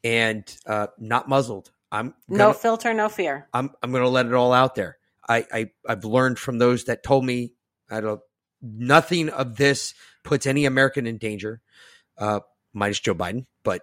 [0.03, 1.72] and uh, not muzzled.
[1.91, 3.48] I'm No gonna- filter, no fear.
[3.53, 4.98] I'm I'm going to let it all out there.
[5.32, 7.53] I, I I've learned from those that told me
[7.90, 8.22] I don't
[8.61, 9.93] nothing of this
[10.24, 11.61] puts any American in danger,
[12.18, 12.42] uh,
[12.74, 13.45] minus Joe Biden.
[13.64, 13.82] But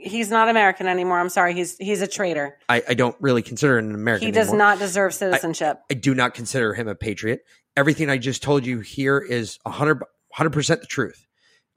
[0.00, 1.18] He's not American anymore.
[1.18, 1.54] I'm sorry.
[1.54, 2.56] He's he's a traitor.
[2.68, 4.26] I, I don't really consider him an American.
[4.26, 4.66] He does anymore.
[4.66, 5.80] not deserve citizenship.
[5.90, 7.40] I do not consider him a patriot.
[7.76, 10.04] Everything I just told you here is 100
[10.52, 11.26] percent the truth.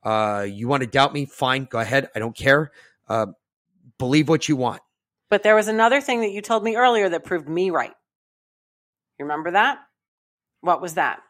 [0.03, 1.25] Uh, you want to doubt me?
[1.25, 2.09] Fine, go ahead.
[2.15, 2.71] I don't care.
[3.07, 3.27] Uh,
[3.97, 4.81] believe what you want.
[5.29, 7.93] but there was another thing that you told me earlier that proved me right.
[9.21, 9.77] You remember that?
[10.61, 11.21] What was that?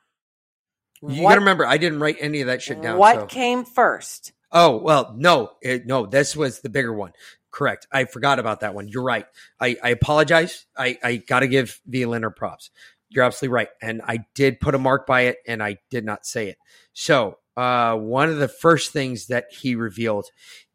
[1.02, 2.98] You What- got to remember, I didn't write any of that shit down.
[2.98, 4.32] What so- came first?
[4.50, 6.06] Oh well, no, it, no.
[6.06, 7.12] This was the bigger one.
[7.52, 7.88] Correct.
[7.92, 8.88] I forgot about that one.
[8.88, 9.26] You're right.
[9.60, 10.66] I, I apologize.
[10.78, 12.70] I, I got to give Violander props.
[13.10, 13.68] You're absolutely right.
[13.82, 16.58] And I did put a mark by it, and I did not say it.
[16.94, 20.28] So uh, one of the first things that he revealed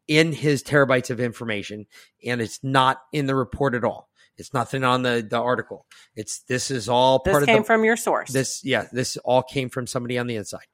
[0.07, 1.87] in his terabytes of information,
[2.23, 4.07] and it's not in the report at all.
[4.37, 5.85] It's nothing on the the article.
[6.15, 8.31] It's this is all This part came of the from your source.
[8.31, 8.63] this.
[8.63, 10.65] Yeah, this all came from somebody on the inside.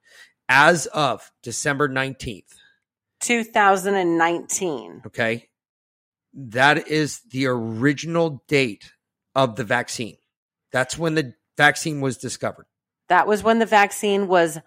[0.50, 2.54] As of December nineteenth.
[3.22, 5.04] 2019.
[5.08, 5.48] Okay.
[6.34, 8.92] That is the original date
[9.36, 10.18] of the vaccine.
[10.72, 12.66] That's when the vaccine was discovered.
[13.10, 14.60] That was when the vaccine was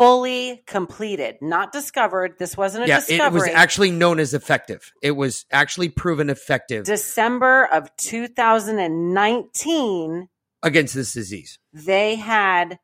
[0.00, 2.38] fully completed, not discovered.
[2.38, 3.40] This wasn't a yeah, it discovery.
[3.40, 4.90] was actually known as effective.
[5.02, 10.28] It was actually proven effective December of 2019,
[10.62, 11.58] against this disease.
[11.74, 12.78] they had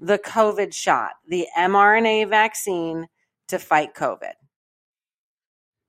[0.00, 3.06] the COVID shot, the mRNA vaccine
[3.46, 4.32] to fight COVID.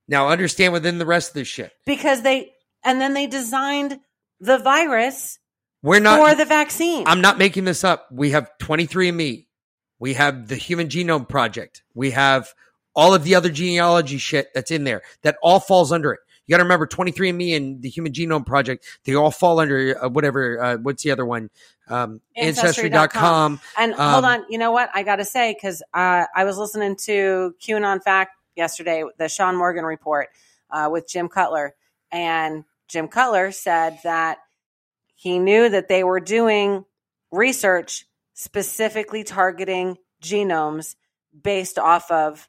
[0.06, 2.52] Now, understand within the rest of this shit, Because they,
[2.84, 3.98] and then they designed
[4.38, 5.40] the virus
[5.82, 6.20] we're not.
[6.20, 7.08] for the vaccine.
[7.08, 8.06] I'm not making this up.
[8.12, 9.46] We have 23andMe.
[10.04, 11.82] We have the Human Genome Project.
[11.94, 12.52] We have
[12.94, 16.20] all of the other genealogy shit that's in there that all falls under it.
[16.46, 20.10] You got to remember 23andMe and the Human Genome Project, they all fall under uh,
[20.10, 21.48] whatever, uh, what's the other one?
[21.88, 22.92] Um, Ancestry.com.
[22.92, 23.60] Ancestry.com.
[23.78, 24.90] And hold Um, on, you know what?
[24.92, 29.56] I got to say because uh, I was listening to QAnon Fact yesterday, the Sean
[29.56, 30.28] Morgan report
[30.70, 31.74] uh, with Jim Cutler,
[32.12, 34.36] and Jim Cutler said that
[35.14, 36.84] he knew that they were doing
[37.32, 40.96] research specifically targeting genomes
[41.42, 42.48] based off of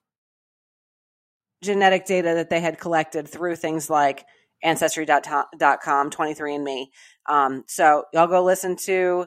[1.64, 4.26] genetic data that they had collected through things like
[4.64, 6.86] ancestry.com 23andme
[7.28, 9.26] um, so y'all go listen to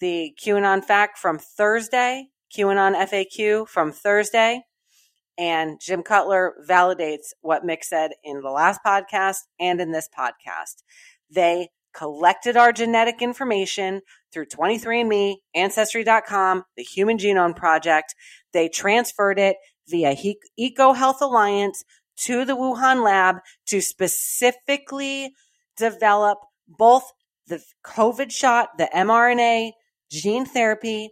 [0.00, 2.26] the qanon fact from thursday
[2.56, 4.62] qanon faq from thursday
[5.36, 10.82] and jim cutler validates what mick said in the last podcast and in this podcast.
[11.30, 14.00] They collected our genetic information
[14.32, 18.14] through 23andme ancestry.com the human genome project.
[18.52, 19.56] They transferred it
[19.88, 21.84] via He- eco health alliance
[22.16, 25.32] to the wuhan lab to specifically
[25.76, 27.12] develop both
[27.46, 29.72] the covid shot the mrna
[30.10, 31.10] gene therapy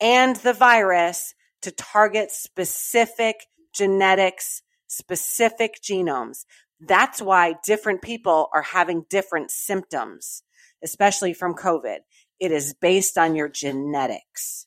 [0.00, 6.44] and the virus to target specific genetics specific genomes
[6.86, 10.42] that's why different people are having different symptoms
[10.82, 11.98] especially from covid
[12.40, 14.66] it is based on your genetics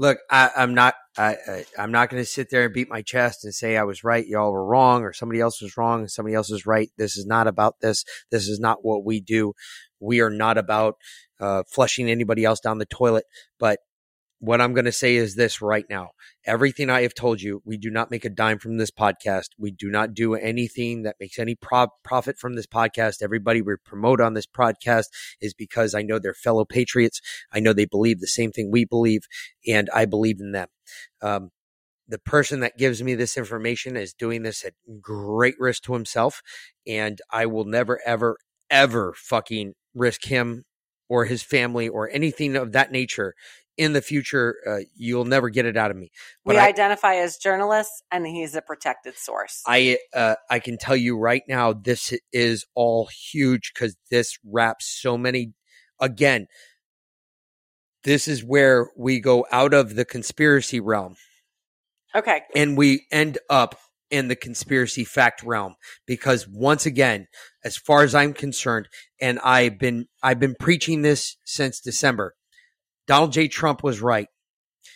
[0.00, 0.94] Look, I, I'm not.
[1.18, 3.82] I, I, I'm not going to sit there and beat my chest and say I
[3.82, 6.88] was right, y'all were wrong, or somebody else was wrong somebody else is right.
[6.96, 8.06] This is not about this.
[8.30, 9.52] This is not what we do.
[9.98, 10.94] We are not about
[11.38, 13.24] uh, flushing anybody else down the toilet.
[13.58, 13.80] But
[14.40, 16.10] what I'm going to say is this right now.
[16.46, 19.50] Everything I have told you, we do not make a dime from this podcast.
[19.58, 23.22] We do not do anything that makes any pro- profit from this podcast.
[23.22, 25.06] Everybody we promote on this podcast
[25.42, 27.20] is because I know they're fellow patriots.
[27.52, 29.22] I know they believe the same thing we believe,
[29.68, 30.68] and I believe in them.
[31.20, 31.50] Um,
[32.08, 36.40] the person that gives me this information is doing this at great risk to himself,
[36.86, 38.38] and I will never, ever,
[38.70, 40.64] ever fucking risk him
[41.10, 43.34] or his family or anything of that nature
[43.80, 46.10] in the future, uh, you'll never get it out of me.
[46.44, 49.62] we I, identify as journalists, and he's a protected source.
[49.66, 54.84] I, uh, I can tell you right now, this is all huge because this wraps
[54.86, 55.54] so many.
[55.98, 56.46] Again,
[58.04, 61.16] this is where we go out of the conspiracy realm
[62.14, 62.42] okay.
[62.54, 63.78] and we end up
[64.10, 65.74] in the conspiracy fact realm
[66.06, 67.28] because once again
[67.64, 68.88] as far as i'm concerned
[69.20, 72.34] and i've been i've been preaching this since december
[73.10, 74.28] donald j trump was right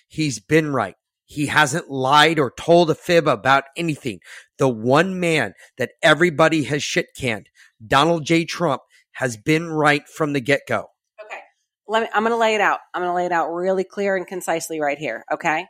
[0.07, 0.95] he's been right
[1.27, 4.21] he hasn't lied or told a fib about anything
[4.59, 7.49] the one man that everybody has shit canned
[7.85, 10.87] donald j trump has been right from the get-go
[11.25, 11.41] Okay.
[11.87, 12.81] Let me I'm going to lay it out.
[12.93, 15.67] I'm going to lay it out really clear and concisely right here, okay?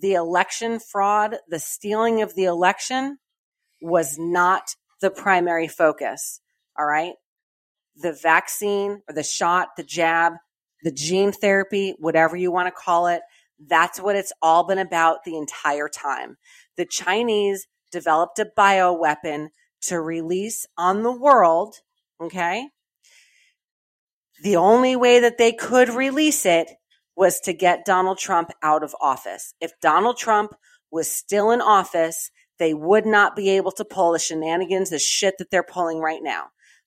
[0.00, 3.18] The election fraud, the stealing of the election
[3.80, 6.40] was not the primary focus,
[6.78, 7.14] all right?
[7.96, 10.34] The vaccine or the shot, the jab,
[10.84, 13.22] the gene therapy, whatever you want to call it,
[13.66, 16.36] that's what it's all been about the entire time.
[16.76, 19.48] The Chinese developed a bioweapon
[19.82, 21.76] to release on the world,
[22.20, 22.68] okay?
[24.42, 26.70] the only way that they could release it
[27.16, 29.54] was to get Donald Trump out of office.
[29.60, 30.54] If Donald Trump
[30.90, 35.36] was still in office, they would not be able to pull the shenanigans, the shit
[35.38, 36.46] that they're pulling right now.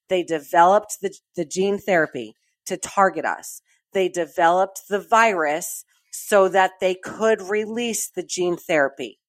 [0.09, 2.35] They developed the, the gene therapy
[2.67, 3.61] to target us.
[3.93, 9.19] They developed the virus so that they could release the gene therapy.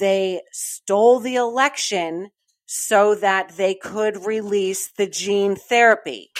[0.00, 2.30] They stole the election
[2.66, 6.30] so that they could release the gene therapy.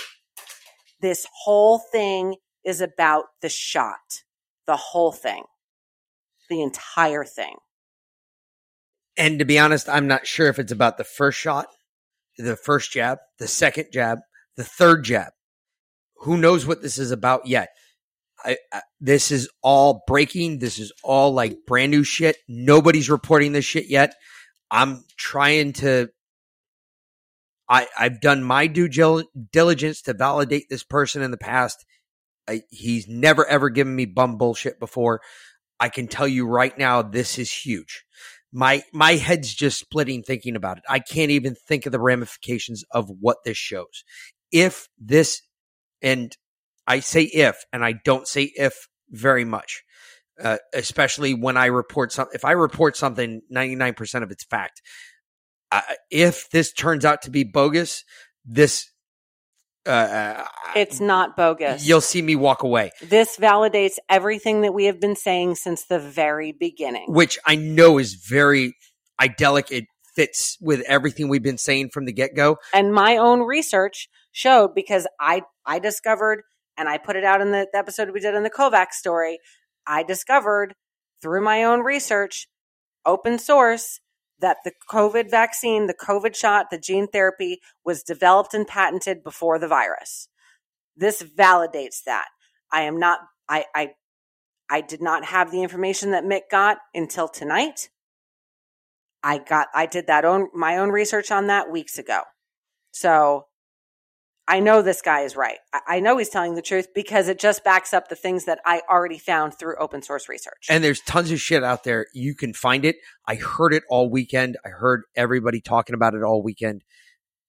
[1.00, 4.22] This whole thing is about the shot.
[4.66, 5.44] The whole thing.
[6.50, 7.56] The entire thing.
[9.16, 11.66] and to be honest i'm not sure if it's about the first shot
[12.38, 14.20] the first jab the second jab
[14.56, 15.32] the third jab
[16.22, 17.68] who knows what this is about yet?
[18.44, 20.58] I, I, this is all breaking.
[20.58, 22.36] This is all like brand new shit.
[22.48, 24.14] Nobody's reporting this shit yet.
[24.70, 26.08] I'm trying to
[27.68, 28.88] i i've done my due
[29.52, 31.84] diligence to validate this person in the past.
[32.48, 35.20] I, he's never ever given me bum bullshit before.
[35.78, 38.04] I can tell you right now this is huge.
[38.52, 40.84] My my head's just splitting thinking about it.
[40.88, 44.04] I can't even think of the ramifications of what this shows.
[44.50, 45.42] If this
[46.02, 46.36] and
[46.86, 49.82] I say if and I don't say if very much.
[50.42, 54.80] Uh, especially when I report something if I report something 99% of it's fact.
[55.70, 58.02] Uh, if this turns out to be bogus,
[58.44, 58.90] this
[59.86, 61.86] uh, It's not bogus.
[61.86, 65.98] you'll see me walk away, this validates everything that we have been saying since the
[65.98, 67.06] very beginning.
[67.08, 68.74] which I know is very
[69.20, 69.70] idyllic.
[69.70, 69.84] It
[70.14, 72.56] fits with everything we've been saying from the get go.
[72.74, 76.42] And my own research showed because I I discovered
[76.76, 79.38] and I put it out in the, the episode we did in the Kovacs story.
[79.86, 80.74] I discovered
[81.20, 82.48] through my own research,
[83.04, 84.00] open source,
[84.40, 89.58] that the COVID vaccine, the COVID shot, the gene therapy was developed and patented before
[89.58, 90.28] the virus.
[90.96, 92.26] This validates that.
[92.70, 93.90] I am not I I
[94.68, 97.90] I did not have the information that Mick got until tonight.
[99.22, 102.22] I got I did that own my own research on that weeks ago.
[102.90, 103.46] So
[104.48, 105.58] I know this guy is right.
[105.86, 108.82] I, know he's telling the truth because it just backs up the things that I
[108.90, 110.66] already found through open source research.
[110.68, 112.06] And there's tons of shit out there.
[112.12, 112.96] You can find it.
[113.26, 114.56] I heard it all weekend.
[114.64, 116.84] I heard everybody talking about it all weekend.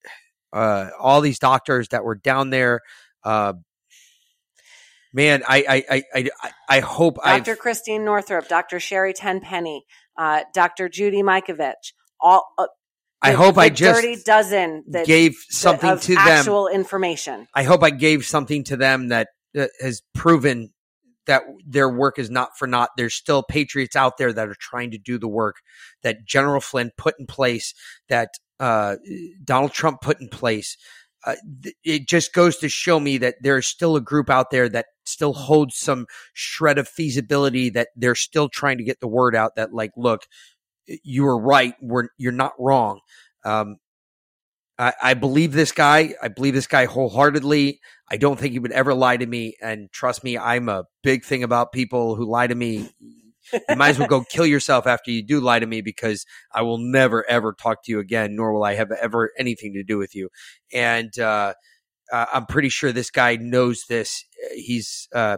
[0.53, 2.81] Uh, all these doctors that were down there.
[3.23, 3.53] Uh,
[5.11, 7.39] man, I, I, I, I, I hope I.
[7.39, 7.55] Dr.
[7.55, 8.79] Christine Northrup, Dr.
[8.79, 9.83] Sherry Tenpenny,
[10.17, 10.89] uh, Dr.
[10.89, 12.67] Judy Mikovits, all uh,
[13.21, 16.27] I the- hope the I just dirty dozen that gave something of to them.
[16.27, 17.47] actual information.
[17.53, 20.73] I hope I gave something to them that, that has proven
[21.25, 22.89] that their work is not for naught.
[22.97, 25.57] There's still patriots out there that are trying to do the work
[26.01, 27.73] that General Flynn put in place,
[28.09, 28.97] that uh,
[29.43, 30.77] Donald Trump put in place.
[31.25, 31.35] Uh,
[31.83, 35.33] it just goes to show me that there's still a group out there that still
[35.33, 39.73] holds some shred of feasibility that they're still trying to get the word out that
[39.73, 40.23] like look
[41.03, 42.99] you were right we're you're not wrong
[43.45, 43.77] um
[44.77, 46.15] I, I believe this guy.
[46.21, 47.79] I believe this guy wholeheartedly.
[48.09, 49.55] I don't think he would ever lie to me.
[49.61, 52.89] And trust me, I'm a big thing about people who lie to me.
[53.51, 56.61] You might as well go kill yourself after you do lie to me because I
[56.61, 59.97] will never ever talk to you again, nor will I have ever anything to do
[59.97, 60.29] with you.
[60.73, 61.53] And uh,
[62.11, 64.25] uh, I'm pretty sure this guy knows this.
[64.55, 65.37] He's uh,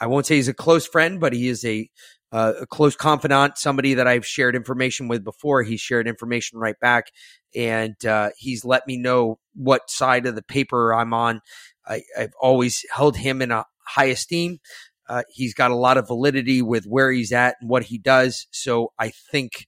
[0.00, 1.88] I won't say he's a close friend, but he is a
[2.32, 5.62] uh, a close confidant, somebody that I've shared information with before.
[5.62, 7.12] He shared information right back,
[7.54, 11.40] and uh, he's let me know what side of the paper I'm on.
[11.86, 14.58] I, I've always held him in a high esteem.
[15.08, 18.46] Uh, he's got a lot of validity with where he's at and what he does.
[18.50, 19.66] So I think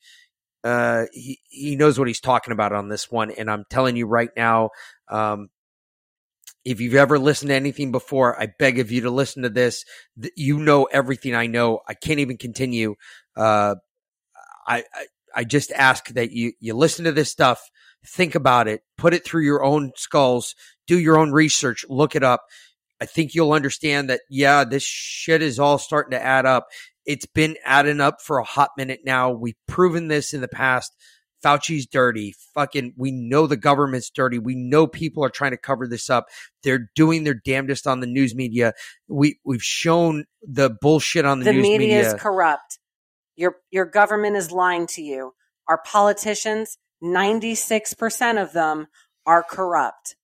[0.65, 3.31] uh, he he knows what he's talking about on this one.
[3.31, 4.71] And I'm telling you right now,
[5.09, 5.49] um,
[6.65, 9.85] if you've ever listened to anything before, I beg of you to listen to this.
[10.35, 11.81] You know everything I know.
[11.89, 12.97] I can't even continue.
[13.37, 13.77] Uh,
[14.67, 17.61] I, I, I just ask that you you listen to this stuff,
[18.05, 20.55] think about it, put it through your own skulls,
[20.87, 22.43] do your own research, look it up.
[23.01, 24.21] I think you'll understand that.
[24.31, 26.69] Yeah, this shit is all starting to add up.
[27.05, 29.31] It's been adding up for a hot minute now.
[29.31, 30.93] We've proven this in the past.
[31.45, 32.35] Fauci's dirty.
[32.55, 34.39] Fucking, we know the government's dirty.
[34.39, 36.27] We know people are trying to cover this up.
[36.65, 38.73] They're doing their damnedest on the news media.
[39.07, 42.15] We we've shown the bullshit on the, the news media, The media.
[42.15, 42.79] is corrupt.
[43.37, 45.35] Your your government is lying to you.
[45.69, 48.87] Our politicians, 96% of them
[49.27, 50.17] are corrupt.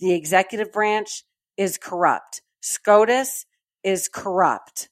[0.00, 1.24] The executive branch
[1.56, 2.42] is corrupt.
[2.60, 3.46] SCOTUS
[3.82, 4.88] is corrupt.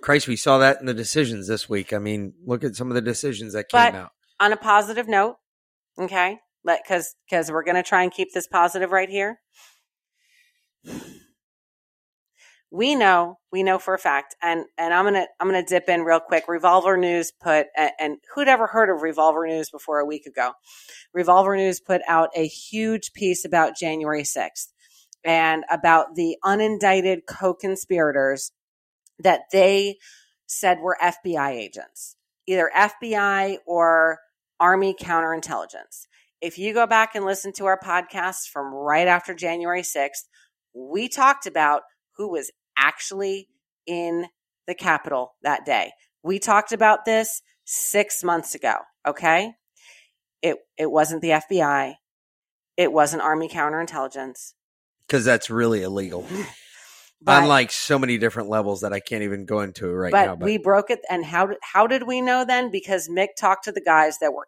[0.00, 1.92] Christ, we saw that in the decisions this week.
[1.92, 4.12] I mean, look at some of the decisions that But- came out.
[4.40, 5.36] On a positive note,
[5.98, 6.38] okay?
[6.62, 9.40] Let cuz cuz we're going to try and keep this positive right here.
[12.70, 15.88] We know, we know for a fact and and I'm going to I'm to dip
[15.88, 16.44] in real quick.
[16.46, 20.52] Revolver News put and, and who'd ever heard of Revolver News before a week ago?
[21.12, 24.68] Revolver News put out a huge piece about January 6th
[25.24, 28.52] and about the unindicted co-conspirators
[29.18, 29.96] that they
[30.46, 32.16] said were FBI agents,
[32.46, 34.18] either FBI or
[34.60, 36.06] Army counterintelligence.
[36.40, 40.26] If you go back and listen to our podcasts from right after January 6th,
[40.74, 41.82] we talked about
[42.16, 43.48] who was actually
[43.86, 44.26] in
[44.66, 45.92] the Capitol that day.
[46.22, 48.74] We talked about this six months ago,
[49.06, 49.52] okay?
[50.42, 51.94] It, it wasn't the FBI.
[52.76, 54.52] It wasn't Army counterintelligence.
[55.08, 56.26] Because that's really illegal.
[57.20, 60.36] But- Unlike so many different levels that I can't even go into right but, now.
[60.36, 61.00] But we broke it.
[61.10, 62.70] And how did, how did we know then?
[62.70, 64.46] Because Mick talked to the guys that were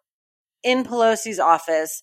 [0.63, 2.01] in Pelosi's office,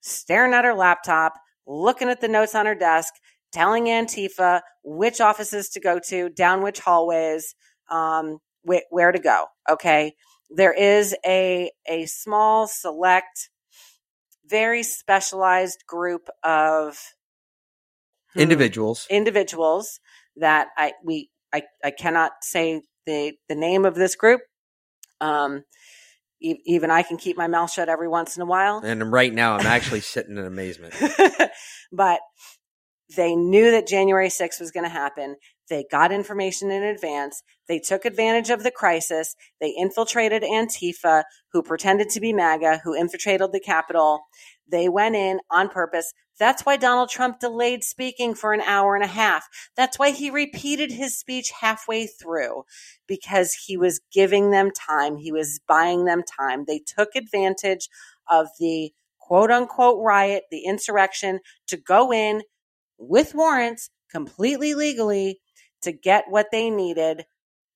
[0.00, 1.34] staring at her laptop,
[1.66, 3.12] looking at the notes on her desk,
[3.52, 7.54] telling Antifa which offices to go to, down which hallways,
[7.90, 9.46] um, wh- where to go.
[9.68, 10.14] Okay.
[10.48, 13.50] There is a, a small, select,
[14.46, 16.98] very specialized group of
[18.34, 19.06] hmm, individuals.
[19.10, 20.00] individuals
[20.36, 24.40] that I we I, I cannot say the the name of this group.
[25.20, 25.64] Um,
[26.40, 28.80] e- even I can keep my mouth shut every once in a while.
[28.84, 30.94] And right now, I'm actually sitting in amazement.
[31.92, 32.20] but
[33.16, 35.36] they knew that January 6th was going to happen.
[35.68, 37.42] They got information in advance.
[37.68, 39.34] They took advantage of the crisis.
[39.60, 44.20] They infiltrated Antifa, who pretended to be MAGA, who infiltrated the Capitol.
[44.70, 46.12] They went in on purpose.
[46.38, 49.48] That's why Donald Trump delayed speaking for an hour and a half.
[49.76, 52.62] That's why he repeated his speech halfway through
[53.06, 55.16] because he was giving them time.
[55.16, 56.64] He was buying them time.
[56.66, 57.88] They took advantage
[58.30, 62.42] of the quote unquote riot, the insurrection to go in
[62.98, 65.40] with warrants completely legally
[65.82, 67.24] to get what they needed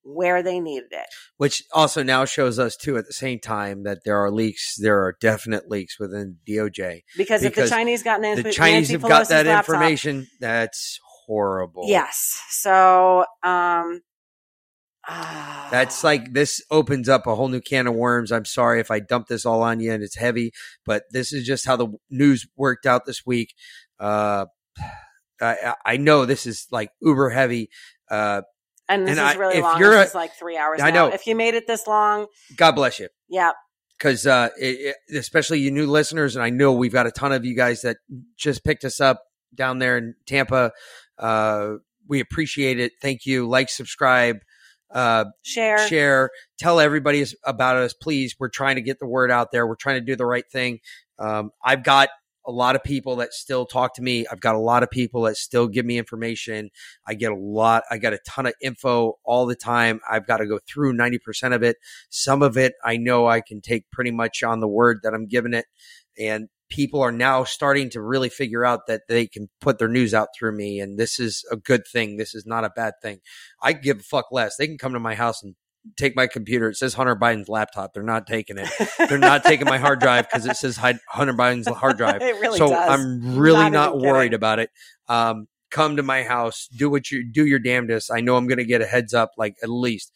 [0.05, 1.07] where they needed it.
[1.37, 4.99] which also now shows us too at the same time that there are leaks there
[4.99, 9.03] are definite leaks within doj Because, if the Chinese got Nancy, the chinese Nancy have
[9.03, 11.85] got that laptop- information that's horrible.
[11.87, 12.41] Yes.
[12.51, 14.01] So, um,
[15.09, 18.33] ah, that's like this opens up a whole new can of worms.
[18.33, 20.51] I'm sorry if i dump this all on you and it's heavy
[20.85, 23.55] but this is just how the news worked out this week.
[24.01, 24.47] Uh
[25.41, 27.71] I, I know this is like uber heavy.
[28.11, 28.43] Uh,
[28.89, 29.79] and this and is I- really if long.
[29.81, 30.81] you're This a- is like three hours.
[30.81, 31.09] I now.
[31.09, 31.15] know.
[31.15, 33.09] If you made it this long, God bless you.
[33.29, 33.53] yeah,
[33.99, 37.33] because uh, it, it- especially you new listeners, and I know we've got a ton
[37.33, 37.97] of you guys that
[38.37, 39.23] just picked us up
[39.55, 40.73] down there in Tampa.
[41.19, 41.75] Uh,
[42.09, 42.93] we appreciate it.
[43.01, 43.49] Thank you.
[43.49, 44.39] Like, subscribe,
[44.91, 45.79] uh, share.
[45.89, 48.35] share, tell everybody about us, please.
[48.39, 49.67] We're trying to get the word out there.
[49.67, 50.81] We're trying to do the right thing.
[51.19, 52.09] Um, I've got
[52.47, 54.27] a lot of people that still talk to me.
[54.31, 56.71] I've got a lot of people that still give me information.
[57.07, 57.85] I get a lot.
[57.91, 60.01] I got a ton of info all the time.
[60.11, 61.77] I've got to go through 90% of it.
[62.11, 65.27] Some of it I know I can take pretty much on the word that I'm
[65.27, 65.67] giving it.
[66.19, 70.15] And people are now starting to really figure out that they can put their news
[70.15, 72.17] out through me, and this is a good thing.
[72.17, 73.21] This is not a bad thing.
[73.63, 74.57] I give a fuck less.
[74.57, 75.55] They can come to my house and
[75.97, 76.69] take my computer.
[76.69, 77.93] It says Hunter Biden's laptop.
[77.95, 78.69] They're not taking it.
[78.99, 82.23] They're not taking my hard drive because it says Hunter Biden's hard drive.
[82.23, 82.89] It really so does.
[82.89, 84.09] I'm really Not not, kidding.
[84.09, 84.71] worried about it.
[85.09, 88.11] Um, come to my house, do what you do your damnedest.
[88.13, 90.13] I know I'm going to get a heads up, like at least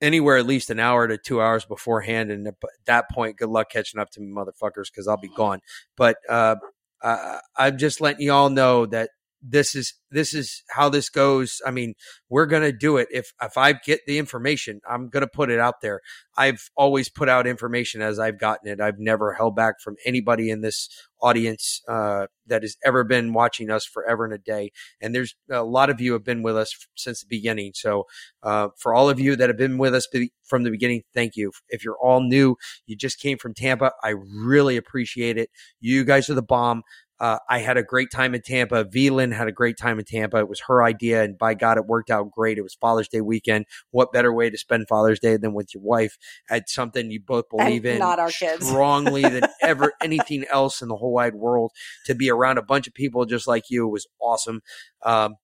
[0.00, 2.30] anywhere at least an hour to two hours beforehand.
[2.30, 2.54] And at
[2.86, 5.60] that point, good luck catching up to me, motherfuckers, because I'll be gone.
[5.96, 6.56] But uh,
[7.02, 9.10] uh, I'm just letting you all know that
[9.42, 11.60] this is this is how this goes.
[11.66, 11.94] I mean,
[12.28, 13.08] we're gonna do it.
[13.10, 16.00] If if I get the information, I'm gonna put it out there.
[16.36, 18.80] I've always put out information as I've gotten it.
[18.80, 20.88] I've never held back from anybody in this
[21.20, 24.70] audience uh, that has ever been watching us forever and a day.
[25.00, 27.72] And there's a lot of you have been with us since the beginning.
[27.74, 28.04] So
[28.42, 30.08] uh, for all of you that have been with us
[30.44, 31.52] from the beginning, thank you.
[31.68, 32.56] If you're all new,
[32.86, 35.50] you just came from Tampa, I really appreciate it.
[35.80, 36.82] You guys are the bomb.
[37.22, 38.82] Uh, I had a great time in Tampa.
[38.82, 39.08] V.
[39.10, 40.38] Lynn had a great time in Tampa.
[40.38, 42.58] It was her idea, and by God, it worked out great.
[42.58, 43.66] It was Father's Day weekend.
[43.92, 46.18] What better way to spend Father's Day than with your wife
[46.50, 48.66] at something you both believe And in not our kids.
[48.66, 51.70] strongly than ever anything else in the whole wide world?
[52.06, 54.60] To be around a bunch of people just like you was awesome.
[55.04, 55.36] Um,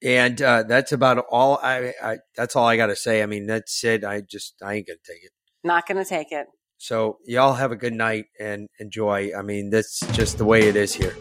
[0.00, 2.18] and uh, that's about all I, I.
[2.36, 3.20] That's all I got to say.
[3.20, 4.04] I mean, that's it.
[4.04, 5.32] I just I ain't gonna take it.
[5.64, 6.46] Not to take it.
[6.78, 9.32] So y'all have a good night and enjoy.
[9.36, 11.16] I mean, that's just the way it is here.